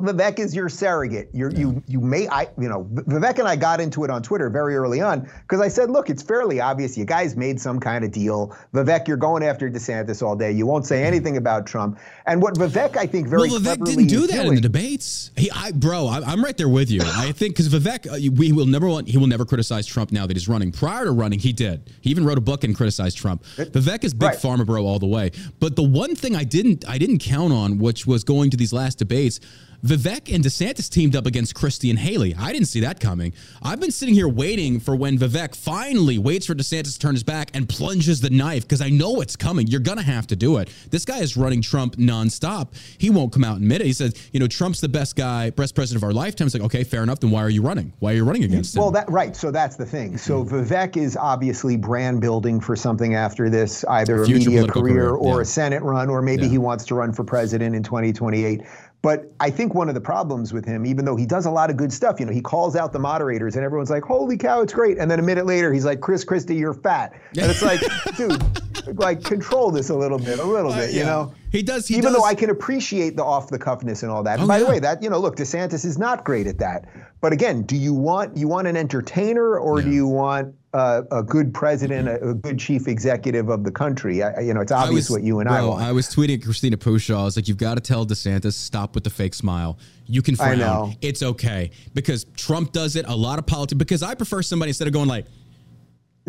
Vivek 0.00 0.38
is 0.38 0.54
your 0.54 0.68
surrogate. 0.68 1.28
You're, 1.32 1.50
You 1.50 1.82
you 1.88 2.00
may 2.00 2.28
I 2.28 2.42
you 2.58 2.68
know 2.68 2.84
Vivek 2.92 3.38
and 3.40 3.48
I 3.48 3.56
got 3.56 3.80
into 3.80 4.04
it 4.04 4.10
on 4.10 4.22
Twitter 4.22 4.48
very 4.48 4.76
early 4.76 5.00
on 5.00 5.28
because 5.42 5.60
I 5.60 5.68
said, 5.68 5.90
look, 5.90 6.08
it's 6.08 6.22
fairly 6.22 6.60
obvious. 6.60 6.96
You 6.96 7.04
guys 7.04 7.36
made 7.36 7.60
some 7.60 7.80
kind 7.80 8.04
of 8.04 8.12
deal. 8.12 8.56
Vivek, 8.72 9.08
you're 9.08 9.16
going 9.16 9.42
after 9.42 9.68
DeSantis 9.68 10.22
all 10.22 10.36
day. 10.36 10.52
You 10.52 10.66
won't 10.66 10.86
say 10.86 11.02
anything 11.02 11.36
about 11.36 11.66
Trump. 11.66 11.98
And 12.26 12.40
what 12.40 12.54
Vivek 12.54 12.96
I 12.96 13.06
think 13.06 13.26
very 13.26 13.50
well, 13.50 13.58
Vivek 13.58 13.84
didn't 13.84 14.06
do 14.06 14.28
that 14.28 14.46
in 14.46 14.54
the 14.54 14.60
debates. 14.60 15.32
He, 15.36 15.50
I, 15.50 15.72
bro, 15.72 16.06
I, 16.06 16.20
I'm 16.20 16.44
right 16.44 16.56
there 16.56 16.68
with 16.68 16.90
you. 16.90 17.00
I 17.02 17.32
think 17.36 17.56
because 17.56 17.68
Vivek, 17.68 18.06
uh, 18.06 18.32
we 18.36 18.52
will 18.52 18.66
never 18.66 18.86
want, 18.88 19.08
he 19.08 19.18
will 19.18 19.26
never 19.26 19.44
criticize 19.44 19.84
Trump 19.86 20.12
now 20.12 20.26
that 20.26 20.36
he's 20.36 20.48
running. 20.48 20.70
Prior 20.70 21.06
to 21.06 21.10
running, 21.10 21.40
he 21.40 21.52
did. 21.52 21.92
He 22.02 22.10
even 22.10 22.24
wrote 22.24 22.38
a 22.38 22.42
book 22.42 22.62
and 22.62 22.76
criticized 22.76 23.16
Trump. 23.16 23.42
Vivek 23.56 24.04
is 24.04 24.14
big 24.14 24.28
right. 24.28 24.38
pharma 24.38 24.64
bro 24.64 24.86
all 24.86 25.00
the 25.00 25.06
way. 25.06 25.32
But 25.58 25.74
the 25.74 25.82
one 25.82 26.14
thing 26.14 26.36
I 26.36 26.44
didn't, 26.44 26.88
I 26.88 26.98
didn't 26.98 27.18
count 27.18 27.52
on, 27.52 27.78
which 27.78 28.06
was 28.06 28.22
going 28.22 28.50
to 28.50 28.56
these 28.56 28.72
last 28.72 28.98
debates. 28.98 29.40
Vivek 29.84 30.34
and 30.34 30.44
DeSantis 30.44 30.90
teamed 30.90 31.14
up 31.14 31.24
against 31.24 31.54
Christie 31.54 31.90
and 31.90 31.98
Haley. 31.98 32.34
I 32.36 32.52
didn't 32.52 32.66
see 32.66 32.80
that 32.80 32.98
coming. 32.98 33.32
I've 33.62 33.78
been 33.78 33.92
sitting 33.92 34.14
here 34.14 34.28
waiting 34.28 34.80
for 34.80 34.96
when 34.96 35.16
Vivek 35.16 35.54
finally 35.54 36.18
waits 36.18 36.46
for 36.46 36.54
DeSantis 36.54 36.94
to 36.94 36.98
turn 36.98 37.14
his 37.14 37.22
back 37.22 37.50
and 37.54 37.68
plunges 37.68 38.20
the 38.20 38.30
knife 38.30 38.64
because 38.64 38.82
I 38.82 38.88
know 38.88 39.20
it's 39.20 39.36
coming. 39.36 39.68
You're 39.68 39.80
going 39.80 39.98
to 39.98 40.04
have 40.04 40.26
to 40.28 40.36
do 40.36 40.56
it. 40.56 40.68
This 40.90 41.04
guy 41.04 41.18
is 41.18 41.36
running 41.36 41.62
Trump 41.62 41.94
nonstop. 41.96 42.74
He 42.98 43.08
won't 43.08 43.32
come 43.32 43.44
out 43.44 43.54
and 43.54 43.62
admit 43.62 43.82
it. 43.82 43.86
He 43.86 43.92
says, 43.92 44.14
you 44.32 44.40
know, 44.40 44.48
Trump's 44.48 44.80
the 44.80 44.88
best 44.88 45.14
guy, 45.14 45.50
best 45.50 45.76
president 45.76 46.02
of 46.02 46.06
our 46.06 46.12
lifetime. 46.12 46.46
It's 46.46 46.54
like, 46.54 46.64
okay, 46.64 46.82
fair 46.82 47.04
enough. 47.04 47.20
Then 47.20 47.30
why 47.30 47.42
are 47.42 47.50
you 47.50 47.62
running? 47.62 47.92
Why 48.00 48.12
are 48.12 48.16
you 48.16 48.24
running 48.24 48.44
against 48.44 48.74
him? 48.74 48.82
Well, 48.82 48.90
that 48.90 49.08
right. 49.08 49.36
So 49.36 49.52
that's 49.52 49.76
the 49.76 49.86
thing. 49.86 50.18
So 50.18 50.42
hmm. 50.42 50.56
Vivek 50.56 50.96
is 50.96 51.16
obviously 51.16 51.76
brand 51.76 52.20
building 52.20 52.60
for 52.60 52.74
something 52.74 53.14
after 53.14 53.48
this, 53.48 53.84
either 53.84 54.24
a 54.24 54.28
media 54.28 54.66
career, 54.66 54.72
career, 54.72 55.10
or 55.10 55.36
yeah. 55.36 55.42
a 55.42 55.44
Senate 55.44 55.82
run, 55.84 56.08
or 56.08 56.20
maybe 56.20 56.42
Yeah. 56.42 56.48
he 56.48 56.58
wants 56.58 56.84
to 56.86 56.96
run 56.96 57.12
for 57.12 57.22
president 57.22 57.76
in 57.76 57.84
2028. 57.84 58.62
But 59.00 59.32
I 59.38 59.50
think 59.50 59.74
one 59.74 59.88
of 59.88 59.94
the 59.94 60.00
problems 60.00 60.52
with 60.52 60.64
him, 60.64 60.84
even 60.84 61.04
though 61.04 61.14
he 61.14 61.24
does 61.24 61.46
a 61.46 61.50
lot 61.50 61.70
of 61.70 61.76
good 61.76 61.92
stuff, 61.92 62.18
you 62.18 62.26
know, 62.26 62.32
he 62.32 62.40
calls 62.40 62.74
out 62.74 62.92
the 62.92 62.98
moderators 62.98 63.54
and 63.54 63.64
everyone's 63.64 63.90
like, 63.90 64.02
holy 64.02 64.36
cow, 64.36 64.60
it's 64.60 64.72
great. 64.72 64.98
And 64.98 65.08
then 65.08 65.20
a 65.20 65.22
minute 65.22 65.46
later, 65.46 65.72
he's 65.72 65.84
like, 65.84 66.00
Chris 66.00 66.24
Christie, 66.24 66.56
you're 66.56 66.74
fat. 66.74 67.12
And 67.38 67.48
it's 67.48 67.62
like, 67.62 67.80
dude, 68.16 68.98
like 68.98 69.22
control 69.22 69.70
this 69.70 69.90
a 69.90 69.94
little 69.94 70.18
bit, 70.18 70.40
a 70.40 70.44
little 70.44 70.72
uh, 70.72 70.78
bit, 70.78 70.90
you 70.92 71.00
yeah. 71.00 71.06
know? 71.06 71.34
He 71.50 71.62
does- 71.62 71.88
he 71.88 71.94
even 71.94 72.12
does- 72.12 72.20
though 72.20 72.24
I 72.26 72.34
can 72.34 72.50
appreciate 72.50 73.16
the 73.16 73.24
off 73.24 73.48
the 73.48 73.58
cuffness 73.58 74.02
and 74.02 74.10
all 74.12 74.22
that. 74.24 74.34
And 74.34 74.44
Oh, 74.44 74.46
by 74.46 74.58
the 74.58 74.66
way, 74.66 74.78
that, 74.80 75.02
you 75.02 75.08
know, 75.10 75.18
look, 75.18 75.36
DeSantis 75.36 75.84
is 75.84 75.98
not 75.98 76.24
great 76.24 76.46
at 76.46 76.58
that. 76.58 76.84
But 77.20 77.32
again, 77.32 77.62
do 77.62 77.76
you 77.76 77.94
want 77.94 78.36
you 78.36 78.46
want 78.48 78.68
an 78.68 78.76
entertainer 78.76 79.58
or 79.58 79.82
do 79.82 79.90
you 79.90 80.06
want 80.06 80.54
uh, 80.74 81.02
a 81.10 81.22
good 81.22 81.54
president, 81.54 82.06
a, 82.08 82.30
a 82.30 82.34
good 82.34 82.58
chief 82.58 82.86
executive 82.86 83.48
of 83.48 83.64
the 83.64 83.70
country? 83.70 84.22
I, 84.22 84.40
you 84.40 84.52
know, 84.54 84.60
it's 84.60 84.70
obvious 84.70 85.08
what 85.10 85.22
you 85.22 85.40
and 85.40 85.48
I 85.48 85.60
bro, 85.60 85.70
want. 85.70 85.82
I 85.82 85.92
was 85.92 86.06
tweeting 86.08 86.42
Christina 86.44 86.76
Pushaw. 86.76 87.20
I 87.20 87.24
was 87.24 87.36
like, 87.36 87.48
you've 87.48 87.56
got 87.56 87.74
to 87.76 87.80
tell 87.80 88.06
DeSantis 88.06 88.52
stop 88.52 88.94
with 88.94 89.02
the 89.04 89.10
fake 89.10 89.34
smile. 89.34 89.78
You 90.06 90.22
can 90.22 90.34
I 90.34 90.54
frown. 90.54 90.58
know. 90.58 90.92
It's 91.00 91.22
okay 91.22 91.70
because 91.94 92.24
Trump 92.36 92.72
does 92.72 92.94
it. 92.96 93.06
A 93.08 93.16
lot 93.16 93.38
of 93.38 93.46
politics. 93.46 93.78
Because 93.78 94.02
I 94.02 94.14
prefer 94.14 94.42
somebody 94.42 94.70
instead 94.70 94.86
of 94.86 94.92
going 94.94 95.08
like. 95.08 95.26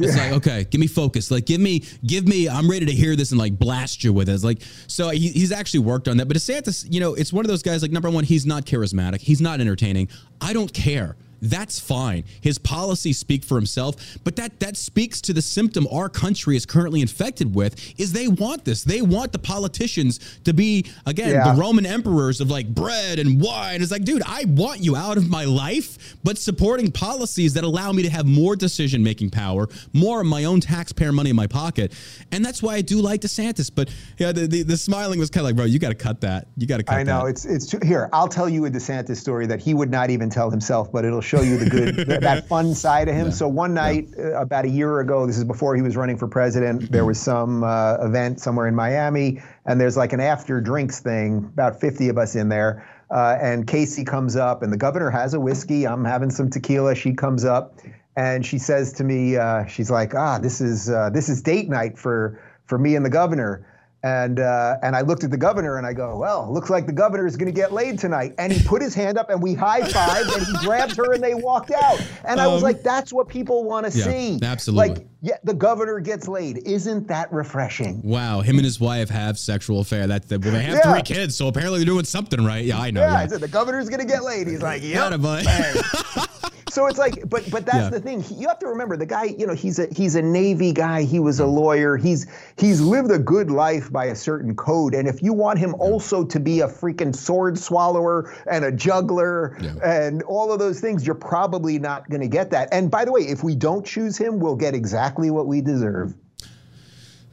It's 0.04 0.18
like 0.18 0.34
okay, 0.34 0.64
give 0.66 0.80
me 0.80 0.88
focus. 0.88 1.32
Like 1.32 1.46
give 1.46 1.62
me, 1.62 1.84
give 2.06 2.28
me. 2.28 2.50
I'm 2.50 2.70
ready 2.70 2.86
to 2.86 2.92
hear 2.92 3.16
this 3.16 3.32
and 3.32 3.40
like 3.40 3.58
blast 3.58 4.04
you 4.04 4.14
with 4.14 4.30
it. 4.30 4.34
It's 4.34 4.44
like 4.44 4.62
so 4.88 5.10
he, 5.10 5.30
he's 5.30 5.52
actually 5.52 5.82
worked 5.82 6.08
on 6.08 6.18
that. 6.18 6.28
But 6.28 6.38
DeSantis, 6.38 6.92
you 6.92 7.00
know, 7.00 7.14
it's 7.16 7.34
one 7.34 7.46
of 7.46 7.50
those 7.50 7.64
guys. 7.64 7.82
Like 7.82 7.92
number 7.92 8.10
one, 8.10 8.24
he's 8.24 8.46
not 8.46 8.66
charismatic. 8.66 9.20
He's 9.20 9.42
not 9.42 9.62
entertaining. 9.62 10.10
I 10.42 10.54
don't 10.54 10.74
care. 10.74 11.16
That's 11.42 11.80
fine. 11.80 12.24
His 12.42 12.58
policies 12.58 13.18
speak 13.18 13.44
for 13.44 13.56
himself, 13.56 13.96
but 14.24 14.36
that 14.36 14.60
that 14.60 14.78
speaks 14.78 15.22
to 15.22 15.34
the 15.34 15.42
symptom 15.42 15.88
our 15.92 16.10
country 16.10 16.56
is 16.56 16.66
currently 16.66 17.02
infected 17.02 17.56
with 17.56 17.76
is 18.00 18.12
they 18.14 18.28
want 18.28 18.66
this. 18.66 18.84
They 18.84 19.02
want 19.02 19.32
the 19.32 19.40
politicians 19.40 20.20
to 20.44 20.54
be 20.54 20.86
again 21.06 21.30
Yeah. 21.32 21.54
the 21.54 21.60
Roman 21.60 21.86
emperors 21.86 22.42
of 22.42 22.50
like 22.50 22.68
bread 22.74 23.20
and 23.20 23.42
wine. 23.42 23.82
It's 23.82 23.92
like, 23.92 24.04
dude, 24.04 24.22
I 24.26 24.46
want 24.48 24.82
you 24.82 24.96
out 24.96 25.18
of 25.18 25.30
my 25.30 25.46
life, 25.46 26.18
but 26.24 26.38
supporting 26.38 26.92
policies 26.92 27.54
that 27.54 27.64
allow 27.64 27.92
me 27.92 28.04
to 28.04 28.10
have 28.10 28.26
more 28.26 28.56
decision 28.56 29.04
making 29.04 29.30
power, 29.30 29.68
more 29.94 30.22
of 30.22 30.28
my 30.28 30.46
own 30.46 30.60
taxpayer 30.62 31.12
money 31.12 31.30
in 31.30 31.36
my 31.36 31.48
pocket. 31.48 31.94
And 32.32 32.44
that's 32.44 32.62
why 32.62 32.76
I 32.76 32.82
do 32.82 33.02
like 33.02 33.22
DeSantis. 33.22 33.72
But 33.74 33.90
yeah, 34.18 34.32
the, 34.32 34.48
the, 34.48 34.64
the 34.64 34.78
smiling 34.78 35.20
was 35.20 35.30
kind 35.30 35.42
of 35.42 35.46
like, 35.50 35.56
bro, 35.56 35.66
you 35.66 35.80
got 35.80 35.90
to 35.90 35.96
cut 35.96 36.22
that. 36.22 36.48
You 36.58 36.68
got 36.68 36.78
to 36.78 36.84
cut 36.84 36.94
that. 36.96 37.00
I 37.00 37.04
know 37.04 37.26
that. 37.26 37.32
it's 37.32 37.46
it's 37.46 37.66
too, 37.68 37.80
here. 37.84 38.10
I'll 38.14 38.28
tell 38.28 38.50
you 38.50 38.66
a 38.66 38.70
DeSantis 38.70 39.18
story 39.18 39.46
that 39.48 39.60
he 39.60 39.74
would 39.74 39.90
not 39.90 40.10
even 40.10 40.30
tell 40.30 40.50
himself, 40.50 40.92
but 40.92 41.06
it'll 41.06 41.22
show 41.30 41.42
you 41.42 41.58
the 41.58 41.70
good, 41.70 41.96
th- 42.08 42.20
that 42.22 42.48
fun 42.48 42.74
side 42.74 43.08
of 43.08 43.16
him. 43.16 43.32
So 43.32 43.48
one 43.48 43.74
night, 43.74 44.10
uh, 44.18 44.42
about 44.42 44.66
a 44.66 44.70
year 44.70 45.00
ago, 45.00 45.28
this 45.28 45.38
is 45.38 45.44
before 45.44 45.76
he 45.76 45.82
was 45.82 45.96
running 45.96 46.18
for 46.18 46.28
president. 46.28 46.92
There 46.92 47.06
was 47.06 47.20
some 47.20 47.64
uh, 47.64 47.98
event 48.02 48.40
somewhere 48.40 48.68
in 48.68 48.76
Miami, 48.76 49.42
and 49.66 49.80
there's 49.80 49.96
like 49.96 50.12
an 50.12 50.20
after 50.20 50.60
drinks 50.60 51.00
thing. 51.00 51.38
About 51.54 51.80
50 51.80 52.10
of 52.10 52.18
us 52.18 52.36
in 52.36 52.50
there, 52.50 52.88
uh, 53.12 53.38
and 53.40 53.68
Casey 53.68 54.04
comes 54.04 54.36
up, 54.36 54.64
and 54.64 54.74
the 54.74 54.78
governor 54.78 55.12
has 55.12 55.34
a 55.36 55.40
whiskey. 55.40 55.86
I'm 55.86 56.04
having 56.04 56.32
some 56.32 56.50
tequila. 56.50 56.96
She 56.96 57.14
comes 57.14 57.46
up, 57.46 57.78
and 58.16 58.44
she 58.44 58.58
says 58.58 58.92
to 58.94 59.04
me, 59.04 59.38
uh, 59.38 59.66
she's 59.68 59.92
like, 59.92 60.16
"Ah, 60.16 60.40
this 60.40 60.62
is 60.62 60.90
uh, 60.90 61.12
this 61.12 61.30
is 61.30 61.42
date 61.44 61.70
night 61.70 61.98
for 61.98 62.42
for 62.66 62.80
me 62.80 62.96
and 62.96 63.06
the 63.06 63.10
governor." 63.10 63.66
And 64.02 64.40
uh, 64.40 64.78
and 64.82 64.96
I 64.96 65.02
looked 65.02 65.26
at 65.26 65.30
the 65.32 65.38
governor 65.38 65.78
and 65.78 65.86
I 65.86 65.92
go, 65.92 66.18
well, 66.18 66.50
looks 66.54 66.70
like 66.70 66.86
the 66.86 66.94
governor 66.94 67.28
is 67.28 67.36
going 67.36 67.48
to 67.54 67.56
get 67.56 67.74
laid 67.74 68.00
tonight. 68.00 68.34
And 68.38 68.54
he 68.54 68.66
put 68.66 68.82
his 68.82 68.96
hand 68.96 69.18
up 69.18 69.30
and 69.30 69.42
we 69.44 69.54
high 69.54 69.82
fived 69.82 70.38
and 70.38 70.46
he 70.48 70.66
grabbed 70.66 70.96
her 70.96 71.12
and 71.14 71.22
they 71.22 71.34
walked 71.34 71.72
out. 71.72 72.02
And 72.24 72.40
I 72.40 72.48
was 72.48 72.64
Um, 72.64 72.64
like, 72.64 72.82
that's 72.82 73.12
what 73.12 73.28
people 73.28 73.66
want 73.66 73.92
to 73.92 73.98
yeah, 73.98 74.06
see. 74.06 74.40
absolutely. 74.42 74.90
Like, 74.96 75.08
yeah, 75.22 75.36
the 75.44 75.54
governor 75.54 76.00
gets 76.00 76.30
laid. 76.30 76.60
Isn't 76.66 77.10
that 77.10 77.30
refreshing? 77.34 78.02
Wow, 78.04 78.40
him 78.40 78.56
and 78.56 78.64
his 78.64 78.80
wife 78.80 79.10
have 79.10 79.38
sexual 79.38 79.82
affair. 79.82 80.08
That, 80.08 80.30
that 80.30 80.46
well, 80.46 80.54
they 80.54 80.62
have 80.64 80.76
Yeah. 80.86 80.94
three 80.94 81.02
kids, 81.02 81.36
so 81.36 81.50
apparently 81.50 81.80
they're 81.80 81.86
doing 81.86 82.06
something 82.06 82.44
right. 82.46 82.64
Yeah, 82.64 82.80
I 82.80 82.92
know. 82.92 83.02
Yeah, 83.02 83.12
Yeah, 83.12 83.20
I 83.20 83.28
said 83.28 83.42
the 83.42 83.50
governor's 83.50 83.90
going 83.90 84.00
to 84.00 84.08
get 84.08 84.24
laid. 84.24 84.48
He's 84.48 84.62
like, 84.62 84.82
yeah. 84.82 85.10
Attaboy. 85.10 85.44
So 86.70 86.86
it's 86.88 86.98
like, 87.00 87.30
but 87.30 87.50
but 87.52 87.66
that's 87.66 87.86
Yeah. 87.86 87.90
the 87.90 88.00
thing. 88.00 88.24
You 88.36 88.48
have 88.48 88.60
to 88.60 88.68
remember 88.68 88.96
the 88.98 89.06
guy. 89.06 89.26
You 89.26 89.48
know, 89.48 89.54
he's 89.54 89.80
a 89.80 89.88
he's 89.92 90.16
a 90.16 90.22
Navy 90.22 90.72
guy. 90.72 91.04
He 91.04 91.20
was 91.20 91.40
a 91.40 91.44
mm. 91.44 91.54
lawyer. 91.54 91.98
He's 91.98 92.28
he's 92.58 92.82
lived 92.82 93.12
a 93.12 93.20
good 93.20 93.52
life 93.52 93.92
by 93.92 94.06
a 94.06 94.16
certain 94.16 94.56
code. 94.56 94.94
And 94.94 95.08
if 95.08 95.22
you 95.22 95.34
want 95.34 95.60
him 95.60 95.76
also 95.76 96.24
to 96.26 96.40
be 96.40 96.62
a 96.62 96.68
freaking 96.68 97.16
sword 97.16 97.58
swallower 97.58 98.34
and 98.50 98.64
a 98.66 98.72
juggler 98.72 99.58
Yeah. 99.62 99.74
and 99.84 100.22
all 100.24 100.52
of 100.52 100.60
those 100.60 100.80
things, 100.80 101.06
you're 101.06 101.16
probably 101.16 101.80
not 101.80 102.10
going 102.10 102.22
to 102.22 102.28
get 102.28 102.52
that. 102.52 102.70
And 102.72 102.90
by 102.92 103.06
the 103.06 103.12
way, 103.12 103.22
if 103.22 103.44
we 103.44 103.56
don't 103.56 103.86
choose 103.86 104.18
him, 104.18 104.40
we'll 104.40 104.56
get 104.56 104.74
exactly 104.76 105.32
what 105.32 105.48
we 105.48 105.62
deserve. 105.62 106.14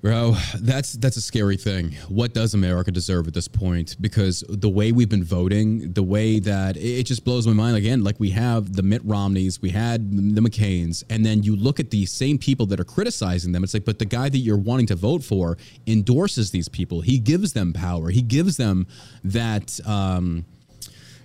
Bro, 0.02 0.36
that's 0.60 0.92
that's 0.92 1.16
a 1.16 1.22
scary 1.22 1.56
thing. 1.56 1.92
What 2.08 2.34
does 2.34 2.54
America 2.54 2.92
deserve 2.92 3.26
at 3.26 3.34
this 3.34 3.48
point? 3.48 3.96
Because 4.00 4.44
the 4.48 4.68
way 4.68 4.92
we've 4.92 5.08
been 5.08 5.24
voting, 5.24 5.92
the 5.94 6.02
way 6.02 6.38
that 6.38 6.76
it 6.76 7.04
just 7.04 7.24
blows 7.24 7.46
my 7.46 7.54
mind. 7.54 7.76
Again, 7.76 8.04
like 8.04 8.20
we 8.20 8.30
have 8.30 8.74
the 8.74 8.82
Mitt 8.82 9.02
Romneys, 9.04 9.60
we 9.60 9.70
had 9.70 10.34
the 10.34 10.40
McCains, 10.40 11.02
and 11.10 11.24
then 11.24 11.42
you 11.42 11.56
look 11.56 11.80
at 11.80 11.90
the 11.90 12.06
same 12.06 12.38
people 12.38 12.66
that 12.66 12.78
are 12.78 12.84
criticizing 12.84 13.52
them. 13.52 13.64
It's 13.64 13.74
like, 13.74 13.84
but 13.84 13.98
the 13.98 14.04
guy 14.04 14.28
that 14.28 14.38
you're 14.38 14.58
wanting 14.58 14.86
to 14.86 14.96
vote 14.96 15.24
for 15.24 15.56
endorses 15.86 16.50
these 16.50 16.68
people. 16.68 17.00
He 17.00 17.18
gives 17.18 17.54
them 17.54 17.72
power. 17.72 18.10
He 18.10 18.22
gives 18.22 18.58
them 18.58 18.86
that 19.24 19.80
um, 19.86 20.44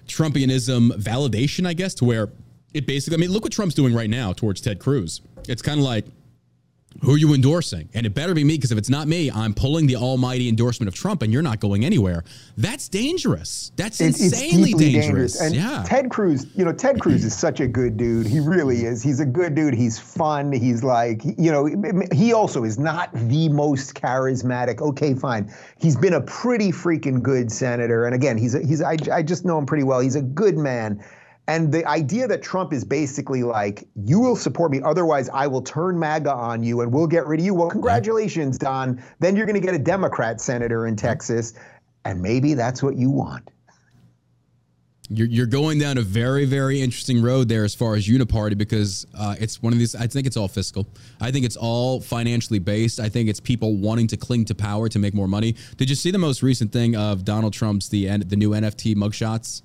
Trumpianism 0.08 0.92
validation, 0.94 1.68
I 1.68 1.74
guess, 1.74 1.94
to 1.96 2.06
where 2.06 2.30
it 2.74 2.88
basically. 2.88 3.18
I 3.18 3.20
mean, 3.20 3.32
look 3.32 3.44
what 3.44 3.52
Trump's 3.52 3.76
doing 3.76 3.94
right 3.94 4.10
now 4.10 4.34
towards 4.34 4.62
Ted 4.62 4.80
Cruz. 4.80 5.22
It's 5.48 5.62
kind 5.62 5.80
of 5.80 5.86
like 5.86 6.06
who 7.02 7.14
are 7.14 7.18
you 7.18 7.34
endorsing? 7.34 7.90
And 7.94 8.06
it 8.06 8.14
better 8.14 8.34
be 8.34 8.44
me 8.44 8.58
because 8.58 8.72
if 8.72 8.78
it's 8.78 8.90
not 8.90 9.08
me, 9.08 9.32
I'm 9.32 9.54
pulling 9.54 9.88
the 9.88 9.96
almighty 9.96 10.50
endorsement 10.50 10.88
of 10.88 10.94
Trump 10.94 11.22
and 11.22 11.32
you're 11.32 11.42
not 11.42 11.60
going 11.60 11.86
anywhere. 11.86 12.24
That's 12.58 12.90
dangerous. 12.90 13.72
That's 13.76 14.02
It's, 14.02 14.22
it's 14.22 14.34
insanely 14.34 14.74
dangerous. 14.74 15.40
And 15.40 15.56
yeah. 15.56 15.84
Ted 15.88 16.12
Cruz, 16.12 16.46
you 16.56 16.66
know, 16.66 16.74
Ted 16.74 17.00
Cruz 17.00 17.24
is 17.24 17.36
such 17.36 17.60
a 17.60 17.68
good 17.68 17.98
dude. 17.98 18.28
He 18.28 18.40
really 18.40 18.84
is. 18.84 19.02
He's 19.02 19.20
a 19.20 19.26
good 19.26 19.56
dude. 19.56 19.74
He's 19.74 19.98
fun. 19.98 20.52
He's 20.52 20.84
like, 20.84 21.24
you 21.24 21.52
know, 21.52 21.68
he 22.12 22.34
also 22.34 22.64
is 22.64 22.78
not 22.78 23.10
the 23.14 23.50
most 23.50 23.96
charismatic. 23.96 24.82
Okay, 24.82 25.14
fine. 25.14 25.52
He's 25.80 25.96
been 25.96 26.14
a 26.14 26.22
pretty 26.22 26.72
freaking 26.72 27.22
good 27.22 27.52
senator. 27.52 28.06
And 28.06 28.14
again, 28.14 28.38
he's 28.38 28.54
a, 28.54 28.66
he's 28.66 28.82
I, 28.82 28.98
I 29.12 29.24
just 29.24 29.46
know 29.46 29.58
him 29.58 29.66
pretty 29.66 29.84
well. 29.84 30.02
He's 30.02 30.16
a 30.16 30.22
good 30.22 30.58
man. 30.58 31.04
And 31.52 31.70
the 31.70 31.86
idea 31.86 32.30
that 32.30 32.42
Trump 32.42 32.72
is 32.72 32.86
basically 32.86 33.44
like, 33.44 33.86
you 34.06 34.22
will 34.22 34.38
support 34.38 34.72
me, 34.72 34.80
otherwise 34.86 35.28
I 35.34 35.48
will 35.48 35.62
turn 35.62 36.00
MAGA 36.00 36.34
on 36.34 36.64
you 36.64 36.80
and 36.80 36.94
we'll 36.94 37.08
get 37.08 37.28
rid 37.28 37.42
of 37.42 37.46
you. 37.46 37.54
Well, 37.54 37.70
congratulations, 37.70 38.58
Don. 38.58 39.04
Then 39.20 39.36
you're 39.36 39.46
going 39.46 39.60
to 39.60 39.66
get 39.66 39.76
a 39.76 39.84
Democrat 39.84 40.40
senator 40.40 40.88
in 40.88 40.96
Texas, 40.96 41.54
and 42.06 42.22
maybe 42.22 42.54
that's 42.54 42.82
what 42.82 42.96
you 42.96 43.10
want. 43.10 43.50
You're, 45.10 45.28
you're 45.28 45.46
going 45.46 45.78
down 45.78 45.98
a 45.98 46.04
very, 46.04 46.46
very 46.46 46.80
interesting 46.82 47.22
road 47.22 47.50
there 47.50 47.66
as 47.66 47.76
far 47.76 47.96
as 47.96 48.08
uniparty 48.08 48.58
because 48.58 49.06
uh, 49.14 49.36
it's 49.38 49.62
one 49.62 49.74
of 49.74 49.80
these. 49.80 49.94
I 49.94 50.08
think 50.08 50.28
it's 50.28 50.38
all 50.38 50.48
fiscal. 50.48 50.88
I 51.20 51.32
think 51.32 51.44
it's 51.44 51.58
all 51.58 52.00
financially 52.00 52.60
based. 52.60 52.98
I 52.98 53.10
think 53.10 53.28
it's 53.28 53.42
people 53.42 53.76
wanting 53.76 54.08
to 54.08 54.16
cling 54.16 54.46
to 54.46 54.56
power 54.56 54.88
to 54.88 55.00
make 55.00 55.14
more 55.14 55.28
money. 55.28 55.58
Did 55.76 55.90
you 55.90 55.98
see 55.98 56.12
the 56.12 56.18
most 56.18 56.44
recent 56.44 56.72
thing 56.72 56.96
of 56.96 57.26
Donald 57.26 57.52
Trump's 57.52 57.90
the 57.90 58.08
the 58.20 58.38
new 58.38 58.52
NFT 58.52 58.96
mugshots? 58.96 59.64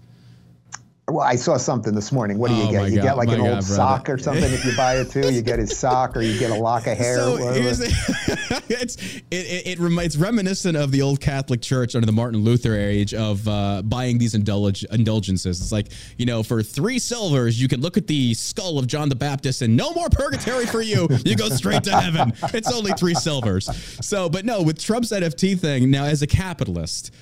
Well, 1.08 1.24
I 1.24 1.36
saw 1.36 1.56
something 1.56 1.94
this 1.94 2.10
morning. 2.10 2.36
What 2.36 2.48
do 2.48 2.56
you 2.56 2.64
Oh, 2.64 2.70
get? 2.72 2.90
You 2.90 2.96
God, 2.96 3.02
get 3.04 3.16
like 3.16 3.28
an 3.28 3.36
God, 3.36 3.42
old 3.42 3.50
brother. 3.58 3.62
sock 3.76 4.10
or 4.10 4.18
something 4.18 4.42
if 4.52 4.64
you 4.64 4.76
buy 4.76 4.96
it 4.96 5.08
too. 5.08 5.32
You 5.32 5.40
get 5.40 5.60
his 5.60 5.76
sock 5.78 6.16
or 6.16 6.20
you 6.20 6.36
get 6.36 6.50
a 6.50 6.54
lock 6.56 6.88
of 6.88 6.98
hair. 6.98 7.14
So 7.14 7.36
here's 7.52 7.78
the, 7.78 8.62
it's 8.68 8.96
it 8.96 9.22
it, 9.30 9.66
it 9.68 9.78
remi- 9.78 10.04
it's 10.04 10.16
reminiscent 10.16 10.76
of 10.76 10.90
the 10.90 11.02
old 11.02 11.20
Catholic 11.20 11.62
Church 11.62 11.94
under 11.94 12.06
the 12.06 12.12
Martin 12.12 12.40
Luther 12.42 12.74
age 12.74 13.14
of 13.14 13.46
uh, 13.46 13.82
buying 13.82 14.18
these 14.18 14.34
indulge, 14.34 14.82
indulgences. 14.90 15.60
It's 15.60 15.70
like 15.70 15.90
you 16.18 16.26
know, 16.26 16.42
for 16.42 16.60
three 16.60 16.98
silvers, 16.98 17.60
you 17.62 17.68
can 17.68 17.80
look 17.80 17.96
at 17.96 18.08
the 18.08 18.34
skull 18.34 18.76
of 18.76 18.88
John 18.88 19.08
the 19.08 19.14
Baptist 19.14 19.62
and 19.62 19.76
no 19.76 19.92
more 19.92 20.08
purgatory 20.08 20.66
for 20.66 20.82
you. 20.82 21.06
You 21.24 21.36
go 21.36 21.48
straight 21.50 21.84
to 21.84 21.92
heaven. 22.00 22.32
It's 22.52 22.72
only 22.72 22.90
three 22.94 23.14
silvers. 23.14 23.68
So, 24.04 24.28
but 24.28 24.44
no, 24.44 24.60
with 24.60 24.80
Trump's 24.82 25.12
NFT 25.12 25.56
thing 25.60 25.88
now, 25.88 26.04
as 26.06 26.22
a 26.22 26.26
capitalist. 26.26 27.12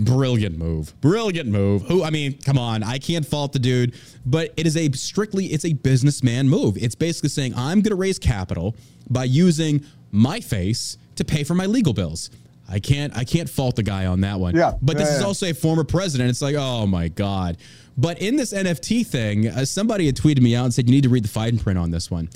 Brilliant 0.00 0.56
move. 0.58 0.98
Brilliant 1.00 1.48
move. 1.48 1.82
Who 1.82 2.02
I 2.02 2.10
mean, 2.10 2.38
come 2.38 2.58
on, 2.58 2.82
I 2.82 2.98
can't 2.98 3.24
fault 3.26 3.52
the 3.52 3.58
dude, 3.58 3.94
but 4.24 4.52
it 4.56 4.66
is 4.66 4.76
a 4.76 4.90
strictly 4.92 5.46
it's 5.46 5.64
a 5.64 5.72
businessman 5.74 6.48
move. 6.48 6.76
It's 6.76 6.94
basically 6.94 7.28
saying 7.28 7.54
I'm 7.54 7.78
going 7.82 7.90
to 7.90 7.96
raise 7.96 8.18
capital 8.18 8.74
by 9.08 9.24
using 9.24 9.84
my 10.10 10.40
face 10.40 10.96
to 11.16 11.24
pay 11.24 11.44
for 11.44 11.54
my 11.54 11.66
legal 11.66 11.92
bills. 11.92 12.30
I 12.68 12.78
can't 12.78 13.14
I 13.16 13.24
can't 13.24 13.48
fault 13.48 13.76
the 13.76 13.82
guy 13.82 14.06
on 14.06 14.20
that 14.22 14.40
one. 14.40 14.54
Yeah. 14.56 14.72
But 14.80 14.96
this 14.96 15.08
Yeah, 15.08 15.14
is 15.16 15.20
yeah. 15.20 15.26
also 15.26 15.46
a 15.50 15.54
former 15.54 15.84
president. 15.84 16.30
It's 16.30 16.40
like, 16.42 16.56
"Oh 16.56 16.86
my 16.86 17.08
god." 17.08 17.58
But 17.98 18.22
in 18.22 18.36
this 18.36 18.52
NFT 18.54 19.06
thing, 19.06 19.48
uh, 19.48 19.64
somebody 19.66 20.06
had 20.06 20.16
tweeted 20.16 20.40
me 20.40 20.54
out 20.56 20.64
and 20.64 20.72
said 20.72 20.88
you 20.88 20.94
need 20.94 21.02
to 21.02 21.08
read 21.10 21.24
the 21.24 21.28
fine 21.28 21.58
print 21.58 21.78
on 21.78 21.90
this 21.90 22.10
one. 22.10 22.30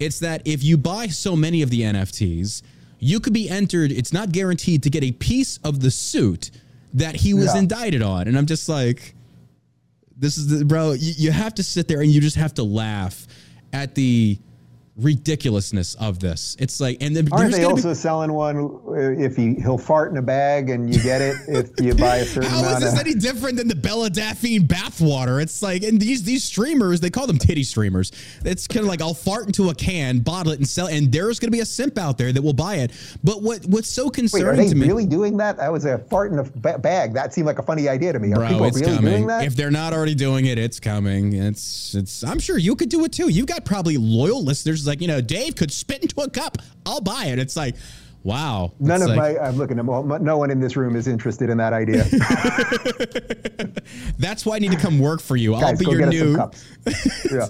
It's 0.00 0.18
that 0.20 0.42
if 0.44 0.64
you 0.64 0.76
buy 0.76 1.06
so 1.06 1.36
many 1.36 1.62
of 1.62 1.70
the 1.70 1.82
NFTs, 1.82 2.62
you 2.98 3.20
could 3.20 3.32
be 3.34 3.48
entered, 3.48 3.92
it's 3.92 4.12
not 4.12 4.32
guaranteed 4.32 4.82
to 4.82 4.90
get 4.90 5.04
a 5.04 5.12
piece 5.12 5.58
of 5.62 5.80
the 5.80 5.90
suit 5.90 6.50
that 6.94 7.16
he 7.16 7.34
was 7.34 7.46
Yeah. 7.46 7.58
indicted 7.58 8.02
on. 8.02 8.28
And 8.28 8.38
I'm 8.38 8.46
just 8.46 8.68
like, 8.68 9.14
this 10.16 10.38
is 10.38 10.46
the 10.46 10.64
bro, 10.64 10.92
you, 10.92 11.12
you 11.16 11.30
have 11.32 11.54
to 11.54 11.62
sit 11.62 11.88
there 11.88 12.00
and 12.00 12.10
you 12.10 12.20
just 12.20 12.36
have 12.36 12.54
to 12.54 12.62
laugh 12.62 13.26
at 13.72 13.94
the 13.94 14.38
ridiculousness 14.96 15.94
of 15.96 16.20
this. 16.20 16.56
It's 16.58 16.80
like, 16.80 16.98
and 17.00 17.14
then 17.16 17.28
Aren't 17.32 17.52
they 17.52 17.62
gonna 17.62 17.74
be- 17.74 17.80
also 17.80 17.94
selling 17.94 18.32
one 18.32 18.56
uh, 18.88 18.92
if 19.20 19.36
he 19.36 19.54
he'll 19.54 19.78
fart 19.78 20.10
in 20.12 20.18
a 20.18 20.22
bag 20.22 20.70
and 20.70 20.92
you 20.94 21.02
get 21.02 21.20
it 21.20 21.36
if 21.48 21.70
you 21.80 21.94
buy 21.96 22.18
a 22.18 22.24
certain 22.24 22.48
How 22.50 22.58
is 22.60 22.62
amount 22.66 22.80
this 22.84 22.92
of 22.92 22.98
any 23.00 23.14
different 23.14 23.56
than 23.56 23.68
the 23.68 23.74
Belle 23.74 24.08
Delphine 24.08 24.66
bathwater? 24.66 25.42
It's 25.42 25.62
like, 25.62 25.82
and 25.82 26.00
these 26.00 26.22
these 26.22 26.44
streamers, 26.44 27.00
they 27.00 27.10
call 27.10 27.26
them 27.26 27.38
titty 27.38 27.64
streamers. 27.64 28.12
It's 28.44 28.66
kind 28.66 28.82
of 28.82 28.88
like 28.88 29.02
I'll 29.02 29.14
fart 29.14 29.46
into 29.46 29.70
a 29.70 29.74
can, 29.74 30.20
bottle 30.20 30.52
it, 30.52 30.58
and 30.58 30.68
sell. 30.68 30.86
And 30.86 31.10
there's 31.10 31.38
going 31.40 31.48
to 31.48 31.56
be 31.56 31.60
a 31.60 31.66
simp 31.66 31.98
out 31.98 32.18
there 32.18 32.32
that 32.32 32.42
will 32.42 32.52
buy 32.52 32.76
it. 32.76 32.92
But 33.22 33.42
what 33.42 33.64
what's 33.66 33.88
so 33.88 34.04
Wait, 34.04 34.08
are 34.08 34.12
concerning 34.12 34.56
they 34.60 34.68
to 34.68 34.74
me? 34.76 34.86
really 34.86 35.06
doing 35.06 35.36
that? 35.38 35.56
That 35.56 35.72
was 35.72 35.84
a 35.84 35.98
fart 35.98 36.32
in 36.32 36.38
a 36.38 36.44
ba- 36.44 36.78
bag. 36.78 37.14
That 37.14 37.34
seemed 37.34 37.46
like 37.46 37.58
a 37.58 37.62
funny 37.62 37.88
idea 37.88 38.12
to 38.12 38.18
me. 38.18 38.32
Are 38.32 38.36
Bro, 38.36 38.48
people 38.48 38.64
it's 38.66 38.80
really 38.80 38.96
coming. 38.96 39.10
doing 39.12 39.26
that? 39.26 39.44
If 39.44 39.56
they're 39.56 39.70
not 39.70 39.92
already 39.92 40.14
doing 40.14 40.46
it, 40.46 40.58
it's 40.58 40.78
coming. 40.78 41.32
It's 41.32 41.94
it's. 41.94 42.22
I'm 42.24 42.38
sure 42.38 42.58
you 42.58 42.76
could 42.76 42.88
do 42.88 43.04
it 43.04 43.12
too. 43.12 43.28
You've 43.28 43.46
got 43.46 43.64
probably 43.64 43.96
loyal 43.96 44.42
listeners 44.44 44.83
like 44.86 45.00
you 45.00 45.08
know 45.08 45.20
Dave 45.20 45.56
could 45.56 45.72
spit 45.72 46.02
into 46.02 46.20
a 46.20 46.30
cup. 46.30 46.58
I'll 46.86 47.00
buy 47.00 47.26
it. 47.26 47.38
It's 47.38 47.56
like, 47.56 47.76
wow. 48.22 48.72
None 48.78 49.02
It's 49.02 49.10
of 49.10 49.16
like- 49.16 49.36
my, 49.36 49.46
I'm 49.46 49.56
looking 49.56 49.78
at, 49.78 49.84
well, 49.84 50.02
no 50.02 50.38
one 50.38 50.50
in 50.50 50.60
this 50.60 50.76
room 50.76 50.96
is 50.96 51.08
interested 51.08 51.50
in 51.50 51.58
that 51.58 51.72
idea. 51.72 52.04
That's 54.18 54.46
why 54.46 54.56
I 54.56 54.58
need 54.58 54.72
to 54.72 54.78
come 54.78 54.98
work 54.98 55.20
for 55.20 55.36
you. 55.36 55.54
I'll 55.54 55.76
be 55.76 55.84
your 55.86 55.98
get 55.98 56.08
us 56.08 56.18
some 56.18 56.50
new. 57.30 57.32
Yeah. 57.38 57.46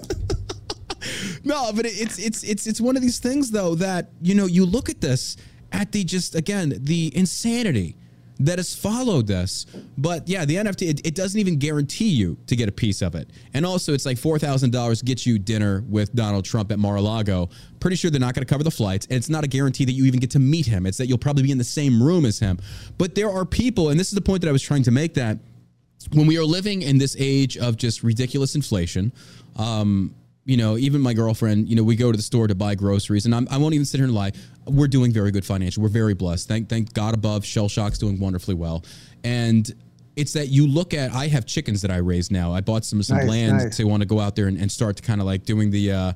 No, 1.44 1.70
but 1.74 1.84
it's 1.84 2.18
it's 2.18 2.42
it's 2.42 2.66
it's 2.66 2.80
one 2.80 2.96
of 2.96 3.02
these 3.02 3.18
things 3.18 3.50
though 3.50 3.74
that 3.74 4.10
you 4.22 4.34
know 4.34 4.46
you 4.46 4.64
look 4.64 4.88
at 4.88 5.02
this 5.02 5.36
at 5.70 5.92
the 5.92 6.02
just 6.02 6.34
again 6.34 6.74
the 6.80 7.14
insanity 7.14 7.98
that 8.40 8.58
has 8.58 8.74
followed 8.74 9.30
us. 9.30 9.66
But 9.96 10.28
yeah, 10.28 10.44
the 10.44 10.56
NFT 10.56 10.88
it, 10.88 11.06
it 11.06 11.14
doesn't 11.14 11.38
even 11.38 11.58
guarantee 11.58 12.08
you 12.08 12.36
to 12.46 12.56
get 12.56 12.68
a 12.68 12.72
piece 12.72 13.02
of 13.02 13.14
it, 13.14 13.30
and 13.52 13.64
also 13.64 13.92
it's 13.92 14.06
like 14.06 14.18
four 14.18 14.38
thousand 14.38 14.70
dollars 14.72 15.02
gets 15.02 15.26
you 15.26 15.38
dinner 15.38 15.84
with 15.88 16.14
Donald 16.14 16.44
Trump 16.44 16.72
at 16.72 16.78
Mar-a-Lago. 16.78 17.48
Pretty 17.80 17.96
sure 17.96 18.10
they're 18.10 18.20
not 18.20 18.34
going 18.34 18.44
to 18.44 18.50
cover 18.50 18.64
the 18.64 18.70
flights, 18.70 19.06
and 19.06 19.16
it's 19.16 19.28
not 19.28 19.44
a 19.44 19.48
guarantee 19.48 19.84
that 19.84 19.92
you 19.92 20.04
even 20.04 20.20
get 20.20 20.30
to 20.30 20.38
meet 20.38 20.66
him. 20.66 20.86
It's 20.86 20.98
that 20.98 21.06
you'll 21.06 21.18
probably 21.18 21.42
be 21.42 21.52
in 21.52 21.58
the 21.58 21.64
same 21.64 22.02
room 22.02 22.24
as 22.24 22.38
him. 22.38 22.58
But 22.98 23.14
there 23.14 23.30
are 23.30 23.44
people, 23.44 23.90
and 23.90 24.00
this 24.00 24.08
is 24.08 24.14
the 24.14 24.22
point 24.22 24.42
that 24.42 24.48
I 24.48 24.52
was 24.52 24.62
trying 24.62 24.82
to 24.84 24.90
make 24.90 25.14
that 25.14 25.38
when 26.12 26.26
we 26.26 26.38
are 26.38 26.44
living 26.44 26.82
in 26.82 26.98
this 26.98 27.16
age 27.18 27.56
of 27.56 27.76
just 27.76 28.02
ridiculous 28.02 28.54
inflation, 28.54 29.12
um, 29.56 30.14
you 30.44 30.56
know, 30.56 30.76
even 30.76 31.00
my 31.00 31.14
girlfriend, 31.14 31.68
you 31.68 31.76
know, 31.76 31.82
we 31.82 31.96
go 31.96 32.12
to 32.12 32.16
the 32.16 32.22
store 32.22 32.46
to 32.46 32.54
buy 32.54 32.74
groceries, 32.74 33.24
and 33.26 33.34
I'm, 33.34 33.48
I 33.50 33.56
won't 33.56 33.74
even 33.74 33.86
sit 33.86 33.98
here 33.98 34.04
and 34.04 34.14
lie. 34.14 34.32
We're 34.66 34.88
doing 34.88 35.12
very 35.12 35.30
good 35.30 35.44
financially. 35.44 35.82
We're 35.82 35.88
very 35.88 36.14
blessed. 36.14 36.48
Thank, 36.48 36.68
thank 36.68 36.92
God 36.92 37.14
above. 37.14 37.44
Shell 37.44 37.68
Shock's 37.68 37.98
doing 37.98 38.20
wonderfully 38.20 38.54
well, 38.54 38.84
and 39.22 39.70
it's 40.16 40.32
that 40.34 40.48
you 40.48 40.66
look 40.66 40.94
at. 40.94 41.12
I 41.12 41.26
have 41.28 41.46
chickens 41.46 41.82
that 41.82 41.90
I 41.90 41.96
raise 41.96 42.30
now. 42.30 42.52
I 42.52 42.60
bought 42.60 42.84
some 42.84 43.02
some 43.02 43.16
Nice, 43.18 43.28
land 43.28 43.58
nice. 43.58 43.76
to 43.78 43.84
want 43.84 44.02
to 44.02 44.06
go 44.06 44.20
out 44.20 44.36
there 44.36 44.46
and, 44.48 44.58
and 44.58 44.70
start 44.70 44.96
to 44.96 45.02
kind 45.02 45.20
of 45.20 45.26
like 45.26 45.44
doing 45.44 45.70
the. 45.70 45.92
Uh, 45.92 46.12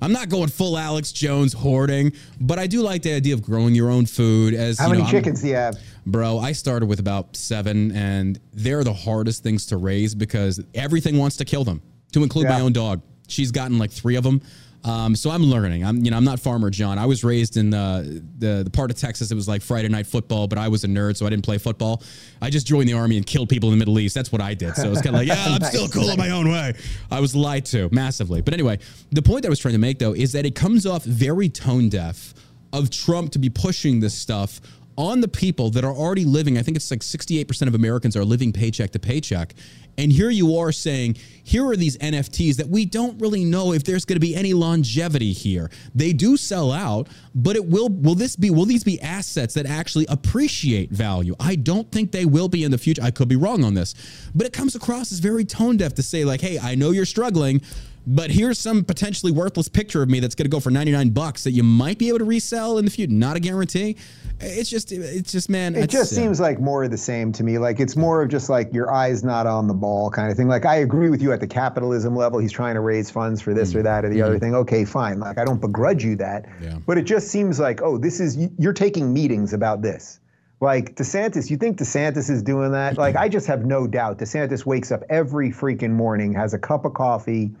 I'm 0.00 0.12
not 0.12 0.28
going 0.28 0.48
full 0.48 0.78
Alex 0.78 1.10
Jones 1.10 1.52
hoarding, 1.52 2.12
but 2.40 2.56
I 2.58 2.68
do 2.68 2.82
like 2.82 3.02
the 3.02 3.14
idea 3.14 3.34
of 3.34 3.42
growing 3.42 3.74
your 3.74 3.90
own 3.90 4.06
food. 4.06 4.54
As 4.54 4.78
How 4.78 4.86
you 4.86 4.90
many 4.90 5.02
know, 5.02 5.08
I'm- 5.08 5.16
chickens 5.16 5.40
do 5.42 5.48
you 5.48 5.54
have? 5.54 5.76
Bro, 6.06 6.38
I 6.38 6.52
started 6.52 6.86
with 6.86 7.00
about 7.00 7.34
seven, 7.36 7.90
and 7.92 8.38
they're 8.52 8.84
the 8.84 8.92
hardest 8.92 9.42
things 9.42 9.66
to 9.66 9.76
raise 9.76 10.14
because 10.14 10.60
everything 10.74 11.18
wants 11.18 11.36
to 11.38 11.44
kill 11.44 11.64
them, 11.64 11.82
to 12.12 12.22
include 12.22 12.48
my 12.48 12.60
own 12.60 12.72
dog. 12.72 13.02
She's 13.28 13.52
gotten 13.52 13.78
like 13.78 13.90
three 13.90 14.16
of 14.16 14.24
them. 14.24 14.42
Um, 14.84 15.16
so 15.16 15.30
I'm 15.30 15.42
learning. 15.42 15.84
I'm, 15.84 16.04
you 16.04 16.10
know, 16.10 16.16
I'm 16.16 16.24
not 16.24 16.38
Farmer 16.38 16.70
John. 16.70 16.98
I 16.98 17.06
was 17.06 17.24
raised 17.24 17.56
in 17.56 17.70
the, 17.70 18.22
the 18.38 18.62
the 18.62 18.70
part 18.70 18.90
of 18.90 18.96
Texas. 18.96 19.30
It 19.30 19.34
was 19.34 19.48
like 19.48 19.60
Friday 19.60 19.88
night 19.88 20.06
football, 20.06 20.46
but 20.46 20.56
I 20.56 20.68
was 20.68 20.84
a 20.84 20.86
nerd, 20.86 21.16
so 21.16 21.26
I 21.26 21.30
didn't 21.30 21.44
play 21.44 21.58
football. 21.58 22.02
I 22.40 22.48
just 22.48 22.66
joined 22.66 22.88
the 22.88 22.92
army 22.92 23.16
and 23.16 23.26
killed 23.26 23.48
people 23.48 23.70
in 23.70 23.74
the 23.74 23.78
Middle 23.78 23.98
East. 23.98 24.14
That's 24.14 24.30
what 24.30 24.40
I 24.40 24.54
did. 24.54 24.76
So 24.76 24.92
it's 24.92 25.02
kind 25.02 25.16
of 25.16 25.20
like, 25.20 25.28
yeah, 25.36 25.44
I'm 25.46 25.62
still 25.64 25.82
Nice, 25.82 25.92
cool 25.92 26.10
in 26.10 26.16
my 26.16 26.30
own 26.30 26.48
way. 26.50 26.74
I 27.10 27.18
was 27.18 27.34
lied 27.34 27.64
to 27.66 27.88
massively. 27.90 28.40
But 28.40 28.54
anyway, 28.54 28.78
the 29.10 29.20
point 29.22 29.42
that 29.42 29.48
I 29.48 29.50
was 29.50 29.58
trying 29.58 29.74
to 29.74 29.78
make 29.80 29.98
though 29.98 30.14
is 30.14 30.32
that 30.32 30.46
it 30.46 30.54
comes 30.54 30.86
off 30.86 31.04
very 31.04 31.48
tone 31.48 31.88
deaf 31.88 32.32
of 32.72 32.88
Trump 32.90 33.32
to 33.32 33.38
be 33.38 33.50
pushing 33.50 33.98
this 33.98 34.14
stuff 34.14 34.60
on 34.96 35.20
the 35.20 35.28
people 35.28 35.70
that 35.70 35.84
are 35.84 35.92
already 35.94 36.24
living. 36.24 36.58
I 36.58 36.62
think 36.62 36.76
it's 36.76 36.90
like 36.90 37.00
68% 37.00 37.66
of 37.66 37.74
Americans 37.74 38.16
are 38.16 38.24
living 38.24 38.52
paycheck 38.52 38.90
to 38.92 38.98
paycheck. 38.98 39.54
And 39.98 40.12
here 40.12 40.30
you 40.30 40.56
are 40.56 40.70
saying, 40.70 41.16
here 41.42 41.66
are 41.66 41.76
these 41.76 41.98
NFTs 41.98 42.56
that 42.56 42.68
we 42.68 42.84
don't 42.84 43.20
really 43.20 43.44
know 43.44 43.72
if 43.72 43.82
there's 43.82 44.04
going 44.04 44.16
to 44.16 44.20
be 44.20 44.36
any 44.36 44.54
longevity 44.54 45.32
here. 45.32 45.70
They 45.94 46.12
do 46.12 46.36
sell 46.36 46.70
out, 46.70 47.08
but 47.34 47.56
it 47.56 47.66
will 47.66 47.88
will 47.88 48.14
this 48.14 48.36
be 48.36 48.50
will 48.50 48.64
these 48.64 48.84
be 48.84 49.00
assets 49.00 49.54
that 49.54 49.66
actually 49.66 50.06
appreciate 50.08 50.90
value? 50.90 51.34
I 51.40 51.56
don't 51.56 51.90
think 51.90 52.12
they 52.12 52.26
will 52.26 52.48
be 52.48 52.62
in 52.62 52.70
the 52.70 52.78
future. 52.78 53.02
I 53.02 53.10
could 53.10 53.28
be 53.28 53.36
wrong 53.36 53.64
on 53.64 53.74
this. 53.74 53.94
But 54.34 54.46
it 54.46 54.52
comes 54.52 54.76
across 54.76 55.10
as 55.10 55.18
very 55.18 55.44
tone 55.44 55.78
deaf 55.78 55.94
to 55.94 56.02
say 56.02 56.24
like, 56.24 56.40
"Hey, 56.40 56.58
I 56.58 56.74
know 56.76 56.92
you're 56.92 57.04
struggling, 57.04 57.60
but 58.06 58.30
here's 58.30 58.58
some 58.58 58.84
potentially 58.84 59.32
worthless 59.32 59.68
picture 59.68 60.02
of 60.02 60.08
me 60.08 60.20
that's 60.20 60.34
going 60.34 60.44
to 60.44 60.50
go 60.50 60.60
for 60.60 60.70
99 60.70 61.10
bucks 61.10 61.44
that 61.44 61.52
you 61.52 61.62
might 61.62 61.98
be 61.98 62.08
able 62.08 62.18
to 62.18 62.24
resell 62.24 62.78
in 62.78 62.84
the 62.84 62.90
future. 62.90 63.12
Not 63.12 63.36
a 63.36 63.40
guarantee. 63.40 63.96
It's 64.40 64.70
just, 64.70 64.92
it's 64.92 65.32
just, 65.32 65.50
man. 65.50 65.74
It 65.74 65.90
just 65.90 66.12
uh, 66.12 66.16
seems 66.16 66.40
like 66.40 66.60
more 66.60 66.84
of 66.84 66.90
the 66.90 66.98
same 66.98 67.32
to 67.32 67.44
me. 67.44 67.58
Like 67.58 67.80
it's 67.80 67.96
more 67.96 68.22
of 68.22 68.28
just 68.28 68.48
like 68.48 68.72
your 68.72 68.92
eyes 68.92 69.24
not 69.24 69.46
on 69.46 69.66
the 69.66 69.74
ball 69.74 70.10
kind 70.10 70.30
of 70.30 70.36
thing. 70.36 70.48
Like 70.48 70.64
I 70.64 70.76
agree 70.76 71.10
with 71.10 71.20
you 71.20 71.32
at 71.32 71.40
the 71.40 71.46
capitalism 71.46 72.14
level. 72.14 72.38
He's 72.38 72.52
trying 72.52 72.74
to 72.74 72.80
raise 72.80 73.10
funds 73.10 73.42
for 73.42 73.52
this 73.52 73.74
or 73.74 73.78
mm-hmm. 73.78 73.84
that 73.84 74.04
or 74.04 74.08
the 74.10 74.22
other 74.22 74.34
mm-hmm. 74.34 74.40
thing. 74.40 74.54
Okay, 74.54 74.84
fine. 74.84 75.18
Like 75.18 75.38
I 75.38 75.44
don't 75.44 75.60
begrudge 75.60 76.04
you 76.04 76.16
that. 76.16 76.46
Yeah. 76.62 76.78
But 76.86 76.98
it 76.98 77.02
just 77.02 77.28
seems 77.28 77.58
like, 77.58 77.82
oh, 77.82 77.98
this 77.98 78.20
is 78.20 78.38
you're 78.58 78.72
taking 78.72 79.12
meetings 79.12 79.52
about 79.52 79.82
this. 79.82 80.20
Like 80.60 80.96
DeSantis, 80.96 81.50
you 81.50 81.56
think 81.56 81.78
DeSantis 81.78 82.28
is 82.30 82.42
doing 82.42 82.72
that? 82.72 82.98
Like 82.98 83.16
I 83.16 83.28
just 83.28 83.46
have 83.46 83.64
no 83.64 83.86
doubt. 83.86 84.18
DeSantis 84.18 84.66
wakes 84.66 84.90
up 84.90 85.02
every 85.08 85.50
freaking 85.50 85.92
morning, 85.92 86.32
has 86.34 86.52
a 86.52 86.58
cup 86.58 86.84
of 86.84 86.94
coffee, 86.94 87.52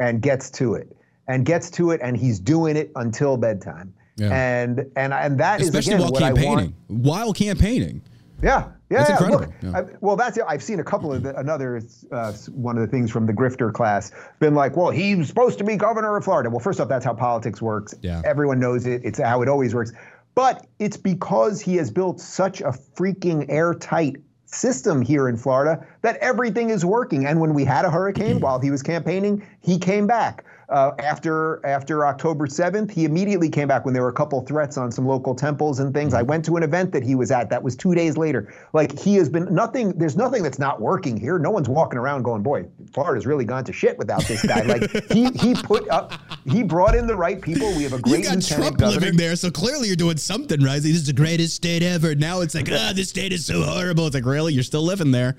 and 0.00 0.20
gets 0.20 0.50
to 0.52 0.74
it. 0.74 0.96
And 1.28 1.46
gets 1.46 1.70
to 1.72 1.92
it, 1.92 2.00
and 2.02 2.16
he's 2.16 2.40
doing 2.40 2.76
it 2.76 2.90
until 2.96 3.36
bedtime. 3.36 3.94
Yeah. 4.16 4.32
And 4.32 4.90
and 4.96 5.14
and 5.14 5.38
that 5.38 5.60
is 5.60 5.68
especially 5.68 5.92
again 5.94 6.02
while 6.02 6.10
what 6.12 6.22
I 6.24 6.32
want. 6.32 6.44
campaigning. 6.44 6.74
While 6.88 7.32
campaigning. 7.32 8.02
Yeah, 8.42 8.68
yeah, 8.90 8.98
That's 8.98 9.10
yeah. 9.10 9.14
incredible. 9.16 9.38
Look, 9.46 9.54
Yeah. 9.62 9.78
I, 9.78 9.96
well, 10.00 10.16
that's 10.16 10.36
it. 10.38 10.44
I've 10.48 10.62
seen 10.62 10.80
a 10.80 10.84
couple 10.84 11.12
of 11.12 11.22
the, 11.22 11.38
another 11.38 11.80
uh, 12.10 12.32
one 12.52 12.76
of 12.78 12.80
the 12.82 12.88
things 12.88 13.10
from 13.10 13.26
the 13.26 13.32
grifter 13.34 13.72
class. 13.72 14.10
Been 14.40 14.54
like, 14.54 14.76
well, 14.76 14.90
he's 14.90 15.28
supposed 15.28 15.58
to 15.58 15.64
be 15.64 15.76
governor 15.76 16.16
of 16.16 16.24
Florida. 16.24 16.50
Well, 16.50 16.58
first 16.58 16.80
off, 16.80 16.88
that's 16.88 17.04
how 17.04 17.12
politics 17.14 17.60
works. 17.62 17.94
Yeah. 18.02 18.22
everyone 18.24 18.58
knows 18.58 18.86
it. 18.86 19.02
It's 19.04 19.20
how 19.20 19.42
it 19.42 19.48
always 19.48 19.74
works. 19.74 19.92
But 20.34 20.66
it's 20.78 20.96
because 20.96 21.60
he 21.60 21.76
has 21.76 21.90
built 21.90 22.18
such 22.20 22.60
a 22.62 22.72
freaking 22.72 23.44
airtight 23.50 24.16
system 24.52 25.02
here 25.02 25.28
in 25.28 25.36
Florida 25.36 25.86
that 26.02 26.16
everything 26.18 26.70
is 26.70 26.84
working. 26.84 27.26
And 27.26 27.40
when 27.40 27.54
we 27.54 27.64
had 27.64 27.84
a 27.84 27.90
hurricane 27.90 28.40
while 28.40 28.58
he 28.58 28.70
was 28.70 28.82
campaigning, 28.82 29.46
he 29.60 29.78
came 29.78 30.06
back. 30.06 30.44
Uh, 30.70 30.94
after 31.00 31.64
after 31.66 32.06
October 32.06 32.46
7th, 32.46 32.92
he 32.92 33.04
immediately 33.04 33.48
came 33.48 33.66
back 33.66 33.84
when 33.84 33.92
there 33.92 34.04
were 34.04 34.08
a 34.08 34.12
couple 34.12 34.40
threats 34.42 34.78
on 34.78 34.92
some 34.92 35.04
local 35.04 35.34
temples 35.34 35.80
and 35.80 35.92
things. 35.92 36.14
I 36.14 36.22
went 36.22 36.44
to 36.44 36.56
an 36.56 36.62
event 36.62 36.92
that 36.92 37.02
he 37.02 37.16
was 37.16 37.32
at 37.32 37.50
that 37.50 37.60
was 37.60 37.74
two 37.74 37.92
days 37.92 38.16
later. 38.16 38.54
Like 38.72 38.96
he 38.96 39.16
has 39.16 39.28
been 39.28 39.52
nothing. 39.52 39.90
There's 39.98 40.16
nothing 40.16 40.44
that's 40.44 40.60
not 40.60 40.80
working 40.80 41.16
here. 41.16 41.40
No 41.40 41.50
one's 41.50 41.68
walking 41.68 41.98
around 41.98 42.22
going, 42.22 42.44
"Boy, 42.44 42.66
Florida's 42.92 43.26
really 43.26 43.44
gone 43.44 43.64
to 43.64 43.72
shit 43.72 43.98
without 43.98 44.22
this 44.26 44.46
guy." 44.46 44.62
like 44.62 44.90
he 45.12 45.30
he 45.32 45.54
put 45.54 45.88
up, 45.88 46.12
he 46.46 46.62
brought 46.62 46.94
in 46.94 47.08
the 47.08 47.16
right 47.16 47.40
people. 47.40 47.66
We 47.74 47.82
have 47.82 47.92
a 47.92 47.98
great 47.98 48.18
you 48.18 48.30
got 48.30 48.40
Trump 48.40 48.78
governor. 48.78 49.00
living 49.00 49.16
there, 49.16 49.34
so 49.34 49.50
clearly 49.50 49.88
you're 49.88 49.96
doing 49.96 50.18
something 50.18 50.62
right. 50.62 50.80
This 50.80 50.94
is 50.94 51.06
the 51.06 51.12
greatest 51.12 51.56
state 51.56 51.82
ever. 51.82 52.14
Now 52.14 52.42
it's 52.42 52.54
like, 52.54 52.68
ah, 52.70 52.92
this 52.94 53.08
state 53.08 53.32
is 53.32 53.44
so 53.44 53.62
horrible. 53.62 54.06
It's 54.06 54.14
like, 54.14 54.24
really, 54.24 54.54
you're 54.54 54.62
still 54.62 54.82
living 54.82 55.10
there. 55.10 55.36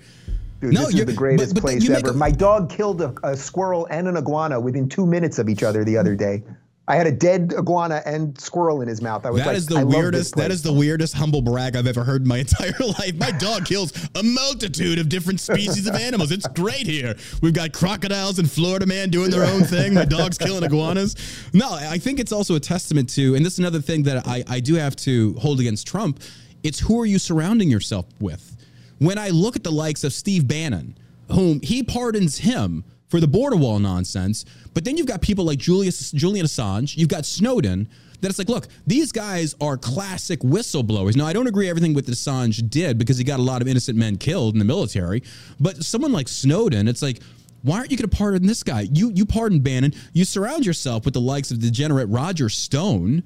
Dude, 0.62 0.74
No, 0.74 0.82
this 0.82 0.90
is 0.90 0.96
you're- 0.96 1.06
the 1.06 1.14
greatest 1.14 1.56
but- 1.56 1.64
but 1.64 1.70
place 1.72 1.90
ever. 1.90 2.10
a- 2.12 2.14
My 2.14 2.32
dog 2.32 2.70
killed 2.70 3.02
a, 3.02 3.14
a 3.24 3.36
squirrel 3.36 3.88
and 3.90 4.08
an 4.08 4.16
iguana 4.16 4.60
within 4.60 4.88
two 4.88 5.06
minutes 5.08 5.40
of 5.40 5.50
each 5.50 5.64
other 5.64 5.84
the 5.84 5.98
other 5.98 6.16
day. 6.16 6.44
I 6.88 6.96
had 6.96 7.08
a 7.08 7.12
dead 7.12 7.54
iguana 7.58 8.02
and 8.06 8.38
squirrel 8.42 8.82
in 8.82 8.88
his 8.88 9.02
mouth. 9.02 9.26
I 9.26 9.30
was 9.30 9.40
That 9.42 9.48
like, 9.48 9.58
is 9.58 9.66
the 9.68 9.76
this 9.76 9.86
weirdest. 9.86 10.36
That 10.36 10.52
is 10.52 10.62
the 10.62 10.74
weirdest 10.74 11.14
humble 11.14 11.42
brag 11.42 11.76
I've 11.76 11.88
ever 11.88 12.04
heard 12.04 12.24
in 12.24 12.28
my 12.28 12.38
entire 12.46 12.74
life. 12.80 13.16
My 13.16 13.32
dog 13.32 13.66
kills 13.66 13.94
a 14.16 14.22
multitude 14.24 15.00
of 15.00 15.08
different 15.08 15.40
species 15.40 15.88
of 15.88 15.96
animals. 15.96 16.32
It's 16.32 16.48
great 16.48 16.86
here. 16.88 17.16
We've 17.42 17.54
got 17.54 17.72
crocodiles 17.72 18.40
in 18.40 18.46
Florida, 18.48 18.86
man, 18.86 19.10
doing 19.10 19.30
their 19.32 19.46
own 19.46 19.64
thing. 19.64 19.94
My 19.94 20.06
dog's 20.06 20.38
killing 20.38 20.64
iguanas. 20.64 21.16
No, 21.54 21.72
I 21.72 21.98
think 21.98 22.20
it's 22.20 22.32
also 22.34 22.56
a 22.56 22.60
testament 22.60 23.10
to, 23.12 23.36
and 23.36 23.46
this 23.46 23.54
is 23.54 23.60
another 23.60 23.80
thing 23.82 24.04
that 24.04 24.28
I, 24.28 24.44
I 24.48 24.60
do 24.60 24.74
have 24.76 24.96
to 24.98 25.34
hold 25.36 25.60
against 25.62 25.88
Trump. 25.88 26.20
It's 26.64 26.80
who 26.80 27.00
are 27.00 27.06
you 27.06 27.20
surrounding 27.20 27.70
yourself 27.70 28.06
with? 28.20 28.58
When 29.02 29.18
I 29.18 29.30
look 29.30 29.56
at 29.56 29.64
the 29.64 29.72
likes 29.72 30.04
of 30.04 30.14
Steve 30.14 30.48
Bannon, 30.48 30.96
whom 31.32 31.60
he 31.62 31.82
pardons 31.82 32.38
him 32.38 32.84
for 33.08 33.20
the 33.20 33.28
border 33.28 33.56
wall 33.56 33.80
nonsense, 33.80 34.46
but 34.76 34.86
then 34.86 34.96
you've 34.96 35.08
got 35.08 35.24
people 35.24 35.44
like 35.44 35.58
Julius 35.58 36.12
Julian 36.12 36.46
Assange, 36.46 36.96
you've 36.96 37.10
got 37.10 37.26
Snowden. 37.26 37.90
That 38.20 38.30
it's 38.30 38.38
like, 38.38 38.48
look, 38.48 38.68
these 38.86 39.12
guys 39.12 39.56
are 39.60 39.76
classic 39.76 40.42
whistleblowers. 40.42 41.16
Now, 41.16 41.26
I 41.26 41.34
don't 41.34 41.48
agree 41.48 41.68
everything 41.68 41.96
with 41.96 42.06
Assange 42.06 42.70
did 42.70 43.00
because 43.00 43.18
he 43.18 43.24
got 43.24 43.40
a 43.40 43.42
lot 43.42 43.64
of 43.64 43.68
innocent 43.68 43.98
men 43.98 44.18
killed 44.18 44.54
in 44.54 44.60
the 44.60 44.66
military. 44.66 45.24
But 45.60 45.84
someone 45.84 46.12
like 46.12 46.28
Snowden, 46.28 46.88
it's 46.88 47.02
like, 47.02 47.24
why 47.64 47.78
aren't 47.78 47.90
you 47.90 47.98
going 47.98 48.08
to 48.08 48.16
pardon 48.16 48.46
this 48.46 48.62
guy? 48.62 48.82
You 48.82 49.12
you 49.16 49.26
pardon 49.26 49.62
Bannon. 49.62 49.96
You 50.14 50.26
surround 50.26 50.64
yourself 50.64 51.06
with 51.06 51.16
the 51.16 51.22
likes 51.22 51.50
of 51.50 51.60
degenerate 51.60 52.10
Roger 52.10 52.50
Stone, 52.50 53.24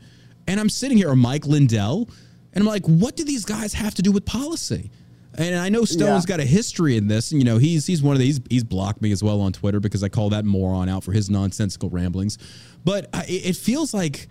and 0.47 0.57
I'm 0.57 0.69
sitting 0.69 0.97
here, 0.97 1.09
or 1.09 1.17
Mike 1.17 1.45
Lindell, 1.45 2.09
and 2.53 2.61
I'm 2.61 2.65
like, 2.65 2.85
what 2.85 3.17
do 3.17 3.25
these 3.25 3.43
guys 3.43 3.73
have 3.73 3.93
to 3.95 4.01
do 4.01 4.13
with 4.13 4.25
policy? 4.25 4.89
And 5.37 5.55
I 5.55 5.69
know 5.69 5.85
Stone's 5.85 6.23
Yeah. 6.23 6.27
got 6.37 6.39
a 6.39 6.45
history 6.45 6.97
in 6.97 7.07
this. 7.07 7.31
and, 7.31 7.41
You 7.41 7.45
know, 7.45 7.57
he's 7.57 7.85
he's 7.85 8.01
one 8.01 8.13
of 8.15 8.19
these. 8.19 8.39
He's 8.49 8.63
blocked 8.63 9.01
me 9.01 9.11
as 9.11 9.21
well 9.23 9.41
on 9.41 9.51
Twitter 9.53 9.79
because 9.79 10.03
I 10.03 10.09
call 10.09 10.29
that 10.31 10.45
moron 10.45 10.89
out 10.89 11.03
for 11.03 11.11
his 11.11 11.29
nonsensical 11.29 11.89
ramblings. 11.89 12.37
But 12.83 13.09
I, 13.13 13.23
it 13.25 13.45
it 13.51 13.55
feels 13.57 13.93
like, 13.93 14.27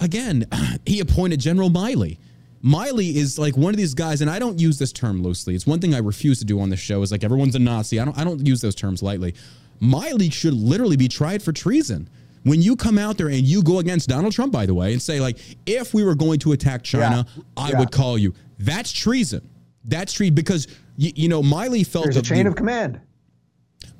again, 0.00 0.46
he 0.86 1.00
appointed 1.00 1.40
General 1.40 1.70
Milley. 1.70 2.18
Milley 2.64 3.14
is 3.14 3.38
like 3.38 3.56
one 3.56 3.72
of 3.72 3.76
these 3.76 3.94
guys, 3.94 4.20
and 4.22 4.30
I 4.30 4.38
don't 4.38 4.58
use 4.60 4.78
this 4.78 4.92
term 4.92 5.22
loosely. 5.22 5.54
It's 5.54 5.66
one 5.66 5.78
thing 5.78 5.94
I 5.94 5.98
refuse 5.98 6.38
to 6.40 6.44
do 6.44 6.60
on 6.60 6.70
this 6.70 6.80
show. 6.80 7.02
Is 7.02 7.12
like 7.12 7.22
everyone's 7.24 7.54
a 7.54 7.58
Nazi. 7.60 8.00
I 8.00 8.04
don't. 8.04 8.16
I 8.18 8.24
don't 8.24 8.44
use 8.46 8.60
those 8.60 8.74
terms 8.74 9.02
lightly. 9.02 9.34
Milley 9.82 10.32
should 10.32 10.54
literally 10.54 10.96
be 10.96 11.08
tried 11.08 11.42
for 11.42 11.52
treason. 11.52 12.08
When 12.44 12.62
you 12.62 12.76
come 12.76 12.96
out 12.96 13.18
there 13.18 13.26
and 13.28 13.40
you 13.44 13.60
go 13.62 13.80
against 13.80 14.08
Donald 14.08 14.32
Trump, 14.32 14.52
by 14.52 14.66
the 14.66 14.74
way, 14.74 14.92
and 14.92 15.02
say 15.02 15.20
like, 15.20 15.36
if 15.66 15.92
we 15.92 16.04
were 16.04 16.14
going 16.14 16.38
to 16.40 16.52
attack 16.52 16.84
China, 16.84 17.26
Yeah. 17.36 17.42
I 17.56 17.70
Yeah. 17.70 17.80
would 17.80 17.90
call 17.90 18.16
you. 18.16 18.34
That's 18.58 18.92
treason. 18.92 19.48
That's 19.86 20.12
treason 20.12 20.34
because 20.34 20.66
you, 20.96 21.12
you 21.14 21.28
know 21.28 21.42
Milley 21.42 21.86
felt 21.86 22.04
There's 22.04 22.16
a 22.16 22.20
the- 22.22 22.26
chain 22.26 22.44
the- 22.44 22.50
of 22.50 22.56
command. 22.56 23.00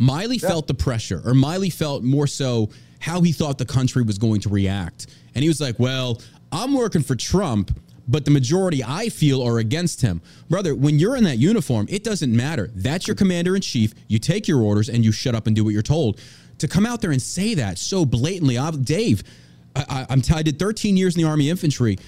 Milley 0.00 0.40
felt 0.40 0.66
the 0.66 0.74
pressure, 0.74 1.22
or 1.24 1.32
Milley 1.32 1.72
felt 1.72 2.02
more 2.02 2.26
so 2.26 2.70
how 2.98 3.20
he 3.20 3.32
thought 3.32 3.56
the 3.58 3.64
country 3.66 4.02
was 4.02 4.18
going 4.18 4.40
to 4.42 4.48
react. 4.48 5.06
And 5.34 5.42
he 5.42 5.48
was 5.48 5.60
like, 5.60 5.78
Well, 5.78 6.20
I'm 6.52 6.74
working 6.74 7.02
for 7.02 7.14
Trump, 7.14 7.78
but 8.08 8.24
the 8.24 8.30
majority 8.30 8.82
I 8.84 9.08
feel 9.08 9.42
are 9.42 9.58
against 9.58 10.00
him. 10.02 10.20
Brother, 10.48 10.74
when 10.74 10.98
you're 10.98 11.16
in 11.16 11.24
that 11.24 11.38
uniform, 11.38 11.86
it 11.88 12.04
doesn't 12.04 12.34
matter. 12.34 12.70
That's 12.74 13.06
your 13.06 13.14
commander 13.16 13.54
in 13.56 13.62
chief. 13.62 13.94
You 14.08 14.18
take 14.18 14.46
your 14.48 14.60
orders 14.60 14.88
and 14.88 15.04
you 15.04 15.12
shut 15.12 15.34
up 15.34 15.46
and 15.46 15.56
do 15.56 15.64
what 15.64 15.72
you're 15.72 15.82
told. 15.82 16.20
To 16.58 16.68
come 16.68 16.86
out 16.86 17.00
there 17.00 17.10
and 17.12 17.20
say 17.20 17.54
that 17.54 17.78
so 17.78 18.04
blatantly, 18.04 18.58
I've- 18.58 18.78
Dave, 18.78 19.22
I, 19.74 19.84
I, 19.88 20.06
I'm 20.10 20.20
t- 20.22 20.34
I 20.34 20.42
did 20.42 20.58
13 20.58 20.96
years 20.96 21.16
in 21.16 21.22
the 21.22 21.28
Army 21.28 21.50
infantry. 21.50 21.98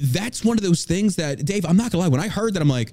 That's 0.00 0.44
one 0.44 0.56
of 0.58 0.62
those 0.62 0.84
things 0.84 1.16
that, 1.16 1.44
Dave, 1.44 1.64
I'm 1.64 1.76
not 1.76 1.90
gonna 1.92 2.02
lie. 2.04 2.08
When 2.08 2.20
I 2.20 2.28
heard 2.28 2.54
that, 2.54 2.62
I'm 2.62 2.68
like, 2.68 2.92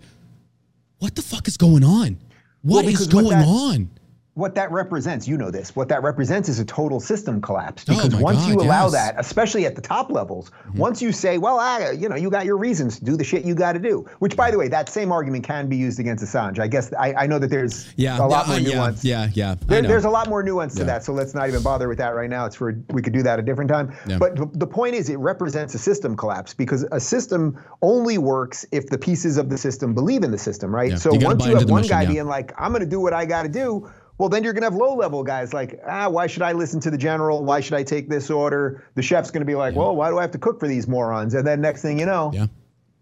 what 0.99 1.15
the 1.15 1.21
fuck 1.21 1.47
is 1.47 1.57
going 1.57 1.83
on? 1.83 2.17
What 2.61 2.85
Well, 2.85 2.87
is 2.87 2.99
because 2.99 3.13
what 3.13 3.23
going 3.23 3.37
that- 3.39 3.47
on? 3.47 3.89
What 4.35 4.55
that 4.55 4.71
represents, 4.71 5.27
you 5.27 5.37
know 5.37 5.51
this, 5.51 5.75
what 5.75 5.87
that 5.89 6.01
represents 6.01 6.49
is 6.49 6.57
a 6.59 6.65
total 6.65 6.99
system 6.99 7.39
collapse. 7.39 7.85
Oh 7.87 7.93
Because 7.93 8.13
my 8.13 8.19
once 8.21 8.39
God, 8.39 8.49
you 8.49 8.55
allow 8.61 8.85
yes. 8.85 8.91
that, 8.93 9.15
especially 9.19 9.65
at 9.67 9.75
the 9.75 9.81
top 9.81 10.09
levels, 10.09 10.49
Mm-hmm. 10.63 10.77
once 10.79 11.01
you 11.03 11.11
say, 11.11 11.37
well, 11.37 11.59
I, 11.59 11.91
you 11.91 12.09
know, 12.09 12.15
you 12.15 12.29
got 12.31 12.45
your 12.45 12.57
reasons, 12.57 12.97
to 12.97 13.05
do 13.05 13.15
the 13.15 13.23
shit 13.23 13.45
you 13.45 13.53
got 13.53 13.73
to 13.73 13.79
do. 13.79 14.07
Which, 14.19 14.35
by 14.35 14.49
the 14.49 14.57
way, 14.57 14.67
that 14.69 14.89
same 14.89 15.11
argument 15.11 15.43
can 15.43 15.67
be 15.67 15.75
used 15.77 15.99
against 15.99 16.23
Assange. 16.23 16.57
I 16.57 16.67
guess 16.67 16.91
I, 16.93 17.13
I 17.13 17.27
know 17.27 17.37
that 17.37 17.49
there's 17.49 17.93
Yeah, 17.95 18.17
a 18.17 18.25
lot 18.25 18.47
yeah, 18.47 18.51
more 18.53 18.59
nuance. 18.73 19.05
Yeah, 19.05 19.29
yeah. 19.33 19.51
I 19.51 19.55
There, 19.65 19.81
there's 19.83 20.05
a 20.05 20.09
lot 20.09 20.29
more 20.29 20.41
nuance 20.41 20.73
Yeah. 20.75 20.79
to 20.79 20.85
that, 20.85 21.03
so 21.03 21.13
let's 21.13 21.35
not 21.35 21.47
even 21.47 21.61
bother 21.61 21.87
with 21.87 21.97
that 21.99 22.15
right 22.15 22.29
now. 22.29 22.45
It's 22.45 22.55
for 22.55 22.75
we 22.89 23.01
could 23.03 23.13
do 23.13 23.21
that 23.23 23.37
a 23.37 23.41
different 23.43 23.69
time. 23.69 23.93
Yeah. 24.07 24.17
But 24.17 24.35
the, 24.35 24.49
the 24.53 24.67
point 24.67 24.95
is, 24.95 25.09
it 25.09 25.17
represents 25.19 25.75
a 25.75 25.79
system 25.79 26.15
collapse 26.17 26.53
because 26.55 26.83
a 26.91 26.99
system 26.99 27.59
only 27.83 28.17
works 28.17 28.65
if 28.71 28.87
the 28.87 28.97
pieces 28.97 29.37
of 29.37 29.49
the 29.49 29.57
system 29.57 29.93
believe 29.93 30.23
in 30.23 30.31
the 30.31 30.37
system, 30.39 30.73
right? 30.73 30.91
Yeah. 30.91 30.97
So 30.97 31.13
You 31.13 31.19
once 31.25 31.45
you 31.45 31.55
have 31.55 31.69
one 31.69 31.81
mission, 31.81 31.95
guy 31.95 32.01
yeah. 32.03 32.09
being 32.09 32.25
like, 32.27 32.51
"I'm 32.57 32.71
going 32.71 32.83
to 32.83 32.89
do 32.89 32.99
what 32.99 33.13
I 33.13 33.25
got 33.25 33.43
to 33.43 33.49
do," 33.49 33.89
well, 34.17 34.29
then 34.29 34.43
you're 34.43 34.53
going 34.53 34.61
to 34.61 34.67
have 34.67 34.75
low-level 34.75 35.23
guys 35.23 35.53
like, 35.53 35.79
"Ah, 35.87 36.07
why 36.09 36.27
should 36.27 36.43
I 36.43 36.51
listen 36.53 36.79
to 36.81 36.91
the 36.91 36.97
general? 36.97 37.43
Why 37.43 37.59
should 37.59 37.73
I 37.73 37.83
take 37.83 38.09
this 38.09 38.29
order?" 38.29 38.83
The 38.95 39.01
chef's 39.01 39.31
going 39.31 39.41
to 39.41 39.45
be 39.45 39.55
like, 39.55 39.75
"Well, 39.75 39.95
why 39.95 40.09
do 40.09 40.17
I 40.17 40.21
have 40.21 40.31
to 40.31 40.37
cook 40.37 40.59
for 40.59 40.67
these 40.67 40.87
morons?" 40.87 41.33
And 41.33 41.45
then 41.45 41.61
next 41.61 41.81
thing 41.81 41.99
you 41.99 42.05
know, 42.05 42.31
Yeah. 42.33 42.47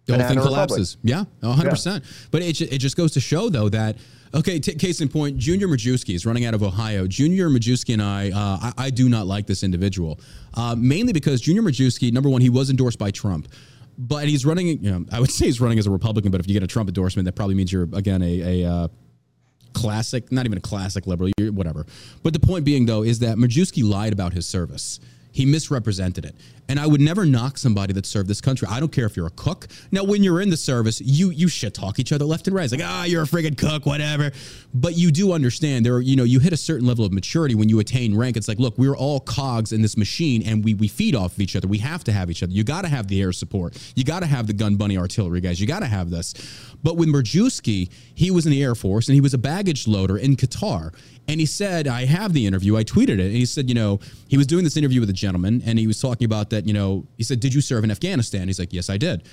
The 0.05 0.13
whole 0.13 0.27
thing 0.27 0.37
Republic. 0.39 0.67
collapses. 0.67 0.97
Yeah, 1.03 1.25
100%. 1.43 2.03
But 2.31 2.41
it, 2.41 2.59
it 2.59 2.79
just 2.79 2.97
goes 2.97 3.11
to 3.11 3.19
show, 3.19 3.49
though, 3.49 3.69
that, 3.69 3.97
okay, 4.33 4.59
t- 4.59 4.73
case 4.73 4.99
in 4.99 5.07
point, 5.07 5.37
Junior 5.37 5.67
Majewski 5.67 6.15
is 6.15 6.25
running 6.25 6.43
out 6.43 6.55
of 6.55 6.63
Ohio. 6.63 7.05
Junior 7.05 7.49
Majewski 7.49 7.93
and 7.93 8.01
I, 8.01 8.31
uh, 8.31 8.71
I, 8.77 8.85
I 8.85 8.89
do 8.89 9.09
not 9.09 9.27
like 9.27 9.45
this 9.45 9.61
individual, 9.61 10.19
uh, 10.55 10.75
mainly 10.75 11.13
because 11.13 11.39
Junior 11.39 11.61
Majewski, 11.61 12.11
number 12.11 12.29
one, 12.29 12.41
he 12.41 12.49
was 12.49 12.71
endorsed 12.71 12.97
by 12.97 13.11
Trump. 13.11 13.47
But 13.97 14.27
he's 14.27 14.43
running, 14.43 14.83
you 14.83 14.91
know, 14.91 15.05
I 15.11 15.19
would 15.19 15.29
say 15.31 15.45
he's 15.45 15.61
running 15.61 15.77
as 15.77 15.85
a 15.85 15.91
Republican, 15.91 16.31
but 16.31 16.41
if 16.41 16.47
you 16.47 16.53
get 16.53 16.63
a 16.63 16.67
Trump 16.67 16.89
endorsement, 16.89 17.25
that 17.25 17.33
probably 17.33 17.55
means 17.55 17.71
you're, 17.71 17.87
again, 17.93 18.23
a, 18.23 18.63
a 18.63 18.69
uh, 18.69 18.87
classic, 19.73 20.31
not 20.31 20.45
even 20.45 20.57
a 20.57 20.61
classic 20.61 21.07
liberal, 21.07 21.31
whatever. 21.51 21.85
But 22.23 22.33
the 22.33 22.39
point 22.39 22.65
being, 22.65 22.85
though, 22.85 23.03
is 23.03 23.19
that 23.19 23.37
Majewski 23.37 23.87
lied 23.87 24.13
about 24.13 24.33
his 24.33 24.45
service. 24.45 24.99
He 25.31 25.45
misrepresented 25.45 26.25
it. 26.25 26.35
And 26.71 26.79
I 26.79 26.87
would 26.87 27.01
never 27.01 27.25
knock 27.25 27.57
somebody 27.57 27.91
that 27.91 28.05
served 28.05 28.29
this 28.29 28.39
country. 28.39 28.65
I 28.71 28.79
don't 28.79 28.93
care 28.93 29.05
if 29.05 29.17
you're 29.17 29.27
a 29.27 29.31
cook. 29.31 29.67
Now, 29.91 30.05
when 30.05 30.23
you're 30.23 30.39
in 30.39 30.49
the 30.49 30.55
service, 30.55 31.01
you 31.01 31.29
you 31.29 31.49
shit 31.49 31.73
talk 31.73 31.99
each 31.99 32.13
other 32.13 32.23
left 32.23 32.47
and 32.47 32.55
right. 32.55 32.63
It's 32.63 32.71
like, 32.71 32.81
ah, 32.81 33.03
you're 33.03 33.23
a 33.23 33.25
friggin' 33.25 33.57
cook, 33.57 33.85
whatever. 33.85 34.31
But 34.73 34.95
you 34.95 35.11
do 35.11 35.33
understand 35.33 35.85
there 35.85 35.95
are, 35.95 36.01
you 36.01 36.15
know, 36.15 36.23
you 36.23 36.39
hit 36.39 36.53
a 36.53 36.57
certain 36.57 36.87
level 36.87 37.03
of 37.03 37.11
maturity 37.11 37.55
when 37.55 37.67
you 37.67 37.81
attain 37.81 38.15
rank. 38.15 38.37
It's 38.37 38.47
like, 38.47 38.57
look, 38.57 38.77
we're 38.77 38.95
all 38.95 39.19
cogs 39.19 39.73
in 39.73 39.81
this 39.81 39.97
machine 39.97 40.43
and 40.43 40.63
we 40.63 40.73
we 40.73 40.87
feed 40.87 41.13
off 41.13 41.33
of 41.33 41.41
each 41.41 41.57
other. 41.57 41.67
We 41.67 41.79
have 41.79 42.05
to 42.05 42.13
have 42.13 42.31
each 42.31 42.41
other. 42.41 42.53
You 42.53 42.63
gotta 42.63 42.87
have 42.87 43.09
the 43.09 43.21
air 43.21 43.33
support. 43.33 43.77
You 43.97 44.05
gotta 44.05 44.27
have 44.27 44.47
the 44.47 44.53
gun 44.53 44.77
bunny 44.77 44.97
artillery 44.97 45.41
guys. 45.41 45.59
You 45.59 45.67
gotta 45.67 45.87
have 45.87 46.09
this. 46.09 46.33
But 46.83 46.95
with 46.95 47.09
Majewski, 47.09 47.91
he 48.15 48.31
was 48.31 48.45
in 48.45 48.51
the 48.51 48.63
Air 48.63 48.75
Force 48.75 49.09
and 49.09 49.15
he 49.15 49.21
was 49.21 49.33
a 49.33 49.37
baggage 49.37 49.87
loader 49.87 50.17
in 50.17 50.37
Qatar. 50.37 50.93
And 51.27 51.39
he 51.39 51.45
said, 51.45 51.87
I 51.87 52.05
have 52.05 52.33
the 52.33 52.45
interview. 52.47 52.75
I 52.75 52.83
tweeted 52.83 53.09
it. 53.09 53.19
And 53.19 53.35
he 53.35 53.45
said, 53.45 53.69
you 53.69 53.75
know, 53.75 53.99
he 54.27 54.37
was 54.37 54.47
doing 54.47 54.63
this 54.63 54.75
interview 54.75 54.99
with 54.99 55.09
a 55.09 55.13
gentleman 55.13 55.61
and 55.65 55.77
he 55.77 55.87
was 55.87 56.01
talking 56.01 56.25
about 56.25 56.49
that, 56.49 56.60
you 56.65 56.73
know, 56.73 57.05
he 57.17 57.23
said, 57.23 57.39
Did 57.39 57.53
you 57.53 57.61
serve 57.61 57.83
in 57.83 57.91
Afghanistan? 57.91 58.47
He's 58.47 58.59
like, 58.59 58.73
Yes, 58.73 58.89
I 58.89 58.97
did. 58.97 59.23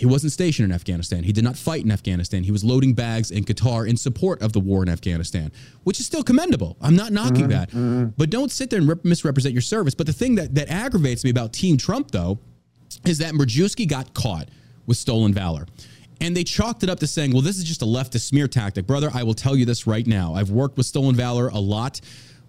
He 0.00 0.06
wasn't 0.06 0.32
stationed 0.32 0.64
in 0.64 0.74
Afghanistan. 0.74 1.24
He 1.24 1.32
did 1.32 1.44
not 1.44 1.58
fight 1.58 1.84
in 1.84 1.92
Afghanistan. 1.92 2.42
He 2.42 2.50
was 2.50 2.64
loading 2.64 2.94
bags 2.94 3.30
in 3.30 3.44
Qatar 3.44 3.86
in 3.86 3.98
support 3.98 4.40
of 4.40 4.54
the 4.54 4.60
war 4.60 4.82
in 4.82 4.88
Afghanistan, 4.88 5.52
which 5.84 6.00
is 6.00 6.06
still 6.06 6.22
commendable. 6.22 6.78
I'm 6.80 6.96
not 6.96 7.12
knocking 7.12 7.48
mm-hmm. 7.48 7.50
that. 7.50 7.68
Mm-hmm. 7.68 8.04
But 8.16 8.30
don't 8.30 8.50
sit 8.50 8.70
there 8.70 8.78
and 8.78 8.88
rep- 8.88 9.04
misrepresent 9.04 9.52
your 9.52 9.60
service. 9.60 9.94
But 9.94 10.06
the 10.06 10.14
thing 10.14 10.36
that, 10.36 10.54
that 10.54 10.70
aggravates 10.70 11.22
me 11.22 11.28
about 11.28 11.52
Team 11.52 11.76
Trump, 11.76 12.12
though, 12.12 12.38
is 13.04 13.18
that 13.18 13.34
Majewski 13.34 13.86
got 13.86 14.14
caught 14.14 14.48
with 14.86 14.96
stolen 14.96 15.34
valor. 15.34 15.66
And 16.22 16.34
they 16.34 16.44
chalked 16.44 16.82
it 16.82 16.88
up 16.88 16.98
to 17.00 17.06
saying, 17.06 17.32
well, 17.32 17.42
this 17.42 17.58
is 17.58 17.64
just 17.64 17.82
a 17.82 17.86
leftist 17.86 18.22
smear 18.22 18.48
tactic. 18.48 18.86
Brother, 18.86 19.10
I 19.12 19.22
will 19.22 19.34
tell 19.34 19.54
you 19.54 19.66
this 19.66 19.86
right 19.86 20.06
now. 20.06 20.32
I've 20.32 20.50
worked 20.50 20.78
with 20.78 20.86
stolen 20.86 21.14
valor 21.14 21.48
a 21.48 21.58
lot. 21.58 22.00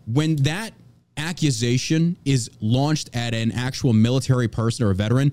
When 0.08 0.38
that 0.38 0.74
accusation 1.22 2.18
is 2.26 2.50
launched 2.60 3.10
at 3.14 3.34
an 3.34 3.52
actual 3.54 3.94
military 3.94 4.48
person 4.48 4.86
or 4.86 4.92
a 4.92 4.96
veteran, 4.96 5.32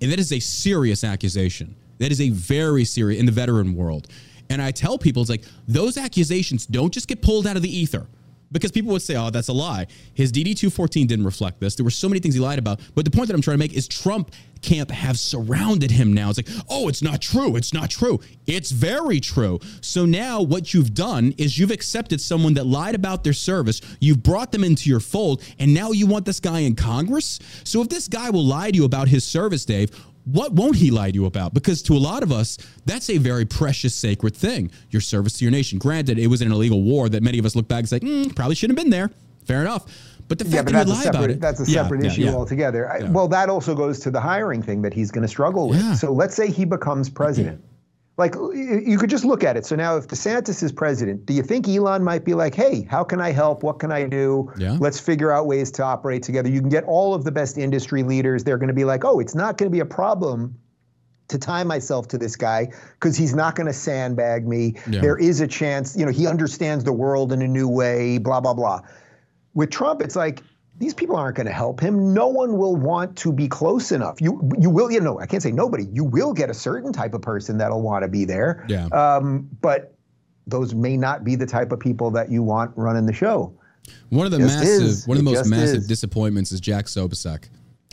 and 0.00 0.12
that 0.12 0.18
is 0.18 0.32
a 0.32 0.40
serious 0.40 1.04
accusation. 1.04 1.74
That 1.98 2.10
is 2.10 2.20
a 2.20 2.30
very 2.30 2.84
serious 2.84 3.20
in 3.20 3.26
the 3.26 3.32
veteran 3.32 3.74
world. 3.74 4.08
And 4.48 4.60
I 4.60 4.72
tell 4.72 4.98
people, 4.98 5.22
it's 5.22 5.30
like 5.30 5.44
those 5.68 5.96
accusations 5.96 6.66
don't 6.66 6.92
just 6.92 7.06
get 7.08 7.22
pulled 7.22 7.46
out 7.46 7.56
of 7.56 7.62
the 7.62 7.74
ether. 7.74 8.06
Because 8.52 8.72
people 8.72 8.92
would 8.92 9.02
say, 9.02 9.16
oh, 9.16 9.30
that's 9.30 9.48
a 9.48 9.52
lie. 9.52 9.86
His 10.14 10.32
DD 10.32 10.56
214 10.56 11.06
didn't 11.06 11.24
reflect 11.24 11.60
this. 11.60 11.74
There 11.74 11.84
were 11.84 11.90
so 11.90 12.08
many 12.08 12.20
things 12.20 12.34
he 12.34 12.40
lied 12.40 12.58
about. 12.58 12.80
But 12.94 13.04
the 13.04 13.10
point 13.10 13.28
that 13.28 13.34
I'm 13.34 13.42
trying 13.42 13.54
to 13.54 13.58
make 13.58 13.72
is 13.74 13.86
Trump 13.86 14.32
camp 14.62 14.90
have 14.90 15.18
surrounded 15.18 15.90
him 15.90 16.12
now. 16.12 16.30
It's 16.30 16.38
like, 16.38 16.64
oh, 16.68 16.88
it's 16.88 17.02
not 17.02 17.22
true. 17.22 17.56
It's 17.56 17.72
not 17.72 17.90
true. 17.90 18.20
It's 18.46 18.70
very 18.70 19.20
true. 19.20 19.58
So 19.80 20.04
now 20.04 20.42
what 20.42 20.74
you've 20.74 20.94
done 20.94 21.34
is 21.38 21.58
you've 21.58 21.70
accepted 21.70 22.20
someone 22.20 22.54
that 22.54 22.66
lied 22.66 22.94
about 22.94 23.24
their 23.24 23.32
service. 23.32 23.80
You've 24.00 24.22
brought 24.22 24.52
them 24.52 24.64
into 24.64 24.90
your 24.90 25.00
fold. 25.00 25.42
And 25.58 25.72
now 25.72 25.92
you 25.92 26.06
want 26.06 26.26
this 26.26 26.40
guy 26.40 26.60
in 26.60 26.76
Congress. 26.76 27.38
So 27.64 27.80
if 27.80 27.88
this 27.88 28.08
guy 28.08 28.30
will 28.30 28.44
lie 28.44 28.70
to 28.70 28.76
you 28.76 28.84
about 28.84 29.08
his 29.08 29.24
service, 29.24 29.64
Dave, 29.64 29.90
what 30.24 30.52
won't 30.52 30.76
he 30.76 30.90
lie 30.90 31.10
to 31.10 31.14
you 31.14 31.26
about? 31.26 31.54
Because 31.54 31.82
to 31.82 31.94
a 31.94 31.98
lot 31.98 32.22
of 32.22 32.32
us, 32.32 32.58
that's 32.86 33.10
a 33.10 33.18
very 33.18 33.44
precious, 33.44 33.94
sacred 33.94 34.36
thing. 34.36 34.70
Your 34.90 35.00
service 35.00 35.38
to 35.38 35.44
your 35.44 35.52
nation. 35.52 35.78
Granted, 35.78 36.18
it 36.18 36.26
was 36.26 36.42
an 36.42 36.52
illegal 36.52 36.82
war 36.82 37.08
that 37.08 37.22
many 37.22 37.38
of 37.38 37.46
us 37.46 37.56
look 37.56 37.68
back 37.68 37.80
and 37.80 37.88
say, 37.88 38.00
mm, 38.00 38.34
probably 38.34 38.54
shouldn't 38.54 38.78
have 38.78 38.84
been 38.84 38.90
there. 38.90 39.10
Fair 39.44 39.62
enough. 39.62 39.86
But 40.28 40.38
the 40.38 40.44
fact 40.44 40.54
yeah, 40.54 40.62
but 40.62 40.72
that 40.72 40.86
you 40.86 40.92
lie 40.92 41.02
separate, 41.02 41.18
about 41.18 41.30
it, 41.30 41.40
that's 41.40 41.58
a 41.58 41.66
separate 41.66 42.04
yeah, 42.04 42.10
issue 42.10 42.22
yeah. 42.22 42.34
altogether. 42.34 42.88
I, 42.88 43.02
well, 43.10 43.26
that 43.28 43.48
also 43.48 43.74
goes 43.74 43.98
to 44.00 44.12
the 44.12 44.20
hiring 44.20 44.62
thing 44.62 44.80
that 44.82 44.94
he's 44.94 45.10
going 45.10 45.22
to 45.22 45.28
struggle 45.28 45.68
with. 45.68 45.96
So 45.96 46.12
let's 46.12 46.36
say 46.36 46.50
he 46.50 46.64
becomes 46.64 47.08
president. 47.08 47.60
Like 48.20 48.34
you 48.34 48.98
could 48.98 49.08
just 49.08 49.24
look 49.24 49.42
at 49.42 49.56
it. 49.56 49.64
So 49.64 49.74
now, 49.74 49.96
if 49.96 50.06
DeSantis 50.06 50.62
is 50.62 50.72
president, 50.72 51.24
do 51.24 51.32
you 51.32 51.42
think 51.42 51.66
Elon 51.66 52.04
might 52.04 52.22
be 52.22 52.34
like, 52.34 52.54
"Hey, 52.54 52.82
how 52.82 53.02
can 53.02 53.18
I 53.18 53.32
help? 53.32 53.62
What 53.62 53.78
can 53.78 53.90
I 53.90 54.06
do? 54.06 54.52
Yeah. 54.58 54.76
Let's 54.78 55.00
figure 55.00 55.32
out 55.32 55.46
ways 55.46 55.70
to 55.72 55.82
operate 55.82 56.22
together." 56.22 56.50
You 56.50 56.60
can 56.60 56.68
get 56.68 56.84
all 56.84 57.14
of 57.14 57.24
the 57.24 57.32
best 57.32 57.56
industry 57.56 58.02
leaders. 58.02 58.44
They're 58.44 58.58
going 58.58 58.68
to 58.68 58.74
be 58.74 58.84
like, 58.84 59.06
"Oh, 59.06 59.20
it's 59.20 59.34
not 59.34 59.56
going 59.56 59.70
to 59.70 59.74
be 59.74 59.80
a 59.80 59.86
problem." 59.86 60.54
to 61.28 61.38
tie 61.38 61.62
myself 61.62 62.08
to 62.08 62.18
this 62.18 62.34
guy 62.34 62.68
because 62.94 63.16
he's 63.16 63.36
not 63.36 63.54
going 63.54 63.68
to 63.68 63.72
sandbag 63.72 64.48
me. 64.48 64.74
Yeah. 64.90 65.00
There 65.00 65.16
is 65.16 65.40
a 65.40 65.46
chance, 65.46 65.96
you 65.96 66.04
know, 66.04 66.10
he 66.10 66.26
understands 66.26 66.82
the 66.82 66.92
world 66.92 67.32
in 67.32 67.40
a 67.40 67.46
new 67.46 67.68
way, 67.68 68.18
blah, 68.18 68.40
blah, 68.40 68.52
blah. 68.52 68.80
With 69.54 69.70
Trump, 69.70 70.02
it's 70.02 70.16
like, 70.16 70.42
these 70.80 70.94
people 70.94 71.14
aren't 71.14 71.36
going 71.36 71.46
to 71.46 71.52
help 71.52 71.78
him. 71.78 72.12
No 72.14 72.26
one 72.28 72.56
will 72.58 72.74
want 72.74 73.14
to 73.18 73.32
be 73.32 73.46
close 73.46 73.92
enough. 73.92 74.20
You 74.20 74.50
you 74.58 74.70
will, 74.70 74.90
you 74.90 75.00
know, 75.00 75.20
I 75.20 75.26
can't 75.26 75.42
say 75.42 75.52
nobody. 75.52 75.84
You 75.92 76.02
will 76.04 76.32
get 76.32 76.50
a 76.50 76.54
certain 76.54 76.92
type 76.92 77.14
of 77.14 77.22
person 77.22 77.58
that'll 77.58 77.82
want 77.82 78.02
to 78.02 78.08
be 78.08 78.24
there. 78.24 78.64
Yeah. 78.68 78.86
Um, 78.86 79.48
but 79.60 79.94
those 80.46 80.74
may 80.74 80.96
not 80.96 81.22
be 81.22 81.36
the 81.36 81.46
type 81.46 81.70
of 81.70 81.78
people 81.78 82.10
that 82.12 82.30
you 82.30 82.42
want 82.42 82.72
running 82.76 83.06
the 83.06 83.12
show. 83.12 83.52
One 84.08 84.26
of 84.26 84.32
the 84.32 84.38
Just 84.38 84.58
massive, 84.58 84.82
is. 84.82 85.06
one 85.06 85.18
of 85.18 85.24
the 85.24 85.30
It 85.30 85.34
most 85.36 85.48
massive 85.48 85.76
is. 85.78 85.86
disappointments 85.86 86.50
is 86.50 86.60
Jack 86.60 86.86
Posobiec. 86.86 87.48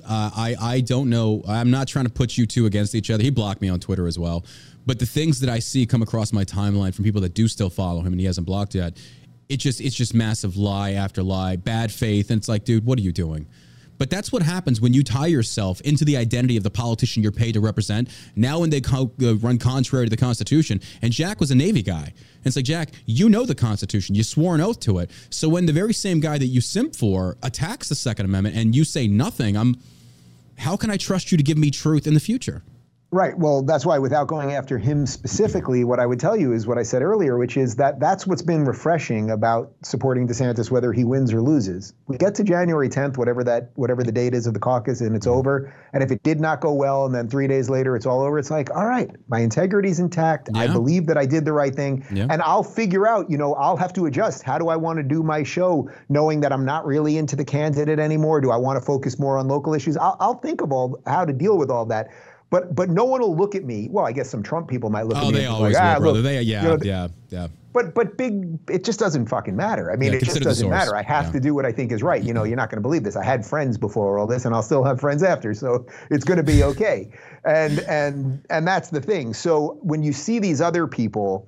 Uh, 0.07 0.31
I 0.35 0.55
I 0.59 0.79
don't 0.81 1.09
know. 1.09 1.43
I'm 1.47 1.69
not 1.69 1.87
trying 1.87 2.05
to 2.05 2.11
put 2.11 2.37
you 2.37 2.45
two 2.45 2.65
against 2.65 2.95
each 2.95 3.11
other. 3.11 3.21
He 3.21 3.29
blocked 3.29 3.61
me 3.61 3.67
on 3.69 3.79
Twitter 3.81 4.07
as 4.07 4.17
well. 4.17 4.45
But 4.85 4.99
the 4.99 5.05
things 5.05 5.41
that 5.41 5.49
I 5.49 5.59
see 5.59 5.85
come 5.85 6.01
across 6.01 6.31
my 6.31 6.45
timeline 6.45 6.95
from 6.95 7.03
people 7.03 7.19
that 7.21 7.33
do 7.33 7.49
still 7.49 7.69
follow 7.69 7.99
him 7.99 8.13
and 8.13 8.19
he 8.19 8.25
hasn't 8.25 8.47
blocked 8.47 8.73
yet, 8.75 8.97
it 9.49 9.57
just 9.57 9.81
it's 9.81 9.95
just 9.95 10.13
massive 10.13 10.57
lie 10.57 10.91
after 10.91 11.23
lie, 11.23 11.55
bad 11.55 11.91
faith, 11.91 12.31
and 12.31 12.39
it's 12.39 12.49
like, 12.49 12.65
dude, 12.65 12.85
what 12.85 12.99
are 12.99 13.01
you 13.01 13.11
doing? 13.11 13.47
But 13.97 14.09
that's 14.09 14.31
what 14.31 14.43
happens 14.43 14.79
when 14.79 14.93
you 14.93 15.03
tie 15.03 15.27
yourself 15.27 15.81
into 15.81 16.05
the 16.05 16.17
identity 16.17 16.57
of 16.57 16.63
the 16.63 16.69
politician 16.69 17.23
you're 17.23 17.31
paid 17.31 17.53
to 17.53 17.59
represent. 17.59 18.09
Now, 18.35 18.59
when 18.59 18.69
they 18.69 18.81
co- 18.81 19.11
uh, 19.21 19.35
run 19.37 19.57
contrary 19.57 20.05
to 20.05 20.09
the 20.09 20.17
Constitution, 20.17 20.81
and 21.01 21.11
Jack 21.11 21.39
was 21.39 21.51
a 21.51 21.55
Navy 21.55 21.81
guy, 21.81 22.03
and 22.03 22.45
it's 22.45 22.55
like 22.55 22.65
Jack, 22.65 22.89
you 23.05 23.29
know 23.29 23.45
the 23.45 23.55
Constitution, 23.55 24.13
you 24.13 24.23
swore 24.23 24.55
an 24.55 24.61
oath 24.61 24.79
to 24.81 24.99
it. 24.99 25.09
So 25.29 25.49
when 25.49 25.65
the 25.65 25.73
very 25.73 25.93
same 25.93 26.19
guy 26.19 26.37
that 26.37 26.45
you 26.45 26.61
simp 26.61 26.95
for 26.95 27.37
attacks 27.41 27.89
the 27.89 27.95
Second 27.95 28.25
Amendment 28.25 28.55
and 28.55 28.75
you 28.75 28.83
say 28.83 29.07
nothing, 29.07 29.57
I'm, 29.57 29.75
how 30.57 30.77
can 30.77 30.91
I 30.91 30.97
trust 30.97 31.31
you 31.31 31.37
to 31.37 31.43
give 31.43 31.57
me 31.57 31.71
truth 31.71 32.05
in 32.05 32.13
the 32.13 32.19
future? 32.19 32.61
Right. 33.09 33.37
Well, 33.37 33.63
that's 33.63 33.85
why, 33.85 33.99
without 33.99 34.27
going 34.27 34.51
after 34.51 34.77
him 34.77 35.05
specifically, 35.05 35.85
what 35.85 35.97
I 35.99 36.05
would 36.05 36.19
tell 36.19 36.35
you 36.35 36.51
is 36.51 36.67
what 36.67 36.77
I 36.77 36.83
said 36.83 37.01
earlier, 37.01 37.37
which 37.37 37.55
is 37.55 37.77
that 37.77 38.01
that's 38.01 38.27
what's 38.27 38.41
been 38.41 38.65
refreshing 38.65 39.31
about 39.31 39.71
supporting 39.81 40.27
DeSantis, 40.27 40.69
whether 40.69 40.91
he 40.91 41.05
wins 41.05 41.31
or 41.31 41.41
loses. 41.41 41.93
We 42.07 42.17
get 42.17 42.35
to 42.35 42.43
January 42.43 42.89
10th, 42.89 43.17
whatever 43.17 43.45
that, 43.45 43.71
whatever 43.75 44.03
the 44.03 44.11
date 44.11 44.33
is 44.33 44.45
of 44.45 44.53
the 44.53 44.59
caucus, 44.59 44.99
and 44.99 45.15
it's 45.15 45.25
mm-hmm. 45.25 45.37
over. 45.37 45.73
And 45.93 46.03
if 46.03 46.11
it 46.11 46.21
did 46.23 46.41
not 46.41 46.59
go 46.59 46.73
well, 46.73 47.05
and 47.05 47.15
then 47.15 47.29
three 47.29 47.47
days 47.47 47.69
later 47.69 47.95
it's 47.95 48.05
all 48.05 48.21
over, 48.21 48.39
it's 48.39 48.51
like, 48.51 48.75
all 48.75 48.85
right, 48.85 49.09
my 49.29 49.39
integrity's 49.39 49.99
intact. 49.99 50.49
I 50.53 50.67
believe 50.67 51.07
that 51.07 51.17
I 51.17 51.25
did 51.25 51.45
the 51.45 51.53
right 51.53 51.73
thing, 51.73 52.05
Yeah. 52.11 52.27
and 52.29 52.41
I'll 52.41 52.63
figure 52.63 53.07
out. 53.07 53.31
You 53.31 53.37
know, 53.37 53.53
I'll 53.53 53.77
have 53.77 53.93
to 53.93 54.05
adjust. 54.05 54.43
How 54.43 54.57
do 54.57 54.67
I 54.67 54.75
want 54.75 54.97
to 54.97 55.03
do 55.03 55.23
my 55.23 55.43
show, 55.43 55.89
knowing 56.09 56.41
that 56.41 56.51
I'm 56.51 56.65
not 56.65 56.85
really 56.85 57.17
into 57.17 57.37
the 57.37 57.45
candidate 57.45 57.99
anymore? 57.99 58.41
Do 58.41 58.51
I 58.51 58.57
want 58.57 58.77
to 58.77 58.85
focus 58.85 59.17
more 59.17 59.37
on 59.37 59.47
local 59.47 59.73
issues? 59.73 59.95
I'll, 59.95 60.17
I'll 60.19 60.39
think 60.39 60.61
of 60.61 60.73
all 60.73 60.99
how 61.05 61.23
to 61.23 61.31
deal 61.31 61.57
with 61.57 61.71
all 61.71 61.85
that. 61.85 62.09
But 62.49 62.73
but 62.75 62.89
no 62.89 63.03
one 63.03 63.19
will 63.21 63.35
look 63.35 63.55
at 63.55 63.65
me. 63.65 63.89
Well, 63.91 64.05
I 64.05 64.11
guess 64.13 64.29
some 64.29 64.41
Trump 64.41 64.69
people 64.69 64.89
might 64.89 65.05
look 65.05 65.17
at 65.17 65.23
Oh, 65.23 65.31
me. 65.31 65.39
they 65.39 65.45
always 65.47 65.75
like, 65.75 65.83
will, 65.83 65.89
ah, 65.89 65.99
brother. 65.99 66.13
look, 66.19 66.23
They, 66.23 66.41
yeah, 66.43 66.61
you 66.63 66.67
know, 66.69 66.77
yeah, 66.81 67.07
yeah. 67.29 67.47
But 67.73 67.93
but 67.93 68.17
big, 68.17 68.57
it 68.69 68.83
just 68.85 68.99
doesn't 68.99 69.27
fucking 69.27 69.55
matter. 69.55 69.91
I 69.91 69.97
mean, 69.97 70.13
Yeah, 70.13 70.19
it 70.19 70.23
just 70.23 70.41
doesn't 70.41 70.69
matter. 70.69 70.95
I 70.95 71.01
have 71.03 71.25
Yeah. 71.25 71.31
to 71.33 71.39
do 71.41 71.53
what 71.53 71.65
I 71.65 71.71
think 71.73 71.91
is 71.91 72.01
right. 72.01 72.23
You 72.23 72.33
know, 72.33 72.43
you're 72.45 72.55
not 72.55 72.69
going 72.71 72.77
to 72.77 72.81
believe 72.81 73.03
this. 73.03 73.15
I 73.17 73.23
had 73.23 73.45
friends 73.45 73.77
before 73.77 74.17
all 74.17 74.27
this, 74.27 74.45
and 74.45 74.55
I'll 74.55 74.63
still 74.63 74.83
have 74.83 74.99
friends 74.99 75.23
after. 75.23 75.53
So 75.53 75.85
it's 76.09 76.23
going 76.23 76.37
to 76.37 76.43
be 76.43 76.63
okay. 76.63 77.09
and 77.43 77.79
and 77.81 78.41
and 78.49 78.65
that's 78.67 78.89
the 78.89 79.01
thing. 79.01 79.33
So 79.33 79.77
when 79.81 80.01
you 80.01 80.13
see 80.13 80.39
these 80.39 80.61
other 80.61 80.87
people 80.87 81.47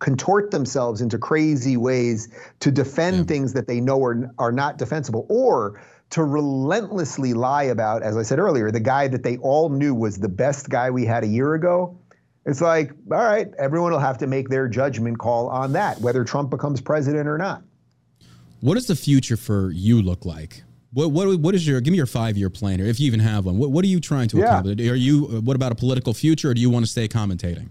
contort 0.00 0.50
themselves 0.50 1.00
into 1.00 1.16
crazy 1.18 1.76
ways 1.76 2.28
to 2.60 2.70
defend 2.70 3.26
things 3.26 3.54
that 3.54 3.66
they 3.66 3.80
know 3.80 4.02
are 4.04 4.30
are 4.38 4.52
not 4.52 4.76
defensible, 4.76 5.26
or 5.30 5.80
to 6.10 6.22
relentlessly 6.22 7.34
lie 7.34 7.64
about, 7.64 8.02
as 8.02 8.16
I 8.16 8.22
said 8.22 8.38
earlier, 8.38 8.70
the 8.70 8.80
guy 8.80 9.08
that 9.08 9.22
they 9.22 9.36
all 9.38 9.68
knew 9.68 9.94
was 9.94 10.18
the 10.18 10.28
best 10.28 10.68
guy 10.70 10.90
we 10.90 11.04
had 11.04 11.24
a 11.24 11.26
year 11.26 11.54
ago. 11.54 11.98
It's 12.46 12.60
like, 12.60 12.92
all 13.10 13.24
right, 13.24 13.50
everyone 13.58 13.90
will 13.92 13.98
have 13.98 14.18
to 14.18 14.26
make 14.26 14.48
their 14.48 14.68
judgment 14.68 15.18
call 15.18 15.48
on 15.48 15.72
that, 15.72 16.00
whether 16.00 16.22
Trump 16.24 16.50
becomes 16.50 16.80
president 16.80 17.26
or 17.26 17.38
not. 17.38 17.62
What 18.60 18.74
does 18.74 18.86
the 18.86 18.96
future 18.96 19.36
for 19.36 19.70
you 19.72 20.02
look 20.02 20.24
like? 20.24 20.62
What 20.92 21.10
what 21.10 21.40
what 21.40 21.54
is 21.56 21.66
your 21.66 21.80
give 21.80 21.90
me 21.90 21.96
your 21.96 22.06
five 22.06 22.36
year 22.36 22.48
plan 22.48 22.78
here, 22.78 22.86
if 22.86 23.00
you 23.00 23.06
even 23.08 23.18
have 23.20 23.46
one? 23.46 23.58
What 23.58 23.72
what 23.72 23.84
are 23.84 23.88
you 23.88 23.98
trying 23.98 24.28
to 24.28 24.38
Yeah. 24.38 24.44
accomplish? 24.60 24.88
Are 24.88 24.94
you 24.94 25.24
what 25.42 25.56
about 25.56 25.72
a 25.72 25.74
political 25.74 26.14
future, 26.14 26.50
or 26.50 26.54
do 26.54 26.60
you 26.60 26.70
want 26.70 26.84
to 26.84 26.90
stay 26.90 27.08
commentating? 27.08 27.68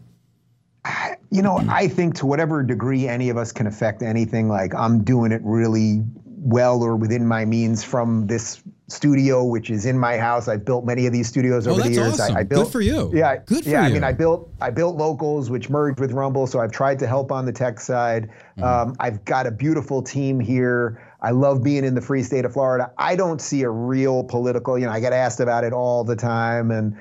You 1.31 1.41
know, 1.41 1.63
I 1.67 1.87
think 1.87 2.15
to 2.15 2.25
whatever 2.25 2.61
degree 2.61 3.07
any 3.07 3.29
of 3.29 3.37
us 3.37 3.51
can 3.51 3.65
affect 3.65 4.03
anything, 4.03 4.49
like 4.49 4.75
I'm 4.75 5.03
doing 5.03 5.31
it 5.31 5.41
really 5.43 6.03
well 6.43 6.83
or 6.83 6.95
within 6.95 7.25
my 7.25 7.45
means 7.45 7.83
from 7.83 8.27
this 8.27 8.61
studio, 8.89 9.43
which 9.43 9.69
is 9.69 9.85
in 9.85 9.97
my 9.97 10.17
house. 10.17 10.47
I've 10.47 10.65
built 10.65 10.85
many 10.85 11.05
of 11.07 11.13
these 11.13 11.27
studios 11.27 11.67
Oh, 11.67 11.71
over 11.71 11.81
the 11.83 11.91
years. 11.91 12.19
awesome. 12.19 12.35
I, 12.35 12.39
I 12.39 12.43
Good 12.43 12.49
built 12.49 12.71
for 12.71 12.81
you. 12.81 13.09
Yeah, 13.13 13.37
Good 13.37 13.63
for 13.63 13.69
yeah. 13.69 13.81
I 13.81 13.89
mean, 13.89 14.03
I 14.03 14.11
built 14.11 14.49
I 14.61 14.69
built 14.69 14.97
locals, 14.97 15.49
which 15.49 15.69
merged 15.69 15.99
with 15.99 16.11
Rumble, 16.11 16.45
so 16.45 16.59
I've 16.59 16.71
tried 16.71 16.99
to 16.99 17.07
help 17.07 17.31
on 17.31 17.45
the 17.45 17.53
tech 17.53 17.79
side. 17.79 18.29
Mm-hmm. 18.57 18.63
Um, 18.63 18.95
I've 18.99 19.23
got 19.25 19.47
a 19.47 19.51
beautiful 19.51 20.01
team 20.03 20.39
here. 20.39 21.01
I 21.21 21.31
love 21.31 21.63
being 21.63 21.85
in 21.85 21.95
the 21.95 22.01
free 22.01 22.21
state 22.23 22.43
of 22.43 22.51
Florida. 22.53 22.91
I 22.97 23.15
don't 23.15 23.41
see 23.41 23.63
a 23.63 23.69
real 23.69 24.25
political. 24.25 24.77
You 24.77 24.85
know, 24.87 24.91
I 24.91 24.99
get 24.99 25.13
asked 25.13 25.39
about 25.39 25.63
it 25.63 25.71
all 25.71 26.03
the 26.03 26.17
time, 26.17 26.69
and 26.69 26.97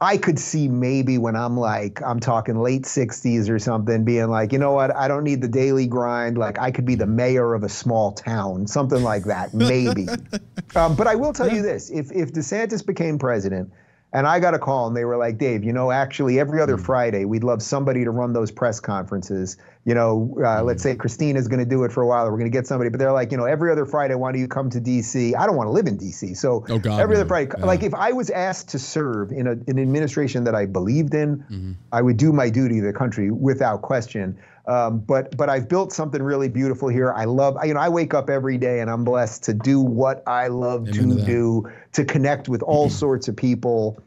I 0.00 0.18
could 0.18 0.38
see 0.38 0.68
maybe 0.68 1.16
when 1.16 1.36
I'm 1.36 1.56
like, 1.56 2.02
I'm 2.02 2.20
talking 2.20 2.60
late 2.60 2.82
60s 2.82 3.48
or 3.48 3.58
something, 3.58 4.04
being 4.04 4.28
like, 4.28 4.52
you 4.52 4.58
know 4.58 4.72
what, 4.72 4.94
I 4.94 5.08
don't 5.08 5.24
need 5.24 5.40
the 5.40 5.48
daily 5.48 5.86
grind. 5.86 6.36
Like, 6.36 6.58
I 6.58 6.70
could 6.70 6.84
be 6.84 6.96
the 6.96 7.06
mayor 7.06 7.54
of 7.54 7.62
a 7.62 7.68
small 7.70 8.12
town, 8.12 8.66
something 8.66 9.02
like 9.02 9.24
that, 9.24 9.54
maybe. 9.54 10.06
um, 10.76 10.96
but 10.96 11.06
I 11.06 11.14
will 11.14 11.32
tell 11.32 11.50
you 11.50 11.62
this 11.62 11.88
if, 11.88 12.12
if 12.12 12.32
DeSantis 12.32 12.84
became 12.84 13.18
president, 13.18 13.72
and 14.12 14.26
I 14.26 14.40
got 14.40 14.54
a 14.54 14.58
call 14.58 14.86
and 14.86 14.96
they 14.96 15.04
were 15.04 15.16
like, 15.16 15.36
Dave, 15.36 15.62
you 15.64 15.72
know, 15.72 15.90
actually 15.90 16.38
every 16.40 16.60
other 16.60 16.78
Friday, 16.78 17.24
we'd 17.24 17.44
love 17.44 17.62
somebody 17.62 18.04
to 18.04 18.10
run 18.10 18.32
those 18.32 18.50
press 18.50 18.80
conferences. 18.80 19.56
You 19.84 19.94
know, 19.94 20.36
uh, 20.44 20.62
let's 20.64 20.82
say 20.82 20.96
Christina's 20.96 21.46
going 21.48 21.60
to 21.60 21.68
do 21.68 21.84
it 21.84 21.92
for 21.92 22.02
a 22.02 22.06
while, 22.06 22.26
or 22.26 22.30
we're 22.32 22.38
going 22.38 22.50
to 22.50 22.56
get 22.56 22.66
somebody, 22.66 22.90
but 22.90 22.98
they're 22.98 23.12
like, 23.12 23.30
you 23.30 23.36
know, 23.38 23.44
every 23.44 23.70
other 23.70 23.84
Friday, 23.86 24.14
why 24.14 24.32
don't 24.32 24.40
you 24.40 24.48
come 24.48 24.68
to 24.70 24.80
DC? 24.80 25.36
I 25.36 25.46
don't 25.46 25.54
want 25.56 25.68
to 25.68 25.72
live 25.72 25.86
in 25.86 25.96
DC. 25.98 26.36
So 26.36 26.64
Oh, 26.68 26.78
God, 26.78 27.00
every 27.00 27.14
no. 27.14 27.20
other 27.20 27.28
Friday, 27.28 27.50
Yeah. 27.58 27.66
like 27.66 27.82
if 27.82 27.94
I 27.94 28.12
was 28.12 28.30
asked 28.30 28.68
to 28.70 28.78
serve 28.78 29.30
in 29.32 29.46
a, 29.46 29.52
an 29.52 29.78
administration 29.78 30.44
that 30.44 30.54
I 30.54 30.66
believed 30.66 31.14
in, 31.14 31.38
Mm-hmm. 31.38 31.72
I 31.92 32.02
would 32.02 32.16
do 32.16 32.32
my 32.32 32.48
duty 32.50 32.80
to 32.80 32.86
the 32.86 32.92
country 32.92 33.30
without 33.30 33.82
question. 33.82 34.36
Um, 34.66 34.98
but 34.98 35.36
but 35.36 35.48
I've 35.48 35.68
built 35.68 35.92
something 35.92 36.22
really 36.22 36.48
beautiful 36.48 36.88
here. 36.88 37.12
I 37.12 37.24
love 37.24 37.56
you 37.64 37.74
know 37.74 37.80
I 37.80 37.88
wake 37.88 38.14
up 38.14 38.28
every 38.28 38.58
day 38.58 38.80
and 38.80 38.90
I'm 38.90 39.04
blessed 39.04 39.44
to 39.44 39.54
do 39.54 39.80
what 39.80 40.22
I 40.26 40.48
love 40.48 40.88
Amen 40.88 40.92
to 40.92 41.00
to. 41.00 41.06
Mm-hmm. 41.06 41.26
do 41.26 41.72
to 41.92 42.04
connect 42.04 42.48
with 42.48 42.62
all 42.62 42.90
sorts 43.04 43.28
of 43.28 43.36
people. 43.36 44.02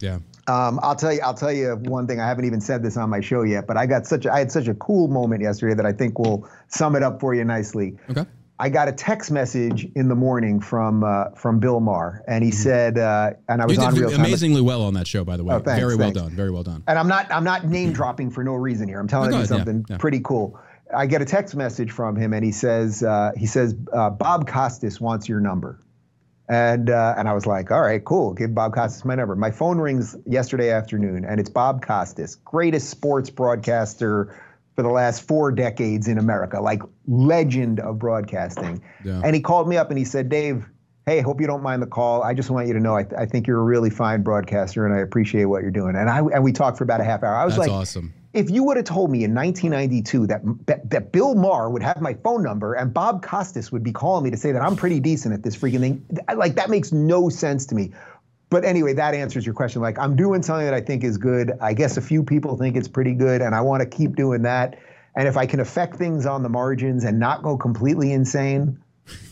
Yeah. 0.00 0.18
Um, 0.46 0.80
I'll 0.82 0.96
tell 0.96 1.12
you. 1.12 1.20
I'll 1.20 1.34
tell 1.34 1.52
you 1.52 1.76
one 1.76 2.06
thing. 2.08 2.20
I 2.20 2.26
haven't 2.26 2.44
even 2.44 2.60
said 2.60 2.82
this 2.82 2.96
on 2.96 3.08
my 3.08 3.20
show 3.20 3.42
yet, 3.42 3.66
but 3.66 3.76
I 3.76 3.86
got 3.86 4.06
such. 4.06 4.26
A, 4.26 4.32
I 4.32 4.40
had 4.40 4.50
such 4.50 4.66
a 4.66 4.74
cool 4.74 5.06
moment 5.06 5.42
yesterday 5.42 5.74
that 5.74 5.86
I 5.86 5.92
think 5.92 6.18
will 6.18 6.48
sum 6.68 6.96
it 6.96 7.02
up 7.04 7.20
for 7.20 7.34
you 7.34 7.44
nicely. 7.44 7.96
Okay. 8.10 8.24
I 8.60 8.68
got 8.68 8.88
a 8.88 8.92
text 8.92 9.30
message 9.30 9.88
in 9.96 10.08
the 10.08 10.14
morning 10.14 10.60
from 10.60 11.02
uh, 11.02 11.30
from 11.30 11.60
Bill 11.60 11.80
Maher, 11.80 12.22
and 12.28 12.44
he 12.44 12.50
said, 12.50 12.98
uh, 12.98 13.30
and 13.48 13.62
I 13.62 13.66
was 13.66 13.78
Mm-hmm. 13.78 13.80
You 13.80 13.86
on 13.88 13.94
did 13.94 14.00
real 14.02 14.20
amazingly 14.20 14.60
well 14.60 14.82
on 14.82 14.92
that 14.94 15.06
show, 15.06 15.24
by 15.24 15.38
the 15.38 15.44
way. 15.44 15.54
Oh, 15.54 15.60
thanks, 15.60 15.80
very 15.80 15.96
well 15.96 16.08
thanks. 16.08 16.20
done. 16.20 16.30
Very 16.32 16.50
well 16.50 16.62
done. 16.62 16.84
And 16.86 16.98
I'm 16.98 17.08
not 17.08 17.32
I'm 17.32 17.44
not 17.44 17.64
name 17.64 17.92
dropping 17.92 18.30
for 18.30 18.44
no 18.44 18.54
reason 18.54 18.86
here. 18.86 19.00
I'm 19.00 19.08
telling 19.08 19.30
you 19.30 19.36
ahead, 19.36 19.50
yeah, 19.50 19.56
something 19.56 19.86
yeah. 19.88 19.96
pretty 19.96 20.20
cool. 20.20 20.60
I 20.94 21.06
get 21.06 21.22
a 21.22 21.24
text 21.24 21.56
message 21.56 21.90
from 21.90 22.16
him, 22.16 22.34
and 22.34 22.44
he 22.44 22.52
says 22.52 23.02
uh, 23.02 23.32
he 23.34 23.46
says 23.46 23.74
uh, 23.94 24.10
Bob 24.10 24.46
Costas 24.46 25.00
wants 25.00 25.28
your 25.28 25.40
number. 25.40 25.80
And 26.50 26.90
uh, 26.90 27.14
and 27.16 27.28
I 27.28 27.32
was 27.32 27.46
like, 27.46 27.70
all 27.70 27.80
right, 27.80 28.04
cool. 28.04 28.34
Give 28.34 28.52
Bob 28.54 28.74
Costas 28.74 29.04
my 29.04 29.14
number. 29.14 29.36
My 29.36 29.52
phone 29.52 29.78
rings 29.78 30.16
yesterday 30.26 30.70
afternoon, 30.70 31.24
and 31.24 31.40
it's 31.40 31.48
Bob 31.48 31.80
Costas, 31.80 32.34
greatest 32.34 32.90
sports 32.90 33.30
broadcaster 33.30 34.36
for 34.74 34.82
the 34.82 34.88
last 34.88 35.26
four 35.26 35.52
decades 35.52 36.08
in 36.08 36.18
America, 36.18 36.60
like 36.60 36.82
legend 37.10 37.80
of 37.80 37.98
broadcasting. 37.98 38.82
Yeah. 39.04 39.20
And 39.24 39.34
he 39.34 39.42
called 39.42 39.68
me 39.68 39.76
up 39.76 39.90
and 39.90 39.98
he 39.98 40.04
said, 40.04 40.28
Dave, 40.28 40.64
hey, 41.06 41.20
hope 41.20 41.40
you 41.40 41.46
don't 41.46 41.62
mind 41.62 41.82
the 41.82 41.86
call. 41.86 42.22
I 42.22 42.34
just 42.34 42.50
want 42.50 42.68
you 42.68 42.72
to 42.74 42.80
know 42.80 42.94
I, 42.94 43.02
th- 43.02 43.14
I 43.18 43.26
think 43.26 43.46
you're 43.46 43.58
a 43.58 43.64
really 43.64 43.90
fine 43.90 44.22
broadcaster 44.22 44.86
and 44.86 44.94
I 44.94 44.98
appreciate 44.98 45.46
what 45.46 45.62
you're 45.62 45.72
doing. 45.72 45.96
And 45.96 46.08
I 46.08 46.18
and 46.18 46.44
we 46.44 46.52
talked 46.52 46.78
for 46.78 46.84
about 46.84 47.00
a 47.00 47.04
half 47.04 47.22
hour. 47.22 47.34
I 47.34 47.44
was 47.44 47.56
That's 47.56 47.68
like, 47.68 47.76
awesome. 47.76 48.14
if 48.32 48.48
you 48.48 48.62
would 48.64 48.76
have 48.76 48.86
told 48.86 49.10
me 49.10 49.24
in 49.24 49.34
1992 49.34 50.28
that, 50.28 50.42
that 50.66 50.88
that 50.90 51.10
Bill 51.10 51.34
Maher 51.34 51.68
would 51.68 51.82
have 51.82 52.00
my 52.00 52.14
phone 52.14 52.44
number 52.44 52.74
and 52.74 52.94
Bob 52.94 53.22
Costas 53.22 53.72
would 53.72 53.82
be 53.82 53.92
calling 53.92 54.22
me 54.22 54.30
to 54.30 54.36
say 54.36 54.52
that 54.52 54.62
I'm 54.62 54.76
pretty 54.76 55.00
decent 55.00 55.34
at 55.34 55.42
this 55.42 55.56
freaking 55.56 55.80
thing, 55.80 56.06
like 56.36 56.54
that 56.54 56.70
makes 56.70 56.92
no 56.92 57.28
sense 57.28 57.66
to 57.66 57.74
me. 57.74 57.92
But 58.50 58.64
anyway, 58.64 58.92
that 58.94 59.14
answers 59.14 59.46
your 59.46 59.54
question. 59.54 59.82
Like 59.82 59.98
I'm 59.98 60.14
doing 60.14 60.42
something 60.42 60.64
that 60.64 60.74
I 60.74 60.80
think 60.80 61.02
is 61.02 61.18
good. 61.18 61.52
I 61.60 61.72
guess 61.72 61.96
a 61.96 62.02
few 62.02 62.22
people 62.22 62.56
think 62.56 62.76
it's 62.76 62.88
pretty 62.88 63.14
good, 63.14 63.42
and 63.42 63.54
I 63.54 63.60
want 63.62 63.80
to 63.82 63.86
keep 63.88 64.16
doing 64.16 64.42
that. 64.42 64.78
And 65.16 65.26
if 65.26 65.36
I 65.36 65.46
can 65.46 65.60
affect 65.60 65.96
things 65.96 66.26
on 66.26 66.42
the 66.42 66.48
margins 66.48 67.04
and 67.04 67.18
not 67.18 67.42
go 67.42 67.56
completely 67.56 68.12
insane, 68.12 68.82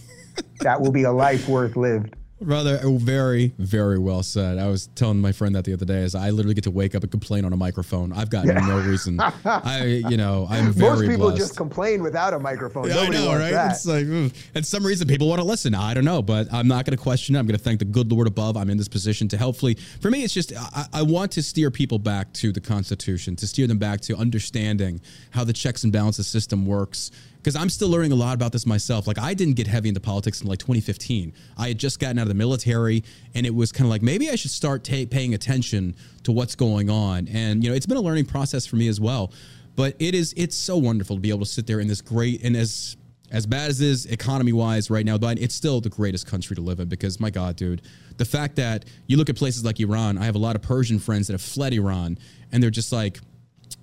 that 0.61 0.81
will 0.81 0.93
be 0.93 1.05
a 1.05 1.13
life 1.13 1.49
worth 1.49 1.77
lived. 1.77 2.17
Brother, 2.41 2.79
oh, 2.85 2.99
very, 2.99 3.53
very 3.59 3.99
well 3.99 4.23
said. 4.23 4.59
I 4.59 4.69
was 4.69 4.87
telling 4.95 5.21
my 5.21 5.33
friend 5.33 5.57
that 5.57 5.65
the 5.65 5.73
other 5.73 5.85
day. 5.85 6.03
Is 6.03 6.15
I 6.15 6.31
literally 6.31 6.55
get 6.55 6.65
to 6.65 6.71
wake 6.71 6.95
up 6.95 7.03
and 7.03 7.11
complain 7.11 7.45
on 7.45 7.53
a 7.53 7.57
microphone. 7.57 8.13
I've 8.13 8.31
got 8.31 8.45
no 8.45 8.79
reason. 8.79 9.19
I, 9.45 10.05
you 10.09 10.17
know, 10.17 10.47
I'm 10.51 10.73
very 10.73 10.91
Most 10.91 11.01
people 11.09 11.27
blessed. 11.27 11.39
just 11.39 11.57
complain 11.57 12.01
without 12.01 12.35
a 12.35 12.39
microphone. 12.39 12.89
Yeah, 12.89 12.99
I 12.99 13.09
know, 13.09 13.35
right? 13.35 13.51
that. 13.51 13.73
It's 13.73 13.87
like, 13.87 14.07
ugh. 14.07 14.33
and 14.55 14.65
some 14.65 14.87
reason 14.87 15.09
people 15.09 15.29
want 15.29 15.41
to 15.41 15.45
listen. 15.45 15.75
I 15.75 15.95
don't 15.95 16.05
know, 16.05 16.23
but 16.23 16.47
I'm 16.53 16.69
not 16.69 16.85
going 16.85 16.97
to 16.97 17.03
question 17.03 17.35
it. 17.35 17.41
I'm 17.41 17.47
going 17.47 17.59
to 17.59 17.63
thank 17.63 17.81
the 17.81 17.85
good 17.85 18.13
Lord 18.13 18.29
above. 18.29 18.57
I'm 18.57 18.71
in 18.71 18.79
this 18.79 18.89
position 18.89 19.27
to 19.29 19.37
helpfully. 19.37 19.75
for 20.01 20.09
me, 20.11 20.23
it's 20.23 20.33
just, 20.35 20.53
I, 20.57 20.87
I 20.93 21.03
want 21.03 21.33
to 21.33 21.43
steer 21.43 21.73
people 21.73 21.99
back 21.99 22.33
to 22.35 22.53
the 22.53 22.61
Constitution, 22.61 23.35
to 23.37 23.49
steer 23.49 23.67
them 23.67 23.79
back 23.79 24.01
to 24.03 24.17
understanding 24.17 25.01
how 25.31 25.43
the 25.43 25.53
checks 25.53 25.83
and 25.83 25.93
balances 25.93 26.29
system 26.29 26.67
works. 26.67 27.11
Because 27.39 27.57
I'm 27.57 27.71
still 27.71 27.89
learning 27.89 28.13
a 28.13 28.17
lot 28.17 28.35
about 28.35 28.53
this 28.53 28.67
myself. 28.67 29.07
Like, 29.07 29.19
I 29.19 29.33
didn't 29.33 29.55
get 29.55 29.67
heavy 29.67 29.89
into 29.89 30.01
politics 30.01 30.43
in 30.43 30.49
like 30.49 30.59
2015. 30.59 31.33
I 31.57 31.69
had 31.69 31.79
just 31.79 31.99
gotten 31.99 32.19
out 32.19 32.23
of 32.23 32.29
the 32.29 32.35
military, 32.35 33.05
and 33.35 33.47
it 33.47 33.55
was 33.55 33.73
kind 33.73 33.87
of 33.87 33.91
like, 33.91 34.03
maybe 34.03 34.29
I 34.29 34.35
should 34.35 34.51
start 34.51 34.85
ta- 34.85 35.07
paying 35.11 35.35
attention 35.35 35.95
to 36.25 36.33
what's 36.33 36.55
going 36.55 36.91
on. 36.91 37.29
And, 37.29 37.63
you 37.63 37.71
know, 37.71 37.77
it's 37.77 37.87
been 37.87 37.97
a 37.97 38.03
learning 38.03 38.27
process 38.27 38.67
for 38.67 38.77
me 38.77 38.89
as 38.89 39.01
well. 39.01 39.33
But 39.77 39.95
it 39.99 40.15
is, 40.15 40.35
it's 40.37 40.57
so 40.57 40.77
wonderful 40.77 41.17
to 41.17 41.21
be 41.21 41.31
able 41.31 41.41
to 41.41 41.47
sit 41.47 41.67
there 41.67 41.81
in 41.81 41.87
this 41.87 42.01
great, 42.01 42.43
and 42.43 42.57
as, 42.57 42.97
as 43.31 43.47
bad 43.47 43.71
as 43.71 43.81
is 43.81 44.07
economy 44.07 44.53
wise 44.53 44.91
right 44.91 45.05
now, 45.05 45.19
but 45.19 45.39
it's 45.39 45.55
still 45.55 45.81
the 45.81 45.91
greatest 45.91 46.27
country 46.27 46.57
to 46.57 46.63
live 46.63 46.81
in 46.81 46.89
because 46.89 47.21
my 47.21 47.31
God, 47.31 47.57
dude, 47.57 47.83
the 48.17 48.25
fact 48.25 48.57
that 48.57 48.87
you 49.07 49.17
look 49.17 49.29
at 49.29 49.37
places 49.37 49.65
like 49.65 49.79
Iran, 49.81 50.19
I 50.19 50.25
have 50.25 50.35
a 50.35 50.39
lot 50.39 50.57
of 50.57 50.63
Persian 50.63 50.99
friends 50.99 51.27
that 51.27 51.35
have 51.35 51.43
fled 51.43 51.73
Iran 51.73 52.19
and 52.53 52.63
they're 52.63 52.71
just 52.71 52.93
like, 52.93 53.21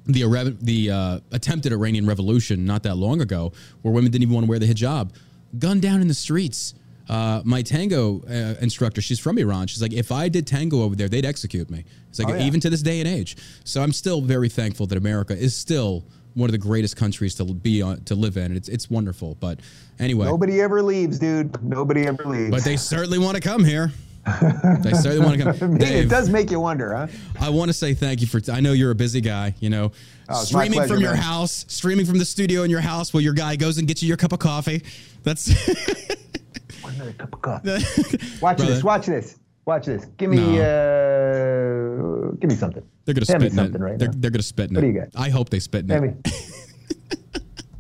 the 0.08 0.56
the 0.62 0.92
uh, 0.92 1.20
attempted 1.32 1.72
Iranian 1.74 2.06
Revolution 2.06 2.66
not 2.66 2.84
that 2.84 2.96
long 2.96 3.22
ago, 3.22 3.52
where 3.82 3.94
women 3.94 4.12
didn't 4.12 4.24
even 4.24 4.34
want 4.36 4.46
to 4.46 4.50
wear 4.50 4.60
the 4.60 4.68
hijab, 4.68 5.12
gunned 5.60 5.82
down 5.82 6.02
in 6.02 6.08
the 6.08 6.14
streets. 6.14 6.74
Uh, 7.08 7.40
my 7.46 7.62
tango 7.62 8.22
uh, 8.28 8.56
instructor, 8.62 9.00
she's 9.00 9.20
from 9.20 9.38
Iran. 9.38 9.68
She's 9.68 9.80
like, 9.82 9.94
if 9.94 10.12
I 10.12 10.28
did 10.28 10.48
tango 10.48 10.82
over 10.82 10.96
there, 10.96 11.08
they'd 11.08 11.24
execute 11.26 11.70
me. 11.70 11.86
It's 12.10 12.18
like 12.18 12.30
Oh, 12.30 12.36
yeah. 12.36 12.46
even 12.48 12.60
to 12.62 12.70
this 12.72 12.82
day 12.82 13.00
and 13.00 13.08
age. 13.08 13.38
So 13.64 13.84
I'm 13.84 13.92
still 13.92 14.22
very 14.22 14.50
thankful 14.50 14.88
that 14.88 14.98
America 14.98 15.38
is 15.38 15.56
still 15.56 16.04
one 16.34 16.50
of 16.50 16.52
the 16.52 16.58
greatest 16.58 16.98
countries 16.98 17.36
to 17.36 17.46
be 17.46 17.82
on, 17.84 18.04
to 18.06 18.16
live 18.16 18.38
in. 18.38 18.56
It's 18.58 18.70
it's 18.70 18.90
wonderful. 18.90 19.38
But 19.40 19.60
anyway, 20.00 20.26
Nobody 20.26 20.60
ever 20.62 20.82
leaves, 20.82 21.20
dude. 21.20 21.64
Nobody 21.64 22.08
ever 22.08 22.26
leaves. 22.26 22.50
but 22.50 22.64
they 22.64 22.76
certainly 22.76 23.20
want 23.20 23.36
to 23.36 23.42
come 23.42 23.64
here. 23.64 23.92
They 24.26 24.92
certainly 24.94 25.20
want 25.20 25.38
to 25.40 25.54
come. 25.60 25.74
mean, 25.76 25.82
it 25.84 26.10
does 26.10 26.30
make 26.30 26.50
you 26.50 26.60
wonder, 26.60 26.96
huh? 26.96 27.08
I 27.40 27.50
want 27.50 27.70
to 27.70 27.74
say 27.74 27.94
thank 27.94 28.22
you 28.22 28.28
for. 28.28 28.42
I 28.52 28.60
know 28.60 28.72
you're 28.74 28.92
a 28.92 28.96
busy 28.96 29.22
guy. 29.22 29.54
You 29.60 29.70
know, 29.70 29.92
Oh, 30.28 30.44
streaming 30.44 30.74
pleasure, 30.80 30.96
from 30.96 31.02
your 31.04 31.14
man. 31.14 31.22
house, 31.22 31.66
streaming 31.68 32.06
from 32.08 32.18
the 32.18 32.26
studio 32.26 32.64
in 32.64 32.72
your 32.72 32.82
house, 32.82 33.14
while 33.14 33.22
your 33.22 33.34
guy 33.34 33.56
goes 33.56 33.78
and 33.78 33.88
gets 33.88 34.02
you 34.02 34.08
your 34.08 34.18
cup 34.18 34.32
of 34.34 34.40
coffee. 34.40 34.82
That's 35.24 35.48
another 36.84 37.14
cup 37.14 37.34
of 37.34 37.42
coffee. 37.42 37.70
Watch 38.42 38.58
Brother. 38.58 38.66
this. 38.74 38.84
Watch 38.84 39.06
this. 39.06 39.38
Watch 39.66 39.86
this. 39.86 40.06
Give 40.18 40.30
me, 40.32 40.60
uh, 40.60 42.32
give 42.40 42.50
me 42.50 42.56
something. 42.56 42.84
they're 43.06 43.14
gonna 43.16 43.26
Hand 43.28 43.42
spit 43.42 43.42
in 43.42 43.46
it. 43.46 43.54
something 43.56 43.82
right 43.82 43.98
they're, 44.00 44.08
now. 44.10 44.14
they're 44.18 44.32
gonna 44.32 44.44
spit 44.44 44.70
in 44.70 44.76
What 44.76 44.84
it. 44.84 44.88
do 44.88 44.94
you 44.94 45.00
got? 45.02 45.10
I 45.16 45.30
hope 45.30 45.50
they 45.50 45.60
spit 45.60 45.84
in 45.84 45.90
Hand 45.90 46.06
it. 46.06 46.26
me. 46.26 47.20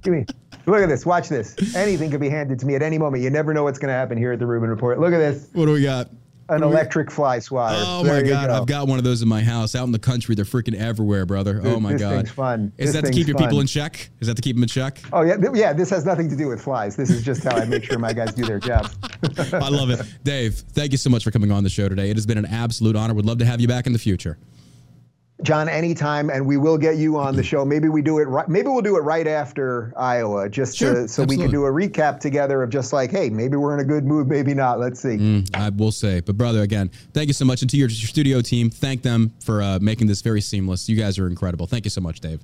give 0.04 0.14
me. 0.14 0.26
Look 0.68 0.82
at 0.82 0.90
this. 0.90 1.06
Watch 1.06 1.30
this. 1.30 1.76
Anything 1.76 2.10
could 2.10 2.20
be 2.22 2.30
handed 2.30 2.58
to 2.60 2.66
me 2.66 2.74
at 2.76 2.82
any 2.82 2.98
moment. 2.98 3.22
You 3.22 3.30
never 3.30 3.54
know 3.54 3.64
what's 3.64 3.78
going 3.78 3.90
to 3.90 3.94
happen 3.94 4.18
here 4.18 4.32
at 4.32 4.40
the 4.40 4.48
Rubin 4.48 4.68
Report. 4.70 5.00
Look 5.00 5.14
at 5.14 5.20
this. 5.20 5.48
What 5.54 5.68
do 5.68 5.74
we 5.74 5.84
got? 5.84 6.10
An 6.48 6.62
electric 6.62 7.10
fly 7.10 7.40
swatter. 7.40 7.76
Oh 7.80 8.04
There 8.04 8.22
my 8.22 8.30
god, 8.30 8.48
go. 8.48 8.54
I've 8.56 8.68
got 8.68 8.88
one 8.88 9.00
of 9.00 9.04
those 9.04 9.24
in 9.24 9.28
my 9.28 9.42
house. 9.42 9.74
Out 9.74 9.86
in 9.86 9.92
the 9.92 9.98
country, 10.00 10.36
they're 10.36 10.46
freaking 10.46 10.76
everywhere, 10.76 11.26
brother. 11.26 11.60
oh 11.64 11.80
my 11.80 11.94
this 11.94 12.02
god. 12.02 12.16
thing's 12.18 12.32
fun. 12.32 12.72
Is 12.78 12.94
This 12.94 13.02
that 13.02 13.08
to 13.08 13.14
keep 13.14 13.28
your 13.28 13.36
people 13.38 13.60
in 13.62 13.68
check? 13.68 14.10
Is 14.20 14.28
that 14.28 14.36
to 14.36 14.42
keep 14.44 14.56
them 14.56 14.62
in 14.64 14.70
check? 14.70 15.00
Oh 15.12 15.24
yeah, 15.24 15.38
th- 15.38 15.50
yeah. 15.56 15.74
This 15.74 15.90
has 15.90 16.06
nothing 16.06 16.30
to 16.30 16.36
do 16.36 16.48
with 16.48 16.62
flies. 16.62 16.96
This 16.96 17.10
is 17.10 17.24
just 17.24 17.44
how 17.44 17.56
I 17.56 17.66
make 17.66 17.84
sure 17.84 17.98
my 17.98 18.14
guys 18.14 18.34
do 18.36 18.46
their 18.46 18.60
job. 18.60 18.92
I 19.54 19.70
love 19.70 19.90
it. 19.90 20.02
Dave, 20.24 20.54
thank 20.56 20.92
you 20.92 21.00
so 21.00 21.10
much 21.10 21.24
for 21.24 21.32
coming 21.32 21.52
on 21.52 21.64
the 21.64 21.70
show 21.70 21.90
today. 21.90 22.12
It 22.12 22.16
has 22.18 22.28
been 22.28 22.38
an 22.38 22.46
absolute 22.46 22.96
honor. 22.96 23.16
Would 23.16 23.26
love 23.26 23.40
to 23.40 23.46
have 23.46 23.60
you 23.60 23.68
back 23.68 23.88
in 23.88 23.94
the 23.94 24.00
future. 24.00 24.38
John, 25.44 25.68
anytime, 25.68 26.30
and 26.30 26.48
we 26.48 26.56
will 26.56 26.78
get 26.78 26.96
you 26.96 27.18
on 27.18 27.36
the 27.36 27.44
show. 27.44 27.66
Maybe 27.66 27.90
we 27.90 28.02
do 28.02 28.20
it. 28.20 28.24
Right, 28.24 28.48
maybe 28.48 28.70
we'll 28.70 28.82
do 28.82 28.96
it 28.96 29.02
right 29.02 29.28
after 29.28 29.94
Iowa, 29.98 30.50
just 30.50 30.78
Sure, 30.78 30.94
to, 30.94 31.08
so 31.10 31.24
we 31.24 31.36
can 31.36 31.52
do 31.52 31.66
a 31.66 31.70
recap 31.70 32.22
together 32.22 32.64
of 32.64 32.70
just 32.70 32.94
like, 32.94 33.12
hey, 33.12 33.30
maybe 33.30 33.58
we're 33.58 33.74
in 33.74 33.82
a 33.82 33.88
good 33.88 34.06
mood, 34.06 34.28
maybe 34.28 34.54
not. 34.54 34.80
Let's 34.80 35.02
see. 35.02 35.18
Mm, 35.18 35.54
I 35.54 35.70
will 35.70 35.92
say, 35.92 36.22
but 36.22 36.38
brother, 36.38 36.62
again, 36.62 36.90
thank 37.14 37.28
you 37.28 37.34
so 37.34 37.44
much, 37.44 37.62
and 37.62 37.70
to 37.70 37.76
your, 37.78 37.90
your 37.90 38.08
studio 38.08 38.40
team, 38.42 38.70
thank 38.70 39.02
them 39.02 39.34
for 39.42 39.62
uh, 39.62 39.78
making 39.82 40.08
this 40.08 40.22
very 40.22 40.40
seamless. 40.40 40.88
You 40.88 40.96
guys 40.96 41.20
are 41.20 41.28
incredible. 41.28 41.68
Thank 41.68 41.84
you 41.84 41.92
so 41.92 42.00
much, 42.00 42.22
Dave. 42.22 42.40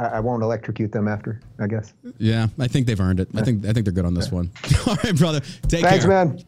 I, 0.00 0.06
I 0.06 0.20
won't 0.20 0.42
electrocute 0.42 0.90
them 0.90 1.06
after, 1.06 1.40
I 1.60 1.68
guess. 1.68 1.92
Yeah, 2.18 2.48
I 2.58 2.66
think 2.66 2.86
they've 2.86 3.00
earned 3.00 3.20
it. 3.20 3.28
I 3.36 3.42
think 3.42 3.64
I 3.64 3.72
think 3.72 3.84
they're 3.84 3.92
good 3.92 4.04
on 4.06 4.14
this 4.14 4.32
one. 4.32 4.50
All 4.86 4.96
right, 5.04 5.14
brother. 5.14 5.40
Take 5.68 5.82
Thanks, 5.82 6.04
care. 6.04 6.24
man. 6.24 6.42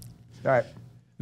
All 0.44 0.50
right. 0.50 0.64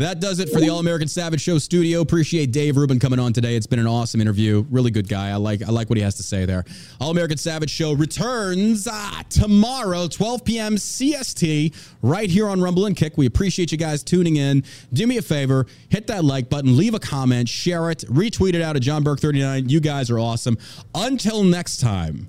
That 0.00 0.18
does 0.18 0.38
it 0.38 0.48
for 0.48 0.60
the 0.60 0.70
All 0.70 0.78
American 0.78 1.08
Savage 1.08 1.42
Show 1.42 1.58
studio. 1.58 2.00
Appreciate 2.00 2.52
Dave 2.52 2.78
Rubin 2.78 2.98
coming 2.98 3.18
on 3.18 3.34
today. 3.34 3.54
It's 3.54 3.66
been 3.66 3.78
an 3.78 3.86
awesome 3.86 4.22
interview. 4.22 4.64
Really 4.70 4.90
good 4.90 5.10
guy. 5.10 5.28
I 5.28 5.34
like 5.34 5.60
I 5.60 5.70
like 5.70 5.90
what 5.90 5.98
he 5.98 6.02
has 6.02 6.14
to 6.14 6.22
say 6.22 6.46
there. 6.46 6.64
All 7.02 7.10
American 7.10 7.36
Savage 7.36 7.68
Show 7.68 7.92
returns 7.92 8.88
ah, 8.90 9.22
tomorrow, 9.28 10.08
12 10.08 10.42
p.m. 10.42 10.76
CST, 10.76 11.76
right 12.00 12.30
here 12.30 12.48
on 12.48 12.62
Rumble 12.62 12.86
and 12.86 12.96
Kick. 12.96 13.18
We 13.18 13.26
appreciate 13.26 13.72
you 13.72 13.76
guys 13.76 14.02
tuning 14.02 14.36
in. 14.36 14.64
Do 14.90 15.06
me 15.06 15.18
a 15.18 15.22
favor, 15.22 15.66
hit 15.90 16.06
that 16.06 16.24
like 16.24 16.48
button, 16.48 16.78
leave 16.78 16.94
a 16.94 16.98
comment, 16.98 17.46
share 17.50 17.90
it, 17.90 17.98
retweet 18.08 18.54
it 18.54 18.62
out 18.62 18.76
at 18.76 18.82
John 18.82 19.02
Burk 19.02 19.20
39. 19.20 19.68
You 19.68 19.80
guys 19.80 20.10
are 20.10 20.18
awesome. 20.18 20.56
Until 20.94 21.44
next 21.44 21.78
time, 21.78 22.26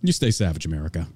you 0.00 0.12
stay 0.12 0.30
savage, 0.30 0.64
America. 0.64 1.08